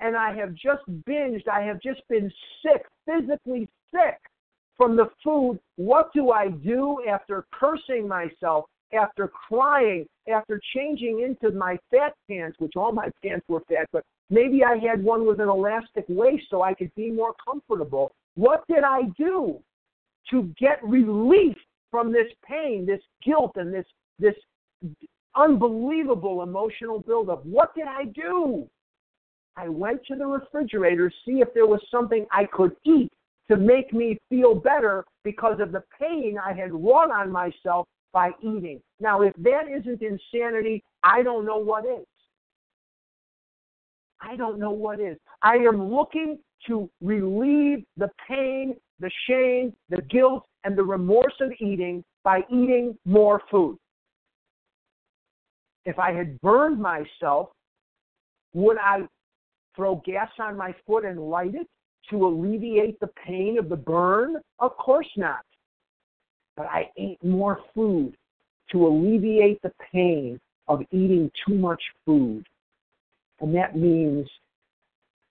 And 0.00 0.16
I 0.16 0.34
have 0.36 0.54
just 0.54 0.82
binged, 1.06 1.46
I 1.48 1.62
have 1.62 1.80
just 1.80 2.00
been 2.08 2.32
sick, 2.62 2.82
physically 3.06 3.68
sick 3.92 4.18
from 4.76 4.96
the 4.96 5.10
food. 5.22 5.60
What 5.76 6.12
do 6.12 6.30
I 6.30 6.48
do 6.48 6.98
after 7.08 7.46
cursing 7.52 8.08
myself, 8.08 8.64
after 8.94 9.28
crying, 9.28 10.06
after 10.32 10.60
changing 10.74 11.20
into 11.20 11.56
my 11.56 11.78
fat 11.90 12.14
pants, 12.28 12.56
which 12.58 12.72
all 12.76 12.92
my 12.92 13.08
pants 13.22 13.44
were 13.48 13.62
fat, 13.68 13.86
but 13.92 14.04
maybe 14.30 14.62
I 14.64 14.76
had 14.76 15.02
one 15.02 15.26
with 15.26 15.40
an 15.40 15.48
elastic 15.48 16.04
waist 16.08 16.44
so 16.50 16.62
I 16.62 16.74
could 16.74 16.94
be 16.94 17.10
more 17.10 17.34
comfortable. 17.44 18.12
What 18.34 18.64
did 18.68 18.84
I 18.84 19.02
do 19.16 19.60
to 20.30 20.50
get 20.58 20.82
relief 20.82 21.56
from 21.90 22.12
this 22.12 22.26
pain, 22.48 22.84
this 22.86 23.00
guilt, 23.24 23.52
and 23.56 23.72
this 23.72 23.86
this 24.18 24.34
unbelievable 25.36 26.42
emotional 26.42 27.00
buildup. 27.00 27.44
What 27.46 27.74
did 27.74 27.86
I 27.86 28.04
do? 28.06 28.68
I 29.56 29.68
went 29.68 30.04
to 30.06 30.16
the 30.16 30.26
refrigerator 30.26 31.08
to 31.08 31.14
see 31.24 31.40
if 31.40 31.52
there 31.54 31.66
was 31.66 31.80
something 31.90 32.26
I 32.32 32.46
could 32.46 32.72
eat 32.84 33.12
to 33.48 33.56
make 33.56 33.92
me 33.92 34.18
feel 34.28 34.54
better 34.54 35.04
because 35.22 35.60
of 35.60 35.70
the 35.70 35.82
pain 36.00 36.36
I 36.44 36.52
had 36.52 36.72
wrought 36.72 37.10
on 37.10 37.30
myself 37.30 37.86
by 38.14 38.30
eating. 38.40 38.80
Now, 38.98 39.20
if 39.20 39.34
that 39.38 39.64
isn't 39.68 40.00
insanity, 40.00 40.82
I 41.02 41.22
don't 41.22 41.44
know 41.44 41.58
what 41.58 41.84
is. 41.84 42.06
I 44.22 44.36
don't 44.36 44.58
know 44.58 44.70
what 44.70 45.00
is. 45.00 45.18
I 45.42 45.56
am 45.56 45.92
looking 45.92 46.38
to 46.66 46.88
relieve 47.02 47.84
the 47.98 48.08
pain, 48.26 48.74
the 49.00 49.10
shame, 49.28 49.74
the 49.90 50.00
guilt, 50.00 50.46
and 50.64 50.78
the 50.78 50.84
remorse 50.84 51.34
of 51.42 51.52
eating 51.60 52.02
by 52.22 52.40
eating 52.48 52.96
more 53.04 53.42
food 53.50 53.76
if 55.84 55.98
I 55.98 56.12
had 56.12 56.40
burned 56.40 56.80
myself, 56.80 57.50
would 58.52 58.78
I 58.78 59.02
throw 59.76 59.96
gas 60.04 60.30
on 60.38 60.56
my 60.56 60.74
foot 60.86 61.04
and 61.04 61.18
light 61.20 61.54
it 61.54 61.66
to 62.10 62.26
alleviate 62.26 62.98
the 63.00 63.10
pain 63.26 63.58
of 63.58 63.68
the 63.68 63.76
burn? 63.76 64.36
Of 64.58 64.76
course 64.76 65.08
not. 65.16 65.44
But 66.56 66.66
I 66.66 66.90
ate 66.96 67.22
more 67.24 67.60
food 67.74 68.16
to 68.72 68.86
alleviate 68.86 69.60
the 69.62 69.72
pain 69.92 70.40
of 70.68 70.80
eating 70.92 71.30
too 71.46 71.54
much 71.54 71.82
food. 72.04 72.46
And 73.40 73.54
that 73.54 73.76
means 73.76 74.28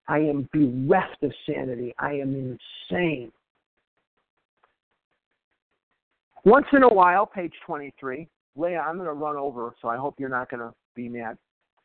I 0.08 0.20
am 0.20 0.50
bereft 0.52 1.24
of 1.24 1.32
sanity. 1.46 1.94
I 1.98 2.14
am 2.14 2.58
insane. 2.92 3.32
Once 6.46 6.66
in 6.74 6.84
a 6.84 6.94
while, 6.94 7.26
page 7.26 7.54
23, 7.66 8.28
Leah, 8.58 8.84
I'm 8.86 8.96
going 8.96 9.08
to 9.08 9.14
run 9.14 9.38
over, 9.38 9.74
so 9.82 9.88
I 9.88 9.96
hope 9.96 10.16
you're 10.20 10.28
not 10.28 10.50
going 10.50 10.60
to 10.60 10.74
be 10.94 11.08
mad. 11.08 11.38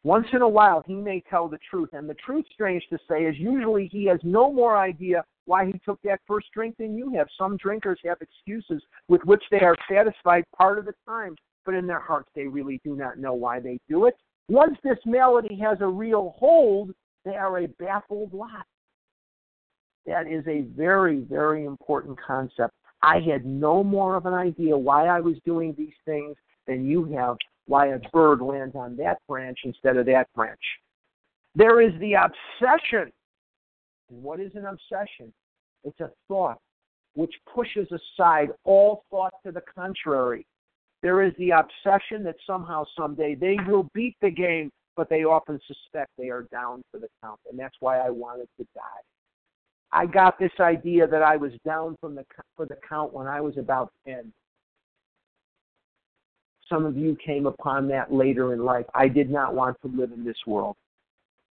Once 0.02 0.26
in 0.32 0.42
a 0.42 0.48
while, 0.48 0.82
he 0.86 0.94
may 0.94 1.22
tell 1.30 1.48
the 1.48 1.58
truth, 1.70 1.90
and 1.92 2.08
the 2.08 2.14
truth, 2.14 2.44
strange 2.52 2.82
to 2.90 2.98
say, 3.08 3.24
is 3.24 3.36
usually 3.38 3.86
he 3.86 4.04
has 4.06 4.18
no 4.24 4.52
more 4.52 4.76
idea 4.76 5.24
why 5.48 5.64
he 5.66 5.80
took 5.84 6.00
that 6.02 6.20
first 6.26 6.46
drink 6.52 6.76
than 6.78 6.96
you 6.96 7.10
have. 7.16 7.26
Some 7.38 7.56
drinkers 7.56 7.98
have 8.04 8.18
excuses 8.20 8.82
with 9.08 9.22
which 9.24 9.42
they 9.50 9.60
are 9.60 9.76
satisfied 9.90 10.44
part 10.56 10.78
of 10.78 10.84
the 10.84 10.94
time, 11.08 11.34
but 11.64 11.74
in 11.74 11.86
their 11.86 12.00
hearts 12.00 12.28
they 12.34 12.46
really 12.46 12.80
do 12.84 12.94
not 12.94 13.18
know 13.18 13.32
why 13.32 13.58
they 13.58 13.78
do 13.88 14.06
it. 14.06 14.14
Once 14.48 14.76
this 14.84 14.98
malady 15.04 15.56
has 15.56 15.78
a 15.80 15.86
real 15.86 16.34
hold, 16.38 16.92
they 17.24 17.34
are 17.34 17.60
a 17.60 17.66
baffled 17.80 18.32
lot. 18.32 18.66
That 20.06 20.26
is 20.26 20.46
a 20.46 20.62
very, 20.76 21.20
very 21.20 21.64
important 21.64 22.18
concept. 22.20 22.74
I 23.02 23.20
had 23.20 23.44
no 23.44 23.82
more 23.82 24.16
of 24.16 24.26
an 24.26 24.34
idea 24.34 24.76
why 24.76 25.06
I 25.06 25.20
was 25.20 25.36
doing 25.44 25.74
these 25.76 25.94
things 26.04 26.36
than 26.66 26.86
you 26.86 27.04
have 27.16 27.36
why 27.66 27.88
a 27.88 27.98
bird 28.12 28.40
lands 28.40 28.74
on 28.74 28.96
that 28.96 29.18
branch 29.28 29.58
instead 29.64 29.96
of 29.96 30.06
that 30.06 30.26
branch. 30.34 30.60
There 31.54 31.80
is 31.80 31.92
the 32.00 32.14
obsession. 32.14 33.12
And 34.10 34.22
what 34.22 34.40
is 34.40 34.52
an 34.54 34.64
obsession? 34.64 35.32
It's 35.84 36.00
a 36.00 36.10
thought 36.26 36.58
which 37.14 37.34
pushes 37.52 37.88
aside 37.90 38.50
all 38.64 39.02
thought 39.10 39.34
to 39.44 39.50
the 39.50 39.62
contrary. 39.74 40.46
There 41.02 41.22
is 41.22 41.32
the 41.38 41.50
obsession 41.50 42.22
that 42.24 42.36
somehow, 42.46 42.84
someday, 42.96 43.34
they 43.34 43.56
will 43.66 43.88
beat 43.94 44.16
the 44.20 44.30
game, 44.30 44.70
but 44.96 45.08
they 45.08 45.24
often 45.24 45.60
suspect 45.66 46.10
they 46.16 46.28
are 46.28 46.42
down 46.52 46.82
for 46.90 46.98
the 46.98 47.08
count. 47.22 47.40
And 47.50 47.58
that's 47.58 47.74
why 47.80 47.98
I 47.98 48.10
wanted 48.10 48.48
to 48.58 48.66
die. 48.74 49.02
I 49.90 50.06
got 50.06 50.38
this 50.38 50.52
idea 50.60 51.06
that 51.06 51.22
I 51.22 51.36
was 51.36 51.52
down 51.64 51.96
from 52.00 52.14
the 52.14 52.24
for 52.56 52.66
the 52.66 52.76
count 52.88 53.12
when 53.12 53.26
I 53.26 53.40
was 53.40 53.56
about 53.56 53.90
10. 54.06 54.32
Some 56.68 56.84
of 56.84 56.96
you 56.96 57.16
came 57.24 57.46
upon 57.46 57.88
that 57.88 58.12
later 58.12 58.52
in 58.52 58.64
life. 58.64 58.84
I 58.94 59.08
did 59.08 59.30
not 59.30 59.54
want 59.54 59.76
to 59.82 59.88
live 59.88 60.12
in 60.12 60.24
this 60.24 60.36
world. 60.46 60.76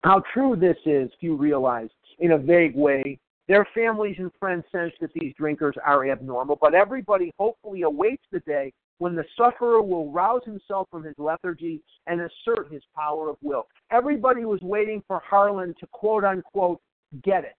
How 0.03 0.24
true 0.34 0.55
this 0.55 0.78
is, 0.86 1.11
few 1.19 1.36
realize. 1.36 1.89
In 2.19 2.32
a 2.32 2.38
vague 2.38 2.76
way, 2.76 3.19
their 3.48 3.68
families 3.74 4.16
and 4.20 4.32
friends 4.39 4.64
sense 4.72 4.94
that 5.02 5.12
these 5.14 5.34
drinkers 5.38 5.76
are 5.84 6.10
abnormal, 6.10 6.58
but 6.62 6.74
everybody 6.74 7.34
hopefully 7.38 7.82
awaits 7.82 8.24
the 8.32 8.39
day 8.42 8.72
when 9.00 9.16
the 9.16 9.26
sufferer 9.36 9.82
will 9.82 10.12
rouse 10.12 10.42
himself 10.46 10.88
from 10.92 11.04
his 11.04 11.16
lethargy 11.18 11.82
and 12.06 12.22
assert 12.22 12.72
his 12.72 12.84
power 12.96 13.30
of 13.30 13.38
will. 13.42 13.68
Everybody 13.92 14.46
was 14.46 14.62
waiting 14.62 15.02
for 15.08 15.22
Harlan 15.28 15.74
to 15.80 15.88
quote 15.88 16.24
unquote 16.24 16.80
get 17.24 17.44
it. 17.44 17.56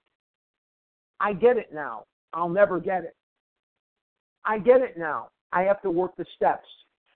I 1.18 1.32
get 1.32 1.56
it 1.56 1.74
now. 1.74 2.04
I'll 2.32 2.48
never 2.48 2.80
get 2.80 3.04
it. 3.04 3.16
I 4.44 4.58
get 4.58 4.80
it 4.80 4.96
now. 4.96 5.28
I 5.52 5.62
have 5.62 5.82
to 5.82 5.90
work 5.90 6.12
the 6.16 6.24
steps. 6.36 6.66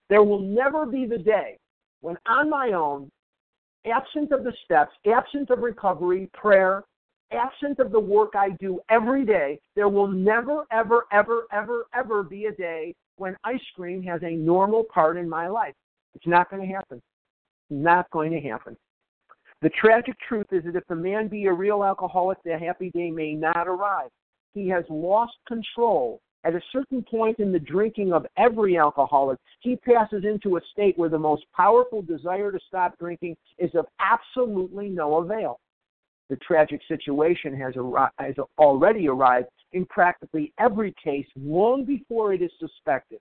There 0.09 0.23
will 0.23 0.39
never 0.39 0.85
be 0.85 1.05
the 1.05 1.17
day 1.17 1.57
when, 2.01 2.17
on 2.27 2.49
my 2.49 2.71
own, 2.73 3.09
absent 3.85 4.31
of 4.31 4.43
the 4.43 4.53
steps, 4.63 4.91
absent 5.11 5.49
of 5.49 5.59
recovery, 5.59 6.29
prayer, 6.33 6.83
absent 7.31 7.79
of 7.79 7.91
the 7.91 7.99
work 7.99 8.33
I 8.35 8.51
do 8.59 8.79
every 8.89 9.25
day, 9.25 9.59
there 9.75 9.89
will 9.89 10.07
never, 10.07 10.65
ever, 10.71 11.05
ever, 11.11 11.45
ever, 11.51 11.85
ever 11.93 12.23
be 12.23 12.45
a 12.45 12.51
day 12.51 12.95
when 13.17 13.35
ice 13.43 13.59
cream 13.75 14.01
has 14.03 14.21
a 14.23 14.31
normal 14.31 14.83
part 14.93 15.17
in 15.17 15.27
my 15.27 15.47
life. 15.47 15.73
It's 16.15 16.27
not 16.27 16.49
going 16.49 16.67
to 16.67 16.73
happen. 16.73 17.01
Not 17.69 18.09
going 18.11 18.31
to 18.31 18.39
happen. 18.39 18.77
The 19.61 19.69
tragic 19.69 20.15
truth 20.27 20.47
is 20.51 20.63
that 20.65 20.75
if 20.75 20.85
the 20.87 20.95
man 20.95 21.27
be 21.27 21.45
a 21.45 21.53
real 21.53 21.83
alcoholic, 21.83 22.37
the 22.43 22.57
happy 22.57 22.91
day 22.91 23.09
may 23.09 23.33
not 23.33 23.67
arrive. 23.67 24.09
He 24.53 24.69
has 24.69 24.83
lost 24.89 25.33
control. 25.47 26.21
At 26.43 26.53
a 26.53 26.61
certain 26.71 27.03
point 27.03 27.39
in 27.39 27.51
the 27.51 27.59
drinking 27.59 28.13
of 28.13 28.25
every 28.37 28.77
alcoholic, 28.77 29.39
he 29.59 29.75
passes 29.75 30.23
into 30.23 30.57
a 30.57 30.61
state 30.71 30.97
where 30.97 31.09
the 31.09 31.17
most 31.17 31.43
powerful 31.55 32.01
desire 32.01 32.51
to 32.51 32.59
stop 32.67 32.97
drinking 32.99 33.35
is 33.57 33.71
of 33.73 33.85
absolutely 33.99 34.89
no 34.89 35.17
avail. 35.17 35.59
The 36.29 36.35
tragic 36.37 36.81
situation 36.87 37.55
has, 37.57 37.73
has 38.19 38.35
already 38.57 39.07
arrived 39.07 39.47
in 39.71 39.85
practically 39.85 40.53
every 40.59 40.93
case 41.01 41.27
long 41.35 41.85
before 41.85 42.33
it 42.33 42.41
is 42.41 42.51
suspected. 42.59 43.19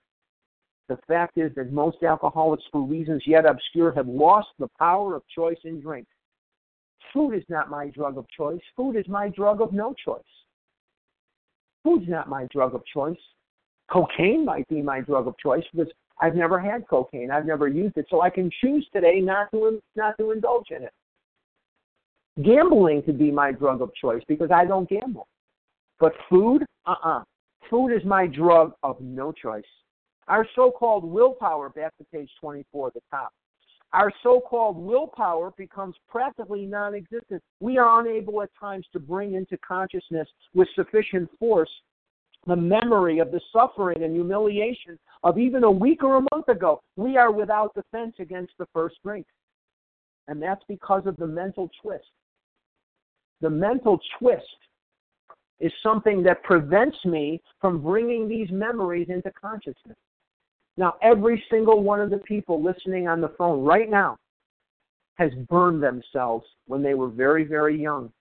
The 0.89 0.99
fact 1.09 1.39
is 1.39 1.53
that 1.57 1.73
most 1.73 2.03
alcoholics, 2.03 2.65
for 2.71 2.83
reasons 2.83 3.23
yet 3.27 3.45
obscure, 3.45 3.93
have 3.93 4.07
lost 4.07 4.49
the 4.59 4.69
power 4.79 5.15
of 5.15 5.23
choice 5.29 5.59
in 5.65 5.81
drink. 5.81 6.07
Food 7.13 7.33
is 7.33 7.45
not 7.49 7.71
my 7.71 7.89
drug 7.89 8.19
of 8.19 8.27
choice. 8.29 8.61
Food 8.77 8.97
is 8.97 9.09
my 9.09 9.29
drug 9.29 9.61
of 9.61 9.73
no 9.73 9.95
choice. 9.95 10.23
Food's 11.87 12.09
not 12.09 12.29
my 12.29 12.49
drug 12.53 12.75
of 12.75 12.85
choice. 12.93 13.19
Cocaine 13.89 14.45
might 14.45 14.69
be 14.69 14.83
my 14.83 15.01
drug 15.01 15.29
of 15.29 15.39
choice 15.39 15.63
because 15.73 15.93
I've 16.21 16.35
never 16.35 16.59
had 16.59 16.89
cocaine. 16.89 17.31
I've 17.31 17.47
never 17.47 17.69
used 17.69 17.97
it, 17.97 18.07
so 18.11 18.23
I 18.23 18.31
can 18.31 18.51
choose 18.61 18.85
today 18.93 19.21
not 19.21 19.51
to 19.53 19.81
not 19.95 20.19
to 20.19 20.33
indulge 20.33 20.71
in 20.71 20.83
it. 20.83 20.93
Gambling 22.43 23.03
could 23.03 23.19
be 23.19 23.31
my 23.31 23.53
drug 23.53 23.81
of 23.81 23.95
choice 23.95 24.23
because 24.29 24.51
I 24.51 24.65
don't 24.65 24.89
gamble. 24.89 25.29
But 25.99 26.13
food, 26.29 26.65
uh-uh. 26.87 27.23
Food 27.71 27.89
is 27.89 28.05
my 28.05 28.27
drug 28.27 28.75
of 28.83 29.01
no 29.01 29.33
choice. 29.33 29.65
Our 30.29 30.47
so-called 30.55 31.05
willpower, 31.05 31.71
back 31.71 31.97
to 31.99 32.05
page 32.13 32.31
24 32.41 32.89
at 32.89 32.95
the 32.95 33.01
top. 33.11 33.33
Our 33.93 34.13
so-called 34.23 34.77
willpower 34.77 35.53
becomes 35.57 35.95
practically 36.09 36.67
non-existent. 36.67 37.43
We 37.61 37.79
are 37.79 38.01
unable 38.01 38.43
at 38.43 38.51
times 38.59 38.85
to 38.93 39.01
bring 39.01 39.35
into 39.35 39.57
consciousness 39.59 40.29
with 40.55 40.69
sufficient 40.75 41.31
force 41.39 41.71
the 42.47 42.57
memory 42.57 43.19
of 43.19 43.33
the 43.33 43.41
suffering 43.53 44.03
and 44.03 44.15
humiliation 44.15 44.99
of 45.25 45.39
even 45.39 45.65
a 45.65 45.71
week 45.71 46.05
or 46.05 46.17
a 46.17 46.27
month 46.33 46.49
ago. 46.49 46.81
We 46.97 47.17
are 47.17 47.33
without 47.33 47.75
defense 47.75 48.15
against 48.21 48.53
the 48.59 48.67
first 48.73 48.97
drink. 49.05 49.27
And 50.29 50.41
that's 50.41 50.63
because 50.69 51.07
of 51.07 51.17
the 51.17 51.27
mental 51.27 51.71
twist. 51.83 52.07
The 53.41 53.51
mental 53.51 53.99
twist 54.19 54.45
is 55.61 55.73
something 55.83 56.23
that 56.23 56.43
prevents 56.43 56.97
me 57.05 57.41
from 57.61 57.83
bringing 57.83 58.29
these 58.29 58.51
memories 58.51 59.09
into 59.09 59.31
consciousness. 59.33 59.97
Now, 60.77 60.95
every 61.03 61.43
single 61.51 61.83
one 61.83 62.01
of 62.01 62.11
the 62.11 62.19
people 62.19 62.63
listening 62.63 63.09
on 63.09 63.21
the 63.21 63.33
phone 63.39 63.65
right 63.65 63.89
now 63.89 64.19
has 65.15 65.31
burned 65.49 65.83
themselves 65.83 66.45
when 66.67 66.83
they 66.83 66.95
were 66.95 67.09
very, 67.09 67.45
very 67.45 67.81
young. 67.81 68.13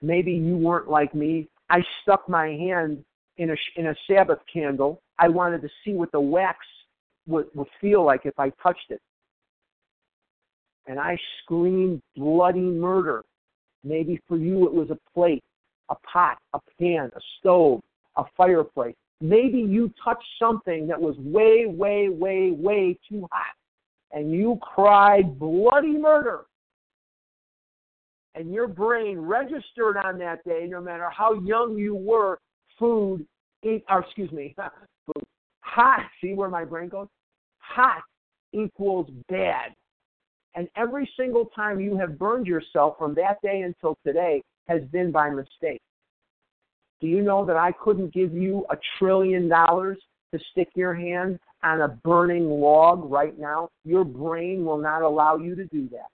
Maybe 0.00 0.32
you 0.32 0.56
weren't 0.56 0.88
like 0.88 1.14
me. 1.14 1.48
I 1.68 1.82
stuck 2.02 2.28
my 2.28 2.46
hand 2.46 3.04
in 3.36 3.50
a 3.50 3.56
in 3.76 3.88
a 3.88 3.94
Sabbath 4.06 4.40
candle. 4.52 5.00
I 5.18 5.28
wanted 5.28 5.62
to 5.62 5.68
see 5.84 5.92
what 5.92 6.10
the 6.12 6.20
wax 6.20 6.58
would, 7.26 7.46
would 7.54 7.68
feel 7.80 8.04
like 8.04 8.22
if 8.24 8.38
I 8.38 8.50
touched 8.62 8.90
it. 8.90 9.00
And 10.86 10.98
I 10.98 11.16
screamed 11.42 12.02
bloody 12.16 12.60
murder. 12.60 13.22
Maybe 13.84 14.20
for 14.28 14.36
you 14.36 14.66
it 14.66 14.72
was 14.72 14.90
a 14.90 14.98
plate 15.12 15.42
a 15.92 15.94
pot, 16.06 16.38
a 16.54 16.60
pan, 16.78 17.10
a 17.14 17.20
stove, 17.38 17.80
a 18.16 18.24
fireplace. 18.36 18.94
Maybe 19.20 19.58
you 19.58 19.92
touched 20.02 20.26
something 20.38 20.86
that 20.88 21.00
was 21.00 21.16
way, 21.18 21.66
way, 21.66 22.08
way, 22.08 22.50
way 22.50 22.98
too 23.08 23.26
hot, 23.30 23.54
and 24.10 24.32
you 24.32 24.58
cried 24.62 25.38
bloody 25.38 25.98
murder. 25.98 26.40
And 28.34 28.52
your 28.52 28.66
brain 28.66 29.18
registered 29.18 29.98
on 29.98 30.18
that 30.18 30.42
day, 30.44 30.66
no 30.68 30.80
matter 30.80 31.08
how 31.10 31.34
young 31.34 31.76
you 31.76 31.94
were, 31.94 32.38
food, 32.78 33.26
or 33.64 34.00
excuse 34.00 34.32
me, 34.32 34.54
food, 35.06 35.24
hot. 35.60 36.00
See 36.20 36.32
where 36.32 36.48
my 36.48 36.64
brain 36.64 36.88
goes? 36.88 37.08
Hot 37.58 38.02
equals 38.52 39.08
bad. 39.28 39.74
And 40.54 40.68
every 40.76 41.10
single 41.16 41.46
time 41.46 41.80
you 41.80 41.96
have 41.96 42.18
burned 42.18 42.46
yourself 42.46 42.96
from 42.98 43.14
that 43.14 43.40
day 43.42 43.62
until 43.62 43.96
today, 44.04 44.42
has 44.68 44.82
been 44.92 45.10
by 45.10 45.28
mistake. 45.30 45.80
Do 47.00 47.08
you 47.08 47.22
know 47.22 47.44
that 47.44 47.56
I 47.56 47.72
couldn't 47.72 48.14
give 48.14 48.32
you 48.32 48.64
a 48.70 48.76
trillion 48.98 49.48
dollars 49.48 49.98
to 50.32 50.40
stick 50.52 50.68
your 50.74 50.94
hand 50.94 51.38
on 51.62 51.80
a 51.80 51.88
burning 51.88 52.48
log 52.48 53.10
right 53.10 53.36
now? 53.38 53.68
Your 53.84 54.04
brain 54.04 54.64
will 54.64 54.78
not 54.78 55.02
allow 55.02 55.36
you 55.36 55.54
to 55.56 55.64
do 55.66 55.88
that. 55.90 56.08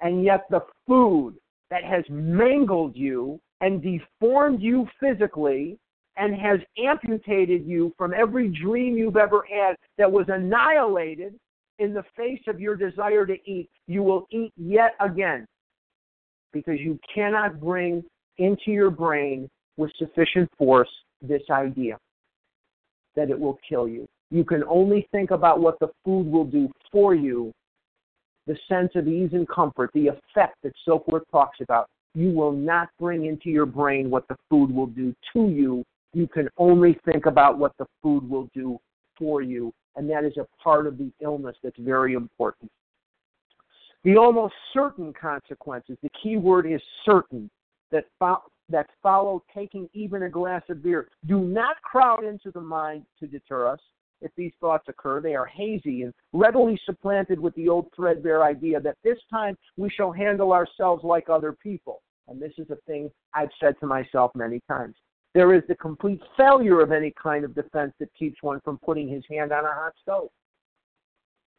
And 0.00 0.24
yet, 0.24 0.46
the 0.50 0.60
food 0.86 1.34
that 1.70 1.84
has 1.84 2.04
mangled 2.08 2.96
you 2.96 3.40
and 3.60 3.82
deformed 3.82 4.60
you 4.60 4.86
physically 4.98 5.78
and 6.16 6.34
has 6.34 6.60
amputated 6.78 7.64
you 7.66 7.94
from 7.96 8.12
every 8.12 8.48
dream 8.48 8.96
you've 8.96 9.16
ever 9.16 9.44
had 9.50 9.76
that 9.96 10.10
was 10.10 10.26
annihilated 10.28 11.34
in 11.80 11.94
the 11.94 12.04
face 12.16 12.42
of 12.46 12.60
your 12.60 12.76
desire 12.76 13.26
to 13.26 13.36
eat, 13.50 13.68
you 13.88 14.02
will 14.02 14.26
eat 14.30 14.52
yet 14.56 14.94
again 15.00 15.46
because 16.52 16.78
you 16.78 16.98
cannot 17.12 17.58
bring 17.58 18.04
into 18.38 18.70
your 18.70 18.90
brain 18.90 19.48
with 19.76 19.90
sufficient 19.98 20.48
force 20.58 20.90
this 21.22 21.42
idea 21.50 21.98
that 23.16 23.30
it 23.30 23.38
will 23.38 23.58
kill 23.66 23.88
you. 23.88 24.06
You 24.30 24.44
can 24.44 24.62
only 24.64 25.08
think 25.10 25.30
about 25.30 25.60
what 25.60 25.78
the 25.80 25.88
food 26.04 26.30
will 26.30 26.44
do 26.44 26.70
for 26.92 27.14
you, 27.14 27.52
the 28.46 28.56
sense 28.68 28.90
of 28.94 29.08
ease 29.08 29.30
and 29.32 29.48
comfort, 29.48 29.90
the 29.94 30.08
effect 30.08 30.56
that 30.62 30.72
Silkworth 30.86 31.24
talks 31.32 31.58
about. 31.60 31.88
You 32.14 32.30
will 32.30 32.52
not 32.52 32.88
bring 32.98 33.24
into 33.24 33.48
your 33.48 33.66
brain 33.66 34.10
what 34.10 34.28
the 34.28 34.36
food 34.50 34.70
will 34.70 34.86
do 34.86 35.14
to 35.32 35.48
you. 35.48 35.84
You 36.12 36.26
can 36.26 36.48
only 36.58 36.98
think 37.04 37.26
about 37.26 37.58
what 37.58 37.72
the 37.78 37.86
food 38.02 38.28
will 38.28 38.48
do 38.54 38.78
for 39.16 39.42
you. 39.42 39.72
And 39.96 40.08
that 40.10 40.24
is 40.24 40.36
a 40.36 40.46
part 40.62 40.86
of 40.86 40.98
the 40.98 41.10
illness 41.20 41.56
that's 41.62 41.78
very 41.78 42.14
important. 42.14 42.70
The 44.04 44.16
almost 44.16 44.54
certain 44.72 45.12
consequences, 45.12 45.98
the 46.02 46.10
key 46.22 46.36
word 46.36 46.70
is 46.70 46.80
certain, 47.04 47.50
that, 47.90 48.04
fo- 48.18 48.44
that 48.70 48.88
follow 49.02 49.42
taking 49.54 49.88
even 49.92 50.22
a 50.22 50.30
glass 50.30 50.62
of 50.70 50.82
beer 50.82 51.08
do 51.26 51.40
not 51.40 51.76
crowd 51.82 52.24
into 52.24 52.50
the 52.50 52.60
mind 52.60 53.04
to 53.18 53.26
deter 53.26 53.68
us. 53.68 53.80
If 54.22 54.30
these 54.36 54.52
thoughts 54.60 54.86
occur, 54.88 55.20
they 55.20 55.34
are 55.34 55.46
hazy 55.46 56.02
and 56.02 56.12
readily 56.32 56.78
supplanted 56.84 57.40
with 57.40 57.54
the 57.54 57.68
old 57.68 57.86
threadbare 57.96 58.44
idea 58.44 58.80
that 58.80 58.96
this 59.02 59.18
time 59.30 59.56
we 59.76 59.90
shall 59.90 60.12
handle 60.12 60.52
ourselves 60.52 61.02
like 61.04 61.28
other 61.28 61.52
people. 61.52 62.02
And 62.28 62.40
this 62.40 62.52
is 62.58 62.70
a 62.70 62.76
thing 62.86 63.10
I've 63.34 63.48
said 63.58 63.74
to 63.80 63.86
myself 63.86 64.30
many 64.34 64.60
times. 64.68 64.94
There 65.34 65.54
is 65.54 65.62
the 65.68 65.76
complete 65.76 66.20
failure 66.36 66.80
of 66.80 66.90
any 66.90 67.12
kind 67.22 67.44
of 67.44 67.54
defense 67.54 67.92
that 68.00 68.12
keeps 68.18 68.42
one 68.42 68.60
from 68.64 68.78
putting 68.78 69.08
his 69.08 69.22
hand 69.30 69.52
on 69.52 69.64
a 69.64 69.68
hot 69.68 69.92
stove 70.02 70.30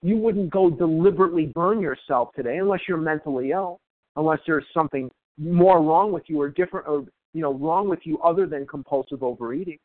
you 0.01 0.17
wouldn't 0.17 0.49
go 0.49 0.69
deliberately 0.69 1.47
burn 1.47 1.80
yourself 1.80 2.30
today 2.36 2.57
unless 2.57 2.82
you're 2.88 2.97
mentally 2.97 3.51
ill, 3.51 3.80
unless 4.15 4.39
there's 4.47 4.65
something 4.74 5.09
more 5.38 5.82
wrong 5.82 6.11
with 6.11 6.24
you 6.28 6.41
or 6.41 6.49
different 6.49 6.88
or 6.88 7.05
you 7.34 7.41
know 7.41 7.53
wrong 7.53 7.88
with 7.88 7.99
you 8.03 8.19
other 8.19 8.45
than 8.45 8.65
compulsive 8.65 9.24
overeating. 9.24 9.78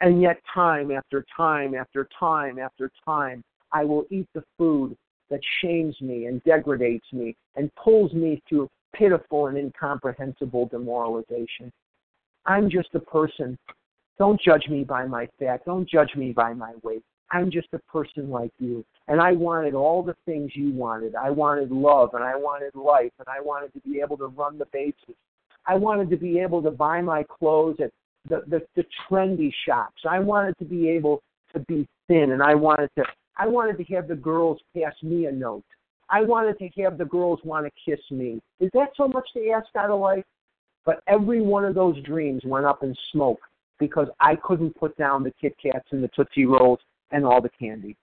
And 0.00 0.22
yet 0.22 0.40
time 0.54 0.90
after 0.90 1.24
time 1.36 1.74
after 1.74 2.08
time 2.18 2.58
after 2.58 2.90
time 3.04 3.42
I 3.72 3.84
will 3.84 4.04
eat 4.10 4.28
the 4.34 4.44
food 4.56 4.96
that 5.30 5.40
shames 5.60 6.00
me 6.00 6.26
and 6.26 6.42
degrades 6.44 7.04
me 7.12 7.36
and 7.56 7.70
pulls 7.74 8.12
me 8.12 8.42
to 8.50 8.68
pitiful 8.94 9.46
and 9.46 9.58
incomprehensible 9.58 10.66
demoralization. 10.66 11.70
I'm 12.46 12.70
just 12.70 12.88
a 12.94 13.00
person. 13.00 13.58
Don't 14.18 14.40
judge 14.40 14.68
me 14.68 14.84
by 14.84 15.06
my 15.06 15.28
fat. 15.38 15.64
Don't 15.64 15.88
judge 15.88 16.14
me 16.16 16.32
by 16.32 16.52
my 16.52 16.72
weight. 16.82 17.02
I'm 17.30 17.50
just 17.50 17.68
a 17.72 17.78
person 17.78 18.28
like 18.30 18.52
you. 18.58 18.84
And 19.08 19.20
I 19.20 19.32
wanted 19.32 19.74
all 19.74 20.02
the 20.02 20.16
things 20.26 20.50
you 20.54 20.72
wanted. 20.72 21.14
I 21.14 21.30
wanted 21.30 21.70
love 21.70 22.10
and 22.14 22.24
I 22.24 22.36
wanted 22.36 22.74
life 22.74 23.12
and 23.18 23.28
I 23.28 23.40
wanted 23.40 23.72
to 23.74 23.80
be 23.80 24.00
able 24.00 24.16
to 24.18 24.26
run 24.26 24.58
the 24.58 24.66
bases. 24.72 25.16
I 25.66 25.76
wanted 25.76 26.10
to 26.10 26.16
be 26.16 26.38
able 26.40 26.62
to 26.62 26.70
buy 26.70 27.00
my 27.00 27.22
clothes 27.22 27.76
at 27.82 27.92
the, 28.28 28.42
the, 28.48 28.60
the 28.76 28.84
trendy 29.08 29.52
shops. 29.66 30.02
I 30.08 30.18
wanted 30.18 30.58
to 30.58 30.64
be 30.64 30.88
able 30.88 31.22
to 31.52 31.60
be 31.60 31.86
thin 32.08 32.32
and 32.32 32.42
I 32.42 32.54
wanted 32.54 32.90
to 32.98 33.04
I 33.36 33.46
wanted 33.46 33.78
to 33.78 33.94
have 33.94 34.06
the 34.06 34.16
girls 34.16 34.58
pass 34.76 34.92
me 35.02 35.26
a 35.26 35.32
note. 35.32 35.64
I 36.10 36.22
wanted 36.22 36.58
to 36.58 36.82
have 36.82 36.98
the 36.98 37.06
girls 37.06 37.38
want 37.42 37.64
to 37.64 37.72
kiss 37.90 38.00
me. 38.10 38.40
Is 38.58 38.70
that 38.74 38.90
so 38.96 39.08
much 39.08 39.26
to 39.34 39.50
ask 39.50 39.68
out 39.76 39.90
of 39.90 39.98
life? 39.98 40.24
But 40.84 41.02
every 41.06 41.40
one 41.40 41.64
of 41.64 41.74
those 41.74 42.00
dreams 42.02 42.42
went 42.44 42.66
up 42.66 42.82
in 42.82 42.94
smoke 43.12 43.40
because 43.78 44.08
I 44.20 44.36
couldn't 44.36 44.76
put 44.76 44.96
down 44.96 45.22
the 45.22 45.32
Kit 45.40 45.54
Kats 45.62 45.88
and 45.90 46.02
the 46.02 46.10
Tootsie 46.14 46.46
Rolls 46.46 46.80
and 47.10 47.24
all 47.24 47.40
the 47.40 47.50
candy. 47.50 47.96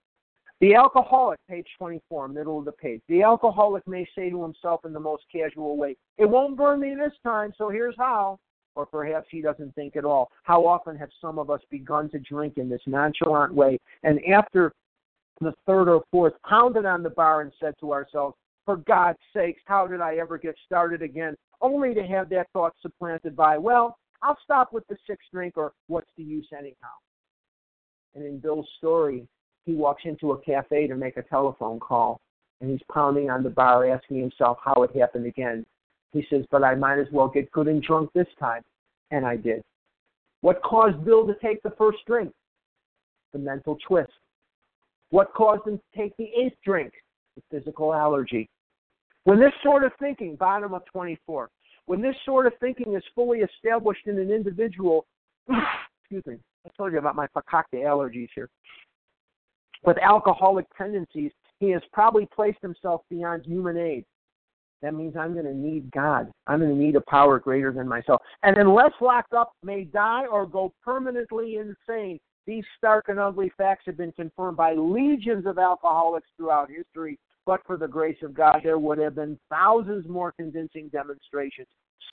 The 0.60 0.74
alcoholic, 0.74 1.38
page 1.48 1.68
24, 1.78 2.28
middle 2.28 2.58
of 2.58 2.64
the 2.64 2.72
page. 2.72 3.00
The 3.08 3.22
alcoholic 3.22 3.86
may 3.86 4.04
say 4.16 4.28
to 4.28 4.42
himself 4.42 4.84
in 4.84 4.92
the 4.92 4.98
most 5.00 5.22
casual 5.30 5.76
way, 5.76 5.96
It 6.18 6.26
won't 6.26 6.56
burn 6.56 6.80
me 6.80 6.96
this 6.96 7.12
time, 7.22 7.52
so 7.56 7.68
here's 7.68 7.94
how. 7.96 8.38
or 8.74 8.86
perhaps 8.86 9.26
he 9.30 9.40
doesn't 9.40 9.74
think 9.74 9.96
at 9.96 10.04
all. 10.04 10.30
How 10.44 10.64
often 10.64 10.96
have 10.96 11.10
some 11.20 11.38
of 11.38 11.50
us 11.50 11.60
begun 11.70 12.08
to 12.10 12.18
drink 12.20 12.58
in 12.58 12.68
this 12.68 12.82
nonchalant 12.86 13.52
way, 13.52 13.78
and 14.04 14.20
after 14.26 14.72
the 15.40 15.52
third 15.66 15.88
or 15.88 16.02
fourth, 16.10 16.34
pounded 16.48 16.84
on 16.86 17.02
the 17.02 17.10
bar 17.10 17.40
and 17.40 17.52
said 17.60 17.74
to 17.80 17.92
ourselves, 17.92 18.36
For 18.64 18.76
God's 18.76 19.18
sakes, 19.34 19.62
how 19.64 19.86
did 19.86 20.00
I 20.00 20.16
ever 20.16 20.38
get 20.38 20.56
started 20.64 21.02
again? 21.02 21.36
Only 21.60 21.94
to 21.94 22.02
have 22.02 22.28
that 22.30 22.48
thought 22.52 22.74
supplanted 22.80 23.34
by, 23.34 23.58
Well, 23.58 23.98
I'll 24.22 24.38
stop 24.42 24.72
with 24.72 24.86
the 24.88 24.96
sixth 25.06 25.28
drink, 25.32 25.54
or 25.56 25.72
what's 25.86 26.10
the 26.16 26.22
use 26.22 26.48
anyhow? 26.56 26.94
And 28.14 28.24
in 28.24 28.38
Bill's 28.38 28.68
story, 28.78 29.26
he 29.64 29.74
walks 29.74 30.02
into 30.04 30.32
a 30.32 30.40
cafe 30.40 30.86
to 30.86 30.96
make 30.96 31.16
a 31.16 31.22
telephone 31.22 31.78
call, 31.78 32.20
and 32.60 32.70
he's 32.70 32.80
pounding 32.92 33.30
on 33.30 33.42
the 33.42 33.50
bar, 33.50 33.88
asking 33.88 34.18
himself 34.20 34.58
how 34.64 34.82
it 34.82 34.96
happened 34.96 35.26
again. 35.26 35.64
He 36.12 36.26
says, 36.30 36.44
But 36.50 36.64
I 36.64 36.74
might 36.74 36.98
as 36.98 37.06
well 37.12 37.28
get 37.28 37.50
good 37.52 37.68
and 37.68 37.82
drunk 37.82 38.10
this 38.14 38.26
time. 38.40 38.62
And 39.10 39.26
I 39.26 39.36
did. 39.36 39.62
What 40.40 40.62
caused 40.62 41.04
Bill 41.04 41.26
to 41.26 41.34
take 41.42 41.62
the 41.62 41.74
first 41.78 41.98
drink? 42.06 42.32
The 43.32 43.38
mental 43.38 43.76
twist. 43.86 44.12
What 45.10 45.32
caused 45.34 45.66
him 45.66 45.78
to 45.78 45.98
take 45.98 46.16
the 46.16 46.30
eighth 46.36 46.56
drink? 46.64 46.92
The 47.36 47.42
physical 47.50 47.94
allergy. 47.94 48.48
When 49.28 49.38
this 49.38 49.52
sort 49.62 49.84
of 49.84 49.92
thinking, 50.00 50.36
bottom 50.36 50.72
of 50.72 50.86
24, 50.86 51.50
when 51.84 52.00
this 52.00 52.14
sort 52.24 52.46
of 52.46 52.54
thinking 52.60 52.94
is 52.94 53.02
fully 53.14 53.40
established 53.40 54.06
in 54.06 54.18
an 54.18 54.30
individual, 54.30 55.04
excuse 56.00 56.24
me, 56.24 56.36
I 56.64 56.70
told 56.78 56.92
you 56.92 56.98
about 56.98 57.14
my 57.14 57.26
fakakta 57.36 57.74
allergies 57.74 58.30
here. 58.34 58.48
With 59.84 59.98
alcoholic 59.98 60.64
tendencies, 60.78 61.30
he 61.60 61.68
has 61.72 61.82
probably 61.92 62.26
placed 62.34 62.62
himself 62.62 63.02
beyond 63.10 63.44
human 63.44 63.76
aid. 63.76 64.06
That 64.80 64.94
means 64.94 65.14
I'm 65.14 65.34
going 65.34 65.44
to 65.44 65.54
need 65.54 65.90
God. 65.90 66.32
I'm 66.46 66.60
going 66.60 66.70
to 66.70 66.82
need 66.82 66.96
a 66.96 67.02
power 67.02 67.38
greater 67.38 67.70
than 67.70 67.86
myself. 67.86 68.22
And 68.44 68.56
unless 68.56 68.92
locked 68.98 69.34
up, 69.34 69.52
may 69.62 69.84
die 69.84 70.24
or 70.24 70.46
go 70.46 70.72
permanently 70.82 71.56
insane. 71.56 72.18
These 72.46 72.64
stark 72.78 73.10
and 73.10 73.20
ugly 73.20 73.52
facts 73.58 73.82
have 73.84 73.98
been 73.98 74.12
confirmed 74.12 74.56
by 74.56 74.72
legions 74.72 75.44
of 75.44 75.58
alcoholics 75.58 76.28
throughout 76.38 76.70
history. 76.70 77.18
But 77.48 77.62
for 77.66 77.78
the 77.78 77.88
grace 77.88 78.18
of 78.22 78.34
God, 78.34 78.60
there 78.62 78.78
would 78.78 78.98
have 78.98 79.14
been 79.14 79.38
thousands 79.48 80.06
more 80.06 80.32
convincing 80.32 80.88
demonstrations. 80.88 81.66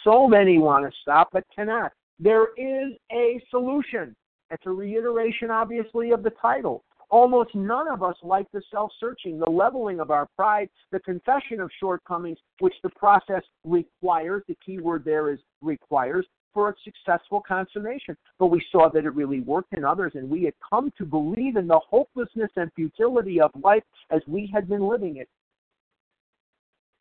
So 0.05 0.29
many 0.29 0.59
want 0.59 0.85
to 0.85 0.97
stop, 1.01 1.27
but 1.33 1.43
cannot. 1.53 1.91
There 2.17 2.53
is 2.55 2.93
a 3.11 3.43
solution. 3.51 4.15
It's 4.49 4.65
a 4.65 4.69
reiteration, 4.69 5.51
obviously, 5.51 6.11
of 6.11 6.23
the 6.23 6.31
title. 6.41 6.85
Almost 7.09 7.53
none 7.53 7.89
of 7.89 8.01
us 8.01 8.15
like 8.23 8.49
the 8.53 8.61
self 8.71 8.93
searching, 8.97 9.37
the 9.37 9.49
leveling 9.49 9.99
of 9.99 10.09
our 10.09 10.25
pride, 10.37 10.69
the 10.93 11.01
confession 11.01 11.59
of 11.59 11.69
shortcomings, 11.81 12.37
which 12.59 12.75
the 12.81 12.89
process 12.91 13.43
requires. 13.65 14.41
The 14.47 14.55
key 14.65 14.79
word 14.79 15.03
there 15.03 15.33
is 15.33 15.39
requires 15.61 16.25
for 16.55 16.69
its 16.69 16.79
successful 16.83 17.43
consummation. 17.47 18.17
But 18.39 18.47
we 18.47 18.65
saw 18.71 18.89
that 18.89 19.05
it 19.05 19.13
really 19.13 19.41
worked 19.41 19.73
in 19.73 19.83
others, 19.83 20.13
and 20.15 20.27
we 20.27 20.45
had 20.45 20.53
come 20.67 20.91
to 20.97 21.05
believe 21.05 21.57
in 21.57 21.67
the 21.67 21.79
hopelessness 21.87 22.49
and 22.55 22.71
futility 22.75 23.39
of 23.39 23.51
life 23.61 23.83
as 24.09 24.21
we 24.25 24.49
had 24.51 24.67
been 24.67 24.87
living 24.87 25.17
it. 25.17 25.29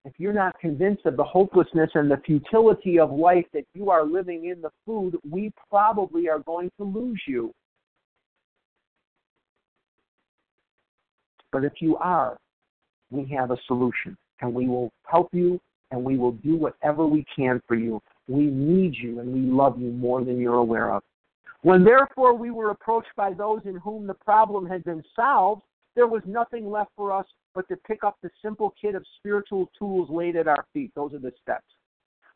If 0.04 0.14
you're 0.18 0.34
not 0.34 0.58
convinced 0.58 1.06
of 1.06 1.16
the 1.16 1.24
hopelessness 1.24 1.90
and 1.94 2.10
the 2.10 2.20
futility 2.26 2.98
of 2.98 3.10
life 3.10 3.46
that 3.54 3.64
you 3.72 3.90
are 3.90 4.04
living 4.04 4.46
in 4.46 4.60
the 4.60 4.70
food, 4.84 5.16
we 5.30 5.50
probably 5.70 6.28
are 6.28 6.40
going 6.40 6.70
to 6.76 6.84
lose 6.84 7.22
you. 7.26 7.54
But 11.52 11.64
if 11.64 11.74
you 11.78 11.96
are, 11.98 12.36
we 13.10 13.24
have 13.34 13.52
a 13.52 13.56
solution 13.66 14.16
and 14.40 14.52
we 14.52 14.66
will 14.66 14.92
help 15.04 15.28
you 15.32 15.60
and 15.90 16.02
we 16.02 16.18
will 16.18 16.32
do 16.32 16.56
whatever 16.56 17.06
we 17.06 17.24
can 17.34 17.62
for 17.68 17.76
you. 17.76 18.02
We 18.28 18.44
need 18.44 18.94
you 18.96 19.20
and 19.20 19.32
we 19.32 19.40
love 19.40 19.80
you 19.80 19.90
more 19.90 20.24
than 20.24 20.40
you're 20.40 20.54
aware 20.54 20.92
of. 20.92 21.02
When 21.62 21.84
therefore 21.84 22.34
we 22.34 22.50
were 22.50 22.70
approached 22.70 23.14
by 23.16 23.32
those 23.32 23.60
in 23.64 23.76
whom 23.76 24.06
the 24.06 24.14
problem 24.14 24.66
had 24.66 24.84
been 24.84 25.02
solved, 25.16 25.62
there 25.94 26.06
was 26.06 26.22
nothing 26.26 26.70
left 26.70 26.90
for 26.96 27.12
us 27.12 27.26
but 27.54 27.68
to 27.68 27.76
pick 27.76 28.02
up 28.04 28.16
the 28.22 28.30
simple 28.42 28.74
kit 28.80 28.94
of 28.94 29.04
spiritual 29.18 29.70
tools 29.78 30.08
laid 30.10 30.36
at 30.36 30.48
our 30.48 30.66
feet. 30.72 30.90
Those 30.94 31.14
are 31.14 31.18
the 31.18 31.32
steps. 31.40 31.64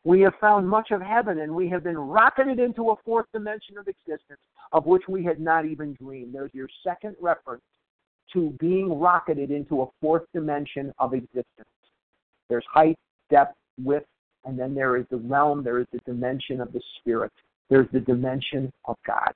We 0.03 0.21
have 0.21 0.33
found 0.39 0.67
much 0.67 0.91
of 0.91 1.01
heaven 1.01 1.39
and 1.39 1.53
we 1.53 1.67
have 1.69 1.83
been 1.83 1.97
rocketed 1.97 2.59
into 2.59 2.91
a 2.91 2.95
fourth 3.03 3.25
dimension 3.33 3.77
of 3.77 3.87
existence 3.87 4.39
of 4.71 4.85
which 4.85 5.03
we 5.07 5.23
had 5.23 5.39
not 5.39 5.65
even 5.65 5.93
dreamed. 6.01 6.33
There's 6.33 6.53
your 6.53 6.69
second 6.83 7.15
reference 7.19 7.63
to 8.33 8.51
being 8.59 8.99
rocketed 8.99 9.51
into 9.51 9.81
a 9.81 9.87
fourth 9.99 10.23
dimension 10.33 10.93
of 10.99 11.13
existence. 11.13 11.67
There's 12.47 12.65
height, 12.71 12.97
depth, 13.29 13.55
width, 13.83 14.05
and 14.45 14.57
then 14.57 14.73
there 14.73 14.97
is 14.97 15.05
the 15.09 15.17
realm, 15.17 15.63
there 15.63 15.79
is 15.79 15.87
the 15.91 15.99
dimension 15.99 16.61
of 16.61 16.71
the 16.73 16.81
spirit. 16.99 17.31
There's 17.69 17.87
the 17.91 17.99
dimension 17.99 18.71
of 18.85 18.97
God. 19.05 19.33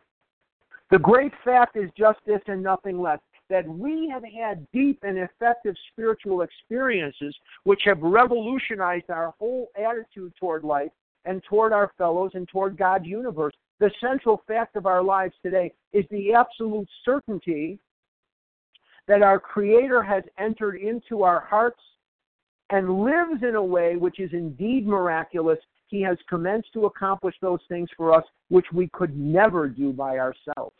The 0.91 0.99
great 0.99 1.33
fact 1.43 1.75
is 1.75 1.89
just 1.97 2.19
this 2.25 2.41
and 2.47 2.63
nothing 2.63 3.01
less 3.01 3.19
that 3.49 3.67
we 3.67 4.09
have 4.09 4.23
had 4.23 4.65
deep 4.71 4.99
and 5.03 5.17
effective 5.17 5.75
spiritual 5.91 6.41
experiences 6.41 7.35
which 7.63 7.81
have 7.85 8.01
revolutionized 8.01 9.09
our 9.09 9.33
whole 9.37 9.69
attitude 9.77 10.33
toward 10.39 10.63
life 10.63 10.91
and 11.25 11.41
toward 11.49 11.73
our 11.73 11.91
fellows 11.97 12.31
and 12.33 12.47
toward 12.47 12.77
God's 12.77 13.05
universe. 13.05 13.53
The 13.79 13.91
central 14.01 14.43
fact 14.47 14.75
of 14.75 14.85
our 14.85 15.03
lives 15.03 15.33
today 15.43 15.73
is 15.91 16.05
the 16.09 16.33
absolute 16.33 16.87
certainty 17.03 17.79
that 19.07 19.21
our 19.21 19.39
Creator 19.39 20.01
has 20.03 20.23
entered 20.37 20.75
into 20.75 21.23
our 21.23 21.41
hearts 21.41 21.81
and 22.69 23.03
lives 23.03 23.43
in 23.47 23.55
a 23.55 23.63
way 23.63 23.95
which 23.95 24.19
is 24.19 24.31
indeed 24.33 24.87
miraculous. 24.87 25.59
He 25.87 26.01
has 26.01 26.17
commenced 26.27 26.73
to 26.73 26.85
accomplish 26.85 27.35
those 27.41 27.59
things 27.69 27.89
for 27.95 28.13
us 28.13 28.23
which 28.49 28.65
we 28.73 28.87
could 28.93 29.17
never 29.17 29.67
do 29.67 29.91
by 29.91 30.17
ourselves. 30.17 30.75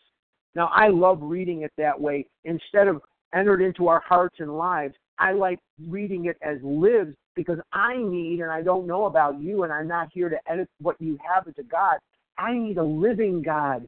Now, 0.56 0.70
I 0.74 0.88
love 0.88 1.20
reading 1.22 1.64
it 1.64 1.72
that 1.78 2.00
way. 2.00 2.26
Instead 2.46 2.88
of 2.88 3.02
entered 3.34 3.62
into 3.62 3.88
our 3.88 4.02
hearts 4.08 4.36
and 4.40 4.58
lives, 4.58 4.96
I 5.20 5.34
like 5.34 5.60
reading 5.88 6.26
it 6.26 6.38
as 6.42 6.58
lives 6.64 7.16
because 7.36 7.60
I 7.72 7.98
need, 7.98 8.42
and 8.42 8.52
I 8.52 8.62
don't 8.62 8.88
know 8.88 9.06
about 9.06 9.40
you, 9.42 9.64
and 9.64 9.74
I'm 9.74 9.88
not 9.88 10.10
here 10.14 10.30
to 10.30 10.38
edit 10.48 10.70
what 10.80 11.00
you 11.00 11.18
have 11.28 11.48
as 11.48 11.56
a 11.58 11.64
God. 11.64 11.98
I 12.38 12.54
need 12.54 12.78
a 12.78 12.84
living 12.84 13.42
God. 13.42 13.88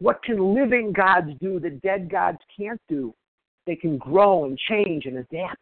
What 0.00 0.22
can 0.22 0.54
living 0.54 0.92
gods 0.92 1.30
do 1.40 1.60
that 1.60 1.82
dead 1.82 2.10
gods 2.10 2.38
can't 2.56 2.80
do? 2.88 3.14
they 3.68 3.76
can 3.76 3.98
grow 3.98 4.46
and 4.46 4.58
change 4.58 5.04
and 5.04 5.18
adapt. 5.18 5.60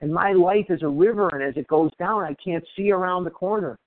And 0.00 0.12
my 0.12 0.32
life 0.32 0.66
is 0.70 0.82
a 0.82 0.88
river, 0.88 1.28
and 1.28 1.42
as 1.42 1.56
it 1.56 1.68
goes 1.68 1.90
down, 1.98 2.22
I 2.22 2.34
can't 2.42 2.64
see 2.76 2.90
around 2.90 3.24
the 3.24 3.30
corner. 3.30 3.78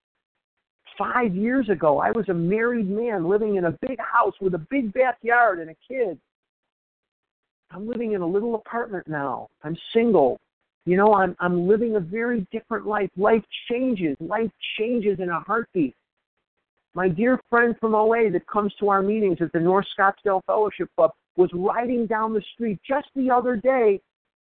Five 0.98 1.36
years 1.36 1.70
ago, 1.70 2.00
I 2.00 2.12
was 2.12 2.30
a 2.30 2.34
married 2.34 2.90
man 2.90 3.28
living 3.28 3.56
in 3.56 3.66
a 3.66 3.78
big 3.82 3.98
house 4.00 4.36
with 4.40 4.54
a 4.54 4.66
big 4.70 4.94
backyard 4.94 5.60
and 5.60 5.72
a 5.72 5.76
kid. 5.88 6.20
I'm 7.72 7.88
living 7.88 8.14
in 8.14 8.22
a 8.22 8.28
little 8.28 8.54
apartment 8.54 9.08
now. 9.08 9.48
I'm 9.64 9.76
single. 9.92 10.40
You 10.86 10.98
know, 10.98 11.16
I'm 11.16 11.36
I'm 11.40 11.68
living 11.68 11.96
a 11.96 12.00
very 12.00 12.46
different 12.52 12.86
life. 12.86 13.10
Life 13.18 13.44
changes. 13.72 14.16
Life 14.20 14.52
changes 14.78 15.20
in 15.20 15.30
a 15.30 15.40
heartbeat. 15.40 15.96
My 16.94 17.10
dear 17.10 17.40
friend 17.50 17.76
from 17.80 17.96
OA 17.96 18.30
that 18.30 18.46
comes 18.46 18.72
to 18.80 18.90
our 18.90 19.02
meetings 19.02 19.38
at 19.42 19.52
the 19.52 19.60
North 19.60 19.88
Scottsdale 19.98 20.42
Fellowship 20.46 20.90
Club 20.96 21.12
was 21.38 21.50
riding 21.54 22.06
down 22.06 22.34
the 22.34 22.44
street 22.54 22.80
just 22.88 23.08
the 23.16 23.32
other 23.32 23.56
day 23.56 24.00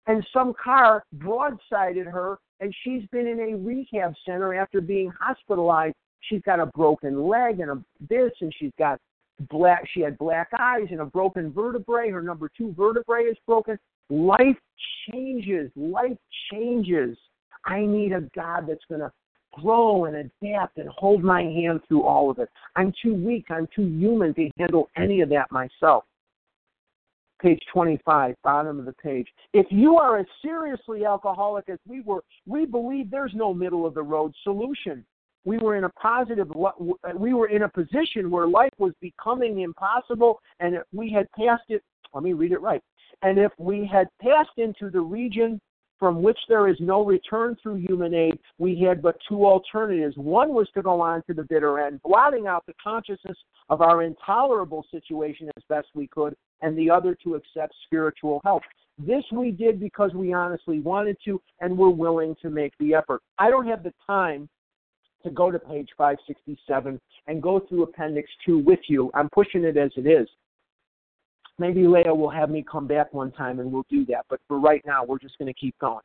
and 0.07 0.25
some 0.33 0.53
car 0.61 1.03
broadsided 1.17 2.11
her 2.11 2.39
and 2.59 2.73
she's 2.83 3.03
been 3.11 3.27
in 3.27 3.39
a 3.39 3.57
rehab 3.57 4.13
center 4.25 4.53
after 4.53 4.81
being 4.81 5.11
hospitalized. 5.19 5.95
She's 6.21 6.41
got 6.41 6.59
a 6.59 6.67
broken 6.67 7.27
leg 7.27 7.59
and 7.59 7.71
a 7.71 7.83
this 8.09 8.31
and 8.41 8.53
she's 8.57 8.71
got 8.77 8.99
black 9.49 9.87
she 9.91 10.01
had 10.01 10.17
black 10.19 10.49
eyes 10.59 10.87
and 10.91 11.01
a 11.01 11.05
broken 11.05 11.51
vertebrae. 11.51 12.09
Her 12.09 12.21
number 12.21 12.49
two 12.55 12.73
vertebrae 12.77 13.23
is 13.23 13.37
broken. 13.47 13.77
Life 14.09 14.57
changes. 15.09 15.71
Life 15.75 16.17
changes. 16.51 17.17
I 17.65 17.81
need 17.81 18.11
a 18.11 18.21
God 18.35 18.65
that's 18.67 18.85
gonna 18.89 19.11
grow 19.53 20.05
and 20.05 20.15
adapt 20.15 20.77
and 20.77 20.89
hold 20.89 21.23
my 21.23 21.41
hand 21.41 21.81
through 21.87 22.03
all 22.03 22.29
of 22.29 22.39
it. 22.39 22.49
I'm 22.75 22.93
too 23.03 23.13
weak, 23.13 23.45
I'm 23.49 23.67
too 23.75 23.85
human 23.85 24.33
to 24.35 24.49
handle 24.57 24.89
any 24.95 25.21
of 25.21 25.29
that 25.29 25.51
myself 25.51 26.05
page 27.41 27.61
25, 27.73 28.35
bottom 28.43 28.79
of 28.79 28.85
the 28.85 28.93
page. 28.93 29.27
If 29.53 29.65
you 29.69 29.97
are 29.97 30.17
as 30.19 30.25
seriously 30.41 31.05
alcoholic 31.05 31.69
as 31.69 31.79
we 31.87 32.01
were, 32.01 32.23
we 32.45 32.65
believe 32.65 33.09
there's 33.09 33.33
no 33.33 33.53
middle 33.53 33.85
of 33.85 33.93
the 33.93 34.03
road 34.03 34.33
solution. 34.43 35.05
We 35.43 35.57
were 35.57 35.75
in 35.75 35.85
a 35.85 35.89
positive, 35.89 36.49
we 37.17 37.33
were 37.33 37.47
in 37.47 37.63
a 37.63 37.69
position 37.69 38.29
where 38.29 38.47
life 38.47 38.73
was 38.77 38.93
becoming 39.01 39.61
impossible, 39.61 40.39
and 40.59 40.77
we 40.93 41.11
had 41.11 41.31
passed 41.31 41.63
it. 41.69 41.83
Let 42.13 42.23
me 42.23 42.33
read 42.33 42.51
it 42.51 42.61
right. 42.61 42.81
And 43.23 43.39
if 43.39 43.51
we 43.57 43.89
had 43.91 44.07
passed 44.21 44.57
into 44.57 44.89
the 44.89 45.01
region 45.01 45.59
from 45.99 46.23
which 46.23 46.37
there 46.49 46.67
is 46.67 46.75
no 46.79 47.05
return 47.05 47.55
through 47.61 47.75
human 47.75 48.13
aid, 48.13 48.37
we 48.57 48.79
had 48.79 49.01
but 49.01 49.17
two 49.29 49.45
alternatives. 49.45 50.17
One 50.17 50.53
was 50.53 50.67
to 50.73 50.81
go 50.81 50.99
on 50.99 51.21
to 51.27 51.33
the 51.33 51.43
bitter 51.43 51.79
end, 51.79 52.01
blotting 52.03 52.47
out 52.47 52.65
the 52.65 52.73
consciousness 52.83 53.37
of 53.69 53.81
our 53.81 54.01
intolerable 54.01 54.85
situation 54.91 55.49
as 55.55 55.63
best 55.69 55.87
we 55.93 56.07
could, 56.07 56.35
and 56.61 56.77
the 56.77 56.89
other 56.89 57.15
to 57.23 57.35
accept 57.35 57.73
spiritual 57.85 58.41
help. 58.43 58.63
This 58.97 59.23
we 59.31 59.51
did 59.51 59.79
because 59.79 60.13
we 60.13 60.33
honestly 60.33 60.79
wanted 60.79 61.17
to 61.25 61.41
and 61.59 61.77
were 61.77 61.89
willing 61.89 62.35
to 62.41 62.49
make 62.49 62.73
the 62.79 62.93
effort. 62.93 63.21
I 63.39 63.49
don't 63.49 63.67
have 63.67 63.83
the 63.83 63.93
time 64.05 64.47
to 65.23 65.29
go 65.29 65.51
to 65.51 65.59
page 65.59 65.89
567 65.97 66.99
and 67.27 67.41
go 67.41 67.59
through 67.59 67.83
Appendix 67.83 68.29
2 68.45 68.59
with 68.59 68.79
you. 68.87 69.11
I'm 69.13 69.29
pushing 69.29 69.63
it 69.63 69.77
as 69.77 69.91
it 69.95 70.07
is. 70.07 70.27
Maybe 71.59 71.87
Leah 71.87 72.13
will 72.13 72.29
have 72.29 72.49
me 72.49 72.65
come 72.69 72.87
back 72.87 73.13
one 73.13 73.31
time 73.31 73.59
and 73.59 73.71
we'll 73.71 73.85
do 73.89 74.05
that. 74.07 74.25
But 74.29 74.39
for 74.47 74.59
right 74.59 74.81
now, 74.85 75.03
we're 75.03 75.19
just 75.19 75.37
going 75.37 75.51
to 75.51 75.59
keep 75.59 75.77
going. 75.79 76.01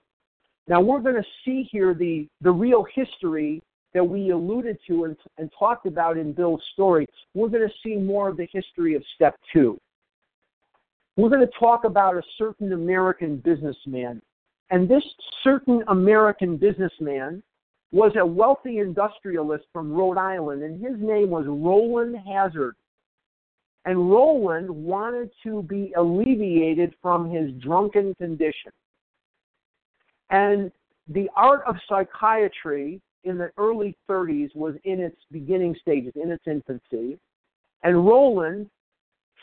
Now, 0.68 0.80
we're 0.80 1.00
going 1.00 1.14
to 1.14 1.24
see 1.44 1.68
here 1.70 1.94
the, 1.94 2.28
the 2.40 2.50
real 2.50 2.84
history 2.94 3.62
that 3.94 4.04
we 4.04 4.30
alluded 4.30 4.78
to 4.88 5.04
and, 5.04 5.16
and 5.38 5.50
talked 5.58 5.86
about 5.86 6.18
in 6.18 6.32
Bill's 6.32 6.62
story. 6.74 7.06
We're 7.34 7.48
going 7.48 7.66
to 7.66 7.74
see 7.82 7.96
more 7.96 8.28
of 8.28 8.36
the 8.36 8.48
history 8.52 8.94
of 8.94 9.02
step 9.14 9.36
two. 9.52 9.78
We're 11.16 11.30
going 11.30 11.46
to 11.46 11.58
talk 11.58 11.84
about 11.84 12.16
a 12.16 12.22
certain 12.36 12.72
American 12.72 13.38
businessman. 13.38 14.20
And 14.70 14.88
this 14.88 15.02
certain 15.42 15.82
American 15.88 16.56
businessman 16.56 17.42
was 17.92 18.12
a 18.18 18.26
wealthy 18.26 18.78
industrialist 18.78 19.64
from 19.72 19.92
Rhode 19.92 20.18
Island, 20.18 20.62
and 20.62 20.84
his 20.84 20.96
name 20.98 21.30
was 21.30 21.46
Rowland 21.46 22.16
Hazard. 22.26 22.74
And 23.84 24.10
Rowland 24.10 24.68
wanted 24.68 25.30
to 25.44 25.62
be 25.62 25.92
alleviated 25.96 26.94
from 27.00 27.30
his 27.30 27.52
drunken 27.62 28.14
condition. 28.16 28.72
And 30.30 30.72
the 31.08 31.30
art 31.36 31.62
of 31.66 31.76
psychiatry 31.88 33.00
in 33.22 33.38
the 33.38 33.50
early 33.56 33.96
30s 34.10 34.54
was 34.56 34.74
in 34.84 35.00
its 35.00 35.16
beginning 35.30 35.76
stages, 35.80 36.12
in 36.16 36.30
its 36.30 36.44
infancy. 36.46 37.18
And 37.84 38.04
Rowland, 38.04 38.68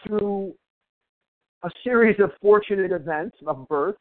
through 0.05 0.53
a 1.63 1.69
series 1.83 2.19
of 2.19 2.31
fortunate 2.41 2.91
events 2.91 3.37
of 3.47 3.67
birth, 3.67 3.95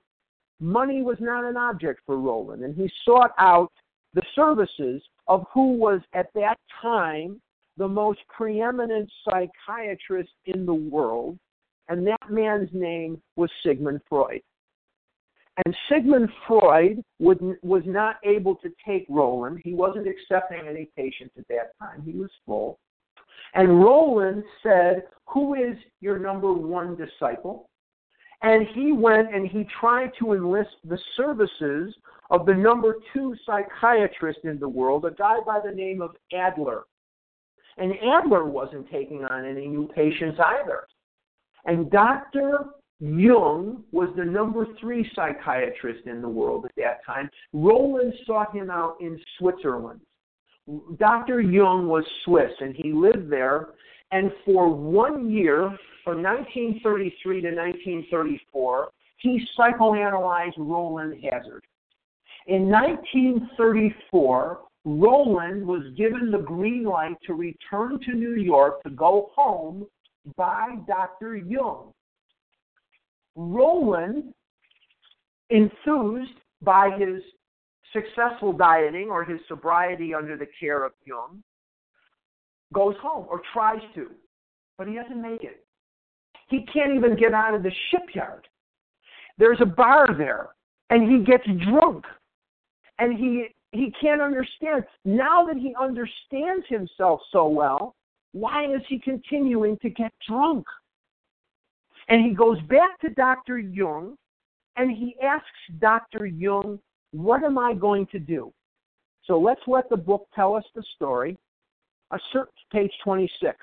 money 0.61 1.03
was 1.03 1.17
not 1.21 1.45
an 1.45 1.57
object 1.57 2.01
for 2.07 2.19
Rowland, 2.19 2.63
And 2.63 2.75
he 2.75 2.91
sought 3.05 3.33
out 3.39 3.73
the 4.15 4.23
services 4.35 5.03
of 5.29 5.47
who 5.53 5.73
was 5.75 6.01
at 6.13 6.27
that 6.35 6.59
time 6.81 7.41
the 7.77 7.89
most 7.89 8.21
preeminent 8.29 9.11
psychiatrist 9.25 10.33
in 10.47 10.67
the 10.67 10.75
world. 10.75 11.39
And 11.89 12.07
that 12.07 12.31
man's 12.31 12.69
name 12.73 13.21
was 13.37 13.51
Sigmund 13.65 14.01
Freud. 14.09 14.43
And 15.65 15.77
Sigmund 15.91 16.31
Freud 16.47 17.03
would, 17.19 17.41
was 17.63 17.83
not 17.85 18.17
able 18.25 18.57
to 18.57 18.71
take 18.87 19.05
Rowland. 19.09 19.61
He 19.65 19.75
wasn't 19.75 20.07
accepting 20.09 20.67
any 20.69 20.89
patients 20.97 21.35
at 21.39 21.49
that 21.49 21.73
time. 21.79 22.03
He 22.05 22.13
was 22.13 22.31
full. 22.47 22.79
And 23.55 23.83
Rowland 23.83 24.45
said, 24.63 25.05
Who 25.29 25.55
is 25.55 25.77
your 26.01 26.19
number 26.19 26.53
one 26.53 26.97
disciple? 26.97 27.69
And 28.43 28.67
he 28.75 28.93
went 28.93 29.33
and 29.35 29.47
he 29.47 29.67
tried 29.81 30.11
to 30.19 30.33
enlist 30.33 30.71
the 30.85 30.99
services 31.17 31.95
of 32.31 32.47
the 32.47 32.55
number 32.55 32.97
two 33.13 33.37
psychiatrist 33.47 34.41
in 34.45 34.59
the 34.59 34.69
world, 34.69 35.05
a 35.05 35.11
guy 35.11 35.37
by 35.47 35.61
the 35.65 35.71
name 35.71 36.01
of 36.01 36.17
Adler. 36.35 36.85
And 37.77 37.93
Adler 38.03 38.45
wasn't 38.45 38.91
taking 38.91 39.25
on 39.25 39.45
any 39.45 39.69
new 39.69 39.89
patients 39.95 40.39
either. 40.45 40.87
And 41.67 41.91
Dr. 41.91 42.67
Jung 43.01 43.85
was 43.93 44.09
the 44.17 44.25
number 44.25 44.67
three 44.81 45.09
psychiatrist 45.15 46.07
in 46.07 46.21
the 46.21 46.29
world 46.29 46.65
at 46.65 46.73
that 46.77 47.05
time. 47.05 47.31
Rowland 47.53 48.15
sought 48.27 48.55
him 48.55 48.71
out 48.71 48.97
in 49.01 49.21
Switzerland. 49.39 50.01
Dr. 50.99 51.41
Jung 51.41 51.89
was 51.89 52.05
Swiss, 52.25 52.53
and 52.61 52.75
he 52.77 52.93
lived 52.93 53.31
there. 53.31 53.69
And 54.13 54.31
for 54.45 54.69
one 54.69 55.31
year, 55.31 55.77
from 56.05 56.23
1933 56.23 57.41
to 57.41 57.49
1934, 57.49 58.89
he 59.19 59.45
psychoanalyzed 59.59 60.59
Rowland 60.59 61.15
Hazard. 61.23 61.65
In 62.47 62.69
1934, 62.69 64.61
Rowland 64.85 65.65
was 65.65 65.83
given 65.97 66.31
the 66.31 66.39
green 66.39 66.85
light 66.85 67.17
to 67.27 67.35
return 67.35 68.01
to 68.05 68.15
New 68.15 68.35
York 68.35 68.83
to 68.83 68.91
go 68.91 69.31
home 69.35 69.87
by 70.37 70.77
Dr. 70.87 71.37
Jung. 71.37 71.93
Rowland, 73.37 74.35
enthused 75.51 76.33
by 76.63 76.91
his 76.99 77.23
successful 77.93 78.53
dieting 78.53 79.09
or 79.09 79.25
his 79.25 79.41
sobriety 79.49 80.15
under 80.15 80.37
the 80.37 80.47
care 80.59 80.85
of 80.85 80.93
Jung, 81.05 81.43
goes 82.73 82.95
home 83.03 83.27
or 83.29 83.43
tries 83.53 83.83
to, 83.95 84.11
but 84.79 84.89
he 84.89 84.95
doesn't 84.95 85.21
make 85.21 85.45
it. 85.45 85.65
He 86.49 86.67
can't 86.73 86.95
even 86.95 87.17
get 87.17 87.35
out 87.35 87.55
of 87.55 87.63
the 87.63 87.73
shipyard. 87.91 88.47
There's 89.39 89.61
a 89.61 89.67
bar 89.67 90.09
there, 90.17 90.51
and 90.91 91.11
he 91.11 91.25
gets 91.25 91.45
drunk, 91.69 92.05
and 92.99 93.19
he 93.19 93.49
he 93.73 93.93
can't 94.01 94.21
understand. 94.21 94.85
Now 95.05 95.47
that 95.47 95.57
he 95.57 95.75
understands 95.81 96.67
himself 96.69 97.21
so 97.33 97.49
well, 97.49 97.95
why 98.33 98.65
is 98.65 98.83
he 98.89 98.99
continuing 98.99 99.79
to 99.79 99.89
get 99.89 100.13
drunk? 100.29 100.67
And 102.09 102.25
he 102.25 102.35
goes 102.35 102.61
back 102.69 103.01
to 103.01 103.09
Dr. 103.11 103.59
Jung 103.59 104.17
and 104.77 104.91
he 104.91 105.17
asks 105.23 105.47
Dr. 105.79 106.27
Jung, 106.27 106.79
What 107.13 107.45
am 107.45 107.59
I 107.59 107.75
going 107.75 108.07
to 108.09 108.19
do? 108.19 108.53
So 109.25 109.39
let's 109.39 109.61
let 109.67 109.89
the 109.89 109.97
book 109.97 110.27
tell 110.35 110.55
us 110.55 110.65
the 110.75 110.83
story. 110.97 111.39
A 112.11 112.19
certain, 112.33 112.53
page 112.73 112.93
26. 113.05 113.57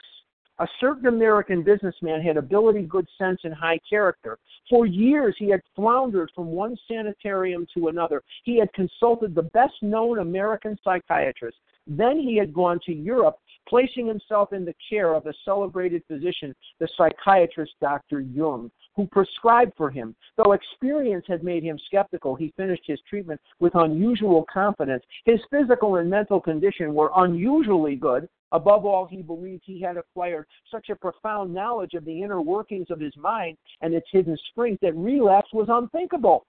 A 0.59 0.67
certain 0.81 1.07
American 1.07 1.63
businessman 1.63 2.21
had 2.21 2.35
ability, 2.35 2.81
good 2.81 3.07
sense, 3.17 3.39
and 3.43 3.53
high 3.53 3.79
character. 3.89 4.37
For 4.69 4.85
years, 4.85 5.35
he 5.39 5.49
had 5.49 5.61
floundered 5.75 6.31
from 6.35 6.47
one 6.47 6.75
sanitarium 6.87 7.65
to 7.75 7.87
another. 7.87 8.23
He 8.43 8.57
had 8.57 8.71
consulted 8.73 9.33
the 9.33 9.43
best 9.43 9.75
known 9.81 10.19
American 10.19 10.77
psychiatrist. 10.83 11.57
Then 11.87 12.19
he 12.19 12.35
had 12.35 12.53
gone 12.53 12.79
to 12.85 12.93
Europe 12.93 13.37
placing 13.69 14.07
himself 14.07 14.51
in 14.51 14.65
the 14.65 14.75
care 14.89 15.13
of 15.13 15.27
a 15.27 15.33
celebrated 15.45 16.03
physician, 16.07 16.53
the 16.79 16.89
psychiatrist 16.97 17.73
Dr. 17.79 18.19
Jung, 18.19 18.69
who 18.99 19.07
prescribed 19.07 19.71
for 19.77 19.89
him. 19.89 20.13
Though 20.35 20.51
experience 20.51 21.23
had 21.25 21.41
made 21.41 21.63
him 21.63 21.79
skeptical, 21.85 22.35
he 22.35 22.53
finished 22.57 22.83
his 22.85 22.99
treatment 23.09 23.39
with 23.61 23.73
unusual 23.75 24.45
confidence. 24.51 25.05
His 25.23 25.39
physical 25.49 25.95
and 25.95 26.09
mental 26.09 26.41
condition 26.41 26.93
were 26.93 27.09
unusually 27.15 27.95
good. 27.95 28.27
Above 28.51 28.85
all, 28.85 29.05
he 29.05 29.21
believed 29.21 29.63
he 29.65 29.81
had 29.81 29.95
acquired 29.95 30.47
such 30.69 30.89
a 30.89 30.97
profound 30.97 31.53
knowledge 31.53 31.93
of 31.93 32.03
the 32.03 32.21
inner 32.21 32.41
workings 32.41 32.87
of 32.89 32.99
his 32.99 33.15
mind 33.15 33.57
and 33.79 33.93
its 33.93 34.07
hidden 34.11 34.37
strength 34.51 34.81
that 34.81 34.95
relapse 34.97 35.53
was 35.53 35.67
unthinkable. 35.69 36.45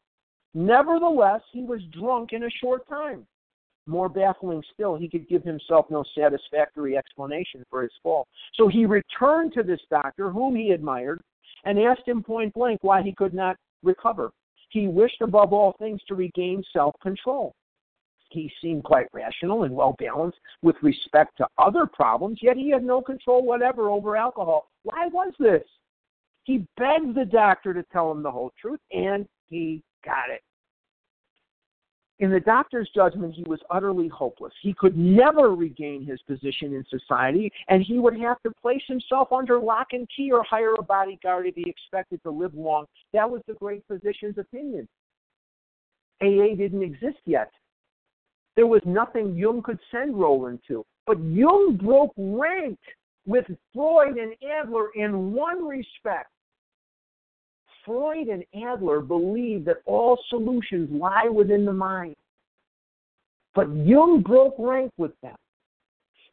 Nevertheless, 0.53 1.43
he 1.53 1.63
was 1.63 1.81
drunk 1.93 2.33
in 2.33 2.43
a 2.43 2.51
short 2.61 2.89
time. 2.89 3.29
More 3.87 4.09
baffling 4.09 4.65
still, 4.75 4.97
he 4.97 5.09
could 5.09 5.29
give 5.29 5.45
himself 5.45 5.87
no 5.89 6.03
satisfactory 6.19 6.97
explanation 6.97 7.65
for 7.71 7.83
his 7.83 7.93
fall. 8.03 8.27
So 8.55 8.67
he 8.67 8.87
returned 8.87 9.53
to 9.55 9.63
this 9.63 9.81
doctor, 9.89 10.31
whom 10.31 10.57
he 10.57 10.73
admired, 10.73 11.21
and 11.65 11.79
asked 11.79 12.07
him 12.07 12.23
point 12.23 12.55
blank 12.55 12.81
why 12.83 13.03
he 13.03 13.15
could 13.15 13.35
not 13.35 13.57
recover. 13.83 14.31
He 14.71 14.87
wished 14.87 15.21
above 15.21 15.53
all 15.53 15.75
things 15.79 16.01
to 16.09 16.15
regain 16.15 16.63
self 16.73 16.95
control. 17.03 17.55
He 18.31 18.51
seemed 18.63 18.85
quite 18.85 19.07
rational 19.13 19.65
and 19.65 19.75
well 19.75 19.97
balanced 19.99 20.39
with 20.63 20.77
respect 20.83 21.37
to 21.39 21.49
other 21.59 21.87
problems, 21.87 22.39
yet 22.41 22.57
he 22.57 22.71
had 22.71 22.85
no 22.85 23.03
control 23.03 23.45
whatever 23.45 23.91
over 23.91 24.17
alcohol. 24.17 24.69
Why 24.85 25.09
was 25.09 25.33
this? 25.41 25.65
He 26.45 26.67
begged 26.77 27.15
the 27.15 27.25
doctor 27.25 27.75
to 27.75 27.83
tell 27.93 28.11
him 28.11 28.23
the 28.23 28.31
whole 28.31 28.53
truth, 28.61 28.81
and 28.93 29.27
he 29.49 29.83
got 30.05 30.31
it. 30.31 30.43
In 32.21 32.31
the 32.31 32.41
doctor's 32.41 32.91
judgment, 32.95 33.35
he 33.35 33.45
was 33.45 33.61
utterly 33.71 34.07
hopeless. 34.07 34.53
He 34.61 34.75
could 34.75 34.97
never 34.97 35.55
regain 35.55 36.05
his 36.05 36.21
position 36.23 36.75
in 36.75 36.85
society, 36.91 37.51
and 37.69 37.83
he 37.83 37.99
would 37.99 38.19
have 38.21 38.41
to 38.43 38.53
place 38.61 38.83
himself 38.87 39.33
under 39.33 39.59
lock 39.59 39.89
and 39.93 40.07
key 40.15 40.31
or 40.31 40.45
hire 40.45 40.75
a 40.79 40.83
bodyguard 40.83 41.47
if 41.47 41.55
he 41.55 41.65
expected 41.67 42.23
to 42.23 42.31
live 42.31 42.53
long. 42.55 42.85
That 43.15 43.29
was 43.29 43.41
the 43.47 43.55
great 43.55 43.83
physician's 43.89 44.37
opinion. 44.37 44.87
AA 46.21 46.55
didn't 46.57 46.83
exist 46.83 47.21
yet. 47.25 47.51
There 48.55 48.67
was 48.67 48.83
nothing 48.85 49.35
Jung 49.35 49.63
could 49.63 49.79
send 49.91 50.15
Rowland 50.15 50.61
to. 50.69 50.85
But 51.07 51.19
Jung 51.25 51.79
broke 51.83 52.13
rank 52.19 52.79
with 53.27 53.47
Freud 53.73 54.19
and 54.19 54.35
Adler 54.47 54.89
in 54.95 55.33
one 55.33 55.67
respect. 55.67 56.29
Freud 57.85 58.29
and 58.29 58.45
Adler 58.55 59.01
believed 59.01 59.67
that 59.67 59.83
all 59.87 60.19
solutions 60.29 60.89
lie 60.93 61.29
within 61.29 61.65
the 61.65 61.73
mind. 61.73 62.17
But 63.55 63.69
Jung 63.75 64.23
broke 64.23 64.55
rank 64.59 64.93
with 64.97 65.13
them. 65.23 65.37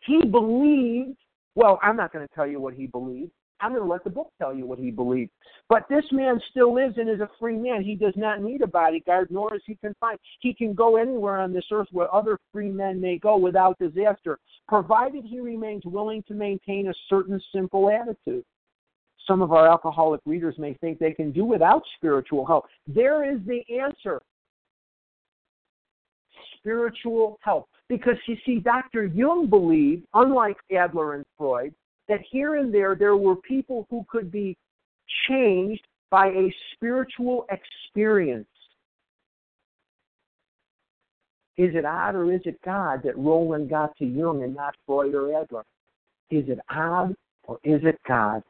He 0.06 0.24
believed, 0.26 1.18
well, 1.56 1.80
I'm 1.82 1.98
not 1.98 2.14
going 2.14 2.28
to 2.28 2.36
tell 2.36 2.48
you 2.48 2.60
what 2.60 2.74
he 2.74 2.88
believed. 2.88 3.32
I'm 3.60 3.72
going 3.72 3.82
to 3.82 3.90
let 3.90 4.04
the 4.04 4.12
book 4.12 4.32
tell 4.40 4.54
you 4.54 4.68
what 4.68 4.78
he 4.78 4.92
believed. 4.92 5.32
But 5.68 5.90
this 5.90 6.06
man 6.12 6.40
still 6.52 6.76
lives 6.76 6.98
and 6.98 7.10
is 7.10 7.22
a 7.22 7.30
free 7.40 7.58
man. 7.58 7.82
He 7.82 7.96
does 7.96 8.14
not 8.16 8.42
need 8.42 8.62
a 8.62 8.68
bodyguard, 8.68 9.32
nor 9.32 9.56
is 9.56 9.64
he 9.66 9.76
confined. 9.76 10.20
He 10.42 10.54
can 10.54 10.76
go 10.76 10.98
anywhere 10.98 11.40
on 11.40 11.54
this 11.54 11.66
earth 11.72 11.88
where 11.92 12.14
other 12.14 12.40
free 12.54 12.70
men 12.70 13.02
may 13.02 13.18
go 13.18 13.36
without 13.36 13.80
disaster, 13.80 14.38
provided 14.68 15.26
he 15.26 15.40
remains 15.40 15.84
willing 15.86 16.24
to 16.28 16.36
maintain 16.36 16.88
a 16.88 16.94
certain 17.10 17.42
simple 17.52 17.90
attitude 17.90 18.46
some 19.28 19.42
of 19.42 19.52
our 19.52 19.68
alcoholic 19.68 20.22
readers 20.26 20.56
may 20.58 20.74
think 20.76 21.00
they 21.00 21.12
can 21.12 21.32
do 21.32 21.44
without 21.44 21.84
spiritual 21.98 22.46
help. 22.46 22.66
There 22.88 23.30
is 23.30 23.40
the 23.46 23.62
answer. 23.80 24.22
spiritual 26.60 27.38
help. 27.42 27.70
Because 27.88 28.16
you 28.28 28.36
see, 28.46 28.60
Dr. 28.60 29.06
Jung 29.06 29.48
believed, 29.50 30.06
unlike 30.14 30.58
Adler 30.76 31.16
and 31.16 31.26
Freud, 31.38 31.74
that 32.10 32.20
here 32.30 32.56
and 32.56 32.74
there 32.74 32.96
there 32.96 33.16
were 33.16 33.36
people 33.36 33.86
who 33.90 34.06
could 34.10 34.32
be 34.32 34.58
changed 35.30 35.86
by 36.10 36.28
a 36.28 36.54
spiritual 36.74 37.46
experience. 37.50 38.48
Is 41.58 41.74
it 41.74 41.86
odd 41.86 42.16
or 42.16 42.32
is 42.32 42.42
it 42.46 42.60
God 42.64 43.02
that 43.04 43.18
Rowland 43.18 43.70
got 43.70 43.98
to 43.98 44.06
Jung 44.06 44.44
and 44.44 44.56
not 44.56 44.76
Freud 44.86 45.16
or 45.16 45.42
Adler? 45.42 45.64
Is 46.30 46.48
it 46.48 46.60
odd 46.70 47.16
or 47.44 47.60
is 47.64 47.82
it 47.84 48.00
God? 48.08 48.44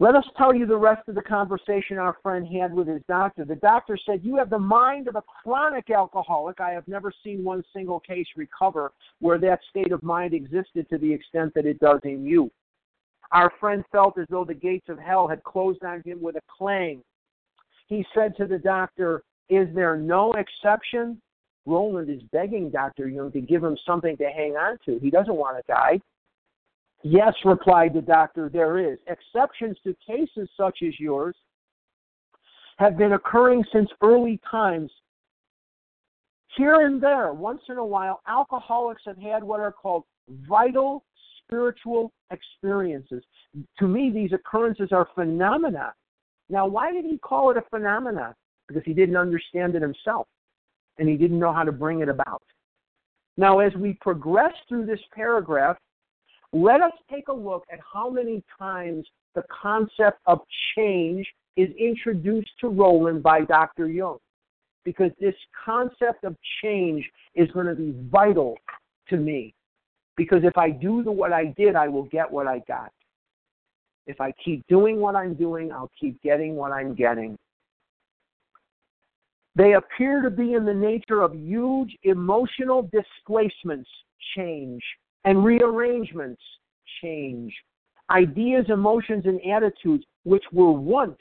Let 0.00 0.16
us 0.16 0.24
tell 0.36 0.52
you 0.52 0.66
the 0.66 0.76
rest 0.76 1.08
of 1.08 1.14
the 1.14 1.22
conversation 1.22 1.98
our 1.98 2.16
friend 2.20 2.46
had 2.48 2.74
with 2.74 2.88
his 2.88 3.00
doctor. 3.06 3.44
The 3.44 3.54
doctor 3.54 3.96
said, 4.04 4.24
You 4.24 4.36
have 4.36 4.50
the 4.50 4.58
mind 4.58 5.06
of 5.06 5.14
a 5.14 5.22
chronic 5.22 5.88
alcoholic. 5.90 6.60
I 6.60 6.70
have 6.70 6.88
never 6.88 7.12
seen 7.22 7.44
one 7.44 7.62
single 7.72 8.00
case 8.00 8.26
recover 8.36 8.92
where 9.20 9.38
that 9.38 9.60
state 9.70 9.92
of 9.92 10.02
mind 10.02 10.34
existed 10.34 10.88
to 10.90 10.98
the 10.98 11.12
extent 11.12 11.54
that 11.54 11.64
it 11.64 11.78
does 11.78 12.00
in 12.02 12.26
you. 12.26 12.50
Our 13.30 13.52
friend 13.60 13.84
felt 13.92 14.18
as 14.18 14.26
though 14.30 14.44
the 14.44 14.54
gates 14.54 14.88
of 14.88 14.98
hell 14.98 15.28
had 15.28 15.44
closed 15.44 15.84
on 15.84 16.02
him 16.04 16.20
with 16.20 16.34
a 16.34 16.42
clang. 16.58 17.00
He 17.86 18.04
said 18.14 18.36
to 18.38 18.46
the 18.46 18.58
doctor, 18.58 19.22
Is 19.48 19.68
there 19.76 19.96
no 19.96 20.32
exception? 20.32 21.20
Rowland 21.66 22.10
is 22.10 22.22
begging 22.32 22.68
Dr. 22.68 23.08
Jung 23.08 23.30
to 23.30 23.40
give 23.40 23.62
him 23.62 23.76
something 23.86 24.16
to 24.16 24.24
hang 24.24 24.56
on 24.56 24.76
to. 24.86 24.98
He 24.98 25.10
doesn't 25.10 25.36
want 25.36 25.56
to 25.56 25.72
die. 25.72 26.00
Yes, 27.06 27.34
replied 27.44 27.92
the 27.92 28.00
doctor, 28.00 28.48
there 28.48 28.78
is. 28.78 28.98
Exceptions 29.06 29.76
to 29.84 29.94
cases 30.06 30.48
such 30.56 30.78
as 30.82 30.98
yours 30.98 31.36
have 32.78 32.96
been 32.96 33.12
occurring 33.12 33.62
since 33.70 33.90
early 34.02 34.40
times. 34.50 34.90
Here 36.56 36.86
and 36.86 37.02
there, 37.02 37.34
once 37.34 37.60
in 37.68 37.76
a 37.76 37.84
while, 37.84 38.22
alcoholics 38.26 39.02
have 39.04 39.18
had 39.18 39.44
what 39.44 39.60
are 39.60 39.70
called 39.70 40.04
vital 40.48 41.04
spiritual 41.42 42.10
experiences. 42.30 43.22
To 43.80 43.86
me, 43.86 44.10
these 44.10 44.32
occurrences 44.32 44.88
are 44.90 45.06
phenomena. 45.14 45.92
Now, 46.48 46.66
why 46.66 46.90
did 46.90 47.04
he 47.04 47.18
call 47.18 47.50
it 47.50 47.58
a 47.58 47.64
phenomena? 47.68 48.34
Because 48.66 48.82
he 48.86 48.94
didn't 48.94 49.16
understand 49.16 49.74
it 49.74 49.82
himself 49.82 50.26
and 50.98 51.06
he 51.06 51.16
didn't 51.16 51.38
know 51.38 51.52
how 51.52 51.64
to 51.64 51.72
bring 51.72 52.00
it 52.00 52.08
about. 52.08 52.42
Now, 53.36 53.58
as 53.58 53.74
we 53.74 53.98
progress 54.00 54.54
through 54.68 54.86
this 54.86 55.00
paragraph, 55.12 55.76
let 56.54 56.80
us 56.80 56.92
take 57.10 57.28
a 57.28 57.32
look 57.32 57.64
at 57.70 57.80
how 57.92 58.08
many 58.08 58.42
times 58.58 59.04
the 59.34 59.42
concept 59.50 60.20
of 60.26 60.40
change 60.76 61.26
is 61.56 61.68
introduced 61.76 62.50
to 62.60 62.68
Rowland 62.68 63.22
by 63.22 63.40
Dr. 63.40 63.88
Jung. 63.88 64.18
Because 64.84 65.10
this 65.20 65.34
concept 65.64 66.24
of 66.24 66.36
change 66.62 67.10
is 67.34 67.50
going 67.50 67.66
to 67.66 67.74
be 67.74 67.92
vital 68.10 68.56
to 69.08 69.16
me. 69.16 69.52
Because 70.16 70.44
if 70.44 70.56
I 70.56 70.70
do 70.70 71.02
the, 71.02 71.10
what 71.10 71.32
I 71.32 71.46
did, 71.56 71.74
I 71.74 71.88
will 71.88 72.04
get 72.04 72.30
what 72.30 72.46
I 72.46 72.60
got. 72.68 72.92
If 74.06 74.20
I 74.20 74.32
keep 74.44 74.64
doing 74.68 75.00
what 75.00 75.16
I'm 75.16 75.34
doing, 75.34 75.72
I'll 75.72 75.90
keep 75.98 76.22
getting 76.22 76.54
what 76.54 76.70
I'm 76.70 76.94
getting. 76.94 77.36
They 79.56 79.74
appear 79.74 80.22
to 80.22 80.30
be 80.30 80.54
in 80.54 80.64
the 80.64 80.74
nature 80.74 81.22
of 81.22 81.34
huge 81.34 81.96
emotional 82.02 82.88
displacements, 82.92 83.88
change, 84.36 84.82
and 85.24 85.44
rearrangements 85.44 86.42
change. 87.02 87.54
Ideas, 88.10 88.66
emotions, 88.68 89.24
and 89.26 89.40
attitudes, 89.50 90.04
which 90.24 90.44
were 90.52 90.72
once 90.72 91.18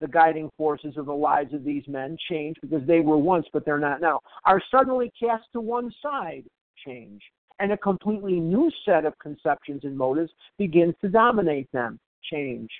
the 0.00 0.08
guiding 0.08 0.50
forces 0.56 0.96
of 0.96 1.06
the 1.06 1.12
lives 1.12 1.52
of 1.52 1.62
these 1.62 1.86
men, 1.86 2.16
change 2.28 2.56
because 2.62 2.86
they 2.86 3.00
were 3.00 3.18
once, 3.18 3.46
but 3.52 3.64
they're 3.64 3.78
not 3.78 4.00
now, 4.00 4.18
are 4.46 4.62
suddenly 4.70 5.12
cast 5.18 5.44
to 5.52 5.60
one 5.60 5.92
side, 6.02 6.44
change. 6.84 7.22
And 7.58 7.72
a 7.72 7.76
completely 7.76 8.40
new 8.40 8.70
set 8.86 9.04
of 9.04 9.18
conceptions 9.18 9.82
and 9.84 9.96
motives 9.96 10.32
begins 10.56 10.94
to 11.02 11.10
dominate 11.10 11.70
them, 11.72 12.00
change. 12.22 12.70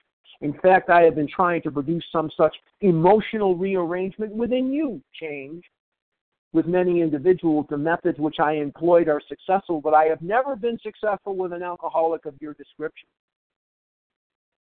In 0.40 0.54
fact, 0.54 0.88
I 0.88 1.02
have 1.02 1.14
been 1.14 1.28
trying 1.28 1.60
to 1.62 1.70
produce 1.70 2.04
some 2.10 2.30
such 2.34 2.56
emotional 2.80 3.54
rearrangement 3.54 4.32
within 4.32 4.72
you, 4.72 5.02
change 5.12 5.62
with 6.52 6.66
many 6.66 7.00
individuals, 7.00 7.66
the 7.70 7.78
methods 7.78 8.18
which 8.18 8.40
I 8.40 8.54
employed 8.54 9.08
are 9.08 9.20
successful, 9.28 9.80
but 9.80 9.94
I 9.94 10.04
have 10.04 10.20
never 10.20 10.56
been 10.56 10.78
successful 10.82 11.36
with 11.36 11.52
an 11.52 11.62
alcoholic 11.62 12.26
of 12.26 12.34
your 12.40 12.54
description. 12.54 13.08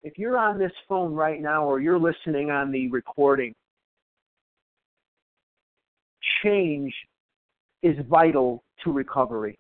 If 0.04 0.18
you're 0.18 0.38
on 0.38 0.60
this 0.60 0.72
phone 0.88 1.14
right 1.14 1.42
now 1.42 1.66
or 1.66 1.80
you're 1.80 2.00
listening 2.00 2.52
on 2.52 2.72
the 2.72 2.90
recording, 2.90 3.54
change 6.44 6.94
is 7.82 7.98
vital 8.08 8.64
to 8.84 8.92
recovery. 8.92 9.58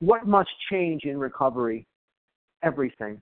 What 0.00 0.26
must 0.26 0.50
change 0.70 1.04
in 1.04 1.18
recovery? 1.18 1.86
Everything. 2.62 3.20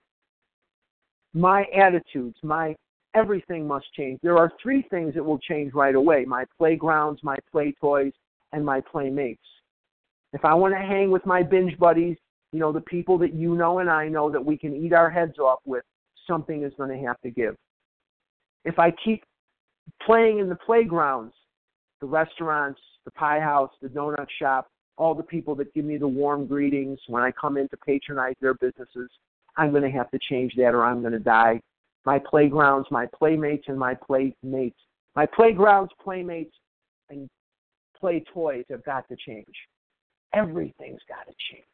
My 1.35 1.67
attitudes, 1.77 2.37
my 2.43 2.75
everything 3.15 3.67
must 3.67 3.87
change. 3.95 4.19
There 4.23 4.39
are 4.39 4.51
three 4.63 4.83
things 4.91 5.15
that 5.15 5.25
will 5.25 5.39
change 5.39 5.73
right 5.75 5.95
away 5.95 6.25
my 6.25 6.45
playgrounds, 6.59 7.23
my 7.23 7.37
play 7.51 7.75
toys, 7.81 8.13
and 8.53 8.65
my 8.65 8.81
playmates. 8.81 9.43
If 10.33 10.45
I 10.45 10.55
want 10.55 10.75
to 10.75 10.79
hang 10.81 11.11
with 11.11 11.25
my 11.25 11.43
binge 11.43 11.79
buddies, 11.79 12.17
you 12.53 12.61
know, 12.61 12.73
the 12.73 12.81
people 12.81 13.19
that 13.19 13.35
you 13.35 13.55
know 13.55 13.79
and 13.81 13.91
I 13.91 14.09
know 14.09 14.31
that 14.31 14.45
we 14.45 14.57
can 14.57 14.75
eat 14.75 14.93
our 14.93 15.11
heads 15.11 15.39
off 15.39 15.61
with, 15.65 15.85
something 16.27 16.63
is 16.63 16.73
going 16.77 16.91
to 16.91 17.07
have 17.07 17.21
to 17.23 17.31
give. 17.31 17.57
If 18.65 18.79
I 18.79 18.91
keep 18.91 19.25
playing 20.03 20.39
in 20.39 20.49
the 20.49 20.57
playgrounds, 20.57 21.35
the 22.01 22.07
restaurants, 22.07 22.81
the 23.05 23.11
pie 23.13 23.41
house, 23.41 23.71
the 23.81 23.89
donut 23.89 24.27
shop, 24.39 24.69
all 24.97 25.15
the 25.15 25.23
people 25.23 25.55
that 25.57 25.73
give 25.75 25.85
me 25.85 25.99
the 25.99 26.09
warm 26.09 26.47
greetings 26.47 26.99
when 27.07 27.23
I 27.23 27.31
come 27.31 27.57
in 27.57 27.69
to 27.69 27.77
patronize 27.77 28.35
their 28.41 28.55
businesses, 28.55 29.11
I'm 29.57 29.71
going 29.71 29.83
to 29.83 29.91
have 29.91 30.11
to 30.11 30.19
change 30.19 30.55
that 30.57 30.75
or 30.75 30.85
I'm 30.85 31.01
going 31.01 31.13
to 31.13 31.19
die. 31.19 31.61
My 32.05 32.19
playgrounds, 32.19 32.89
my 32.91 33.07
playmates, 33.07 33.65
and 33.69 33.79
my 33.79 33.95
playmates. 33.95 34.79
My 35.15 35.27
playgrounds, 35.27 35.93
playmates, 36.03 36.55
and 37.11 37.29
play 37.99 38.25
toys 38.33 38.65
have 38.71 38.85
got 38.85 39.09
to 39.09 39.17
change. 39.17 39.47
Everything's 40.33 41.01
got 41.09 41.27
to 41.27 41.35
change. 41.51 41.65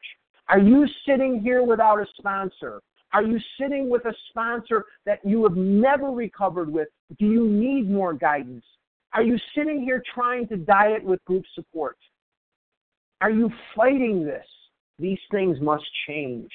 Are 0.48 0.58
you 0.58 0.86
sitting 1.06 1.40
here 1.40 1.62
without 1.62 1.98
a 1.98 2.06
sponsor? 2.18 2.80
Are 3.12 3.22
you 3.22 3.38
sitting 3.60 3.90
with 3.90 4.04
a 4.06 4.14
sponsor 4.30 4.84
that 5.06 5.20
you 5.24 5.42
have 5.42 5.56
never 5.56 6.10
recovered 6.10 6.70
with? 6.70 6.88
Do 7.18 7.26
you 7.26 7.46
need 7.46 7.90
more 7.90 8.14
guidance? 8.14 8.64
Are 9.12 9.22
you 9.22 9.38
sitting 9.54 9.82
here 9.82 10.02
trying 10.14 10.48
to 10.48 10.56
diet 10.56 11.04
with 11.04 11.22
group 11.26 11.44
support? 11.54 11.96
Are 13.20 13.30
you 13.30 13.50
fighting 13.76 14.24
this? 14.24 14.46
These 14.98 15.20
things 15.30 15.60
must 15.60 15.84
change. 16.06 16.50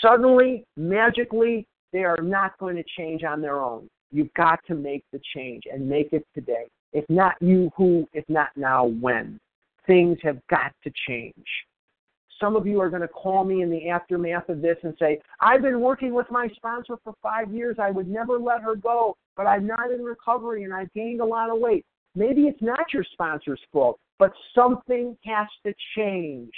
Suddenly, 0.00 0.64
magically, 0.76 1.66
they 1.92 2.04
are 2.04 2.22
not 2.22 2.56
going 2.58 2.76
to 2.76 2.84
change 2.96 3.24
on 3.24 3.40
their 3.40 3.60
own. 3.60 3.88
You've 4.12 4.32
got 4.34 4.60
to 4.66 4.74
make 4.74 5.04
the 5.12 5.20
change 5.34 5.64
and 5.72 5.88
make 5.88 6.12
it 6.12 6.26
today. 6.34 6.66
If 6.94 7.04
not 7.10 7.34
you, 7.40 7.70
who? 7.76 8.08
If 8.12 8.24
not 8.28 8.50
now, 8.56 8.86
when? 8.86 9.40
Things 9.86 10.16
have 10.22 10.38
got 10.48 10.72
to 10.84 10.92
change. 11.08 11.34
Some 12.40 12.56
of 12.56 12.66
you 12.66 12.80
are 12.80 12.88
going 12.88 13.02
to 13.02 13.08
call 13.08 13.44
me 13.44 13.62
in 13.62 13.70
the 13.70 13.90
aftermath 13.90 14.48
of 14.48 14.62
this 14.62 14.76
and 14.82 14.94
say, 14.98 15.20
I've 15.40 15.62
been 15.62 15.80
working 15.80 16.14
with 16.14 16.30
my 16.30 16.48
sponsor 16.56 16.96
for 17.02 17.14
five 17.22 17.52
years. 17.52 17.76
I 17.80 17.90
would 17.90 18.08
never 18.08 18.38
let 18.38 18.62
her 18.62 18.76
go, 18.76 19.16
but 19.36 19.46
I'm 19.46 19.66
not 19.66 19.90
in 19.90 20.02
recovery 20.02 20.64
and 20.64 20.72
I've 20.72 20.92
gained 20.94 21.20
a 21.20 21.24
lot 21.24 21.50
of 21.50 21.58
weight. 21.58 21.84
Maybe 22.14 22.42
it's 22.42 22.62
not 22.62 22.92
your 22.92 23.04
sponsor's 23.12 23.60
fault, 23.72 23.98
but 24.18 24.32
something 24.54 25.16
has 25.24 25.48
to 25.66 25.74
change. 25.96 26.52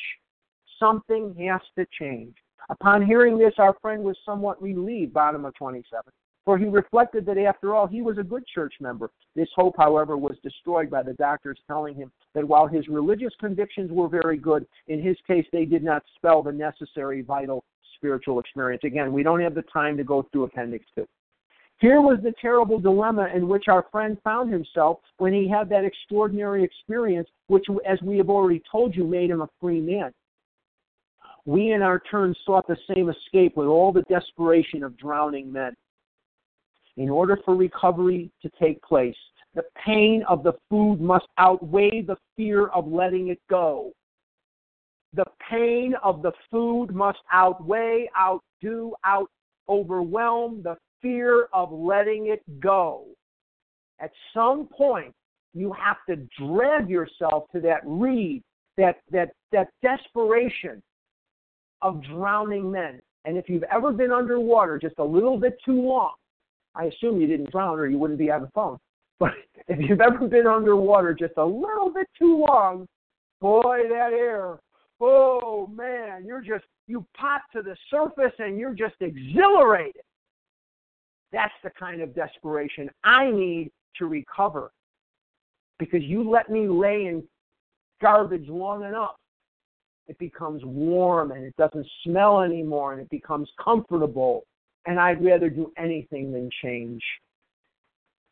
Something 0.79 1.35
has 1.49 1.63
to 1.79 1.87
change. 1.99 2.35
Upon 2.69 3.05
hearing 3.05 3.39
this, 3.39 3.55
our 3.59 3.75
friend 3.81 4.03
was 4.03 4.17
somewhat 4.25 4.61
relieved, 4.61 5.15
bottom 5.15 5.45
of 5.45 5.55
27 5.55 6.03
for 6.47 6.57
he 6.57 6.67
reflected 6.67 7.27
that 7.27 7.37
after 7.37 7.75
all 7.75 7.87
he 7.87 8.01
was 8.01 8.17
a 8.17 8.23
good 8.23 8.45
church 8.47 8.75
member. 8.81 9.11
This 9.35 9.49
hope, 9.55 9.75
however, 9.77 10.17
was 10.17 10.37
destroyed 10.43 10.89
by 10.89 11.03
the 11.03 11.13
doctors 11.15 11.59
telling 11.67 11.97
him 11.97 12.11
that 12.35 12.47
while 12.47 12.69
his 12.69 12.89
religious 12.89 13.33
convictions 13.41 13.91
were 13.91 14.09
very 14.09 14.39
good, 14.39 14.65
in 14.87 15.03
his 15.03 15.17
case 15.27 15.45
they 15.53 15.65
did 15.65 15.83
not 15.83 16.05
spell 16.15 16.43
the 16.43 16.53
necessary 16.53 17.21
vital 17.21 17.65
spiritual 17.97 18.39
experience. 18.39 18.85
Again, 18.85 19.13
we 19.13 19.25
don't 19.25 19.41
have 19.41 19.57
the 19.57 19.65
time 19.73 19.97
to 19.97 20.05
go 20.05 20.27
through 20.31 20.45
Appendix 20.45 20.87
2. 20.95 21.05
Here 21.79 22.01
was 22.01 22.19
the 22.23 22.33
terrible 22.41 22.79
dilemma 22.79 23.29
in 23.35 23.49
which 23.49 23.65
our 23.69 23.85
friend 23.91 24.17
found 24.23 24.51
himself 24.51 25.01
when 25.19 25.35
he 25.35 25.49
had 25.49 25.69
that 25.71 25.85
extraordinary 25.85 26.63
experience, 26.63 27.29
which, 27.49 27.67
as 27.85 28.01
we 28.03 28.17
have 28.19 28.31
already 28.31 28.63
told 28.71 28.95
you, 28.95 29.05
made 29.05 29.31
him 29.31 29.43
a 29.43 29.51
free 29.61 29.81
man. 29.81 30.13
We, 31.45 31.73
in 31.73 31.83
our 31.83 32.01
turn, 32.11 32.35
sought 32.45 32.67
the 32.67 32.79
same 32.95 33.11
escape 33.11 33.57
with 33.57 33.67
all 33.67 33.93
the 33.93 34.03
desperation 34.03 34.85
of 34.85 34.97
drowning 34.97 35.53
men 35.53 35.75
in 36.97 37.09
order 37.11 37.39
for 37.45 37.55
recovery 37.55 38.31
to 38.43 38.51
take 38.61 38.81
place, 38.83 39.17
the 39.55 39.65
pain 39.85 40.23
of 40.29 40.43
the 40.43 40.55
food 40.71 41.01
must 41.01 41.27
outweigh 41.39 42.03
the 42.03 42.17
fear 42.37 42.69
of 42.69 42.87
letting 42.87 43.29
it 43.29 43.41
go. 43.49 43.93
The 45.15 45.25
pain 45.51 45.95
of 46.03 46.23
the 46.23 46.33
food 46.51 46.89
must 46.95 47.19
outweigh, 47.33 48.09
outdo, 48.19 48.95
out 49.05 49.31
overwhelm 49.69 50.63
the 50.63 50.77
fear 51.01 51.49
of 51.53 51.73
letting 51.73 52.29
it 52.29 52.43
go. 52.61 53.05
At 53.99 54.11
some 54.35 54.67
point, 54.67 55.15
you 55.55 55.73
have 55.73 55.97
to 56.09 56.17
drag 56.39 56.89
yourself 56.89 57.45
to 57.53 57.61
that 57.61 57.81
reed, 57.85 58.43
that 58.77 58.97
that 59.11 59.31
that 59.53 59.69
desperation 59.83 60.83
of 61.83 62.03
drowning 62.03 62.71
men. 62.71 63.01
And 63.25 63.37
if 63.37 63.49
you've 63.49 63.65
ever 63.65 63.93
been 63.93 64.13
underwater 64.13 64.79
just 64.79 64.99
a 64.99 65.05
little 65.05 65.39
bit 65.39 65.57
too 65.65 65.81
long, 65.81 66.13
I 66.77 66.85
assume 66.85 67.21
you 67.21 67.27
didn't 67.27 67.51
drown 67.51 67.79
or 67.79 67.87
you 67.87 67.99
wouldn't 67.99 68.19
be 68.19 68.31
on 68.31 68.43
the 68.43 68.51
phone. 68.55 68.79
But 69.19 69.33
if 69.69 69.79
you've 69.81 70.01
ever 70.01 70.29
been 70.29 70.47
underwater 70.47 71.15
just 71.15 71.35
a 71.37 71.45
little 71.45 71.91
bit 71.93 72.07
too 72.19 72.45
long, 72.49 72.87
boy, 73.41 73.83
that 73.89 74.13
air, 74.13 74.59
oh 75.01 75.67
man, 75.69 76.25
you're 76.25 76.43
just, 76.43 76.65
you 76.87 77.05
pop 77.17 77.43
to 77.53 77.63
the 77.63 77.77
surface 77.91 78.35
and 78.39 78.59
you're 78.59 78.75
just 78.75 78.95
exhilarated. 79.01 80.03
That's 81.33 81.55
the 81.65 81.71
kind 81.71 82.01
of 82.01 82.15
desperation 82.15 82.91
I 83.05 83.31
need 83.31 83.71
to 83.97 84.07
recover 84.07 84.71
because 85.79 86.03
you 86.03 86.29
let 86.29 86.51
me 86.51 86.69
lay 86.69 87.07
in 87.07 87.23
garbage 88.01 88.49
long 88.49 88.85
enough. 88.85 89.17
It 90.09 90.19
becomes 90.19 90.63
warm 90.65 91.33
and 91.33 91.45
it 91.45 91.57
doesn't 91.57 91.87
smell 92.05 92.41
anymore 92.41 92.93
and 92.93 93.03
it 93.03 93.11
becomes 93.11 93.49
comfortable. 93.63 94.45
And 94.87 95.01
I'd 95.01 95.25
rather 95.25 95.51
do 95.51 95.73
anything 95.77 96.33
than 96.33 96.51
change. 96.63 97.03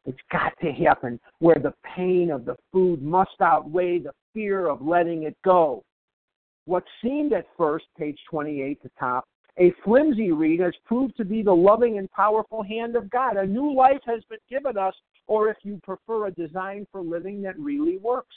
It's 0.06 0.18
got 0.30 0.52
to 0.60 0.70
happen 0.70 1.18
where 1.38 1.58
the 1.58 1.74
pain 1.96 2.30
of 2.30 2.44
the 2.44 2.56
food 2.72 3.02
must 3.02 3.40
outweigh 3.40 3.98
the 3.98 4.12
fear 4.32 4.68
of 4.68 4.82
letting 4.82 5.24
it 5.24 5.36
go. 5.44 5.82
What 6.66 6.84
seemed 7.02 7.32
at 7.32 7.46
first, 7.56 7.86
page 7.98 8.18
28, 8.30 8.82
the 8.82 8.90
top, 8.98 9.24
a 9.58 9.72
flimsy 9.84 10.32
reed 10.32 10.60
has 10.60 10.74
proved 10.84 11.16
to 11.16 11.24
be 11.24 11.42
the 11.42 11.54
loving 11.54 11.98
and 11.98 12.10
powerful 12.10 12.62
hand 12.62 12.96
of 12.96 13.08
God. 13.10 13.36
A 13.36 13.46
new 13.46 13.72
life 13.72 14.00
has 14.04 14.22
been 14.28 14.40
given 14.50 14.76
us, 14.76 14.94
or 15.26 15.48
if 15.48 15.56
you 15.62 15.80
prefer, 15.84 16.26
a 16.26 16.32
design 16.32 16.86
for 16.90 17.00
living 17.00 17.40
that 17.42 17.58
really 17.58 17.98
works. 17.98 18.34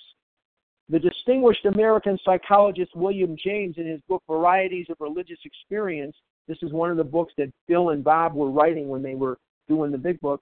The 0.90 1.00
distinguished 1.00 1.66
American 1.66 2.18
psychologist 2.24 2.96
William 2.96 3.36
James, 3.44 3.76
in 3.78 3.88
his 3.88 4.00
book 4.08 4.24
Varieties 4.28 4.88
of 4.90 4.98
Religious 5.00 5.40
Experience, 5.44 6.16
this 6.48 6.58
is 6.62 6.72
one 6.72 6.92
of 6.92 6.98
the 6.98 7.04
books 7.04 7.34
that 7.38 7.52
Bill 7.68 7.90
and 7.90 8.04
Bob 8.04 8.34
were 8.34 8.50
writing 8.50 8.88
when 8.90 9.04
they 9.04 9.16
were 9.16 9.38
doing 9.68 9.92
the 9.92 9.98
big 9.98 10.20
book 10.22 10.42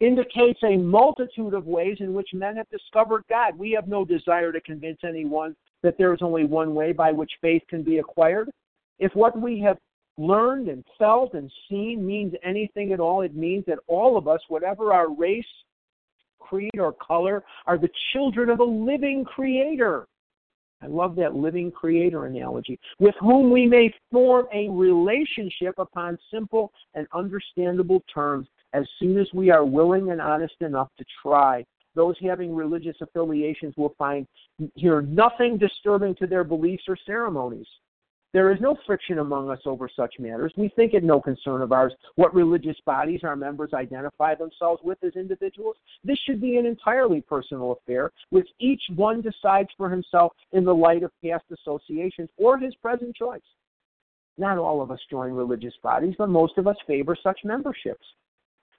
indicates 0.00 0.58
a 0.64 0.76
multitude 0.76 1.54
of 1.54 1.66
ways 1.66 1.98
in 2.00 2.14
which 2.14 2.30
men 2.32 2.56
have 2.56 2.68
discovered 2.70 3.22
God. 3.28 3.58
We 3.58 3.70
have 3.72 3.86
no 3.86 4.04
desire 4.04 4.50
to 4.50 4.60
convince 4.62 4.98
anyone 5.04 5.54
that 5.82 5.96
there 5.98 6.14
is 6.14 6.20
only 6.22 6.44
one 6.44 6.74
way 6.74 6.92
by 6.92 7.12
which 7.12 7.30
faith 7.42 7.62
can 7.68 7.82
be 7.82 7.98
acquired. 7.98 8.50
If 8.98 9.14
what 9.14 9.38
we 9.38 9.60
have 9.60 9.78
learned 10.16 10.68
and 10.68 10.84
felt 10.98 11.34
and 11.34 11.50
seen 11.68 12.06
means 12.06 12.34
anything 12.42 12.92
at 12.92 13.00
all, 13.00 13.22
it 13.22 13.34
means 13.34 13.64
that 13.66 13.78
all 13.86 14.16
of 14.16 14.26
us, 14.26 14.40
whatever 14.48 14.92
our 14.92 15.12
race, 15.12 15.44
creed, 16.38 16.78
or 16.78 16.92
color, 16.92 17.44
are 17.66 17.78
the 17.78 17.90
children 18.12 18.48
of 18.48 18.60
a 18.60 18.64
living 18.64 19.24
creator. 19.24 20.06
I 20.82 20.86
love 20.86 21.14
that 21.16 21.34
living 21.34 21.70
creator 21.70 22.26
analogy, 22.26 22.78
with 22.98 23.14
whom 23.20 23.50
we 23.50 23.66
may 23.66 23.92
form 24.10 24.46
a 24.52 24.68
relationship 24.70 25.74
upon 25.78 26.18
simple 26.32 26.72
and 26.94 27.06
understandable 27.12 28.02
terms 28.12 28.48
as 28.72 28.86
soon 28.98 29.18
as 29.18 29.26
we 29.34 29.50
are 29.50 29.64
willing 29.64 30.10
and 30.10 30.20
honest 30.20 30.54
enough 30.60 30.88
to 30.98 31.04
try. 31.22 31.64
Those 31.94 32.14
having 32.22 32.54
religious 32.54 32.96
affiliations 33.00 33.74
will 33.76 33.94
find 33.98 34.26
here 34.74 35.02
nothing 35.02 35.58
disturbing 35.58 36.14
to 36.16 36.26
their 36.26 36.44
beliefs 36.44 36.84
or 36.88 36.96
ceremonies. 37.04 37.66
There 38.32 38.52
is 38.52 38.60
no 38.60 38.76
friction 38.86 39.18
among 39.18 39.50
us 39.50 39.60
over 39.66 39.88
such 39.88 40.20
matters. 40.20 40.52
We 40.56 40.68
think 40.68 40.94
it 40.94 41.02
no 41.02 41.20
concern 41.20 41.62
of 41.62 41.72
ours 41.72 41.92
what 42.14 42.32
religious 42.32 42.76
bodies 42.86 43.20
our 43.24 43.34
members 43.34 43.70
identify 43.74 44.36
themselves 44.36 44.80
with 44.84 45.02
as 45.02 45.16
individuals. 45.16 45.76
This 46.04 46.18
should 46.18 46.40
be 46.40 46.56
an 46.56 46.64
entirely 46.64 47.22
personal 47.22 47.72
affair, 47.72 48.12
which 48.30 48.48
each 48.60 48.82
one 48.94 49.20
decides 49.20 49.70
for 49.76 49.90
himself 49.90 50.32
in 50.52 50.64
the 50.64 50.74
light 50.74 51.02
of 51.02 51.10
past 51.24 51.44
associations 51.50 52.30
or 52.36 52.56
his 52.56 52.74
present 52.76 53.16
choice. 53.16 53.40
Not 54.38 54.58
all 54.58 54.80
of 54.80 54.92
us 54.92 55.00
join 55.10 55.32
religious 55.32 55.74
bodies, 55.82 56.14
but 56.16 56.28
most 56.28 56.56
of 56.56 56.68
us 56.68 56.76
favor 56.86 57.16
such 57.20 57.40
memberships. 57.44 58.06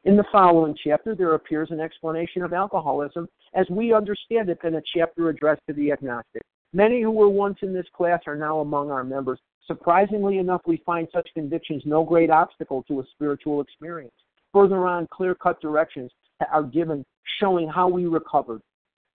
In 0.05 0.15
the 0.15 0.25
following 0.31 0.75
chapter, 0.81 1.13
there 1.13 1.35
appears 1.35 1.69
an 1.71 1.81
explanation 1.81 2.41
of 2.41 2.53
alcoholism 2.53 3.27
as 3.53 3.69
we 3.69 3.93
understand 3.93 4.49
it 4.49 4.59
in 4.63 4.75
a 4.75 4.81
chapter 4.95 5.29
addressed 5.29 5.61
to 5.67 5.73
the 5.73 5.91
agnostic. 5.91 6.41
Many 6.73 7.02
who 7.02 7.11
were 7.11 7.30
once 7.30 7.57
in 7.61 7.73
this 7.73 7.88
class 7.93 8.22
are 8.27 8.35
now 8.35 8.60
among 8.60 8.91
our 8.91 9.03
members. 9.03 9.39
Surprisingly 9.68 10.38
enough, 10.38 10.61
we 10.65 10.81
find 10.85 11.07
such 11.14 11.30
convictions 11.34 11.84
no 11.85 12.03
great 12.03 12.30
obstacle 12.30 12.84
to 12.84 13.02
a 13.02 13.06
spiritual 13.11 13.61
experience. 13.61 14.14
Further 14.53 14.88
on, 14.88 15.07
clear 15.11 15.35
cut 15.35 15.61
directions 15.61 16.11
are 16.52 16.64
given 16.64 17.06
showing 17.39 17.68
how 17.68 17.88
we 17.88 18.06
recovered. 18.06 18.61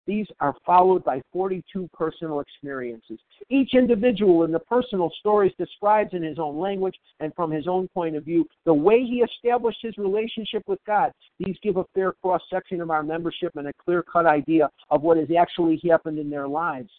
These 0.07 0.27
are 0.39 0.55
followed 0.65 1.03
by 1.03 1.21
42 1.33 1.89
personal 1.93 2.41
experiences. 2.41 3.19
Each 3.51 3.75
individual 3.75 4.45
in 4.45 4.53
the 4.53 4.61
personal 4.61 5.11
stories 5.19 5.53
describes 5.59 6.15
in 6.15 6.23
his 6.23 6.39
own 6.39 6.59
language 6.59 6.95
and 7.19 7.35
from 7.35 7.51
his 7.51 7.67
own 7.67 7.89
point 7.89 8.15
of 8.15 8.25
view 8.25 8.47
the 8.65 8.73
way 8.73 9.01
he 9.01 9.25
established 9.25 9.81
his 9.83 9.99
relationship 9.99 10.63
with 10.69 10.79
God. 10.87 11.11
These 11.41 11.57
give 11.63 11.77
a 11.77 11.85
fair 11.93 12.13
cross 12.23 12.43
section 12.49 12.81
of 12.81 12.91
our 12.91 13.03
membership 13.03 13.57
and 13.57 13.67
a 13.67 13.73
clear 13.85 14.05
cut 14.05 14.27
idea 14.27 14.71
of 14.91 15.03
what 15.03 15.17
has 15.17 15.29
actually 15.37 15.81
happened 15.89 16.19
in 16.19 16.31
their 16.31 16.47
lives. 16.47 16.91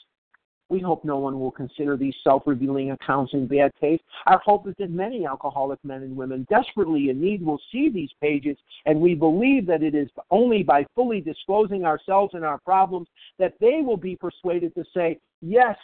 We 0.69 0.79
hope 0.81 1.05
no 1.05 1.17
one 1.17 1.39
will 1.39 1.51
consider 1.51 1.95
these 1.95 2.15
self 2.23 2.43
revealing 2.45 2.91
accounts 2.91 3.33
in 3.33 3.47
bad 3.47 3.71
taste. 3.79 4.03
Our 4.25 4.39
hope 4.39 4.67
is 4.67 4.75
that 4.79 4.89
many 4.89 5.25
alcoholic 5.25 5.79
men 5.83 6.03
and 6.03 6.15
women 6.15 6.45
desperately 6.49 7.09
in 7.09 7.21
need 7.21 7.41
will 7.41 7.61
see 7.71 7.89
these 7.89 8.09
pages, 8.21 8.57
and 8.85 8.99
we 8.99 9.15
believe 9.15 9.65
that 9.67 9.81
it 9.81 9.95
is 9.95 10.09
only 10.29 10.63
by 10.63 10.85
fully 10.93 11.21
disclosing 11.21 11.85
ourselves 11.85 12.33
and 12.33 12.43
our 12.43 12.57
problems 12.59 13.07
that 13.39 13.53
they 13.61 13.81
will 13.81 13.97
be 13.97 14.17
persuaded 14.17 14.75
to 14.75 14.83
say, 14.93 15.19
Yes, 15.41 15.77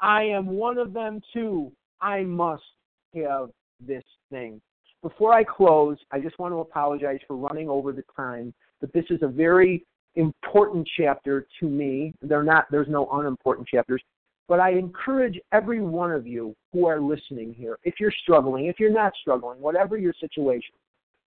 I 0.00 0.24
am 0.24 0.46
one 0.46 0.78
of 0.78 0.92
them 0.92 1.20
too. 1.32 1.70
I 2.00 2.22
must 2.22 2.62
have 3.14 3.50
this 3.86 4.04
thing. 4.30 4.60
Before 5.02 5.32
I 5.32 5.44
close, 5.44 5.96
I 6.10 6.18
just 6.18 6.38
want 6.38 6.52
to 6.52 6.58
apologize 6.58 7.20
for 7.26 7.36
running 7.36 7.68
over 7.68 7.92
the 7.92 8.04
time, 8.14 8.52
but 8.80 8.92
this 8.92 9.04
is 9.08 9.20
a 9.22 9.28
very 9.28 9.86
important 10.16 10.88
chapter 10.96 11.46
to 11.60 11.66
me. 11.66 12.12
They're 12.22 12.42
not, 12.42 12.66
there's 12.70 12.88
no 12.88 13.08
unimportant 13.12 13.68
chapters. 13.68 14.02
But 14.48 14.58
I 14.58 14.70
encourage 14.72 15.38
every 15.52 15.80
one 15.80 16.10
of 16.10 16.26
you 16.26 16.54
who 16.72 16.86
are 16.86 17.00
listening 17.00 17.54
here, 17.54 17.78
if 17.84 17.94
you're 18.00 18.12
struggling, 18.22 18.66
if 18.66 18.80
you're 18.80 18.92
not 18.92 19.12
struggling, 19.20 19.60
whatever 19.60 19.96
your 19.96 20.14
situation, 20.20 20.74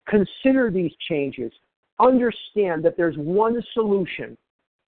consider 0.07 0.69
these 0.69 0.91
changes. 1.09 1.51
Understand 1.99 2.83
that 2.85 2.95
there's 2.95 3.15
one 3.17 3.61
solution 3.73 4.37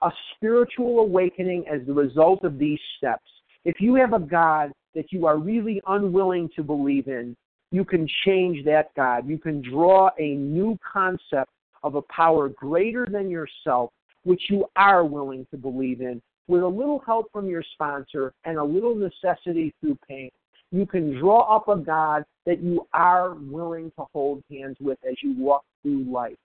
a 0.02 0.12
spiritual 0.36 1.00
awakening 1.00 1.66
as 1.68 1.86
the 1.86 1.94
result 1.94 2.44
of 2.44 2.58
these 2.58 2.80
steps. 2.98 3.30
If 3.66 3.82
you 3.82 3.96
have 3.96 4.14
a 4.14 4.20
God 4.20 4.72
that 4.96 5.12
you 5.12 5.26
are 5.26 5.38
really 5.38 5.82
unwilling 5.88 6.50
to 6.56 6.64
believe 6.64 7.08
in, 7.08 7.36
you 7.72 7.84
can 7.84 8.08
change 8.26 8.66
that 8.66 8.94
God. 8.96 9.28
You 9.28 9.38
can 9.38 9.62
draw 9.62 10.10
a 10.18 10.36
new 10.36 10.78
concept 10.92 11.52
of 11.84 11.96
a 11.96 12.02
power 12.04 12.50
greater 12.50 13.08
than 13.10 13.30
yourself, 13.30 13.92
which 14.24 14.44
you 14.50 14.66
are 14.76 15.06
willing 15.06 15.46
to 15.52 15.58
believe 15.58 16.02
in, 16.02 16.22
with 16.48 16.64
a 16.64 16.68
little 16.68 17.00
help 17.06 17.32
from 17.32 17.48
your 17.48 17.64
sponsor 17.74 18.34
and 18.46 18.58
a 18.58 18.64
little 18.64 18.96
necessity 18.96 19.74
through 19.80 19.98
pain. 20.08 20.30
You 20.72 20.86
can 20.86 21.18
draw 21.18 21.56
up 21.56 21.68
a 21.68 21.78
God 21.78 22.24
that 22.46 22.62
you 22.62 22.88
are 22.94 23.34
willing 23.34 23.92
to 23.98 24.06
hold 24.14 24.44
hands 24.52 24.78
with 24.80 25.00
as 25.08 25.16
you 25.24 25.36
walk 25.38 25.64
through 25.82 26.04
life. 26.04 26.38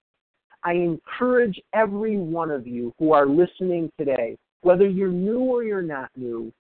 I 0.63 0.73
encourage 0.73 1.61
every 1.75 2.17
one 2.17 2.51
of 2.51 2.67
you 2.67 2.95
who 2.99 3.13
are 3.13 3.27
listening 3.27 3.91
today, 3.99 4.37
whether 4.63 4.89
you're 4.89 5.11
new 5.11 5.41
or 5.41 5.63
you're 5.63 5.83
not 5.83 6.11
new, 6.17 6.51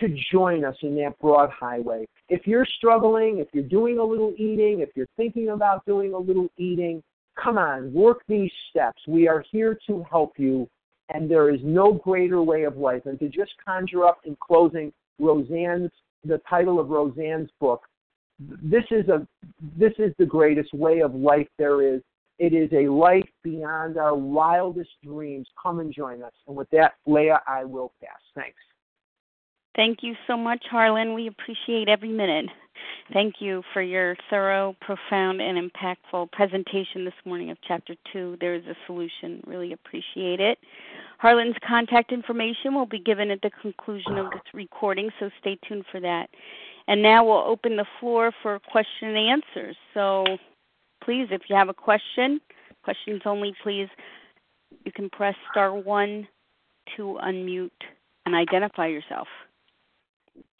to 0.00 0.08
join 0.32 0.64
us 0.64 0.76
in 0.80 0.96
that 0.96 1.18
broad 1.20 1.50
highway. 1.50 2.06
If 2.30 2.46
you're 2.46 2.66
struggling, 2.78 3.38
if 3.38 3.48
you're 3.52 3.64
doing 3.64 3.98
a 3.98 4.04
little 4.04 4.32
eating, 4.38 4.80
if 4.80 4.88
you're 4.94 5.06
thinking 5.18 5.50
about 5.50 5.84
doing 5.84 6.14
a 6.14 6.18
little 6.18 6.48
eating, 6.56 7.02
Come 7.42 7.58
on, 7.58 7.92
work 7.92 8.22
these 8.28 8.50
steps. 8.70 9.00
We 9.08 9.28
are 9.28 9.44
here 9.50 9.78
to 9.86 10.04
help 10.10 10.38
you, 10.38 10.68
and 11.08 11.30
there 11.30 11.50
is 11.50 11.60
no 11.62 11.92
greater 11.92 12.42
way 12.42 12.64
of 12.64 12.76
life 12.76 13.06
And 13.06 13.18
to 13.20 13.28
just 13.28 13.52
conjure 13.64 14.04
up 14.04 14.20
in 14.24 14.36
closing 14.40 14.92
Rozanne's 15.20 15.92
the 16.24 16.40
title 16.48 16.78
of 16.78 16.88
Rozanne's 16.88 17.50
book. 17.60 17.82
This 18.38 18.84
is 18.90 19.08
a 19.08 19.26
this 19.78 19.92
is 19.98 20.12
the 20.18 20.26
greatest 20.26 20.72
way 20.74 21.00
of 21.00 21.14
life 21.14 21.48
there 21.58 21.82
is. 21.82 22.00
It 22.38 22.52
is 22.52 22.70
a 22.72 22.88
life 22.88 23.28
beyond 23.42 23.98
our 23.98 24.16
wildest 24.16 24.90
dreams. 25.04 25.46
Come 25.62 25.80
and 25.80 25.92
join 25.92 26.22
us. 26.22 26.32
And 26.48 26.56
with 26.56 26.68
that, 26.70 26.94
Leah, 27.06 27.40
I 27.46 27.64
will 27.64 27.92
pass. 28.02 28.18
Thanks. 28.34 28.58
Thank 29.76 29.98
you 30.02 30.14
so 30.26 30.36
much, 30.36 30.64
Harlan. 30.70 31.14
We 31.14 31.28
appreciate 31.28 31.88
every 31.88 32.10
minute. 32.10 32.46
Thank 33.12 33.36
you 33.40 33.62
for 33.72 33.82
your 33.82 34.16
thorough, 34.30 34.74
profound, 34.80 35.40
and 35.40 35.70
impactful 35.70 36.32
presentation 36.32 37.04
this 37.04 37.14
morning 37.24 37.50
of 37.50 37.58
Chapter 37.66 37.94
2. 38.12 38.38
There 38.40 38.54
is 38.54 38.64
a 38.66 38.76
solution. 38.86 39.42
Really 39.46 39.72
appreciate 39.72 40.40
it. 40.40 40.58
Harlan's 41.18 41.56
contact 41.66 42.12
information 42.12 42.74
will 42.74 42.86
be 42.86 42.98
given 42.98 43.30
at 43.30 43.42
the 43.42 43.50
conclusion 43.60 44.18
of 44.18 44.30
this 44.30 44.42
recording, 44.54 45.10
so 45.20 45.30
stay 45.40 45.58
tuned 45.68 45.84
for 45.90 46.00
that. 46.00 46.28
And 46.88 47.02
now 47.02 47.24
we'll 47.24 47.44
open 47.46 47.76
the 47.76 47.86
floor 48.00 48.32
for 48.42 48.58
question 48.58 49.08
and 49.14 49.18
answers. 49.18 49.76
So 49.94 50.24
please, 51.04 51.28
if 51.30 51.42
you 51.48 51.56
have 51.56 51.68
a 51.68 51.74
question, 51.74 52.40
questions 52.82 53.22
only, 53.24 53.54
please, 53.62 53.88
you 54.84 54.92
can 54.92 55.10
press 55.10 55.34
star 55.50 55.74
one 55.74 56.26
to 56.96 57.18
unmute 57.22 57.70
and 58.26 58.34
identify 58.34 58.86
yourself. 58.86 59.28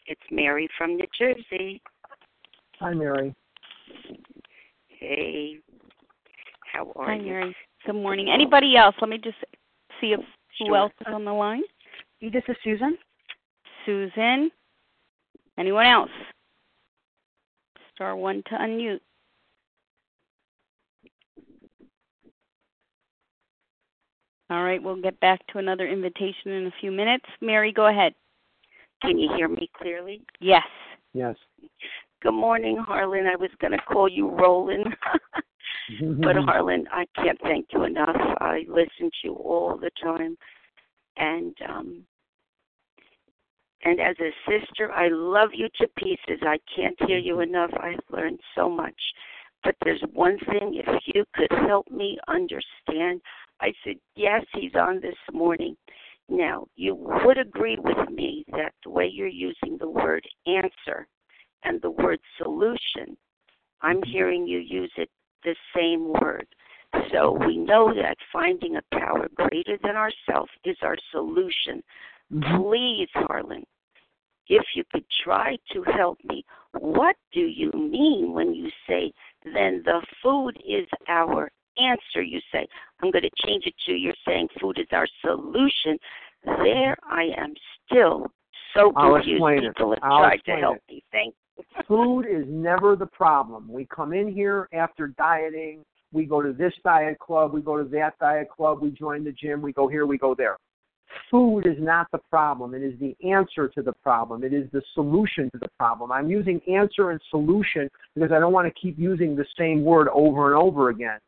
It's 0.05 0.21
Mary 0.31 0.69
from 0.77 0.97
New 0.97 1.07
Jersey. 1.17 1.81
Hi, 2.83 2.93
Mary. 2.93 3.33
Hey, 4.99 5.55
how 6.73 6.91
are 6.97 7.05
Hi, 7.05 7.15
you? 7.15 7.23
Mary. 7.23 7.55
Good 7.85 7.93
morning. 7.93 8.27
Anybody 8.29 8.75
else? 8.75 8.93
Let 8.99 9.09
me 9.09 9.19
just 9.23 9.37
see 10.01 10.07
if 10.07 10.19
who 10.59 10.75
else 10.75 10.91
is 10.99 11.07
on 11.07 11.23
the 11.23 11.31
line. 11.31 11.61
Uh, 12.21 12.29
this 12.33 12.43
is 12.49 12.57
Susan. 12.61 12.97
Susan. 13.85 14.51
Anyone 15.57 15.85
else? 15.85 16.09
Star 17.95 18.17
one 18.17 18.43
to 18.47 18.55
unmute. 18.55 18.99
All 24.49 24.61
right, 24.61 24.83
we'll 24.83 25.01
get 25.01 25.17
back 25.21 25.39
to 25.53 25.59
another 25.59 25.87
invitation 25.87 26.51
in 26.51 26.67
a 26.67 26.73
few 26.81 26.91
minutes. 26.91 27.25
Mary, 27.39 27.71
go 27.71 27.87
ahead. 27.87 28.13
Can 29.01 29.17
you 29.17 29.29
hear 29.37 29.47
me 29.47 29.69
clearly? 29.77 30.21
Yes. 30.41 30.63
Yes. 31.13 31.35
Good 32.23 32.31
morning, 32.31 32.77
Harlan. 32.77 33.27
I 33.27 33.35
was 33.35 33.49
going 33.59 33.73
to 33.73 33.79
call 33.79 34.07
you 34.07 34.29
Rowland, 34.29 34.85
but 36.21 36.35
Harlan, 36.45 36.85
I 36.89 37.03
can't 37.17 37.37
thank 37.41 37.65
you 37.73 37.83
enough. 37.83 38.15
I 38.39 38.61
listen 38.69 39.09
to 39.11 39.25
you 39.25 39.33
all 39.33 39.77
the 39.77 39.91
time, 40.01 40.37
and 41.17 41.53
um, 41.67 42.05
and 43.83 43.99
as 43.99 44.15
a 44.21 44.31
sister, 44.49 44.89
I 44.93 45.09
love 45.09 45.49
you 45.53 45.67
to 45.81 45.87
pieces. 45.97 46.41
I 46.43 46.59
can't 46.73 46.95
hear 47.05 47.17
you 47.17 47.41
enough. 47.41 47.71
I've 47.77 47.99
learned 48.09 48.39
so 48.55 48.69
much. 48.69 48.95
But 49.65 49.75
there's 49.83 50.03
one 50.13 50.37
thing, 50.49 50.81
if 50.81 51.03
you 51.13 51.25
could 51.35 51.51
help 51.67 51.91
me 51.91 52.17
understand. 52.29 53.19
I 53.59 53.73
said, 53.83 53.95
yes, 54.15 54.45
he's 54.53 54.75
on 54.75 55.01
this 55.01 55.15
morning. 55.33 55.75
Now, 56.29 56.67
you 56.77 56.95
would 56.95 57.37
agree 57.37 57.77
with 57.77 58.09
me 58.09 58.45
that 58.51 58.71
the 58.85 58.91
way 58.91 59.11
you're 59.11 59.27
using 59.27 59.77
the 59.77 59.89
word 59.89 60.25
answer 60.47 61.05
and 61.63 61.81
the 61.81 61.91
word 61.91 62.19
solution, 62.37 63.17
I'm 63.81 64.01
hearing 64.03 64.47
you 64.47 64.59
use 64.59 64.91
it 64.97 65.09
the 65.43 65.55
same 65.75 66.13
word. 66.21 66.47
So 67.11 67.31
we 67.31 67.57
know 67.57 67.93
that 67.93 68.17
finding 68.31 68.77
a 68.77 68.95
power 68.95 69.27
greater 69.35 69.77
than 69.83 69.95
ourselves 69.95 70.51
is 70.63 70.77
our 70.81 70.97
solution. 71.11 71.83
Mhm. 72.31 72.57
Please, 72.57 73.09
Harlan, 73.13 73.65
if 74.47 74.63
you 74.75 74.83
could 74.91 75.05
try 75.23 75.57
to 75.71 75.83
help 75.83 76.23
me, 76.23 76.45
what 76.79 77.15
do 77.31 77.41
you 77.41 77.71
mean 77.71 78.33
when 78.33 78.53
you 78.53 78.69
say, 78.87 79.11
then 79.43 79.81
the 79.83 80.01
food 80.21 80.57
is 80.65 80.87
our 81.07 81.51
answer? 81.77 82.21
You 82.21 82.39
say, 82.51 82.67
I'm 83.01 83.11
going 83.11 83.23
to 83.23 83.45
change 83.45 83.65
it 83.65 83.75
to 83.85 83.93
you're 83.93 84.13
saying 84.25 84.49
food 84.59 84.79
is 84.79 84.87
our 84.91 85.07
solution. 85.21 85.97
There 86.43 86.97
I 87.03 87.23
am 87.37 87.53
still 87.85 88.31
so 88.73 88.91
I'll 88.95 89.13
confused. 89.15 89.35
explain 89.35 89.63
it. 89.63 89.73
Have 89.77 89.87
I'll 90.03 90.19
tried 90.19 90.33
explain 90.35 90.57
to 90.57 90.61
help 90.61 90.77
it. 90.77 90.93
me. 90.93 91.03
Thank 91.11 91.35
Food 91.87 92.23
is 92.23 92.45
never 92.47 92.95
the 92.95 93.05
problem. 93.05 93.71
We 93.71 93.85
come 93.85 94.13
in 94.13 94.31
here 94.31 94.67
after 94.73 95.07
dieting. 95.07 95.83
We 96.11 96.25
go 96.25 96.41
to 96.41 96.53
this 96.53 96.73
diet 96.83 97.19
club. 97.19 97.53
We 97.53 97.61
go 97.61 97.77
to 97.77 97.89
that 97.89 98.17
diet 98.19 98.47
club. 98.49 98.81
We 98.81 98.91
join 98.91 99.23
the 99.23 99.31
gym. 99.31 99.61
We 99.61 99.73
go 99.73 99.87
here. 99.87 100.05
We 100.05 100.17
go 100.17 100.35
there. 100.35 100.57
Food 101.29 101.65
is 101.67 101.77
not 101.79 102.07
the 102.11 102.17
problem. 102.29 102.73
It 102.73 102.81
is 102.81 102.99
the 102.99 103.15
answer 103.27 103.67
to 103.67 103.81
the 103.81 103.93
problem. 103.93 104.43
It 104.43 104.53
is 104.53 104.69
the 104.71 104.81
solution 104.93 105.49
to 105.51 105.59
the 105.59 105.69
problem. 105.77 106.11
I'm 106.11 106.29
using 106.29 106.59
answer 106.67 107.11
and 107.11 107.21
solution 107.29 107.89
because 108.15 108.31
I 108.31 108.39
don't 108.39 108.53
want 108.53 108.67
to 108.67 108.79
keep 108.79 108.97
using 108.97 109.35
the 109.35 109.45
same 109.57 109.83
word 109.83 110.07
over 110.09 110.51
and 110.51 110.61
over 110.61 110.89
again. 110.89 111.19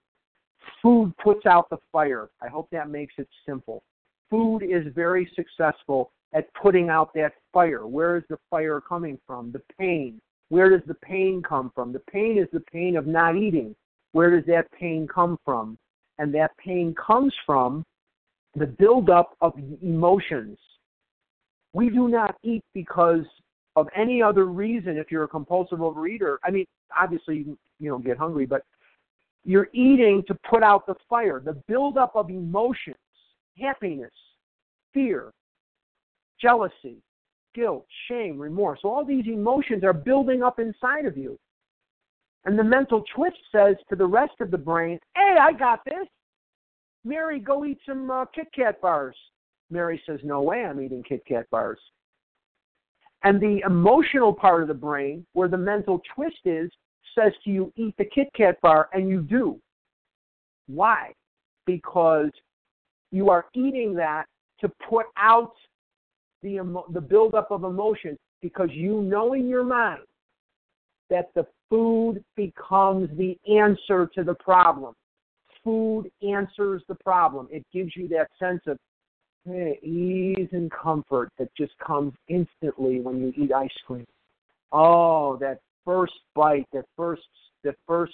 Food 0.82 1.14
puts 1.24 1.46
out 1.46 1.70
the 1.70 1.78
fire. 1.92 2.30
I 2.42 2.48
hope 2.48 2.68
that 2.72 2.90
makes 2.90 3.14
it 3.18 3.28
simple. 3.48 3.84
Food 4.30 4.64
is 4.64 4.92
very 4.96 5.30
successful 5.36 6.12
at 6.34 6.54
putting 6.54 6.90
out 6.90 7.14
that 7.14 7.34
fire. 7.54 7.88
Where 7.88 8.18
is 8.18 8.24
the 8.30 8.38
fire 8.50 8.82
coming 8.82 9.18
from? 9.26 9.52
The 9.52 9.62
pain. 9.80 10.20
Where 10.50 10.70
does 10.70 10.86
the 10.88 10.96
pain 10.96 11.42
come 11.48 11.72
from? 11.74 11.92
The 11.94 12.02
pain 12.12 12.38
is 12.38 12.48
the 12.52 12.60
pain 12.60 12.98
of 12.98 13.08
not 13.08 13.36
eating. 13.36 13.76
Where 14.12 14.30
does 14.30 14.46
that 14.48 14.72
pain 14.72 15.08
come 15.14 15.38
from? 15.44 15.78
And 16.18 16.34
that 16.36 16.52
pain 16.58 16.96
comes 16.96 17.34
from 17.46 17.84
the 18.56 18.68
buildup 18.68 19.36
of 19.42 19.54
emotions. 19.82 20.58
We 21.74 21.90
do 21.90 22.08
not 22.08 22.36
eat 22.44 22.64
because 22.74 23.26
of 23.76 23.88
any 23.96 24.22
other 24.22 24.46
reason 24.46 24.98
if 24.98 25.12
you're 25.12 25.26
a 25.26 25.28
compulsive 25.28 25.80
overeater. 25.80 26.38
I 26.44 26.52
mean, 26.52 26.66
obviously 26.98 27.40
you, 27.40 27.58
you 27.80 27.90
don't 27.90 28.06
get 28.06 28.18
hungry, 28.18 28.46
but 28.46 28.64
you're 29.44 29.68
eating 29.74 30.24
to 30.28 30.38
put 30.50 30.64
out 30.64 30.86
the 30.88 30.96
fire. 31.10 31.42
The 31.44 31.62
buildup 31.68 32.16
of 32.16 32.30
emotions, 32.30 32.96
happiness, 33.60 34.12
fear, 34.94 35.34
jealousy, 36.46 36.98
guilt, 37.56 37.88
shame, 38.08 38.38
remorse. 38.38 38.80
All 38.84 39.04
these 39.04 39.26
emotions 39.26 39.84
are 39.84 39.94
building 39.94 40.44
up 40.44 40.60
inside 40.60 41.06
of 41.06 41.18
you. 41.18 41.40
And 42.46 42.60
the 42.60 42.64
mental 42.64 43.04
twist 43.16 43.38
says 43.52 43.76
to 43.90 43.96
the 43.96 44.06
rest 44.06 44.34
of 44.42 44.52
the 44.52 44.58
brain, 44.58 45.00
hey, 45.16 45.38
I 45.42 45.54
got 45.54 45.84
this. 45.86 46.08
Mary, 47.04 47.40
go 47.40 47.66
eat 47.66 47.80
some 47.88 48.12
uh, 48.12 48.26
Kit 48.26 48.48
Kat 48.56 48.80
bars. 48.80 49.16
Mary 49.72 50.00
says, 50.06 50.20
no 50.24 50.44
way 50.44 50.64
I'm 50.64 50.80
eating 50.80 51.02
Kit 51.02 51.24
Kat 51.28 51.50
bars. 51.50 51.80
And 53.24 53.42
the 53.42 53.64
emotional 53.66 54.32
part 54.32 54.62
of 54.62 54.68
the 54.68 54.76
brain, 54.76 55.26
where 55.34 55.48
the 55.48 55.58
mental 55.58 56.00
twist 56.14 56.42
is, 56.46 56.70
says 57.18 57.34
to 57.44 57.50
you, 57.50 57.74
eat 57.76 57.96
the 57.98 58.06
Kit 58.06 58.28
Kat 58.38 58.62
bar, 58.62 58.90
and 58.94 59.10
you 59.10 59.22
do. 59.22 59.60
Why? 60.68 61.12
Because 61.66 62.30
you 63.12 63.32
are 63.32 63.46
eating 63.56 63.96
that 63.96 64.26
to 64.62 64.70
put 64.88 65.08
out 65.18 65.54
the 66.46 66.58
emo- 66.58 66.86
the 66.94 67.02
buildup 67.02 67.50
of 67.52 67.64
emotions 67.64 68.18
because 68.42 68.70
you 68.72 69.02
know 69.02 69.34
in 69.34 69.50
your 69.50 69.64
mind 69.64 70.04
that 71.10 71.30
the 71.34 71.46
food 71.70 72.24
becomes 72.36 73.10
the 73.18 73.38
answer 73.52 74.10
to 74.14 74.24
the 74.24 74.36
problem. 74.36 74.94
Food 75.64 76.10
answers 76.22 76.84
the 76.88 76.96
problem. 77.04 77.48
It 77.52 77.66
gives 77.74 77.96
you 77.96 78.08
that 78.10 78.28
sense 78.40 78.62
of 78.68 78.78
hey, 79.46 79.80
ease 79.84 80.48
and 80.52 80.72
comfort 80.72 81.30
that 81.40 81.50
just 81.58 81.74
comes 81.86 82.14
instantly 82.28 83.02
when 83.02 83.20
you 83.20 83.34
eat 83.36 83.52
ice 83.52 83.70
cream. 83.86 84.06
Oh, 84.72 85.38
that 85.38 85.60
first 85.84 86.14
bite, 86.36 86.68
that 86.74 86.86
first 86.96 87.24
the 87.64 87.74
first 87.88 88.14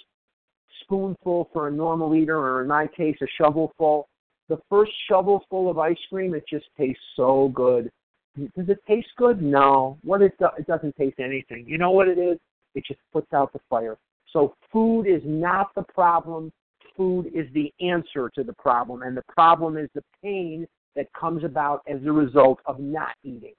spoonful 0.80 1.50
for 1.52 1.68
a 1.68 1.70
normal 1.70 2.14
eater, 2.14 2.38
or 2.38 2.62
in 2.62 2.68
my 2.68 2.86
case, 2.86 3.16
a 3.20 3.26
shovelful. 3.38 4.04
The 4.48 4.58
first 4.70 4.92
shovelful 5.10 5.70
of 5.70 5.78
ice 5.78 5.96
cream, 6.08 6.34
it 6.34 6.44
just 6.48 6.66
tastes 6.78 7.02
so 7.16 7.50
good. 7.54 7.90
Does 8.36 8.68
it 8.68 8.78
taste 8.86 9.08
good? 9.16 9.42
No. 9.42 9.98
What 10.02 10.22
it 10.22 10.38
do, 10.38 10.48
it 10.58 10.66
doesn't 10.66 10.96
taste 10.96 11.18
anything. 11.18 11.64
You 11.66 11.78
know 11.78 11.90
what 11.90 12.08
it 12.08 12.18
is? 12.18 12.38
It 12.74 12.84
just 12.86 13.00
puts 13.12 13.32
out 13.32 13.52
the 13.52 13.60
fire. 13.68 13.98
So 14.32 14.54
food 14.72 15.04
is 15.04 15.20
not 15.24 15.74
the 15.74 15.82
problem. 15.82 16.50
Food 16.96 17.30
is 17.34 17.46
the 17.52 17.72
answer 17.80 18.30
to 18.34 18.42
the 18.42 18.52
problem, 18.54 19.02
and 19.02 19.16
the 19.16 19.24
problem 19.28 19.76
is 19.76 19.88
the 19.94 20.04
pain 20.22 20.66
that 20.94 21.12
comes 21.14 21.42
about 21.44 21.82
as 21.86 21.98
a 22.06 22.12
result 22.12 22.60
of 22.66 22.78
not 22.78 23.12
eating. 23.24 23.54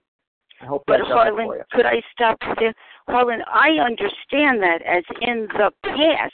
I 0.62 0.66
hope 0.66 0.84
But 0.88 1.00
that 1.00 1.08
Harlan, 1.08 1.48
for 1.48 1.58
you. 1.58 1.64
could 1.72 1.86
I 1.86 2.02
stop 2.12 2.38
there? 2.60 2.74
Harlan, 3.08 3.42
I 3.52 3.72
understand 3.84 4.62
that 4.62 4.82
as 4.84 5.04
in 5.22 5.48
the 5.58 5.72
past, 5.84 6.34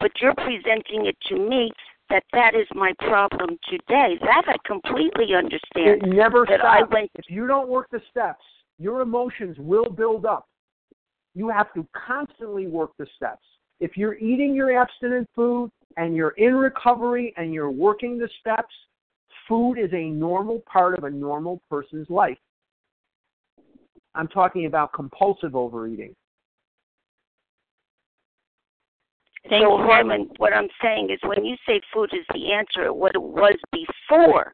but 0.00 0.12
you're 0.20 0.34
presenting 0.34 1.06
it 1.06 1.16
to 1.28 1.36
me 1.36 1.72
that 2.10 2.22
that 2.32 2.54
is 2.54 2.66
my 2.74 2.92
problem 3.00 3.58
today. 3.68 4.16
That 4.20 4.44
I 4.46 4.56
completely 4.66 5.34
understand. 5.34 6.02
It 6.02 6.06
never 6.06 6.46
that 6.48 6.64
I 6.64 6.78
stops. 6.78 6.92
went 6.92 7.10
If 7.14 7.24
you 7.28 7.46
don't 7.46 7.68
work 7.68 7.88
the 7.90 8.00
steps, 8.10 8.44
your 8.78 9.00
emotions 9.00 9.56
will 9.58 9.90
build 9.90 10.26
up. 10.26 10.48
You 11.34 11.48
have 11.48 11.72
to 11.74 11.86
constantly 12.06 12.66
work 12.66 12.92
the 12.98 13.06
steps. 13.16 13.44
If 13.80 13.96
you're 13.96 14.16
eating 14.16 14.54
your 14.54 14.78
abstinent 14.78 15.28
food 15.34 15.70
and 15.96 16.14
you're 16.14 16.34
in 16.38 16.54
recovery 16.54 17.34
and 17.36 17.52
you're 17.52 17.70
working 17.70 18.18
the 18.18 18.28
steps, 18.40 18.74
food 19.48 19.74
is 19.74 19.90
a 19.92 20.08
normal 20.08 20.62
part 20.70 20.96
of 20.96 21.04
a 21.04 21.10
normal 21.10 21.60
person's 21.68 22.08
life. 22.08 22.38
I'm 24.14 24.28
talking 24.28 24.64
about 24.66 24.92
compulsive 24.94 25.54
overeating. 25.54 26.14
Thank 29.48 29.64
so 29.64 29.78
you 29.78 29.84
Harlan, 29.84 30.28
what 30.38 30.52
I'm 30.52 30.68
saying 30.82 31.10
is 31.10 31.18
when 31.22 31.44
you 31.44 31.56
say 31.66 31.80
food 31.92 32.10
is 32.12 32.26
the 32.32 32.52
answer, 32.52 32.92
what 32.92 33.12
it 33.14 33.22
was 33.22 33.54
before, 33.72 34.52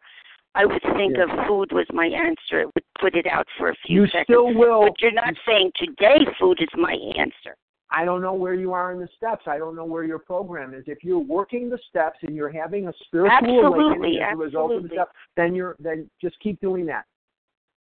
I 0.55 0.67
would 0.67 0.83
think 0.97 1.17
Yeah. 1.17 1.25
of 1.25 1.47
food 1.47 1.73
was 1.73 1.87
my 1.93 2.07
answer. 2.07 2.61
It 2.61 2.75
would 2.75 2.85
put 3.01 3.15
it 3.17 3.27
out 3.27 3.47
for 3.57 3.71
a 3.71 3.75
few 3.87 4.03
You 4.03 4.07
seconds. 4.09 4.25
still 4.27 4.53
will. 4.53 4.83
But 4.83 5.01
you're 5.01 5.13
not 5.13 5.35
saying 5.47 5.73
today 5.77 6.25
food 6.39 6.61
is 6.61 6.69
my 6.77 6.93
answer. 7.17 7.57
I 7.95 8.05
don't 8.07 8.23
know 8.23 8.33
where 8.33 8.55
you 8.55 8.73
are 8.73 8.93
in 8.93 8.99
the 8.99 9.09
steps. 9.17 9.47
I 9.47 9.59
don't 9.59 9.77
know 9.77 9.85
where 9.85 10.05
your 10.05 10.19
program 10.19 10.73
is. 10.73 10.85
If 10.87 11.05
you're 11.05 11.19
working 11.19 11.69
the 11.69 11.79
steps 11.91 12.19
and 12.23 12.35
you're 12.35 12.49
having 12.51 12.89
a 12.89 12.93
spiritual 13.05 13.37
Absolutely, 13.37 13.85
awakening 13.85 14.23
as 14.23 14.33
a 14.33 14.37
result 14.37 14.73
of 14.73 14.83
the 14.85 14.89
steps, 14.89 15.13
then 15.37 15.55
you're 15.55 15.77
then 15.79 16.09
just 16.21 16.39
keep 16.41 16.59
doing 16.61 16.87
that. 16.87 17.05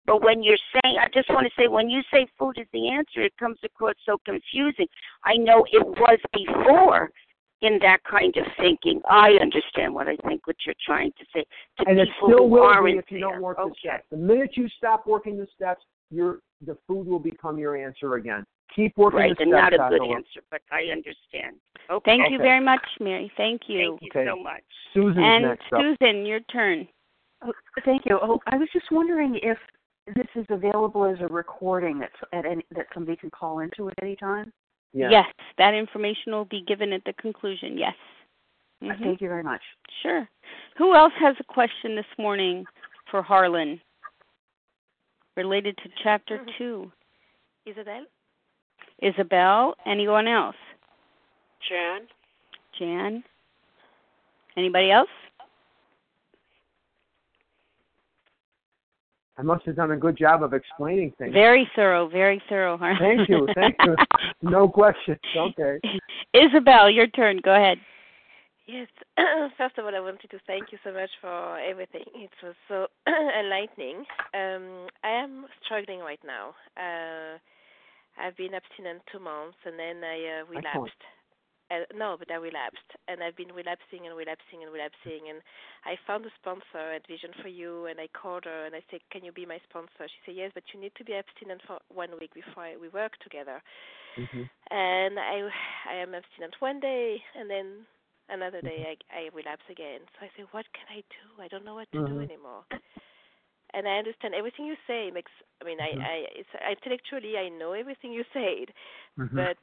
But 0.06 0.22
when 0.22 0.42
you're 0.42 0.58
saying, 0.74 0.96
I 1.00 1.06
just 1.14 1.28
want 1.30 1.46
to 1.46 1.52
say, 1.56 1.68
when 1.68 1.88
you 1.88 2.02
say 2.12 2.26
food 2.38 2.58
is 2.58 2.66
the 2.72 2.88
answer, 2.90 3.22
it 3.22 3.36
comes 3.38 3.58
across 3.64 3.94
so 4.04 4.18
confusing. 4.24 4.86
I 5.24 5.36
know 5.36 5.64
it 5.70 5.86
was 5.86 6.18
before, 6.32 7.10
in 7.62 7.78
that 7.80 7.98
kind 8.04 8.36
of 8.36 8.44
thinking. 8.58 9.00
I 9.08 9.30
understand 9.40 9.94
what 9.94 10.08
I 10.08 10.16
think 10.26 10.46
what 10.46 10.56
you're 10.66 10.74
trying 10.84 11.12
to 11.12 11.24
say. 11.34 11.44
To 11.78 11.88
and 11.88 11.98
it 11.98 12.08
still 12.18 12.38
who 12.38 12.44
will 12.44 12.84
be 12.84 12.92
if 12.92 13.10
you 13.10 13.20
there. 13.20 13.30
don't 13.30 13.42
work 13.42 13.58
okay. 13.58 13.70
the 13.70 13.88
steps. 13.88 14.04
The 14.10 14.16
minute 14.16 14.50
you 14.56 14.68
stop 14.76 15.06
working 15.06 15.38
the 15.38 15.46
steps, 15.54 15.82
your 16.10 16.40
the 16.66 16.76
food 16.86 17.06
will 17.06 17.18
become 17.18 17.58
your 17.58 17.76
answer 17.76 18.14
again. 18.14 18.44
Keep 18.74 18.96
working 18.96 19.18
Right, 19.18 19.30
the 19.30 19.34
steps. 19.34 19.42
and 19.42 19.50
not 19.50 19.72
a 19.72 19.78
good 19.90 20.02
answer, 20.10 20.40
but 20.50 20.60
I 20.70 20.84
understand. 20.92 21.56
Okay. 21.90 22.10
Thank 22.10 22.32
you 22.32 22.38
very 22.38 22.64
much, 22.64 22.82
Mary. 23.00 23.30
Thank 23.36 23.62
you. 23.68 23.98
Thank 23.98 24.02
you 24.02 24.08
Okay. 24.20 24.28
so 24.28 24.42
much. 24.42 24.62
Susan's 24.92 25.24
and 25.24 25.44
next 25.44 25.72
up. 25.72 25.80
Susan, 25.80 26.26
your 26.26 26.40
turn. 26.40 26.88
Oh, 27.44 27.52
thank 27.84 28.02
you. 28.06 28.18
Oh, 28.20 28.40
I 28.46 28.56
was 28.56 28.68
just 28.72 28.86
wondering 28.90 29.38
if 29.42 29.58
this 30.06 30.26
is 30.34 30.46
available 30.48 31.04
as 31.04 31.20
a 31.20 31.26
recording 31.32 31.98
that's 31.98 32.12
at 32.32 32.44
any, 32.44 32.64
that 32.74 32.86
somebody 32.92 33.16
can 33.16 33.30
call 33.30 33.60
into 33.60 33.88
at 33.88 33.94
any 34.02 34.16
time. 34.16 34.52
Yeah. 34.92 35.08
Yes, 35.10 35.26
that 35.58 35.74
information 35.74 36.32
will 36.32 36.44
be 36.44 36.62
given 36.66 36.92
at 36.92 37.02
the 37.04 37.12
conclusion. 37.14 37.78
Yes. 37.78 37.94
Mhm. 38.82 38.98
Thank 38.98 39.20
you 39.20 39.28
very 39.28 39.42
much. 39.42 39.62
Sure. 40.02 40.28
Who 40.76 40.94
else 40.94 41.12
has 41.14 41.36
a 41.38 41.44
question 41.44 41.94
this 41.94 42.06
morning 42.18 42.66
for 43.10 43.22
Harlan 43.22 43.80
related 45.36 45.76
to 45.78 45.88
chapter 46.02 46.38
Mhm. 46.38 46.56
two? 46.56 46.92
Isabel? 47.64 48.06
Isabel, 48.98 49.76
anyone 49.86 50.26
else? 50.26 50.56
Jan? 51.60 52.08
Jan? 52.72 53.24
Anybody 54.56 54.90
else? 54.90 55.10
I 59.38 59.42
must 59.42 59.64
have 59.64 59.76
done 59.76 59.92
a 59.92 59.96
good 59.96 60.16
job 60.16 60.42
of 60.42 60.52
explaining 60.52 61.12
things. 61.18 61.32
Very 61.32 61.68
thorough, 61.74 62.08
very 62.08 62.42
thorough, 62.48 62.76
Harlan. 62.76 62.98
Thank 63.00 63.28
you, 63.28 63.48
thank 63.54 63.76
you. 63.84 63.96
No 64.42 64.68
questions. 64.68 65.18
Okay. 65.36 65.80
Isabel, 66.34 66.90
your 66.90 67.06
turn. 67.06 67.40
Go 67.42 67.54
ahead. 67.54 67.78
Yes. 68.66 68.88
First 69.58 69.78
of 69.78 69.84
all, 69.84 69.94
I 69.94 70.00
wanted 70.00 70.30
to 70.30 70.38
thank 70.46 70.72
you 70.72 70.78
so 70.84 70.92
much 70.92 71.10
for 71.20 71.58
everything. 71.58 72.02
It 72.14 72.30
was 72.42 72.54
so 72.68 72.86
enlightening. 73.08 74.04
Um, 74.34 74.88
I 75.04 75.10
am 75.10 75.46
struggling 75.64 76.00
right 76.00 76.20
now. 76.26 76.54
Uh, 76.76 77.38
I've 78.20 78.36
been 78.36 78.54
abstinent 78.54 79.02
two 79.10 79.20
months, 79.20 79.56
and 79.64 79.78
then 79.78 80.04
I 80.04 80.42
uh, 80.42 80.58
Excellent. 80.58 80.92
Uh, 81.72 81.88
no, 81.96 82.16
but 82.18 82.30
I 82.30 82.36
relapsed, 82.36 82.90
and 83.08 83.22
I've 83.22 83.36
been 83.36 83.52
relapsing 83.56 84.04
and 84.04 84.14
relapsing 84.14 84.60
and 84.62 84.68
relapsing. 84.70 85.30
And 85.32 85.40
I 85.88 85.96
found 86.06 86.26
a 86.26 86.32
sponsor 86.36 86.92
at 86.92 87.06
Vision 87.08 87.30
for 87.40 87.48
You, 87.48 87.86
and 87.86 87.98
I 87.98 88.08
called 88.12 88.44
her 88.44 88.66
and 88.66 88.74
I 88.74 88.82
said, 88.90 89.00
"Can 89.10 89.24
you 89.24 89.32
be 89.32 89.46
my 89.46 89.58
sponsor?" 89.70 90.04
She 90.04 90.20
said, 90.26 90.36
"Yes, 90.36 90.52
but 90.52 90.64
you 90.74 90.80
need 90.80 90.92
to 90.96 91.04
be 91.04 91.14
abstinent 91.14 91.62
for 91.66 91.78
one 91.88 92.10
week 92.20 92.34
before 92.34 92.64
I, 92.64 92.76
we 92.76 92.88
work 92.88 93.16
together." 93.24 93.62
hmm 94.16 94.44
and 94.70 95.18
I 95.18 95.48
I 95.90 95.94
am 95.96 96.14
abstinent 96.14 96.54
one 96.60 96.80
day, 96.80 97.22
and 97.38 97.48
then 97.50 97.86
another 98.28 98.62
day 98.62 98.96
I 99.12 99.18
I 99.18 99.22
relapse 99.34 99.66
again. 99.70 100.00
So 100.14 100.26
I 100.26 100.30
say, 100.36 100.44
what 100.52 100.66
can 100.72 100.86
I 100.90 101.00
do? 101.10 101.42
I 101.42 101.48
don't 101.48 101.64
know 101.64 101.74
what 101.74 101.90
to 101.92 101.98
do 101.98 102.20
Mhm. 102.20 102.28
anymore. 102.28 102.64
And 103.74 103.88
I 103.88 103.96
understand 103.98 104.34
everything 104.34 104.66
you 104.66 104.76
say 104.86 105.10
makes. 105.10 105.32
I 105.60 105.64
mean. 105.64 105.80
I 105.80 105.90
I 106.14 106.16
it's 106.40 106.54
intellectually 106.70 107.36
I 107.38 107.48
know 107.48 107.72
everything 107.72 108.12
you 108.12 108.24
said, 108.32 108.72
hmm 109.16 109.36
but 109.36 109.56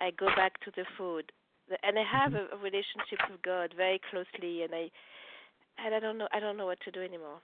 I 0.00 0.10
go 0.12 0.28
back 0.36 0.58
to 0.64 0.70
the 0.76 0.84
food, 0.96 1.30
and 1.82 1.98
I 1.98 2.04
have 2.10 2.32
Mm-hmm. 2.32 2.34
a, 2.34 2.54
a 2.54 2.58
relationship 2.58 3.18
with 3.30 3.42
God 3.42 3.74
very 3.76 4.00
closely, 4.10 4.62
and 4.62 4.74
I 4.74 4.90
and 5.84 5.94
I 5.94 6.00
don't 6.00 6.18
know 6.18 6.28
I 6.32 6.40
don't 6.40 6.56
know 6.56 6.66
what 6.66 6.80
to 6.84 6.90
do 6.90 7.00
anymore. 7.02 7.40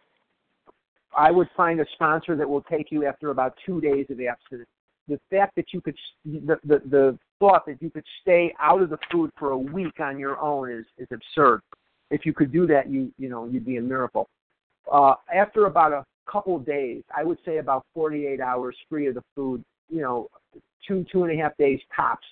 I 1.16 1.30
would 1.30 1.48
find 1.56 1.80
a 1.80 1.86
sponsor 1.94 2.36
that 2.36 2.48
will 2.48 2.62
take 2.62 2.90
you 2.90 3.06
after 3.06 3.30
about 3.30 3.54
two 3.64 3.80
days 3.80 4.06
of 4.10 4.20
abstinence. 4.20 4.68
The 5.06 5.20
fact 5.30 5.54
that 5.56 5.66
you 5.72 5.80
could, 5.80 5.96
the, 6.24 6.58
the 6.64 6.82
the 6.90 7.18
thought 7.38 7.66
that 7.66 7.80
you 7.80 7.90
could 7.90 8.04
stay 8.22 8.54
out 8.58 8.82
of 8.82 8.90
the 8.90 8.98
food 9.12 9.30
for 9.38 9.50
a 9.50 9.58
week 9.58 10.00
on 10.00 10.18
your 10.18 10.38
own 10.40 10.70
is 10.70 10.86
is 10.98 11.08
absurd. 11.12 11.60
If 12.10 12.24
you 12.24 12.32
could 12.32 12.52
do 12.52 12.66
that, 12.68 12.88
you 12.90 13.12
you 13.18 13.28
know 13.28 13.46
you'd 13.46 13.66
be 13.66 13.76
a 13.76 13.82
miracle. 13.82 14.28
Uh, 14.90 15.14
after 15.34 15.66
about 15.66 15.92
a 15.92 16.04
couple 16.30 16.56
of 16.56 16.64
days, 16.64 17.02
I 17.16 17.22
would 17.24 17.38
say 17.44 17.58
about 17.58 17.84
48 17.94 18.40
hours 18.40 18.76
free 18.88 19.06
of 19.06 19.14
the 19.14 19.22
food. 19.34 19.62
You 19.90 20.00
know, 20.00 20.28
two 20.86 21.04
two 21.12 21.24
and 21.24 21.38
a 21.38 21.42
half 21.42 21.56
days 21.58 21.80
tops. 21.94 22.26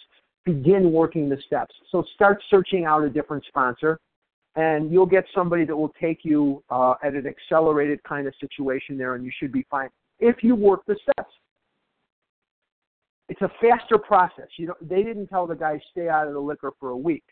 Begin 0.45 0.93
working 0.93 1.29
the 1.29 1.39
steps. 1.47 1.75
So 1.91 2.05
start 2.15 2.43
searching 2.51 2.85
out 2.85 3.05
a 3.05 3.11
different 3.11 3.45
sponsor 3.47 3.99
and 4.57 4.93
you'll 4.93 5.07
get 5.07 5.25
somebody 5.35 5.65
that 5.65 5.77
will 5.77 5.93
take 6.01 6.21
you 6.25 6.63
uh, 6.71 6.95
at 7.03 7.15
an 7.15 7.27
accelerated 7.27 8.03
kind 8.05 8.27
of 8.27 8.35
situation 8.41 8.99
there, 8.99 9.15
and 9.15 9.25
you 9.25 9.33
should 9.39 9.53
be 9.53 9.67
fine 9.71 9.89
if 10.21 10.43
you 10.43 10.55
work 10.55 10.85
the 10.87 10.97
steps. 11.03 11.33
It's 13.29 13.41
a 13.41 13.51
faster 13.61 13.97
process. 13.97 14.49
You 14.59 14.69
know, 14.69 14.75
they 14.83 15.03
didn't 15.03 15.29
tell 15.29 15.47
the 15.47 15.55
guy 15.55 15.81
stay 15.91 16.09
out 16.09 16.27
of 16.29 16.35
the 16.35 16.41
liquor 16.41 16.73
for 16.79 16.91
a 16.91 16.97
week. 16.97 17.25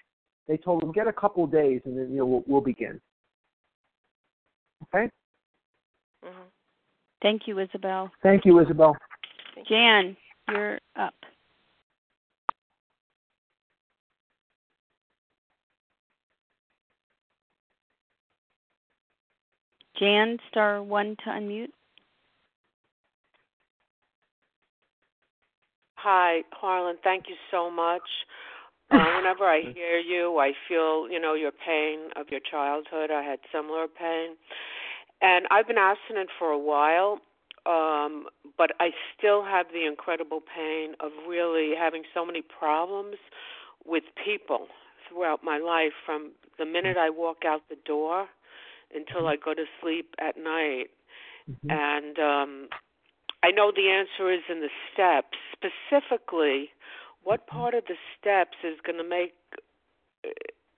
They 0.49 0.57
told 0.57 0.83
him 0.83 0.93
get 0.93 1.07
a 1.07 1.13
couple 1.13 1.45
of 1.45 1.53
days, 1.53 1.83
and 1.85 1.97
then 1.97 2.11
you 2.11 2.19
know 2.19 2.27
we'll, 2.27 2.45
we'll 2.47 2.61
begin. 2.61 3.01
Okay. 4.95 5.11
hmm 6.25 6.43
Thank 7.21 7.43
you, 7.47 7.59
Isabel. 7.59 8.11
Thank 8.23 8.47
you, 8.47 8.61
Isabel. 8.61 8.97
Jan, 9.69 10.17
you're 10.49 10.79
up. 10.97 11.15
Jan, 20.01 20.39
star 20.51 20.83
one 20.83 21.15
to 21.25 21.31
unmute. 21.31 21.73
Hi, 25.97 26.41
Harlan. 26.53 26.97
Thank 27.05 27.25
you 27.29 27.37
so 27.51 27.71
much. 27.71 28.03
Uh, 28.93 28.99
whenever 29.19 29.45
I 29.45 29.63
hear 29.73 29.99
you, 29.99 30.39
I 30.41 30.51
feel, 30.67 31.09
you 31.09 31.21
know, 31.21 31.35
your 31.35 31.53
pain 31.53 32.11
of 32.17 32.27
your 32.29 32.41
childhood. 32.41 33.13
I 33.13 33.23
had 33.23 33.39
similar 33.55 33.87
pain. 33.87 34.31
And 35.23 35.47
I've 35.53 35.69
been 35.69 35.79
abstinent 35.79 36.29
for 36.37 36.49
a 36.49 36.59
while, 36.59 37.21
um, 37.67 38.27
but 38.59 38.73
I 38.81 38.91
still 39.17 39.45
have 39.45 39.67
the 39.73 39.87
incredible 39.87 40.41
pain 40.41 40.95
of 40.99 41.13
really 41.29 41.75
having 41.79 42.03
so 42.13 42.27
many 42.27 42.43
problems 42.43 43.15
with 43.87 44.03
people 44.25 44.67
throughout 45.09 45.45
my 45.45 45.59
life 45.59 45.93
from 46.05 46.33
the 46.59 46.67
minute 46.67 46.97
I 46.97 47.11
walk 47.11 47.45
out 47.47 47.61
the 47.71 47.79
door 47.87 48.27
until 48.95 49.27
I 49.27 49.37
go 49.37 49.55
to 49.55 49.65
sleep 49.81 50.15
at 50.19 50.37
night. 50.37 50.91
Mhm. 51.49 51.71
And 51.71 52.19
um 52.19 52.69
I 53.43 53.51
know 53.51 53.73
the 53.75 53.89
answer 53.89 54.31
is 54.31 54.43
in 54.51 54.61
the 54.61 54.71
steps. 54.93 55.39
Specifically, 55.53 56.71
what 57.23 57.47
part 57.47 57.75
of 57.75 57.85
the 57.87 57.97
steps 58.19 58.57
is 58.65 58.79
going 58.85 58.99
to 58.99 59.05
make 59.05 59.35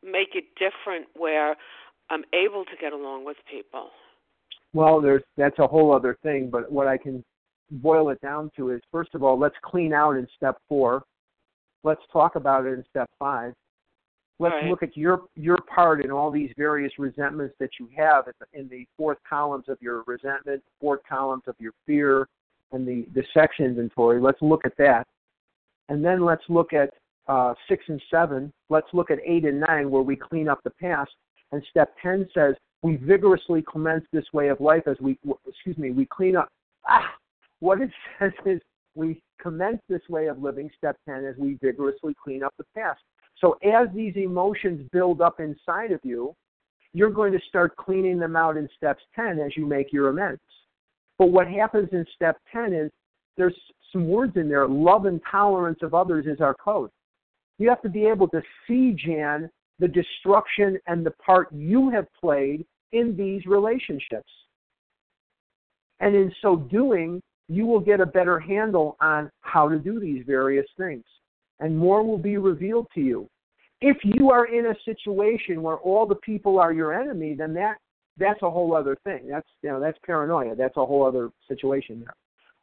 make 0.02 0.34
it 0.34 0.44
different 0.56 1.06
where 1.14 1.56
I'm 2.10 2.24
able 2.32 2.64
to 2.64 2.76
get 2.80 2.92
along 2.92 3.24
with 3.24 3.36
people? 3.50 3.90
Well, 4.72 5.00
there's 5.00 5.22
that's 5.36 5.58
a 5.58 5.66
whole 5.66 5.92
other 5.92 6.18
thing, 6.22 6.50
but 6.50 6.70
what 6.70 6.86
I 6.86 6.96
can 6.96 7.24
boil 7.70 8.10
it 8.10 8.20
down 8.20 8.50
to 8.56 8.70
is 8.70 8.80
first 8.90 9.14
of 9.14 9.22
all, 9.22 9.38
let's 9.38 9.56
clean 9.62 9.92
out 9.92 10.12
in 10.16 10.26
step 10.36 10.58
four. 10.68 11.04
Let's 11.84 12.02
talk 12.12 12.36
about 12.36 12.66
it 12.66 12.74
in 12.74 12.84
step 12.90 13.10
five. 13.18 13.54
Let's 14.42 14.54
Right. 14.54 14.70
look 14.70 14.82
at 14.82 14.96
your 14.96 15.22
your 15.36 15.56
part 15.72 16.04
in 16.04 16.10
all 16.10 16.32
these 16.32 16.52
various 16.56 16.98
resentments 16.98 17.54
that 17.60 17.78
you 17.78 17.88
have 17.96 18.26
in 18.26 18.32
the, 18.40 18.58
in 18.58 18.68
the 18.68 18.88
fourth 18.96 19.18
columns 19.22 19.68
of 19.68 19.80
your 19.80 20.02
resentment, 20.08 20.64
fourth 20.80 21.00
columns 21.08 21.44
of 21.46 21.54
your 21.60 21.70
fear, 21.86 22.26
and 22.72 22.86
the 22.86 23.06
the 23.14 23.22
sex 23.32 23.54
inventory. 23.60 24.20
Let's 24.20 24.42
look 24.42 24.64
at 24.64 24.76
that, 24.78 25.06
and 25.88 26.04
then 26.04 26.24
let's 26.24 26.42
look 26.48 26.72
at 26.72 26.90
uh, 27.28 27.54
six 27.68 27.84
and 27.86 28.02
seven. 28.10 28.52
Let's 28.68 28.88
look 28.92 29.12
at 29.12 29.20
eight 29.24 29.44
and 29.44 29.60
nine, 29.60 29.88
where 29.92 30.02
we 30.02 30.16
clean 30.16 30.48
up 30.48 30.60
the 30.64 30.70
past. 30.70 31.12
And 31.52 31.62
step 31.70 31.94
ten 32.02 32.28
says 32.34 32.56
we 32.82 32.96
vigorously 32.96 33.62
commence 33.70 34.04
this 34.12 34.24
way 34.32 34.48
of 34.48 34.60
life 34.60 34.88
as 34.88 34.96
we 35.00 35.20
excuse 35.46 35.78
me 35.78 35.92
we 35.92 36.04
clean 36.04 36.34
up. 36.34 36.48
Ah, 36.88 37.14
what 37.60 37.80
it 37.80 37.90
says 38.18 38.32
is 38.44 38.60
we 38.96 39.22
commence 39.40 39.80
this 39.88 40.02
way 40.08 40.26
of 40.26 40.42
living. 40.42 40.68
Step 40.76 40.96
ten 41.08 41.24
as 41.24 41.36
we 41.36 41.58
vigorously 41.62 42.16
clean 42.20 42.42
up 42.42 42.52
the 42.58 42.64
past. 42.74 42.98
So 43.42 43.58
as 43.64 43.88
these 43.94 44.14
emotions 44.16 44.88
build 44.92 45.20
up 45.20 45.40
inside 45.40 45.90
of 45.90 46.00
you, 46.04 46.34
you're 46.94 47.10
going 47.10 47.32
to 47.32 47.40
start 47.48 47.76
cleaning 47.76 48.18
them 48.18 48.36
out 48.36 48.56
in 48.56 48.68
steps 48.76 49.02
10 49.16 49.40
as 49.40 49.56
you 49.56 49.66
make 49.66 49.92
your 49.92 50.10
amends. 50.10 50.40
But 51.18 51.26
what 51.26 51.48
happens 51.48 51.88
in 51.92 52.06
step 52.14 52.38
10 52.52 52.72
is 52.72 52.90
there's 53.36 53.56
some 53.92 54.08
words 54.08 54.36
in 54.36 54.48
there. 54.48 54.68
Love 54.68 55.06
and 55.06 55.20
tolerance 55.30 55.80
of 55.82 55.92
others 55.92 56.26
is 56.26 56.40
our 56.40 56.54
code. 56.54 56.90
You 57.58 57.68
have 57.68 57.82
to 57.82 57.88
be 57.88 58.06
able 58.06 58.28
to 58.28 58.42
see, 58.66 58.92
Jan, 58.92 59.50
the 59.78 59.88
destruction 59.88 60.78
and 60.86 61.04
the 61.04 61.10
part 61.12 61.48
you 61.52 61.90
have 61.90 62.06
played 62.20 62.64
in 62.92 63.16
these 63.16 63.46
relationships. 63.46 64.30
And 66.00 66.14
in 66.14 66.32
so 66.42 66.56
doing, 66.56 67.20
you 67.48 67.66
will 67.66 67.80
get 67.80 68.00
a 68.00 68.06
better 68.06 68.38
handle 68.38 68.96
on 69.00 69.30
how 69.40 69.68
to 69.68 69.78
do 69.78 69.98
these 69.98 70.24
various 70.26 70.66
things. 70.76 71.04
And 71.60 71.76
more 71.76 72.02
will 72.02 72.18
be 72.18 72.36
revealed 72.38 72.86
to 72.94 73.00
you. 73.00 73.28
If 73.82 73.98
you 74.04 74.30
are 74.30 74.46
in 74.46 74.66
a 74.66 74.74
situation 74.84 75.60
where 75.62 75.76
all 75.76 76.06
the 76.06 76.14
people 76.16 76.58
are 76.58 76.72
your 76.72 76.98
enemy, 76.98 77.34
then 77.34 77.52
that 77.54 77.78
that's 78.16 78.42
a 78.42 78.50
whole 78.50 78.74
other 78.74 78.96
thing. 79.04 79.26
That's 79.28 79.48
you 79.62 79.70
know 79.70 79.80
that's 79.80 79.98
paranoia. 80.06 80.54
That's 80.54 80.76
a 80.76 80.86
whole 80.86 81.04
other 81.04 81.30
situation 81.48 82.00
there. 82.00 82.14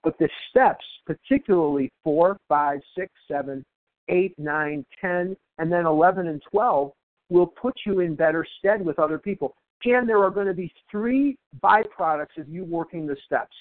But 0.04 0.18
the 0.18 0.30
steps, 0.50 0.86
particularly 1.06 1.92
four, 2.04 2.38
five, 2.48 2.80
six, 2.96 3.12
seven, 3.28 3.66
8, 4.10 4.34
9, 4.38 4.86
10, 5.02 5.38
and 5.58 5.72
then 5.72 5.86
11 5.86 6.28
and 6.28 6.42
12 6.52 6.92
will 7.30 7.48
put 7.48 7.74
you 7.86 8.00
in 8.00 8.16
better 8.16 8.46
stead 8.58 8.84
with 8.84 9.00
other 9.00 9.18
people. 9.18 9.56
Jan, 9.84 10.08
there 10.08 10.24
are 10.24 10.32
going 10.32 10.48
to 10.48 10.54
be 10.54 10.72
three 10.90 11.38
byproducts 11.64 12.38
of 12.38 12.50
you 12.50 12.66
working 12.66 13.06
the 13.06 13.16
steps. 13.26 13.56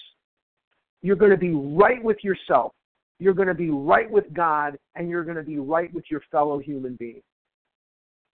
You're 1.01 1.15
going 1.15 1.31
to 1.31 1.37
be 1.37 1.51
right 1.51 2.03
with 2.03 2.17
yourself, 2.23 2.73
you're 3.19 3.33
going 3.33 3.47
to 3.47 3.53
be 3.53 3.69
right 3.69 4.09
with 4.09 4.33
God, 4.33 4.77
and 4.95 5.09
you're 5.09 5.23
going 5.23 5.37
to 5.37 5.43
be 5.43 5.59
right 5.59 5.93
with 5.93 6.05
your 6.09 6.21
fellow 6.31 6.59
human 6.59 6.95
being. 6.95 7.21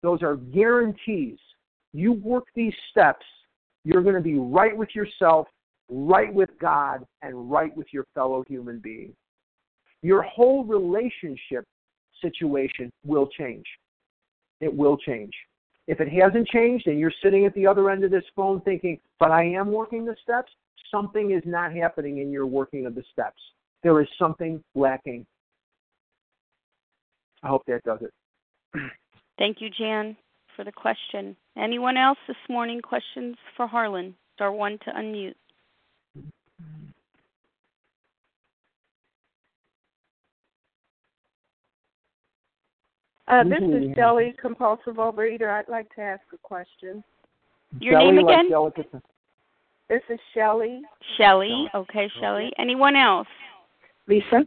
Those 0.03 0.23
are 0.23 0.37
guarantees. 0.37 1.39
You 1.93 2.12
work 2.15 2.45
these 2.55 2.74
steps, 2.91 3.24
you're 3.85 4.03
going 4.03 4.15
to 4.15 4.20
be 4.20 4.39
right 4.39 4.77
with 4.77 4.89
yourself, 4.95 5.47
right 5.89 6.33
with 6.33 6.51
God, 6.61 7.05
and 7.23 7.51
right 7.51 7.77
with 7.77 7.87
your 7.93 8.07
fellow 8.15 8.45
human 8.49 8.79
being. 8.79 9.15
Your 10.03 10.23
whole 10.23 10.65
relationship 10.65 11.65
situation 12.20 12.91
will 13.05 13.27
change. 13.27 13.66
It 14.61 14.74
will 14.74 14.97
change. 14.97 15.33
If 15.89 16.01
it 16.01 16.09
hasn't 16.09 16.49
changed 16.49 16.87
and 16.87 16.99
you're 16.99 17.12
sitting 17.23 17.45
at 17.45 17.55
the 17.55 17.66
other 17.66 17.91
end 17.91 18.05
of 18.05 18.11
this 18.11 18.24
phone 18.37 18.61
thinking, 18.61 19.01
but 19.19 19.31
I 19.31 19.45
am 19.45 19.73
working 19.73 20.05
the 20.05 20.16
steps, 20.23 20.53
something 20.91 21.33
is 21.33 21.43
not 21.45 21.74
happening 21.74 22.19
in 22.19 22.31
your 22.31 22.47
working 22.47 22.87
of 22.87 22.95
the 22.95 23.03
steps. 23.12 23.41
There 23.83 24.01
is 24.01 24.09
something 24.19 24.62
lacking. 24.74 25.27
I 27.43 27.49
hope 27.49 27.65
that 27.66 27.83
does 27.83 28.01
it. 28.03 28.12
Thank 29.39 29.61
you, 29.61 29.71
Jan, 29.71 30.17
for 30.55 30.65
the 30.65 30.73
question. 30.73 31.37
Anyone 31.57 31.97
else 31.97 32.19
this 32.29 32.37
morning? 32.49 32.81
Questions 32.81 33.37
for 33.57 33.67
Harlan? 33.67 34.15
Star 34.35 34.53
one 34.53 34.79
to 34.85 34.91
unmute. 34.93 35.35
Uh, 43.29 43.45
this 43.45 43.63
is 43.63 43.95
Shelley, 43.97 44.35
compulsive 44.41 44.97
overeater. 44.97 45.49
I'd 45.49 45.69
like 45.69 45.89
to 45.95 46.03
ask 46.03 46.23
a 46.35 46.39
question. 46.39 47.03
Your 47.81 47.99
name 47.99 48.19
again? 48.19 48.51
This 49.89 50.03
is 50.11 50.19
Shelley. 50.35 50.83
Shelley. 51.17 51.67
Okay, 51.75 52.11
Shelley. 52.21 52.53
Anyone 52.59 52.95
else? 52.95 53.29
Lisa. 54.07 54.45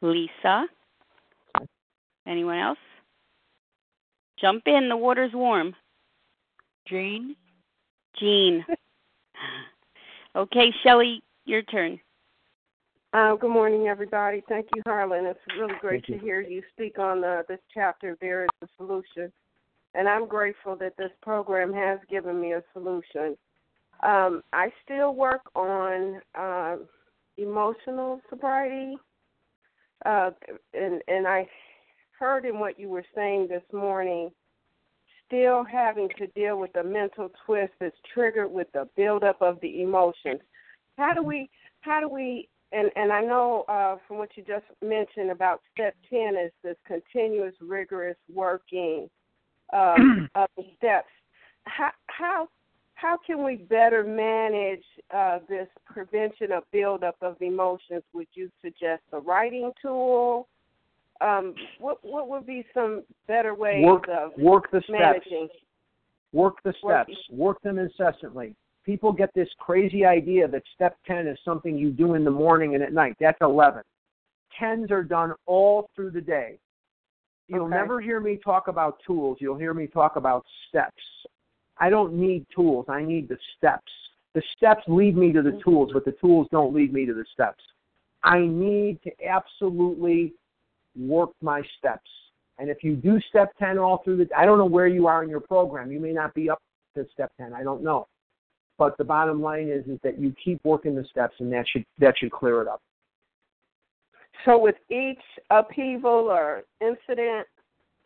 Lisa. 0.00 0.66
Anyone 2.26 2.58
else? 2.58 2.78
Jump 4.40 4.62
in. 4.66 4.88
The 4.88 4.96
water's 4.96 5.32
warm. 5.32 5.74
Jean. 6.88 7.34
Jean. 8.18 8.64
okay, 10.36 10.72
Shelley, 10.82 11.22
your 11.44 11.62
turn. 11.62 11.98
Uh, 13.12 13.34
good 13.34 13.50
morning, 13.50 13.86
everybody. 13.88 14.42
Thank 14.48 14.66
you, 14.74 14.82
Harlan. 14.84 15.24
It's 15.24 15.40
really 15.58 15.74
great 15.80 16.04
to 16.04 16.18
hear 16.18 16.40
you 16.42 16.62
speak 16.74 16.98
on 16.98 17.24
uh, 17.24 17.42
this 17.48 17.60
chapter. 17.72 18.16
There 18.20 18.44
is 18.44 18.48
a 18.62 18.66
solution, 18.76 19.32
and 19.94 20.06
I'm 20.06 20.28
grateful 20.28 20.76
that 20.76 20.96
this 20.98 21.12
program 21.22 21.72
has 21.72 21.98
given 22.10 22.38
me 22.40 22.52
a 22.52 22.62
solution. 22.74 23.36
Um, 24.02 24.42
I 24.52 24.70
still 24.84 25.14
work 25.14 25.40
on 25.54 26.20
uh, 26.34 26.76
emotional 27.38 28.20
sobriety, 28.28 28.96
uh, 30.04 30.32
and 30.74 31.00
and 31.08 31.26
I 31.26 31.48
heard 32.18 32.44
in 32.44 32.58
what 32.58 32.78
you 32.78 32.88
were 32.88 33.04
saying 33.14 33.48
this 33.48 33.62
morning, 33.72 34.30
still 35.26 35.64
having 35.64 36.08
to 36.18 36.26
deal 36.28 36.58
with 36.58 36.72
the 36.72 36.82
mental 36.82 37.30
twist 37.44 37.72
that's 37.80 37.96
triggered 38.12 38.50
with 38.50 38.68
the 38.72 38.88
buildup 38.96 39.40
of 39.42 39.58
the 39.60 39.82
emotions. 39.82 40.40
How 40.96 41.12
do 41.12 41.22
we 41.22 41.50
how 41.80 42.00
do 42.00 42.08
we 42.08 42.48
and 42.72 42.90
and 42.96 43.12
I 43.12 43.20
know 43.22 43.64
uh, 43.68 43.96
from 44.06 44.18
what 44.18 44.30
you 44.36 44.44
just 44.44 44.64
mentioned 44.82 45.30
about 45.30 45.60
step 45.72 45.94
ten 46.08 46.36
is 46.36 46.52
this 46.62 46.76
continuous, 46.86 47.54
rigorous 47.60 48.16
working 48.32 49.08
um, 49.72 50.28
of 50.34 50.48
the 50.56 50.64
steps. 50.76 51.08
How 51.64 51.90
how 52.06 52.48
how 52.94 53.18
can 53.26 53.44
we 53.44 53.56
better 53.56 54.02
manage 54.02 54.84
uh, 55.14 55.40
this 55.48 55.68
prevention 55.84 56.50
of 56.52 56.64
buildup 56.72 57.16
of 57.20 57.36
emotions? 57.40 58.02
Would 58.14 58.28
you 58.34 58.50
suggest 58.62 59.02
a 59.12 59.20
writing 59.20 59.70
tool? 59.82 60.48
Um, 61.20 61.54
what 61.78 61.98
what 62.02 62.28
would 62.28 62.46
be 62.46 62.64
some 62.74 63.02
better 63.26 63.54
ways 63.54 63.84
work, 63.84 64.06
of 64.08 64.32
work 64.38 64.70
the 64.70 64.82
managing? 64.88 65.48
steps? 65.48 65.62
Work 66.32 66.56
the 66.64 66.74
steps. 66.82 67.14
Work 67.30 67.62
them 67.62 67.78
incessantly 67.78 68.54
people 68.86 69.12
get 69.12 69.34
this 69.34 69.48
crazy 69.58 70.04
idea 70.06 70.46
that 70.46 70.62
step 70.72 70.96
10 71.06 71.26
is 71.26 71.36
something 71.44 71.76
you 71.76 71.90
do 71.90 72.14
in 72.14 72.24
the 72.24 72.30
morning 72.30 72.74
and 72.74 72.82
at 72.82 72.92
night. 72.92 73.16
That's 73.20 73.36
11. 73.40 73.82
10s 74.58 74.90
are 74.92 75.02
done 75.02 75.34
all 75.44 75.90
through 75.94 76.12
the 76.12 76.20
day. 76.20 76.58
You'll 77.48 77.66
Okay. 77.66 77.74
never 77.74 78.00
hear 78.00 78.20
me 78.20 78.36
talk 78.38 78.68
about 78.68 79.00
tools. 79.00 79.38
You'll 79.40 79.58
hear 79.58 79.74
me 79.74 79.88
talk 79.88 80.16
about 80.16 80.46
steps. 80.68 81.02
I 81.78 81.90
don't 81.90 82.14
need 82.14 82.46
tools. 82.48 82.86
I 82.88 83.02
need 83.02 83.28
the 83.28 83.38
steps. 83.56 83.92
The 84.34 84.42
steps 84.56 84.84
lead 84.86 85.16
me 85.16 85.32
to 85.32 85.42
the 85.42 85.60
tools, 85.62 85.90
but 85.92 86.04
the 86.04 86.12
tools 86.12 86.48
don't 86.50 86.72
lead 86.72 86.92
me 86.92 87.06
to 87.06 87.14
the 87.14 87.24
steps. 87.32 87.62
I 88.22 88.40
need 88.40 89.02
to 89.02 89.10
absolutely 89.24 90.32
work 90.98 91.30
my 91.42 91.62
steps. 91.78 92.10
And 92.58 92.70
if 92.70 92.82
you 92.82 92.96
do 92.96 93.20
step 93.28 93.52
10 93.58 93.78
all 93.78 94.02
through 94.04 94.16
the 94.18 94.28
I 94.36 94.46
don't 94.46 94.58
know 94.58 94.66
where 94.66 94.86
you 94.86 95.06
are 95.06 95.22
in 95.22 95.28
your 95.28 95.40
program. 95.40 95.92
You 95.92 96.00
may 96.00 96.12
not 96.12 96.34
be 96.34 96.48
up 96.48 96.60
to 96.94 97.06
step 97.12 97.30
10. 97.38 97.52
I 97.52 97.62
don't 97.62 97.82
know. 97.82 98.06
But 98.78 98.96
the 98.98 99.04
bottom 99.04 99.42
line 99.42 99.68
is 99.68 99.86
is 99.86 99.98
that 100.02 100.18
you 100.18 100.34
keep 100.42 100.60
working 100.64 100.94
the 100.94 101.04
steps 101.10 101.34
and 101.38 101.52
that 101.52 101.66
should 101.70 101.84
that 101.98 102.14
should 102.18 102.32
clear 102.32 102.62
it 102.62 102.68
up. 102.68 102.80
So 104.44 104.58
with 104.58 104.76
each 104.90 105.22
upheaval 105.50 106.28
or 106.30 106.62
incident, 106.80 107.46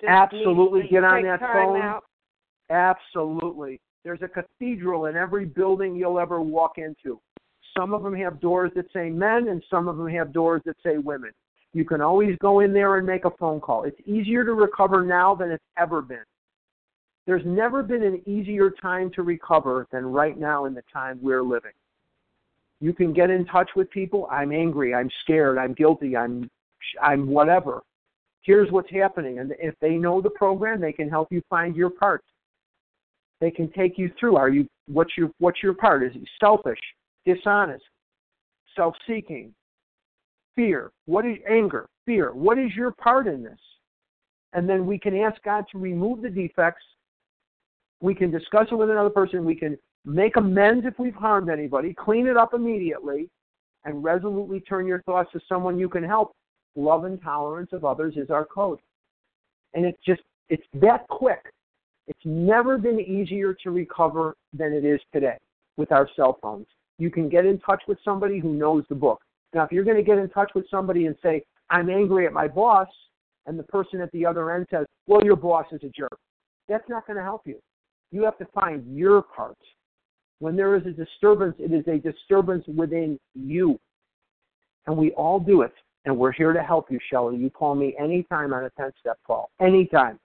just 0.00 0.10
Absolutely. 0.10 0.88
Get 0.90 1.04
on 1.04 1.22
that 1.24 1.40
phone. 1.40 1.80
Out. 1.80 2.04
Absolutely. 2.70 3.80
There's 4.04 4.22
a 4.22 4.28
cathedral 4.28 5.06
in 5.06 5.16
every 5.16 5.44
building 5.44 5.94
you'll 5.94 6.18
ever 6.18 6.40
walk 6.40 6.78
into. 6.78 7.20
Some 7.76 7.92
of 7.92 8.02
them 8.02 8.14
have 8.14 8.40
doors 8.40 8.72
that 8.74 8.86
say 8.92 9.10
men, 9.10 9.48
and 9.48 9.62
some 9.68 9.88
of 9.88 9.96
them 9.96 10.08
have 10.08 10.32
doors 10.32 10.62
that 10.64 10.76
say 10.82 10.96
women. 10.96 11.30
You 11.72 11.84
can 11.84 12.00
always 12.00 12.36
go 12.40 12.60
in 12.60 12.72
there 12.72 12.96
and 12.96 13.06
make 13.06 13.24
a 13.24 13.30
phone 13.30 13.60
call. 13.60 13.84
It's 13.84 14.00
easier 14.04 14.44
to 14.44 14.54
recover 14.54 15.04
now 15.04 15.34
than 15.34 15.50
it's 15.50 15.64
ever 15.78 16.02
been. 16.02 16.24
There's 17.26 17.44
never 17.44 17.82
been 17.82 18.02
an 18.02 18.22
easier 18.26 18.70
time 18.70 19.10
to 19.14 19.22
recover 19.22 19.86
than 19.92 20.06
right 20.06 20.38
now 20.38 20.64
in 20.64 20.74
the 20.74 20.82
time 20.92 21.18
we're 21.22 21.42
living. 21.42 21.72
You 22.80 22.92
can 22.92 23.12
get 23.12 23.30
in 23.30 23.44
touch 23.44 23.70
with 23.76 23.90
people. 23.90 24.26
I'm 24.30 24.52
angry. 24.52 24.94
I'm 24.94 25.10
scared. 25.22 25.58
I'm 25.58 25.74
guilty. 25.74 26.16
I'm, 26.16 26.50
I'm 27.00 27.28
whatever. 27.28 27.82
Here's 28.42 28.70
what's 28.72 28.90
happening, 28.90 29.38
and 29.38 29.52
if 29.58 29.74
they 29.80 29.96
know 29.96 30.22
the 30.22 30.30
program, 30.30 30.80
they 30.80 30.94
can 30.94 31.10
help 31.10 31.30
you 31.30 31.42
find 31.50 31.76
your 31.76 31.90
part. 31.90 32.24
They 33.38 33.50
can 33.50 33.70
take 33.72 33.98
you 33.98 34.10
through. 34.18 34.36
Are 34.36 34.48
you 34.48 34.66
what's 34.86 35.16
your 35.16 35.30
what's 35.38 35.62
your 35.62 35.74
part? 35.74 36.02
Is 36.02 36.12
it 36.14 36.26
selfish, 36.40 36.78
dishonest, 37.26 37.84
self-seeking, 38.74 39.54
fear? 40.60 40.90
What 41.06 41.24
is 41.24 41.38
anger? 41.48 41.88
Fear. 42.04 42.34
What 42.34 42.58
is 42.58 42.74
your 42.76 42.90
part 42.90 43.26
in 43.26 43.42
this? 43.42 43.58
And 44.52 44.68
then 44.68 44.84
we 44.84 44.98
can 44.98 45.16
ask 45.16 45.42
God 45.42 45.64
to 45.72 45.78
remove 45.78 46.20
the 46.20 46.28
defects. 46.28 46.82
We 48.02 48.14
can 48.14 48.30
discuss 48.30 48.66
it 48.70 48.74
with 48.74 48.90
another 48.90 49.08
person. 49.08 49.46
We 49.46 49.54
can 49.54 49.78
make 50.04 50.36
amends 50.36 50.84
if 50.84 50.98
we've 50.98 51.14
harmed 51.14 51.48
anybody, 51.48 51.94
clean 51.94 52.26
it 52.26 52.36
up 52.36 52.52
immediately, 52.52 53.30
and 53.86 54.04
resolutely 54.04 54.60
turn 54.60 54.86
your 54.86 55.00
thoughts 55.02 55.30
to 55.32 55.40
someone 55.48 55.78
you 55.78 55.88
can 55.88 56.04
help. 56.04 56.32
Love 56.76 57.04
and 57.04 57.22
tolerance 57.22 57.70
of 57.72 57.86
others 57.86 58.14
is 58.16 58.28
our 58.28 58.44
code. 58.44 58.80
And 59.72 59.86
it's 59.86 59.98
just, 60.04 60.22
it's 60.50 60.66
that 60.74 61.08
quick. 61.08 61.42
It's 62.06 62.20
never 62.24 62.76
been 62.76 63.00
easier 63.00 63.54
to 63.62 63.70
recover 63.70 64.34
than 64.52 64.74
it 64.74 64.84
is 64.84 65.00
today 65.10 65.38
with 65.78 65.90
our 65.90 66.06
cell 66.16 66.38
phones. 66.42 66.66
You 66.98 67.08
can 67.10 67.30
get 67.30 67.46
in 67.46 67.58
touch 67.60 67.82
with 67.88 67.96
somebody 68.04 68.40
who 68.40 68.52
knows 68.52 68.84
the 68.90 68.94
book. 68.94 69.22
Now, 69.54 69.64
if 69.64 69.72
you're 69.72 69.84
going 69.84 69.96
to 69.96 70.02
get 70.02 70.18
in 70.18 70.28
touch 70.30 70.52
with 70.54 70.64
somebody 70.70 71.06
and 71.06 71.16
say, 71.22 71.44
I'm 71.70 71.90
angry 71.90 72.26
at 72.26 72.32
my 72.32 72.48
boss, 72.48 72.88
and 73.46 73.58
the 73.58 73.64
person 73.64 74.00
at 74.00 74.10
the 74.12 74.24
other 74.24 74.52
end 74.52 74.66
says, 74.70 74.86
Well, 75.06 75.24
your 75.24 75.36
boss 75.36 75.66
is 75.72 75.80
a 75.82 75.88
jerk, 75.88 76.18
that's 76.68 76.88
not 76.88 77.06
going 77.06 77.16
to 77.16 77.22
help 77.22 77.42
you. 77.46 77.60
You 78.12 78.24
have 78.24 78.38
to 78.38 78.46
find 78.54 78.84
your 78.96 79.22
part. 79.22 79.56
When 80.38 80.56
there 80.56 80.74
is 80.74 80.86
a 80.86 80.90
disturbance, 80.90 81.56
it 81.58 81.72
is 81.72 81.86
a 81.86 81.98
disturbance 81.98 82.64
within 82.66 83.18
you. 83.34 83.78
And 84.86 84.96
we 84.96 85.10
all 85.12 85.38
do 85.38 85.62
it. 85.62 85.74
And 86.06 86.16
we're 86.16 86.32
here 86.32 86.52
to 86.52 86.62
help 86.62 86.90
you, 86.90 86.98
Shelley. 87.10 87.36
You 87.36 87.50
call 87.50 87.74
me 87.74 87.94
anytime 88.00 88.54
on 88.54 88.64
a 88.64 88.70
10 88.70 88.90
step 89.00 89.18
call. 89.26 89.50
Anytime. 89.60 90.18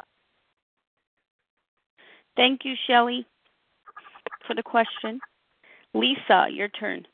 Thank 2.37 2.61
you, 2.63 2.75
Shelley, 2.87 3.25
for 4.47 4.55
the 4.55 4.63
question. 4.63 5.19
Lisa, 5.93 6.47
your 6.51 6.69
turn. 6.69 7.05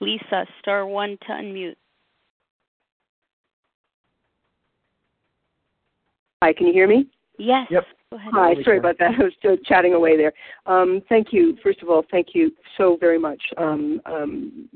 Lisa, 0.00 0.46
star 0.60 0.86
one 0.86 1.18
to 1.26 1.32
unmute. 1.32 1.76
Hi, 6.42 6.54
can 6.54 6.66
you 6.66 6.72
hear 6.72 6.88
me? 6.88 7.06
Yes. 7.38 7.66
Yep. 7.70 7.84
Hi, 8.14 8.54
sorry 8.64 8.78
about 8.78 8.98
that. 8.98 9.12
I 9.20 9.24
was 9.24 9.32
still 9.38 9.56
chatting 9.58 9.94
away 9.94 10.16
there. 10.16 10.32
Um, 10.66 11.02
thank 11.08 11.28
you. 11.32 11.56
First 11.62 11.82
of 11.82 11.90
all, 11.90 12.02
thank 12.10 12.28
you 12.34 12.50
so 12.76 12.96
very 12.98 13.18
much 13.18 13.40
um, 13.56 14.00
um, 14.06 14.68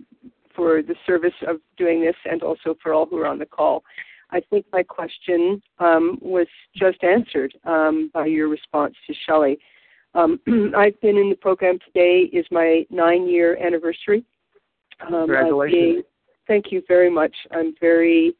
for 0.54 0.82
the 0.82 0.94
service 1.06 1.34
of 1.48 1.56
doing 1.76 2.00
this 2.00 2.14
and 2.30 2.42
also 2.42 2.76
for 2.82 2.92
all 2.92 3.06
who 3.06 3.18
are 3.18 3.26
on 3.26 3.38
the 3.38 3.46
call. 3.46 3.82
I 4.34 4.40
think 4.50 4.66
my 4.72 4.82
question 4.82 5.62
um, 5.78 6.18
was 6.20 6.48
just 6.74 7.02
answered 7.04 7.54
um, 7.64 8.10
by 8.12 8.26
your 8.26 8.48
response 8.48 8.94
to 9.06 9.14
Shelley. 9.26 9.58
Um, 10.14 10.40
I've 10.76 11.00
been 11.00 11.16
in 11.16 11.30
the 11.30 11.36
program 11.36 11.78
today 11.86 12.28
is 12.32 12.44
my 12.50 12.84
nine 12.90 13.28
year 13.28 13.56
anniversary. 13.64 14.24
Congratulations. 15.08 15.72
Being, 15.72 16.02
thank 16.48 16.72
you 16.72 16.82
very 16.88 17.10
much. 17.10 17.34
I'm 17.52 17.74
very 17.80 18.34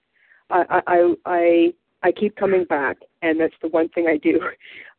I, 0.51 0.83
I 0.87 1.15
I 1.25 1.75
I 2.03 2.13
keep 2.13 2.37
coming 2.37 2.65
back, 2.65 2.99
and 3.23 3.41
that's 3.41 3.55
the 3.63 3.69
one 3.69 3.89
thing 3.91 4.07
I 4.09 4.19
do. 4.19 4.41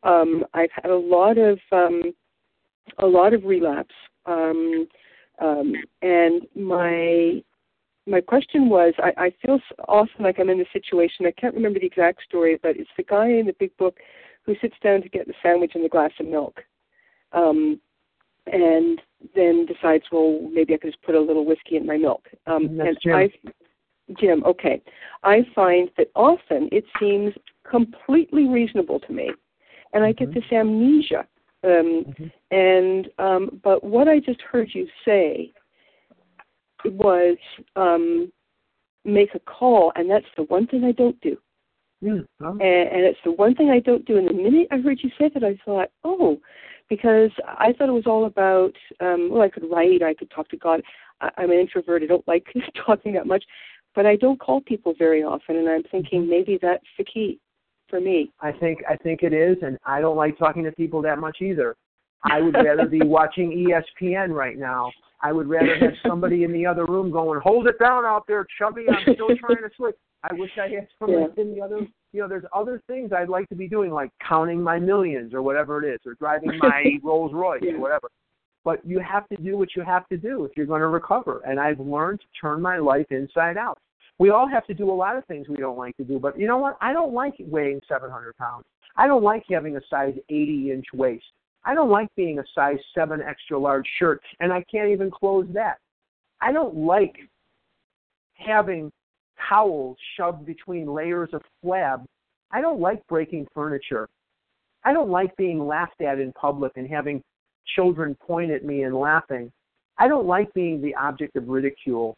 Um, 0.02 0.44
I've 0.54 0.70
had 0.70 0.92
a 0.92 0.96
lot 0.96 1.36
of 1.36 1.58
um, 1.72 2.12
a 2.98 3.06
lot 3.06 3.34
of 3.34 3.42
relapse, 3.42 3.94
um, 4.26 4.86
um, 5.40 5.72
and 6.00 6.42
my 6.54 7.42
my 8.06 8.20
question 8.20 8.68
was, 8.68 8.94
I, 8.98 9.12
I 9.16 9.34
feel 9.44 9.58
often 9.88 10.24
like 10.24 10.38
I'm 10.38 10.50
in 10.50 10.58
the 10.58 10.66
situation. 10.72 11.26
I 11.26 11.32
can't 11.32 11.54
remember 11.54 11.80
the 11.80 11.86
exact 11.86 12.22
story, 12.22 12.58
but 12.62 12.76
it's 12.76 12.90
the 12.96 13.02
guy 13.02 13.28
in 13.28 13.46
the 13.46 13.56
big 13.58 13.76
book 13.76 13.98
who 14.44 14.54
sits 14.60 14.76
down 14.82 15.02
to 15.02 15.08
get 15.08 15.26
the 15.26 15.34
sandwich 15.42 15.72
and 15.74 15.84
the 15.84 15.88
glass 15.88 16.12
of 16.20 16.26
milk, 16.26 16.62
um, 17.32 17.80
and 18.46 19.02
then 19.34 19.66
decides, 19.66 20.04
well, 20.12 20.40
maybe 20.52 20.72
I 20.72 20.76
could 20.76 20.92
just 20.92 21.02
put 21.02 21.16
a 21.16 21.20
little 21.20 21.44
whiskey 21.44 21.76
in 21.76 21.84
my 21.84 21.96
milk. 21.96 22.28
Um, 22.46 22.76
That's 22.76 22.90
and 22.90 22.98
Jim. 23.02 23.14
I, 23.14 23.30
Jim, 24.20 24.44
okay. 24.44 24.80
I 25.24 25.44
find 25.52 25.90
that 25.96 26.08
often 26.14 26.68
it 26.70 26.84
seems 27.00 27.34
completely 27.68 28.48
reasonable 28.48 29.00
to 29.00 29.12
me, 29.12 29.32
and 29.92 30.04
I 30.04 30.12
get 30.12 30.30
Mhm. 30.30 30.34
this 30.34 30.52
amnesia. 30.52 31.26
Um, 31.64 32.04
Mhm. 32.04 32.32
And 32.52 33.10
um, 33.18 33.60
but 33.64 33.82
what 33.82 34.06
I 34.06 34.20
just 34.20 34.40
heard 34.42 34.72
you 34.72 34.86
say 35.04 35.52
was 36.92 37.36
um, 37.76 38.32
make 39.04 39.34
a 39.34 39.40
call, 39.40 39.92
and 39.96 40.10
that's 40.10 40.26
the 40.36 40.44
one 40.44 40.66
thing 40.66 40.84
I 40.84 40.92
don't 40.92 41.20
do. 41.20 41.36
Yeah. 42.00 42.20
well, 42.40 42.52
And, 42.52 42.62
and 42.62 43.04
it's 43.04 43.18
the 43.24 43.32
one 43.32 43.54
thing 43.54 43.70
I 43.70 43.80
don't 43.80 44.04
do. 44.04 44.18
And 44.18 44.28
the 44.28 44.32
minute 44.32 44.68
I 44.70 44.78
heard 44.78 45.00
you 45.02 45.10
say 45.18 45.30
that, 45.32 45.44
I 45.44 45.58
thought, 45.64 45.88
oh, 46.04 46.38
because 46.88 47.30
I 47.46 47.72
thought 47.72 47.88
it 47.88 47.92
was 47.92 48.06
all 48.06 48.26
about, 48.26 48.72
um, 49.00 49.30
well, 49.30 49.42
I 49.42 49.48
could 49.48 49.64
write, 49.70 50.02
I 50.02 50.14
could 50.14 50.30
talk 50.30 50.48
to 50.50 50.56
God. 50.56 50.82
I, 51.20 51.30
I'm 51.38 51.50
an 51.50 51.58
introvert. 51.58 52.02
I 52.02 52.06
don't 52.06 52.26
like 52.28 52.46
talking 52.86 53.12
that 53.14 53.26
much, 53.26 53.44
but 53.94 54.06
I 54.06 54.16
don't 54.16 54.40
call 54.40 54.60
people 54.60 54.94
very 54.98 55.22
often. 55.22 55.56
And 55.56 55.68
I'm 55.68 55.84
thinking 55.84 56.28
maybe 56.28 56.58
that's 56.60 56.84
the 56.98 57.04
key 57.04 57.40
for 57.88 58.00
me. 58.00 58.32
I 58.40 58.52
think 58.52 58.80
I 58.88 58.96
think 58.96 59.22
it 59.22 59.32
is, 59.32 59.56
and 59.62 59.78
I 59.84 60.00
don't 60.00 60.16
like 60.16 60.38
talking 60.38 60.64
to 60.64 60.72
people 60.72 61.02
that 61.02 61.18
much 61.18 61.38
either. 61.40 61.76
I 62.24 62.40
would 62.40 62.54
rather 62.64 62.86
be 62.86 63.00
watching 63.02 63.50
ESPN 63.52 64.30
right 64.30 64.58
now. 64.58 64.90
I 65.22 65.32
would 65.32 65.48
rather 65.48 65.76
have 65.78 65.92
somebody 66.06 66.44
in 66.44 66.52
the 66.52 66.66
other 66.66 66.84
room 66.86 67.10
going, 67.10 67.40
"Hold 67.42 67.66
it 67.66 67.78
down 67.78 68.04
out 68.04 68.24
there, 68.26 68.46
Chubby. 68.58 68.86
I'm 68.88 69.02
still 69.14 69.28
trying 69.36 69.56
to 69.62 69.70
sleep." 69.76 69.94
I 70.28 70.34
wish 70.34 70.50
I 70.58 70.68
had 70.68 70.88
somebody 70.98 71.26
Yeah. 71.36 71.42
in 71.42 71.54
the 71.54 71.60
other. 71.62 71.86
You 72.12 72.22
know, 72.22 72.28
there's 72.28 72.44
other 72.54 72.82
things 72.86 73.12
I'd 73.12 73.28
like 73.28 73.48
to 73.50 73.54
be 73.54 73.68
doing, 73.68 73.90
like 73.90 74.10
counting 74.26 74.62
my 74.62 74.78
millions 74.78 75.34
or 75.34 75.42
whatever 75.42 75.82
it 75.84 75.94
is, 75.94 76.00
or 76.06 76.14
driving 76.14 76.58
my 76.62 76.98
Rolls 77.02 77.32
Royce 77.34 77.60
Yeah. 77.62 77.74
or 77.74 77.80
whatever. 77.80 78.08
But 78.64 78.84
you 78.84 78.98
have 79.00 79.28
to 79.28 79.36
do 79.36 79.56
what 79.56 79.76
you 79.76 79.82
have 79.82 80.08
to 80.08 80.16
do 80.16 80.44
if 80.44 80.52
you're 80.56 80.66
going 80.66 80.80
to 80.80 80.88
recover. 80.88 81.40
And 81.46 81.60
I've 81.60 81.78
learned 81.78 82.20
to 82.20 82.26
turn 82.40 82.60
my 82.60 82.78
life 82.78 83.06
inside 83.10 83.56
out. 83.56 83.78
We 84.18 84.30
all 84.30 84.48
have 84.48 84.66
to 84.66 84.74
do 84.74 84.90
a 84.90 84.94
lot 84.94 85.16
of 85.16 85.24
things 85.26 85.46
we 85.48 85.56
don't 85.56 85.78
like 85.78 85.96
to 85.98 86.04
do. 86.04 86.18
But 86.18 86.38
you 86.40 86.46
know 86.48 86.56
what? 86.56 86.76
I 86.80 86.92
don't 86.92 87.12
like 87.12 87.34
weighing 87.38 87.80
700 87.86 88.36
pounds. 88.38 88.64
I 88.96 89.06
don't 89.06 89.22
like 89.22 89.44
having 89.48 89.76
a 89.76 89.80
size 89.90 90.14
80 90.30 90.72
inch 90.72 90.86
waist. 90.94 91.26
I 91.66 91.74
don't 91.74 91.90
like 91.90 92.08
being 92.14 92.38
a 92.38 92.44
size 92.54 92.78
7 92.94 93.20
extra 93.20 93.58
large 93.58 93.86
shirt, 93.98 94.22
and 94.38 94.52
I 94.52 94.64
can't 94.70 94.88
even 94.88 95.10
close 95.10 95.46
that. 95.52 95.78
I 96.40 96.52
don't 96.52 96.76
like 96.76 97.16
having 98.34 98.92
towels 99.48 99.96
shoved 100.16 100.46
between 100.46 100.86
layers 100.86 101.30
of 101.32 101.42
flab. 101.62 102.04
I 102.52 102.60
don't 102.60 102.80
like 102.80 103.04
breaking 103.08 103.48
furniture. 103.52 104.08
I 104.84 104.92
don't 104.92 105.10
like 105.10 105.36
being 105.36 105.66
laughed 105.66 106.00
at 106.00 106.20
in 106.20 106.32
public 106.32 106.72
and 106.76 106.88
having 106.88 107.20
children 107.74 108.14
point 108.14 108.52
at 108.52 108.64
me 108.64 108.84
and 108.84 108.94
laughing. 108.94 109.50
I 109.98 110.06
don't 110.06 110.26
like 110.26 110.52
being 110.54 110.80
the 110.80 110.94
object 110.94 111.34
of 111.34 111.48
ridicule. 111.48 112.16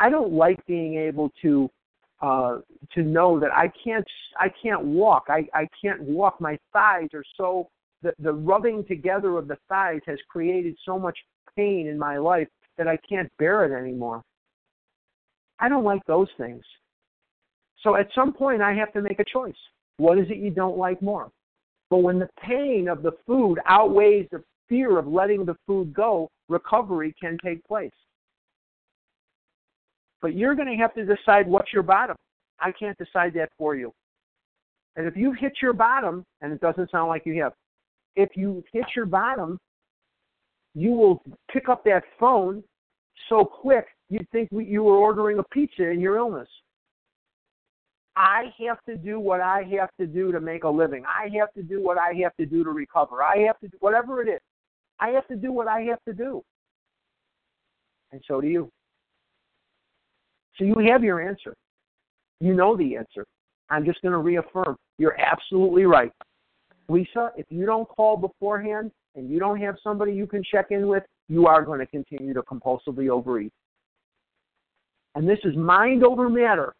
I 0.00 0.10
don't 0.10 0.32
like 0.32 0.64
being 0.66 0.96
able 0.96 1.30
to 1.42 1.70
uh 2.20 2.58
to 2.94 3.02
know 3.02 3.38
that 3.38 3.52
I 3.52 3.70
can't 3.84 4.06
I 4.40 4.48
can't 4.60 4.82
walk. 4.82 5.26
I 5.28 5.46
I 5.54 5.68
can't 5.80 6.00
walk. 6.02 6.40
My 6.40 6.58
thighs 6.72 7.10
are 7.14 7.22
so 7.36 7.68
the 8.02 8.12
the 8.18 8.32
rubbing 8.32 8.84
together 8.84 9.36
of 9.38 9.48
the 9.48 9.56
thighs 9.68 10.00
has 10.06 10.18
created 10.28 10.76
so 10.84 10.98
much 10.98 11.18
pain 11.56 11.86
in 11.88 11.98
my 11.98 12.18
life 12.18 12.48
that 12.76 12.88
I 12.88 12.98
can't 13.08 13.30
bear 13.38 13.64
it 13.64 13.76
anymore. 13.76 14.22
I 15.58 15.68
don't 15.68 15.84
like 15.84 16.04
those 16.06 16.28
things. 16.38 16.62
So 17.82 17.96
at 17.96 18.08
some 18.14 18.32
point 18.32 18.62
I 18.62 18.74
have 18.74 18.92
to 18.92 19.02
make 19.02 19.18
a 19.18 19.24
choice. 19.24 19.56
What 19.96 20.18
is 20.18 20.26
it 20.30 20.38
you 20.38 20.50
don't 20.50 20.78
like 20.78 21.02
more? 21.02 21.30
But 21.90 21.98
when 21.98 22.18
the 22.18 22.28
pain 22.40 22.88
of 22.88 23.02
the 23.02 23.12
food 23.26 23.58
outweighs 23.66 24.28
the 24.30 24.42
fear 24.68 24.98
of 24.98 25.06
letting 25.06 25.44
the 25.44 25.56
food 25.66 25.92
go, 25.92 26.28
recovery 26.48 27.14
can 27.20 27.38
take 27.44 27.64
place. 27.64 27.90
But 30.20 30.34
you're 30.36 30.54
going 30.54 30.68
to 30.68 30.76
have 30.76 30.94
to 30.94 31.04
decide 31.04 31.48
what's 31.48 31.72
your 31.72 31.82
bottom. 31.82 32.16
I 32.60 32.72
can't 32.72 32.98
decide 32.98 33.34
that 33.34 33.50
for 33.56 33.76
you. 33.76 33.92
And 34.96 35.06
if 35.06 35.16
you've 35.16 35.38
hit 35.38 35.52
your 35.62 35.72
bottom, 35.72 36.24
and 36.40 36.52
it 36.52 36.60
doesn't 36.60 36.90
sound 36.90 37.08
like 37.08 37.24
you 37.24 37.40
have, 37.42 37.52
if 38.18 38.30
you 38.36 38.64
hit 38.72 38.84
your 38.96 39.06
bottom, 39.06 39.58
you 40.74 40.90
will 40.90 41.22
pick 41.50 41.68
up 41.68 41.84
that 41.84 42.02
phone 42.18 42.62
so 43.28 43.44
quick 43.44 43.86
you'd 44.10 44.28
think 44.30 44.48
you 44.50 44.82
were 44.82 44.96
ordering 44.96 45.38
a 45.38 45.42
pizza 45.44 45.88
in 45.88 46.00
your 46.00 46.16
illness. 46.16 46.48
I 48.16 48.52
have 48.66 48.78
to 48.88 48.96
do 48.96 49.20
what 49.20 49.40
I 49.40 49.62
have 49.78 49.90
to 50.00 50.06
do 50.06 50.32
to 50.32 50.40
make 50.40 50.64
a 50.64 50.68
living. 50.68 51.04
I 51.06 51.28
have 51.38 51.52
to 51.54 51.62
do 51.62 51.80
what 51.80 51.96
I 51.96 52.12
have 52.24 52.36
to 52.38 52.46
do 52.46 52.64
to 52.64 52.70
recover. 52.70 53.22
I 53.22 53.38
have 53.46 53.58
to 53.60 53.68
do 53.68 53.76
whatever 53.78 54.20
it 54.20 54.28
is. 54.28 54.40
I 54.98 55.10
have 55.10 55.28
to 55.28 55.36
do 55.36 55.52
what 55.52 55.68
I 55.68 55.82
have 55.82 56.02
to 56.08 56.12
do. 56.12 56.42
And 58.10 58.20
so 58.26 58.40
do 58.40 58.48
you. 58.48 58.68
So 60.56 60.64
you 60.64 60.74
have 60.90 61.04
your 61.04 61.20
answer. 61.20 61.54
You 62.40 62.54
know 62.54 62.76
the 62.76 62.96
answer. 62.96 63.24
I'm 63.70 63.84
just 63.84 64.02
going 64.02 64.12
to 64.12 64.18
reaffirm. 64.18 64.76
You're 64.98 65.20
absolutely 65.20 65.84
right. 65.84 66.10
Lisa, 66.88 67.32
if 67.36 67.46
you 67.50 67.66
don't 67.66 67.88
call 67.88 68.16
beforehand 68.16 68.90
and 69.14 69.30
you 69.30 69.38
don't 69.38 69.60
have 69.60 69.76
somebody 69.82 70.12
you 70.12 70.26
can 70.26 70.42
check 70.42 70.66
in 70.70 70.88
with, 70.88 71.02
you 71.28 71.46
are 71.46 71.62
going 71.62 71.80
to 71.80 71.86
continue 71.86 72.32
to 72.32 72.42
compulsively 72.42 73.10
overeat. 73.10 73.52
And 75.14 75.28
this 75.28 75.38
is 75.44 75.56
mind 75.56 76.04
over 76.04 76.28
matter. 76.28 76.74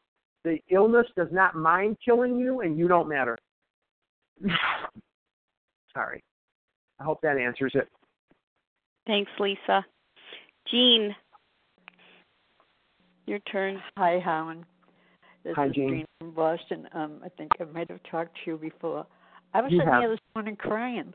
The 0.45 0.59
illness 0.71 1.07
does 1.17 1.29
not 1.33 1.57
mind 1.57 1.97
killing 2.05 2.39
you, 2.39 2.61
and 2.61 2.79
you 2.79 2.89
don't 2.89 3.09
matter. 3.09 3.37
Sorry. 5.93 6.23
I 7.01 7.05
hope 7.05 7.21
that 7.23 7.37
answers 7.37 7.73
it. 7.75 7.89
Thanks, 9.07 9.31
Lisa. 9.39 9.85
Jean, 10.71 11.15
your 13.27 13.39
turn. 13.41 13.81
Hi, 13.97 14.21
Howard. 14.21 14.65
This 15.45 15.55
Hi, 15.57 15.67
is 15.67 15.73
Jean. 15.75 15.89
Jean 15.89 16.07
from 16.21 16.31
Boston. 16.33 16.89
Um, 16.93 17.21
I 17.25 17.29
think 17.31 17.53
I 17.61 17.65
might 17.65 17.91
have 17.91 18.01
talked 18.11 18.37
to 18.45 18.51
you 18.51 18.57
before. 18.57 19.07
I 19.55 19.63
was 19.63 19.73
You 19.73 19.79
sitting 19.79 19.93
have. 19.93 20.03
here 20.03 20.11
this 20.11 20.21
morning 20.35 20.57
crying. 20.57 21.13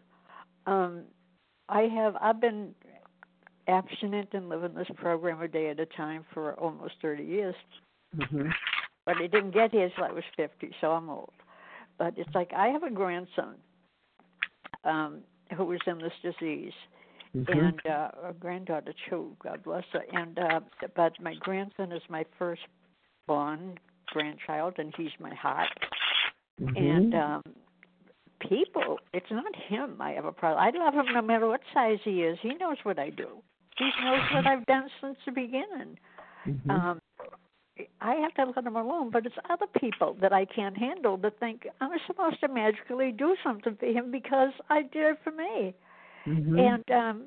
Um, 0.66 1.04
I 1.70 1.84
have 1.84 2.16
I've 2.20 2.42
been 2.42 2.74
abstinent 3.68 4.30
and 4.34 4.50
living 4.50 4.74
this 4.74 4.88
program 4.96 5.42
a 5.42 5.48
day 5.48 5.70
at 5.70 5.80
a 5.80 5.86
time 5.86 6.26
for 6.34 6.54
almost 6.56 6.96
30 7.02 7.24
years. 7.24 7.56
hmm 8.16 8.50
But 9.06 9.18
I 9.18 9.28
didn't 9.28 9.52
get 9.52 9.72
here 9.72 9.90
till 9.96 10.04
I 10.06 10.12
was 10.12 10.24
50, 10.38 10.72
so 10.82 10.92
I'm 10.92 11.10
old. 11.10 11.32
But 11.98 12.14
it's 12.18 12.34
like 12.34 12.52
I 12.56 12.68
have 12.68 12.84
a 12.84 12.90
grandson 12.90 13.56
um, 14.84 15.20
who 15.56 15.66
was 15.66 15.80
in 15.88 16.00
this 16.00 16.14
disease, 16.22 16.74
hmm 17.34 17.52
and 17.52 17.80
uh, 17.86 18.10
a 18.30 18.34
granddaughter 18.40 18.94
too. 19.10 19.36
God 19.44 19.64
bless 19.64 19.84
her. 19.94 20.04
And 20.12 20.40
uh, 20.40 20.60
but 20.96 21.14
my 21.22 21.36
grandson 21.40 21.92
is 21.92 22.02
my 22.10 22.26
first 22.38 22.62
born 23.28 23.78
grandchild, 24.08 24.76
and 24.78 24.94
he's 24.98 25.12
my 25.20 25.34
heart. 25.36 25.70
hmm 26.60 26.76
And 26.76 27.14
um, 27.14 27.44
people, 28.50 29.00
it's 29.14 29.32
not 29.32 29.54
him. 29.70 29.98
I 30.02 30.12
have 30.12 30.26
a 30.26 30.32
problem. 30.32 30.64
I 30.64 30.78
love 30.78 30.94
him 30.94 31.14
no 31.14 31.22
matter 31.22 31.48
what 31.48 31.62
size 31.74 32.00
he 32.04 32.24
is. 32.24 32.38
He 32.42 32.54
knows 32.56 32.78
what 32.84 33.00
I 33.00 33.10
do. 33.10 33.28
He 33.78 33.90
knows 34.04 34.22
what 34.34 34.46
I've 34.48 34.66
done 34.66 34.88
since 35.02 35.18
the 35.26 35.32
beginning. 35.32 35.98
hmm 36.46 36.70
Um, 36.70 37.00
I 38.02 38.16
have 38.16 38.34
to 38.36 38.54
let 38.56 38.66
him 38.66 38.76
alone, 38.76 39.10
but 39.10 39.26
it's 39.26 39.36
other 39.50 39.66
people 39.80 40.16
that 40.22 40.32
I 40.32 40.46
can't 40.46 40.78
handle 40.78 41.18
that 41.18 41.40
think 41.40 41.68
I'm 41.82 41.92
supposed 42.06 42.40
to 42.42 42.48
magically 42.48 43.12
do 43.12 43.36
something 43.44 43.76
for 43.80 43.86
him 43.88 44.12
because 44.12 44.52
I 44.70 44.84
did 44.84 45.12
it 45.12 45.18
for 45.24 45.32
me. 45.32 45.74
hmm 46.26 46.60
And 46.60 46.84
um 46.92 47.24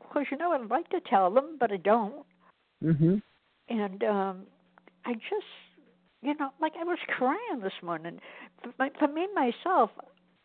of 0.00 0.08
course, 0.10 0.28
you 0.30 0.38
know, 0.38 0.52
I'd 0.52 0.70
like 0.70 0.88
to 0.90 1.00
tell 1.08 1.30
them, 1.30 1.56
but 1.60 1.70
I 1.70 1.76
don't. 1.76 2.24
hmm 2.82 3.16
And 3.68 4.02
um 4.04 4.46
I 5.04 5.14
just, 5.14 5.52
you 6.22 6.34
know, 6.38 6.50
like 6.60 6.72
I 6.80 6.84
was 6.84 6.98
crying 7.16 7.60
this 7.62 7.72
morning. 7.82 8.20
For, 8.62 8.72
my, 8.78 8.90
for 8.98 9.08
me 9.08 9.26
myself, 9.34 9.90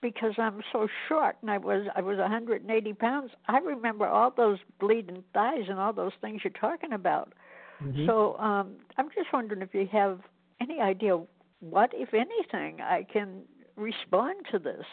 because 0.03 0.33
I'm 0.37 0.61
so 0.71 0.87
short 1.07 1.37
and 1.41 1.49
I 1.49 1.57
was 1.57 1.87
I 1.95 2.01
was 2.01 2.19
180 2.19 2.93
pounds. 2.93 3.31
I 3.47 3.57
remember 3.57 4.05
all 4.05 4.31
those 4.35 4.59
bleeding 4.79 5.23
thighs 5.33 5.63
and 5.69 5.79
all 5.79 5.93
those 5.93 6.11
things 6.21 6.41
you're 6.43 6.53
talking 6.53 6.93
about. 6.93 7.33
Mhm. 7.81 8.05
So 8.05 8.37
um, 8.37 8.75
I'm 8.97 9.09
just 9.15 9.33
wondering 9.33 9.63
if 9.63 9.73
you 9.73 9.87
have 9.91 10.19
any 10.61 10.79
idea 10.79 11.19
what, 11.61 11.91
if 11.93 12.13
anything, 12.13 12.81
I 12.81 13.07
can 13.11 13.43
respond 13.77 14.45
to 14.51 14.59
this. 14.59 14.85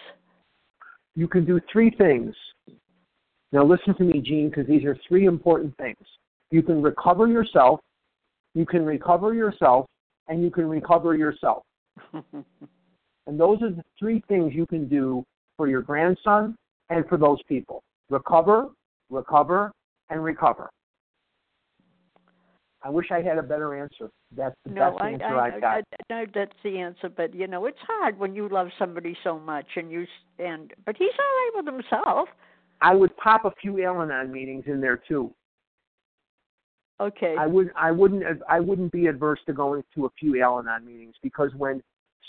You 1.17 1.27
can 1.27 1.45
do 1.45 1.61
three 1.71 1.91
things. 1.91 2.35
Now, 3.53 3.65
listen 3.65 3.97
to 3.97 4.05
me, 4.05 4.21
Jean, 4.21 4.49
because 4.49 4.67
these 4.69 4.85
are 4.85 4.97
three 5.09 5.25
important 5.27 5.77
things. 5.77 5.99
You 6.53 6.63
can 6.63 6.81
recover 6.81 7.27
yourself, 7.27 7.81
you 8.55 8.65
can 8.65 8.87
recover 8.87 9.35
yourself, 9.35 9.87
and 10.29 10.43
you 10.43 10.51
can 10.51 10.69
recover 10.69 11.17
yourself. 11.17 11.65
And 13.31 13.39
those 13.39 13.63
are 13.63 13.71
the 13.71 13.85
three 13.97 14.25
things 14.27 14.53
you 14.53 14.67
can 14.67 14.89
do 14.89 15.25
for 15.57 15.69
your 15.69 15.83
grandson 15.83 16.57
and 16.89 17.07
for 17.07 17.17
those 17.17 17.39
people 17.45 17.85
recover, 18.11 18.71
recover, 19.09 19.71
and 20.11 20.25
recover. 20.25 20.69
I 22.83 22.91
wish 22.91 23.07
I 23.13 23.23
had 23.23 23.39
a 23.39 23.43
better 23.43 23.81
answer. 23.81 24.11
That's 24.37 24.57
the 24.65 24.73
no, 24.73 24.91
best 24.91 25.01
I, 25.01 25.11
answer 25.13 25.39
I, 25.39 25.51
have 25.51 25.61
got. 25.61 25.85
I, 26.11 26.23
I, 26.23 26.27
that's 26.35 26.57
the 26.65 26.79
answer. 26.79 27.09
But 27.09 27.33
you 27.33 27.47
know, 27.47 27.67
it's 27.67 27.79
hard 27.87 28.19
when 28.19 28.35
you 28.35 28.49
love 28.49 28.67
somebody 28.81 29.17
so 29.23 29.39
much, 29.39 29.67
and 29.77 29.93
you 29.93 30.03
s- 30.03 30.09
and 30.41 30.73
but 30.85 30.97
he's 30.97 31.13
all 31.17 31.25
right 31.25 31.51
with 31.55 31.67
himself. 31.67 32.29
I 32.81 32.97
would 32.97 33.17
pop 33.17 33.45
a 33.45 33.53
few 33.63 33.85
Al-Anon 33.85 34.33
meetings 34.33 34.65
in 34.67 34.81
there 34.81 35.01
too. 35.07 35.33
Okay. 37.01 37.37
I 37.39 37.47
would 37.47 37.71
I 37.77 37.93
wouldn't 37.93 38.25
I 38.49 38.59
wouldn't 38.59 38.91
be 38.91 39.07
adverse 39.07 39.39
to 39.47 39.53
going 39.53 39.85
to 39.95 40.07
a 40.07 40.11
few 40.19 40.43
Al-Anon 40.43 40.85
meetings 40.85 41.15
because 41.23 41.53
when 41.57 41.81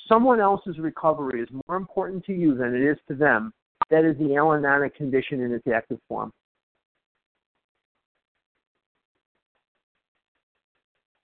someone 0.08 0.40
else's 0.40 0.78
recovery 0.80 1.42
is 1.42 1.50
more 1.68 1.78
important 1.78 2.26
to 2.26 2.34
you 2.34 2.56
than 2.56 2.76
it 2.76 2.82
is 2.82 2.98
to 3.08 3.16
them, 3.16 3.54
that 3.90 4.06
is 4.06 4.18
the 4.18 4.36
Al-Anonic 4.36 4.96
condition 4.96 5.42
in 5.42 5.52
its 5.52 5.68
active 5.68 6.00
form. 6.08 6.32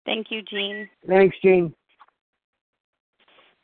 Thank 0.06 0.27
you, 0.31 0.41
Jean. 0.41 0.90
Thanks, 1.07 1.35
Jean. 1.41 1.73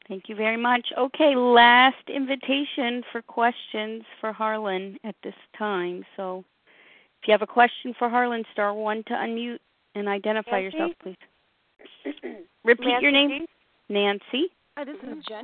Thank 0.07 0.23
you 0.27 0.35
very 0.35 0.57
much. 0.57 0.87
Okay, 0.97 1.35
last 1.35 1.95
invitation 2.07 3.03
for 3.11 3.21
questions 3.21 4.03
for 4.19 4.33
Harlan 4.33 4.97
at 5.03 5.15
this 5.23 5.35
time. 5.57 6.03
So 6.17 6.43
if 7.21 7.27
you 7.27 7.31
have 7.31 7.43
a 7.43 7.47
question 7.47 7.93
for 7.99 8.09
Harlan, 8.09 8.43
star 8.51 8.73
one 8.73 9.03
to 9.07 9.13
unmute 9.13 9.59
and 9.93 10.07
identify 10.07 10.61
Nancy? 10.61 10.77
yourself, 10.77 10.91
please. 11.03 11.17
Repeat 12.63 13.01
your 13.01 13.11
name. 13.11 13.45
Nancy. 13.89 14.47
Hi, 14.79 14.85
this 14.85 14.95
is 14.95 15.25
Jen. 15.27 15.43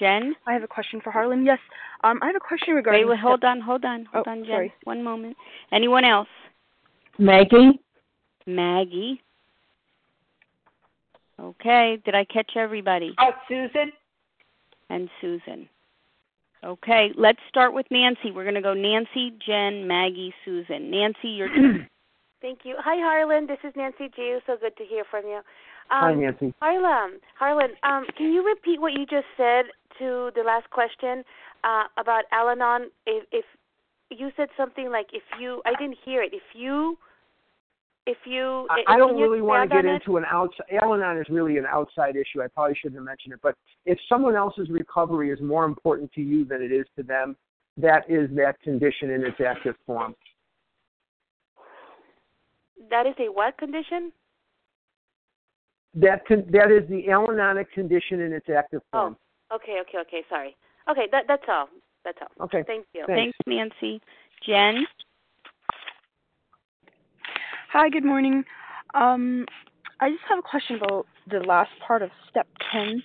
Jen. 0.00 0.34
I 0.46 0.54
have 0.54 0.62
a 0.62 0.66
question 0.66 0.98
for 1.04 1.10
Harlan. 1.10 1.44
Yes, 1.44 1.58
um, 2.04 2.18
I 2.22 2.28
have 2.28 2.36
a 2.36 2.40
question 2.40 2.72
Wait, 2.72 2.76
regarding. 2.76 3.06
wait, 3.06 3.18
hold 3.18 3.44
on, 3.44 3.60
hold 3.60 3.84
on, 3.84 4.06
hold 4.10 4.26
Oh, 4.26 4.30
on, 4.30 4.44
Jen. 4.44 4.46
sorry. 4.50 4.72
One 4.84 5.04
moment. 5.04 5.36
Anyone 5.72 6.06
else? 6.06 6.28
Maggie? 7.18 7.78
Maggie. 8.46 9.20
Okay, 11.38 11.98
did 12.02 12.14
I 12.14 12.24
catch 12.24 12.52
everybody? 12.56 13.14
Oh, 13.18 13.32
Susan? 13.46 13.92
And 14.88 15.10
Susan. 15.20 15.68
Okay, 16.64 17.10
let's 17.14 17.40
start 17.50 17.74
with 17.74 17.84
Nancy. 17.90 18.30
We're 18.34 18.44
going 18.44 18.54
to 18.54 18.62
go 18.62 18.72
Nancy, 18.72 19.34
Jen, 19.46 19.86
Maggie, 19.86 20.32
Susan. 20.46 20.90
Nancy, 20.90 21.28
your 21.28 21.48
turn. 21.48 21.86
Thank 22.40 22.60
you. 22.64 22.76
Hi, 22.78 22.96
Harlan. 22.96 23.46
This 23.46 23.58
is 23.64 23.72
Nancy 23.76 24.08
G. 24.16 24.38
So 24.46 24.56
good 24.58 24.76
to 24.78 24.84
hear 24.84 25.04
from 25.10 25.26
you. 25.26 25.40
Um, 25.90 26.00
Hi, 26.00 26.14
Nancy. 26.14 26.54
Harlan, 26.60 27.18
Harlan, 27.38 27.70
um, 27.82 28.04
can 28.16 28.32
you 28.32 28.44
repeat 28.44 28.80
what 28.80 28.92
you 28.92 29.06
just 29.06 29.26
said 29.36 29.66
to 29.98 30.30
the 30.36 30.42
last 30.44 30.68
question 30.70 31.24
uh, 31.64 31.84
about 31.96 32.24
Al-Anon? 32.30 32.90
If, 33.06 33.24
if 33.32 33.44
you 34.10 34.30
said 34.36 34.48
something 34.56 34.90
like, 34.90 35.06
if 35.12 35.22
you, 35.40 35.62
I 35.64 35.72
didn't 35.80 35.96
hear 36.04 36.22
it. 36.22 36.32
If 36.34 36.42
you, 36.54 36.98
if 38.06 38.18
you, 38.26 38.66
I, 38.68 38.82
can 38.86 38.94
I 38.94 38.98
don't 38.98 39.16
really 39.16 39.40
want 39.40 39.70
to 39.70 39.74
get 39.74 39.86
it? 39.86 39.94
into 39.94 40.18
an 40.18 40.24
outside. 40.30 40.66
Al-Anon 40.82 41.18
is 41.18 41.26
really 41.30 41.56
an 41.56 41.64
outside 41.66 42.16
issue. 42.16 42.42
I 42.42 42.48
probably 42.48 42.76
shouldn't 42.80 42.98
have 42.98 43.06
mentioned 43.06 43.32
it. 43.32 43.40
But 43.42 43.54
if 43.86 43.98
someone 44.10 44.36
else's 44.36 44.68
recovery 44.68 45.30
is 45.30 45.40
more 45.40 45.64
important 45.64 46.12
to 46.12 46.20
you 46.20 46.44
than 46.44 46.60
it 46.60 46.72
is 46.72 46.84
to 46.96 47.02
them, 47.02 47.34
that 47.78 48.04
is 48.10 48.28
that 48.36 48.60
condition 48.60 49.10
in 49.10 49.24
its 49.24 49.36
active 49.40 49.74
form. 49.86 50.14
That 52.90 53.06
is 53.06 53.14
a 53.18 53.32
what 53.32 53.56
condition? 53.56 54.12
That 56.00 56.26
con- 56.26 56.44
that 56.50 56.70
is 56.70 56.88
the 56.88 57.10
Al-Anonic 57.10 57.72
condition 57.72 58.20
in 58.20 58.32
its 58.32 58.46
active 58.48 58.82
form. 58.92 59.16
Oh, 59.50 59.56
Okay, 59.56 59.78
okay, 59.80 59.98
okay. 60.02 60.22
Sorry. 60.28 60.54
Okay, 60.90 61.06
that 61.10 61.24
that's 61.26 61.44
all. 61.48 61.68
That's 62.04 62.18
all. 62.20 62.44
Okay. 62.44 62.62
Thank 62.66 62.86
you. 62.94 63.04
Thanks, 63.06 63.36
Nancy. 63.46 64.00
Jen. 64.46 64.86
Hi, 67.72 67.88
good 67.88 68.04
morning. 68.04 68.44
Um, 68.94 69.46
I 70.00 70.10
just 70.10 70.22
have 70.28 70.38
a 70.38 70.42
question 70.42 70.76
about 70.76 71.06
the 71.30 71.38
last 71.40 71.70
part 71.86 72.02
of 72.02 72.10
step 72.30 72.46
10, 72.72 73.02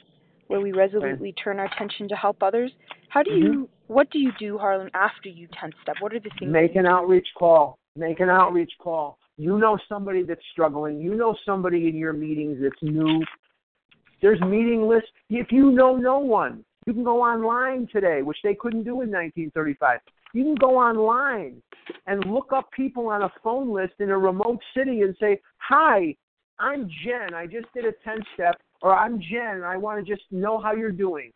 where 0.48 0.62
we 0.62 0.72
resolutely 0.72 1.34
turn 1.34 1.60
our 1.60 1.66
attention 1.66 2.08
to 2.10 2.16
help 2.16 2.42
others. 2.44 2.72
How 3.10 3.24
do 3.24 3.32
you, 3.32 3.44
Mm-hmm. 3.50 3.64
what 3.94 4.10
do 4.12 4.20
you 4.20 4.32
do, 4.40 4.58
Harlan, 4.58 4.90
after 4.94 5.30
you 5.30 5.48
10 5.60 5.72
step? 5.82 5.96
What 6.00 6.14
are 6.14 6.20
the 6.20 6.30
things? 6.40 6.52
Make 6.52 6.76
an 6.76 6.86
outreach 6.86 7.28
call. 7.38 7.78
Make 7.96 8.20
an 8.20 8.30
outreach 8.30 8.72
call. 8.80 9.18
You 9.38 9.58
know 9.58 9.78
somebody 9.90 10.24
that's 10.24 10.42
struggling. 10.52 11.00
You 11.00 11.16
know 11.16 11.36
somebody 11.46 11.88
in 11.88 11.96
your 11.96 12.14
meetings 12.14 12.60
that's 12.62 12.82
new. 12.82 13.22
There's 14.22 14.40
meeting 14.42 14.88
lists. 14.88 15.10
If 15.30 15.52
you 15.52 15.72
know 15.72 15.98
no 15.98 16.20
one, 16.20 16.64
you 16.86 16.94
can 16.94 17.04
go 17.04 17.22
online 17.22 17.88
today, 17.92 18.22
which 18.22 18.38
they 18.44 18.56
couldn't 18.56 18.84
do 18.84 19.02
in 19.02 19.12
1935. 19.12 20.00
You 20.34 20.44
can 20.44 20.56
go 20.56 20.78
online 20.78 21.62
and 22.08 22.24
look 22.26 22.52
up 22.54 22.72
people 22.72 23.08
on 23.08 23.24
a 23.24 23.32
phone 23.44 23.74
list 23.74 23.94
in 24.00 24.10
a 24.10 24.18
remote 24.18 24.60
city 24.76 25.02
and 25.02 25.16
say, 25.20 25.40
"Hi, 25.58 26.16
I'm 26.60 26.90
Jen. 27.04 27.34
I 27.34 27.48
just 27.48 27.72
did 27.74 27.86
a 27.86 27.92
10 28.04 28.24
step," 28.34 28.62
or 28.82 28.96
"I'm 28.96 29.20
Jen. 29.20 29.64
I 29.64 29.78
want 29.78 30.04
to 30.04 30.16
just 30.16 30.32
know 30.32 30.60
how 30.60 30.74
you're 30.74 30.92
doing." 30.92 31.32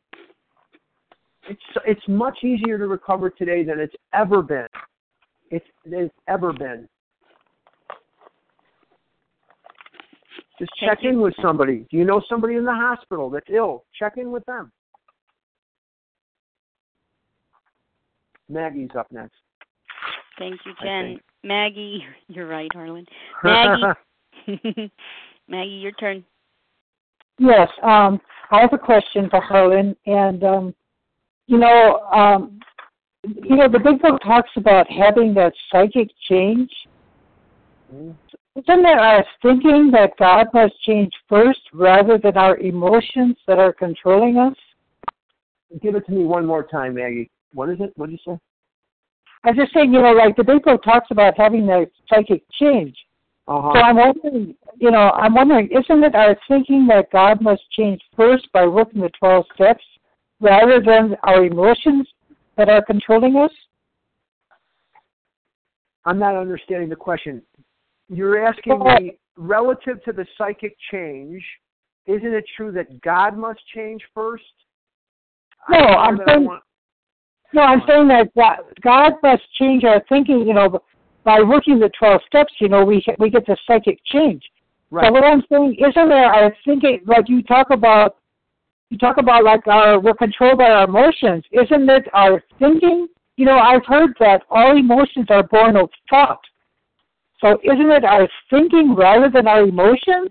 It's 1.50 1.62
it's 1.86 2.08
much 2.08 2.44
easier 2.44 2.78
to 2.78 2.88
recover 2.88 3.30
today 3.30 3.64
than 3.64 3.80
it's 3.80 3.96
ever 4.14 4.42
been. 4.42 4.68
It's 5.50 5.66
it's 5.86 6.14
ever 6.28 6.54
been. 6.54 6.88
Just 10.60 10.72
Thank 10.80 10.92
check 10.92 11.00
in 11.04 11.22
with 11.22 11.36
somebody. 11.42 11.86
Do 11.92 11.98
you 11.98 12.04
know 12.04 12.22
somebody 12.28 12.56
in 12.56 12.66
the 12.66 12.74
hospital 12.74 13.30
that's 13.30 13.46
ill? 13.50 13.86
Check 13.98 14.14
in 14.18 14.32
with 14.32 14.46
them. 14.46 14.72
Maggie's 18.50 18.90
up 18.98 19.12
next. 19.12 19.36
Thank 20.40 20.60
you, 20.66 20.74
Jen. 20.82 21.20
Maggie, 21.44 22.04
you're 22.28 22.48
right, 22.48 22.70
Harlan. 22.74 23.06
Maggie. 23.44 23.84
Maggie, 25.48 25.70
your 25.70 25.92
turn. 25.94 26.24
Yes, 27.40 27.70
um, 27.84 28.20
I 28.50 28.62
have 28.62 28.74
a 28.74 28.78
question 28.78 29.30
for 29.30 29.42
Harlan, 29.42 29.96
and 30.08 30.44
um, 30.44 30.76
you 31.46 31.60
know, 31.60 32.00
um, 32.12 32.60
you 33.24 33.56
know, 33.56 33.70
the 33.70 33.80
Big 33.80 34.02
Book 34.02 34.20
talks 34.22 34.50
about 34.56 34.88
having 34.92 35.34
that 35.36 35.54
psychic 35.72 36.10
change. 36.30 36.72
Isn't 38.58 38.86
it 38.88 38.98
our 38.98 39.24
thinking 39.44 39.92
that 39.92 40.18
God 40.18 40.48
must 40.52 40.74
change 40.82 41.12
first, 41.30 41.60
rather 41.74 42.18
than 42.18 42.38
our 42.38 42.58
emotions 42.58 43.38
that 43.46 43.60
are 43.60 43.72
controlling 43.72 44.38
us? 44.38 44.56
Give 45.80 45.94
it 45.94 46.08
to 46.08 46.12
me 46.12 46.24
one 46.26 46.48
more 46.48 46.64
time, 46.64 46.96
Maggie. 46.96 47.30
What 47.54 47.70
is 47.70 47.78
it? 47.80 47.94
What 47.98 48.10
did 48.10 48.20
you 48.26 48.34
say? 48.34 48.40
I 49.44 49.50
was 49.52 49.58
just 49.58 49.74
saying, 49.76 49.94
you 49.94 50.02
know, 50.02 50.12
like 50.12 50.36
the 50.36 50.44
Big 50.44 50.64
Book 50.64 50.82
talks 50.84 51.10
about 51.12 51.38
having 51.38 51.68
that 51.68 51.92
psychic 52.10 52.42
change. 52.60 52.98
Uh-huh. 53.48 53.74
So 53.76 53.80
I'm 53.80 53.98
wondering, 53.98 54.56
you 54.80 54.90
know, 54.90 55.12
I'm 55.12 55.36
wondering, 55.36 55.70
isn't 55.72 56.04
it 56.04 56.16
our 56.16 56.36
thinking 56.48 56.88
that 56.88 57.12
God 57.12 57.40
must 57.42 57.62
change 57.78 58.02
first 58.16 58.52
by 58.54 58.66
working 58.66 59.02
the 59.02 59.12
12 59.20 59.46
steps 59.54 59.84
rather 60.42 60.82
than 60.82 61.16
our 61.24 61.46
emotions 61.46 62.08
that 62.58 62.70
are 62.70 62.84
controlling 62.84 63.36
us? 63.36 63.52
I'm 66.06 66.18
not 66.18 66.36
understanding 66.36 66.90
the 66.90 66.96
question. 66.96 67.44
You're 68.10 68.46
asking 68.46 68.80
me 68.80 69.18
relative 69.36 70.04
to 70.06 70.14
the 70.14 70.26
psychic 70.38 70.76
change, 70.92 71.44
isn't 72.06 72.34
it 72.34 72.46
true 72.56 72.72
that 72.72 73.02
God 73.02 73.38
must 73.38 73.60
change 73.74 74.02
first? 74.14 74.44
No, 75.70 75.78
I 75.78 76.06
I'm 76.08 76.20
saying, 76.26 76.46
want- 76.46 76.64
no, 77.54 77.62
I'm 77.62 77.82
saying 77.88 78.08
that 78.10 78.34
God, 78.36 78.58
God 78.82 79.14
must 79.24 79.44
change 79.60 79.84
our 79.84 80.02
thinking, 80.10 80.48
you 80.48 80.54
know, 80.54 80.82
by 81.24 81.42
working 81.42 81.80
the 81.80 81.90
12 82.00 82.22
steps, 82.28 82.54
you 82.60 82.70
know, 82.70 82.86
we, 82.86 83.06
we 83.20 83.30
get 83.30 83.46
the 83.46 83.58
psychic 83.68 84.00
change. 84.06 84.44
Right. 84.90 85.08
So 85.08 85.12
what 85.12 85.26
I'm 85.26 85.44
saying, 85.52 85.76
isn't 85.78 86.10
there 86.10 86.26
our 86.26 86.56
thinking, 86.64 87.02
like 87.06 87.28
you 87.28 87.44
talk 87.44 87.70
about, 87.70 88.18
you 88.90 88.98
talk 88.98 89.18
about 89.18 89.44
like 89.44 89.68
our, 89.68 90.00
we're 90.00 90.14
controlled 90.14 90.60
by 90.60 90.70
our 90.70 90.86
emotions. 90.86 91.44
Isn't 91.52 91.90
it 91.90 92.06
our 92.14 92.42
thinking? 92.60 93.08
You 93.36 93.46
know, 93.46 93.58
I've 93.58 93.86
heard 93.86 94.16
that 94.22 94.44
all 94.50 94.78
emotions 94.78 95.28
are 95.30 95.44
born 95.44 95.76
of 95.76 95.90
thought. 96.10 96.40
So 97.40 97.60
isn't 97.64 97.92
it 97.92 98.04
our 98.04 98.28
thinking 98.50 98.96
rather 98.96 99.30
than 99.30 99.48
our 99.48 99.62
emotions? 99.62 100.30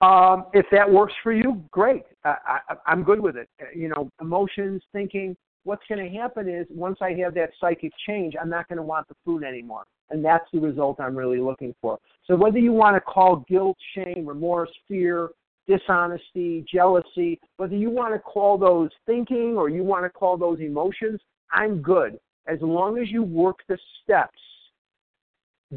Um, 0.00 0.46
if 0.52 0.66
that 0.70 0.90
works 0.90 1.14
for 1.22 1.32
you, 1.32 1.62
great. 1.70 2.02
I, 2.24 2.58
I, 2.68 2.74
I'm 2.86 3.02
good 3.02 3.20
with 3.20 3.36
it. 3.36 3.48
You 3.74 3.88
know, 3.88 4.10
emotions, 4.20 4.82
thinking. 4.92 5.36
What's 5.64 5.82
going 5.88 6.04
to 6.04 6.18
happen 6.18 6.46
is 6.46 6.66
once 6.68 6.98
I 7.00 7.12
have 7.14 7.32
that 7.34 7.50
psychic 7.58 7.90
change, 8.06 8.34
I'm 8.38 8.50
not 8.50 8.68
going 8.68 8.76
to 8.76 8.82
want 8.82 9.08
the 9.08 9.14
food 9.24 9.42
anymore, 9.42 9.84
and 10.10 10.22
that's 10.22 10.44
the 10.52 10.60
result 10.60 11.00
I'm 11.00 11.16
really 11.16 11.40
looking 11.40 11.74
for. 11.80 11.98
So 12.26 12.36
whether 12.36 12.58
you 12.58 12.72
want 12.72 12.96
to 12.96 13.00
call 13.00 13.46
guilt, 13.48 13.78
shame, 13.94 14.26
remorse, 14.26 14.68
fear, 14.86 15.30
dishonesty, 15.66 16.66
jealousy, 16.70 17.40
whether 17.56 17.76
you 17.76 17.88
want 17.88 18.12
to 18.12 18.18
call 18.18 18.58
those 18.58 18.90
thinking 19.06 19.56
or 19.56 19.70
you 19.70 19.82
want 19.82 20.04
to 20.04 20.10
call 20.10 20.36
those 20.36 20.60
emotions, 20.60 21.18
I'm 21.50 21.80
good. 21.80 22.18
As 22.46 22.58
long 22.60 22.98
as 22.98 23.10
you 23.10 23.22
work 23.22 23.56
the 23.66 23.78
steps, 24.02 24.38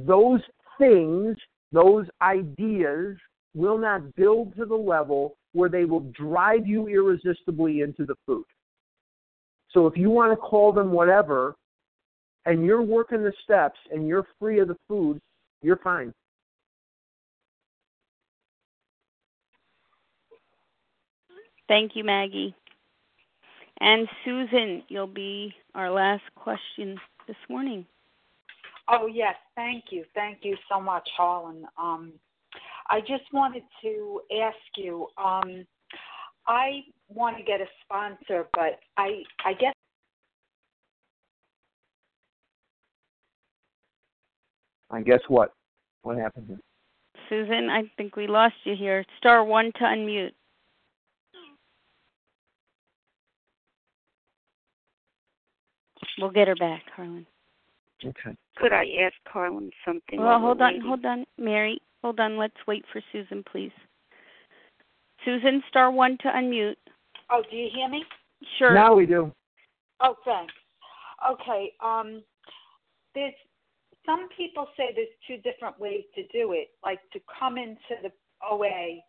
those 0.06 0.41
things, 0.78 1.38
those 1.72 2.06
ideas 2.22 3.18
will 3.56 3.78
not 3.78 4.15
build 4.15 4.56
to 4.56 4.65
the 4.65 4.76
level 4.76 5.36
where 5.53 5.69
they 5.69 5.86
will 5.86 6.11
drive 6.11 6.68
you 6.68 6.88
irresistibly 6.88 7.82
into 7.82 8.06
the 8.06 8.15
food. 8.26 8.45
So 9.72 9.88
if 9.88 9.98
you 9.98 10.10
want 10.10 10.32
to 10.32 10.38
call 10.38 10.72
them 10.72 10.91
whatever, 10.91 11.56
and 12.45 12.64
you're 12.65 12.82
working 12.82 13.24
the 13.24 13.34
steps 13.44 13.78
and 13.91 14.07
you're 14.07 14.26
free 14.40 14.60
of 14.60 14.69
the 14.69 14.78
food, 14.88 15.19
you're 15.61 15.78
fine. 15.78 16.14
Thank 21.68 21.95
you, 21.95 22.06
Maggie. 22.06 22.56
And 23.82 24.07
Susan, 24.24 24.84
you'll 24.88 25.07
be 25.07 25.53
our 25.76 25.91
last 25.91 26.24
question 26.36 26.98
this 27.28 27.36
morning. 27.49 27.86
Oh 28.90 29.08
yes, 29.08 29.36
thank 29.56 29.86
you, 29.90 30.06
thank 30.16 30.40
you 30.44 30.56
so 30.72 30.80
much, 30.80 31.08
Harlan. 31.16 31.66
Um, 31.78 32.14
I 32.90 33.02
just 33.02 33.24
wanted 33.34 33.64
to 33.82 34.22
ask 34.42 34.58
you. 34.76 35.08
Um, 35.18 35.66
I 36.48 36.82
want 37.10 37.38
to 37.38 37.44
get 37.44 37.60
a 37.60 37.66
sponsor, 37.84 38.48
but 38.54 38.80
I 38.98 39.24
I 39.46 39.54
guess. 39.54 39.74
I 44.90 45.02
guess 45.02 45.20
what? 45.28 45.52
What 46.04 46.18
happened? 46.18 46.46
here? 46.48 46.60
Susan, 47.28 47.70
I 47.70 47.84
think 47.98 48.16
we 48.16 48.28
lost 48.28 48.56
you 48.64 48.74
here. 48.78 49.04
Star 49.18 49.44
one 49.44 49.72
to 49.74 49.84
unmute. 49.84 50.32
We'll 56.20 56.32
get 56.32 56.48
her 56.48 56.56
back, 56.56 56.84
Harlan. 56.96 57.28
Okay. 58.06 58.36
Could 58.57 58.74
I 58.74 58.86
ask 59.02 59.15
Harlan 59.26 59.72
something? 59.86 60.22
Well, 60.22 60.40
hold 60.40 60.61
on, 60.61 60.80
hold 60.82 61.06
on, 61.06 61.26
Mary. 61.38 61.82
Hold 62.03 62.19
on. 62.19 62.38
Let's 62.38 62.56
wait 62.68 62.86
for 62.91 63.02
Susan, 63.11 63.44
please. 63.52 63.72
Susan, 65.26 65.64
star 65.68 65.91
one 65.91 66.18
to 66.22 66.28
unmute. 66.30 66.76
Oh, 67.32 67.44
do 67.49 67.57
you 67.57 67.69
hear 67.74 67.90
me? 67.90 68.03
Sure. 68.57 68.74
Now 68.74 68.95
we 68.95 69.06
do. 69.06 69.32
Oh, 69.99 70.15
thanks. 70.24 70.53
Okay. 71.32 71.74
Um, 71.84 72.22
there's 73.15 73.34
some 74.06 74.30
people 74.36 74.68
say 74.78 74.91
there's 74.95 75.07
two 75.28 75.38
different 75.38 75.80
ways 75.80 76.03
to 76.15 76.22
do 76.28 76.53
it, 76.53 76.69
like 76.84 76.99
to 77.14 77.19
come 77.40 77.57
into 77.57 78.02
the 78.03 78.11
OA 78.49 79.02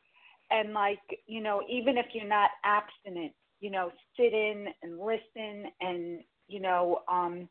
and 0.50 0.72
like 0.72 0.98
you 1.26 1.42
know 1.42 1.62
even 1.68 1.98
if 1.98 2.06
you're 2.12 2.26
not 2.26 2.50
abstinent, 2.64 3.32
you 3.60 3.70
know 3.70 3.90
sit 4.16 4.32
in 4.32 4.66
and 4.82 4.98
listen 4.98 5.70
and 5.80 6.20
you 6.48 6.60
know 6.60 7.00
um 7.10 7.48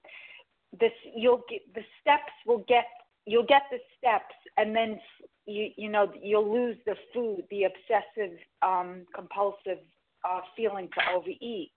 this 0.80 0.92
you'll 1.16 1.44
get 1.50 1.62
the 1.74 1.82
steps 2.02 2.32
will 2.46 2.64
get 2.68 2.86
you'll 3.26 3.46
get 3.46 3.64
the 3.72 3.78
steps 3.98 4.36
and 4.58 4.76
then 4.76 5.00
you 5.46 5.70
you 5.78 5.90
know 5.90 6.12
you'll 6.22 6.52
lose 6.52 6.78
the 6.86 6.96
food 7.14 7.44
the 7.50 7.64
obsessive 7.64 8.38
um 8.62 9.06
compulsive 9.16 9.80
uh 10.28 10.42
feeling 10.56 10.90
to 10.94 11.16
overeat 11.16 11.72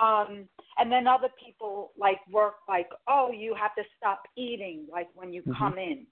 um 0.00 0.48
and 0.78 0.90
then 0.90 1.06
other 1.06 1.28
people 1.44 1.92
like 1.98 2.18
work 2.30 2.54
like 2.68 2.88
oh 3.08 3.30
you 3.30 3.54
have 3.54 3.74
to 3.74 3.82
stop 3.96 4.22
eating 4.36 4.86
like 4.90 5.08
when 5.14 5.32
you 5.32 5.42
Mhm. 5.42 5.56
come 5.58 5.78
in 5.78 6.06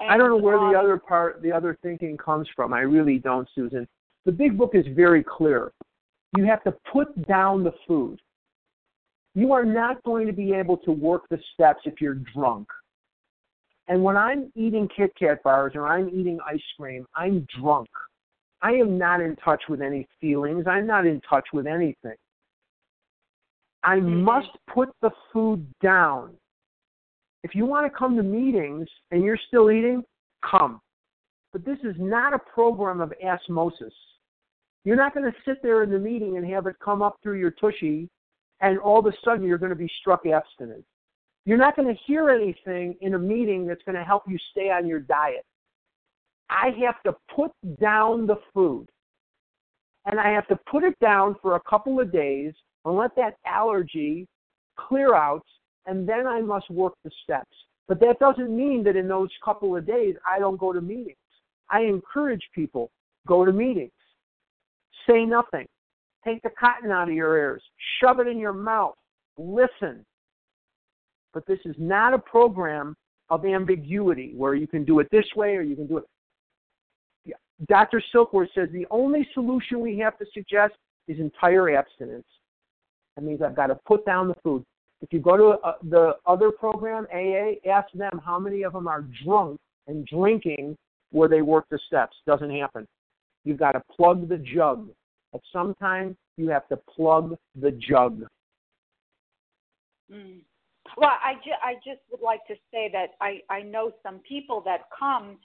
and, 0.00 0.10
I 0.10 0.16
don't 0.16 0.30
know 0.30 0.36
where 0.36 0.58
um, 0.58 0.72
the 0.72 0.78
other 0.78 0.98
part, 0.98 1.42
the 1.42 1.52
other 1.52 1.78
thinking 1.82 2.16
comes 2.16 2.48
from. 2.56 2.72
I 2.72 2.80
really 2.80 3.18
don't, 3.18 3.48
Susan. 3.54 3.86
The 4.24 4.32
big 4.32 4.58
book 4.58 4.72
is 4.74 4.84
very 4.96 5.22
clear. 5.22 5.72
You 6.36 6.44
have 6.44 6.64
to 6.64 6.72
put 6.92 7.26
down 7.28 7.62
the 7.62 7.72
food. 7.86 8.20
You 9.34 9.52
are 9.52 9.64
not 9.64 10.02
going 10.02 10.26
to 10.26 10.32
be 10.32 10.52
able 10.52 10.76
to 10.78 10.92
work 10.92 11.22
the 11.30 11.38
steps 11.54 11.80
if 11.84 12.00
you're 12.00 12.20
drunk. 12.34 12.68
And 13.88 14.02
when 14.02 14.16
I'm 14.16 14.52
eating 14.54 14.88
Kit 14.94 15.12
Kat 15.18 15.42
bars 15.42 15.72
or 15.74 15.86
I'm 15.86 16.08
eating 16.08 16.38
ice 16.46 16.60
cream, 16.78 17.06
I'm 17.16 17.46
drunk. 17.60 17.88
I 18.60 18.72
am 18.72 18.96
not 18.96 19.20
in 19.20 19.36
touch 19.36 19.62
with 19.68 19.80
any 19.80 20.06
feelings. 20.20 20.66
I'm 20.68 20.86
not 20.86 21.06
in 21.06 21.20
touch 21.28 21.46
with 21.52 21.66
anything. 21.66 22.14
I 23.82 23.96
mm-hmm. 23.96 24.22
must 24.22 24.50
put 24.72 24.90
the 25.02 25.10
food 25.32 25.66
down. 25.82 26.34
If 27.42 27.56
you 27.56 27.66
want 27.66 27.90
to 27.90 27.98
come 27.98 28.16
to 28.16 28.22
meetings 28.22 28.86
and 29.10 29.24
you're 29.24 29.38
still 29.48 29.70
eating, 29.70 30.04
come. 30.48 30.80
But 31.52 31.64
this 31.64 31.78
is 31.82 31.96
not 31.98 32.32
a 32.32 32.38
program 32.38 33.00
of 33.00 33.12
osmosis. 33.22 33.92
You're 34.84 34.96
not 34.96 35.14
going 35.14 35.30
to 35.30 35.36
sit 35.44 35.62
there 35.62 35.82
in 35.82 35.90
the 35.90 35.98
meeting 35.98 36.36
and 36.36 36.46
have 36.46 36.66
it 36.66 36.76
come 36.82 37.02
up 37.02 37.16
through 37.22 37.38
your 37.38 37.50
tushy 37.50 38.08
and 38.62 38.78
all 38.78 38.98
of 38.98 39.06
a 39.06 39.12
sudden 39.24 39.46
you're 39.46 39.58
going 39.58 39.70
to 39.70 39.76
be 39.76 39.90
struck 40.00 40.24
abstinent. 40.26 40.84
You're 41.44 41.58
not 41.58 41.76
going 41.76 41.88
to 41.88 42.00
hear 42.06 42.30
anything 42.30 42.96
in 43.00 43.14
a 43.14 43.18
meeting 43.18 43.66
that's 43.66 43.82
going 43.84 43.96
to 43.96 44.04
help 44.04 44.22
you 44.28 44.38
stay 44.52 44.70
on 44.70 44.86
your 44.86 45.00
diet. 45.00 45.44
I 46.48 46.70
have 46.84 47.02
to 47.04 47.16
put 47.34 47.50
down 47.80 48.26
the 48.26 48.36
food. 48.54 48.86
And 50.06 50.18
I 50.18 50.30
have 50.30 50.46
to 50.48 50.58
put 50.70 50.84
it 50.84 50.98
down 51.00 51.36
for 51.42 51.56
a 51.56 51.60
couple 51.68 52.00
of 52.00 52.12
days 52.12 52.52
and 52.84 52.96
let 52.96 53.14
that 53.16 53.36
allergy 53.46 54.26
clear 54.76 55.14
out, 55.14 55.44
and 55.86 56.08
then 56.08 56.26
I 56.26 56.40
must 56.40 56.70
work 56.70 56.94
the 57.04 57.10
steps. 57.22 57.56
But 57.88 58.00
that 58.00 58.18
doesn't 58.18 58.56
mean 58.56 58.84
that 58.84 58.96
in 58.96 59.08
those 59.08 59.28
couple 59.44 59.76
of 59.76 59.86
days 59.86 60.14
I 60.26 60.38
don't 60.38 60.58
go 60.58 60.72
to 60.72 60.80
meetings. 60.80 61.16
I 61.70 61.82
encourage 61.82 62.42
people 62.54 62.90
go 63.26 63.44
to 63.44 63.52
meetings. 63.52 63.92
Say 65.08 65.24
nothing. 65.24 65.66
Take 66.24 66.42
the 66.42 66.50
cotton 66.50 66.90
out 66.90 67.08
of 67.08 67.14
your 67.14 67.36
ears. 67.36 67.62
Shove 68.00 68.20
it 68.20 68.26
in 68.26 68.38
your 68.38 68.52
mouth. 68.52 68.94
Listen. 69.36 70.04
But 71.34 71.46
this 71.46 71.58
is 71.64 71.74
not 71.78 72.14
a 72.14 72.18
program 72.18 72.94
of 73.30 73.44
ambiguity 73.44 74.34
where 74.36 74.54
you 74.54 74.66
can 74.66 74.84
do 74.84 75.00
it 75.00 75.08
this 75.10 75.24
way 75.34 75.56
or 75.56 75.62
you 75.62 75.74
can 75.74 75.86
do 75.86 75.98
it. 75.98 76.04
Yeah. 77.24 77.36
Dr. 77.68 78.02
Silkworth 78.14 78.48
says 78.54 78.68
the 78.72 78.86
only 78.90 79.26
solution 79.32 79.80
we 79.80 79.98
have 79.98 80.18
to 80.18 80.26
suggest 80.34 80.74
is 81.08 81.18
entire 81.18 81.74
abstinence. 81.76 82.26
That 83.16 83.22
means 83.22 83.42
I've 83.42 83.56
got 83.56 83.68
to 83.68 83.74
put 83.86 84.04
down 84.04 84.28
the 84.28 84.34
food. 84.42 84.64
If 85.00 85.12
you 85.12 85.18
go 85.18 85.36
to 85.36 85.48
uh, 85.64 85.74
the 85.82 86.16
other 86.26 86.50
program, 86.50 87.06
AA, 87.12 87.54
ask 87.68 87.90
them 87.92 88.20
how 88.24 88.38
many 88.38 88.62
of 88.62 88.72
them 88.72 88.86
are 88.86 89.04
drunk 89.24 89.58
and 89.88 90.06
drinking 90.06 90.76
where 91.10 91.28
they 91.28 91.42
work 91.42 91.66
the 91.70 91.78
steps. 91.86 92.16
Doesn't 92.26 92.50
happen. 92.50 92.86
You've 93.44 93.58
got 93.58 93.72
to 93.72 93.82
plug 93.94 94.28
the 94.28 94.38
jug. 94.38 94.88
At 95.34 95.40
some 95.52 95.74
time, 95.74 96.16
you 96.36 96.48
have 96.48 96.68
to 96.68 96.76
plug 96.76 97.36
the 97.60 97.70
jug. 97.70 98.24
Mm. 100.12 100.40
Well, 100.96 101.10
I, 101.24 101.34
ju- 101.44 101.62
I 101.64 101.74
just 101.74 102.00
would 102.10 102.20
like 102.20 102.44
to 102.48 102.54
say 102.70 102.90
that 102.92 103.12
I, 103.20 103.40
I 103.48 103.62
know 103.62 103.92
some 104.02 104.20
people 104.28 104.62
that 104.66 104.82
come 104.98 105.38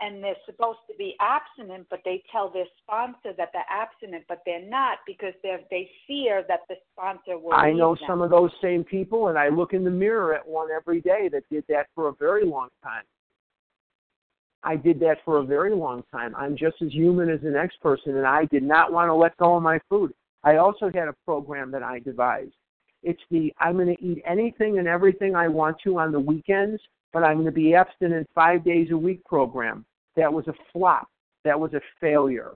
and 0.00 0.22
they're 0.22 0.34
supposed 0.46 0.80
to 0.88 0.96
be 0.96 1.14
abstinent, 1.20 1.86
but 1.90 2.00
they 2.04 2.22
tell 2.32 2.50
their 2.50 2.66
sponsor 2.82 3.32
that 3.36 3.50
they're 3.52 3.64
abstinent, 3.70 4.24
but 4.28 4.42
they're 4.44 4.68
not 4.68 4.98
because 5.06 5.32
they 5.42 5.56
they 5.70 5.88
fear 6.06 6.44
that 6.48 6.60
the 6.68 6.76
sponsor 6.92 7.38
will. 7.38 7.54
I 7.54 7.72
know 7.72 7.94
them. 7.94 8.04
some 8.06 8.20
of 8.20 8.30
those 8.30 8.50
same 8.60 8.82
people, 8.82 9.28
and 9.28 9.38
I 9.38 9.48
look 9.48 9.72
in 9.72 9.84
the 9.84 9.90
mirror 9.90 10.34
at 10.34 10.46
one 10.46 10.68
every 10.74 11.00
day 11.00 11.28
that 11.32 11.44
did 11.50 11.64
that 11.68 11.86
for 11.94 12.08
a 12.08 12.12
very 12.14 12.44
long 12.44 12.68
time. 12.82 13.04
I 14.64 14.76
did 14.76 14.98
that 15.00 15.18
for 15.24 15.38
a 15.38 15.44
very 15.44 15.74
long 15.74 16.02
time. 16.10 16.34
I'm 16.36 16.56
just 16.56 16.76
as 16.82 16.92
human 16.92 17.28
as 17.28 17.40
the 17.42 17.50
next 17.50 17.80
person, 17.80 18.16
and 18.16 18.26
I 18.26 18.46
did 18.46 18.62
not 18.62 18.92
want 18.92 19.08
to 19.08 19.14
let 19.14 19.36
go 19.36 19.56
of 19.56 19.62
my 19.62 19.78
food. 19.88 20.12
I 20.42 20.56
also 20.56 20.90
had 20.94 21.08
a 21.08 21.14
program 21.24 21.70
that 21.72 21.82
I 21.82 21.98
devised. 21.98 22.54
It's 23.02 23.22
the 23.30 23.52
I'm 23.58 23.74
going 23.74 23.94
to 23.94 24.04
eat 24.04 24.22
anything 24.26 24.78
and 24.78 24.88
everything 24.88 25.36
I 25.36 25.48
want 25.48 25.76
to 25.84 25.98
on 25.98 26.12
the 26.12 26.20
weekends, 26.20 26.80
but 27.12 27.22
I'm 27.22 27.34
going 27.34 27.46
to 27.46 27.52
be 27.52 27.74
abstinent 27.74 28.28
five 28.34 28.64
days 28.64 28.88
a 28.90 28.96
week 28.96 29.22
program. 29.24 29.84
That 30.16 30.32
was 30.32 30.48
a 30.48 30.54
flop. 30.72 31.08
That 31.44 31.58
was 31.58 31.74
a 31.74 31.80
failure. 32.00 32.52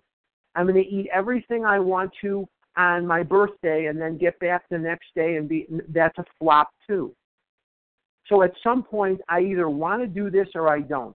I'm 0.55 0.67
going 0.67 0.83
to 0.83 0.89
eat 0.89 1.09
everything 1.13 1.67
I 1.67 1.79
want 1.79 2.11
to 2.23 2.49
on 2.77 3.07
my 3.07 3.23
birthday 3.23 3.87
and 3.87 4.01
then 4.01 4.17
get 4.17 4.39
back 4.39 4.65
the 4.71 4.79
next 4.79 5.09
day 5.15 5.37
and 5.37 5.49
be 5.49 5.67
that's 5.89 6.17
a 6.19 6.25
flop 6.39 6.71
too. 6.87 7.15
So 8.29 8.43
at 8.43 8.53
some 8.63 8.83
point 8.83 9.21
I 9.29 9.41
either 9.41 9.69
want 9.69 10.03
to 10.03 10.07
do 10.07 10.31
this 10.31 10.49
or 10.55 10.69
I 10.69 10.81
don't. 10.81 11.15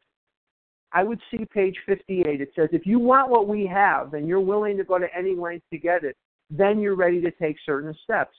I 0.93 1.03
would 1.03 1.19
see 1.31 1.45
page 1.45 1.75
58. 1.85 2.39
It 2.39 2.51
says 2.55 2.69
if 2.71 2.85
you 2.85 2.99
want 2.99 3.29
what 3.29 3.47
we 3.47 3.65
have 3.65 4.13
and 4.13 4.27
you're 4.27 4.39
willing 4.39 4.77
to 4.77 4.83
go 4.83 4.99
to 4.99 5.07
any 5.15 5.35
length 5.35 5.65
to 5.71 5.77
get 5.77 6.03
it, 6.03 6.15
then 6.49 6.79
you're 6.79 6.95
ready 6.95 7.19
to 7.21 7.31
take 7.31 7.57
certain 7.65 7.95
steps. 8.03 8.35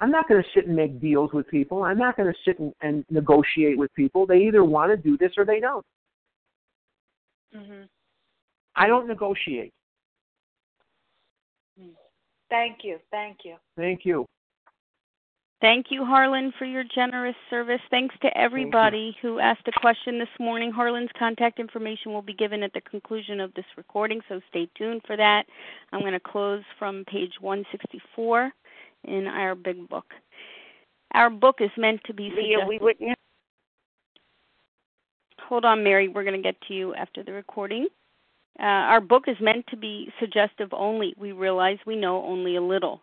I'm 0.00 0.10
not 0.10 0.28
going 0.28 0.42
to 0.42 0.48
sit 0.54 0.66
and 0.66 0.74
make 0.74 0.98
deals 0.98 1.30
with 1.34 1.46
people. 1.48 1.82
I'm 1.82 1.98
not 1.98 2.16
going 2.16 2.32
to 2.32 2.38
sit 2.44 2.58
and, 2.58 2.72
and 2.80 3.04
negotiate 3.10 3.76
with 3.76 3.92
people. 3.94 4.26
They 4.26 4.38
either 4.38 4.64
want 4.64 4.90
to 4.90 4.96
do 4.96 5.18
this 5.18 5.32
or 5.36 5.44
they 5.44 5.60
don't. 5.60 5.84
Mhm. 7.54 7.88
I 8.76 8.86
don't 8.86 9.06
negotiate. 9.06 9.74
Thank 12.48 12.78
you. 12.82 12.98
Thank 13.10 13.44
you. 13.44 13.56
Thank 13.76 14.04
you. 14.04 14.26
Thank 15.60 15.86
you, 15.90 16.06
Harlan, 16.06 16.54
for 16.58 16.64
your 16.64 16.84
generous 16.94 17.36
service. 17.50 17.80
Thanks 17.90 18.14
to 18.22 18.34
everybody 18.36 19.14
who 19.20 19.40
asked 19.40 19.68
a 19.68 19.80
question 19.80 20.18
this 20.18 20.28
morning. 20.38 20.72
Harlan's 20.72 21.10
contact 21.18 21.60
information 21.60 22.12
will 22.12 22.22
be 22.22 22.32
given 22.32 22.62
at 22.62 22.72
the 22.72 22.80
conclusion 22.80 23.40
of 23.40 23.52
this 23.52 23.66
recording, 23.76 24.22
so 24.26 24.40
stay 24.48 24.70
tuned 24.78 25.02
for 25.06 25.18
that. 25.18 25.44
I'm 25.92 26.00
going 26.00 26.14
to 26.14 26.20
close 26.20 26.62
from 26.78 27.04
page 27.06 27.34
164 27.40 28.50
in 29.04 29.26
our 29.26 29.54
big 29.54 29.86
book. 29.86 30.06
Our 31.12 31.28
book 31.28 31.56
is 31.60 31.70
meant 31.76 32.00
to 32.06 32.14
be 32.14 32.32
Leah, 32.34 32.66
we 32.66 32.78
wouldn't. 32.78 33.18
Hold 35.46 35.66
on, 35.66 35.84
Mary. 35.84 36.08
We're 36.08 36.24
going 36.24 36.40
to 36.40 36.42
get 36.42 36.58
to 36.68 36.74
you 36.74 36.94
after 36.94 37.22
the 37.22 37.32
recording. 37.32 37.86
Uh, 38.58 38.62
our 38.62 39.00
book 39.00 39.24
is 39.26 39.36
meant 39.40 39.66
to 39.68 39.76
be 39.76 40.10
suggestive 40.20 40.68
only. 40.72 41.12
We 41.18 41.32
realize 41.32 41.78
we 41.86 41.96
know 41.96 42.24
only 42.24 42.56
a 42.56 42.62
little. 42.62 43.02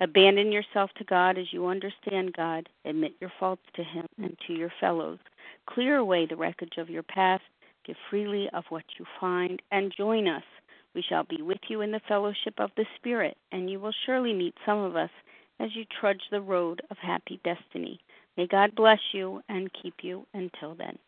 Abandon 0.00 0.52
yourself 0.52 0.90
to 0.98 1.04
God 1.04 1.38
as 1.38 1.52
you 1.52 1.66
understand 1.66 2.34
God. 2.34 2.68
Admit 2.84 3.14
your 3.20 3.32
faults 3.40 3.62
to 3.74 3.82
Him 3.82 4.06
and 4.22 4.36
to 4.46 4.52
your 4.52 4.72
fellows. 4.78 5.18
Clear 5.66 5.96
away 5.96 6.26
the 6.26 6.36
wreckage 6.36 6.76
of 6.76 6.90
your 6.90 7.02
past. 7.02 7.42
Give 7.86 7.96
freely 8.10 8.48
of 8.52 8.64
what 8.68 8.84
you 8.98 9.06
find, 9.20 9.62
and 9.70 9.94
join 9.96 10.28
us. 10.28 10.42
We 10.94 11.02
shall 11.02 11.24
be 11.24 11.40
with 11.40 11.60
you 11.68 11.82
in 11.82 11.92
the 11.92 12.00
fellowship 12.08 12.54
of 12.58 12.70
the 12.76 12.86
Spirit, 12.96 13.36
and 13.52 13.70
you 13.70 13.80
will 13.80 13.94
surely 14.04 14.32
meet 14.32 14.54
some 14.66 14.78
of 14.78 14.96
us 14.96 15.10
as 15.60 15.74
you 15.74 15.84
trudge 16.00 16.22
the 16.30 16.40
road 16.40 16.82
of 16.90 16.98
happy 16.98 17.40
destiny. 17.44 18.00
May 18.36 18.46
God 18.46 18.74
bless 18.74 19.00
you 19.12 19.42
and 19.48 19.72
keep 19.82 19.94
you 20.02 20.26
until 20.34 20.74
then. 20.74 20.98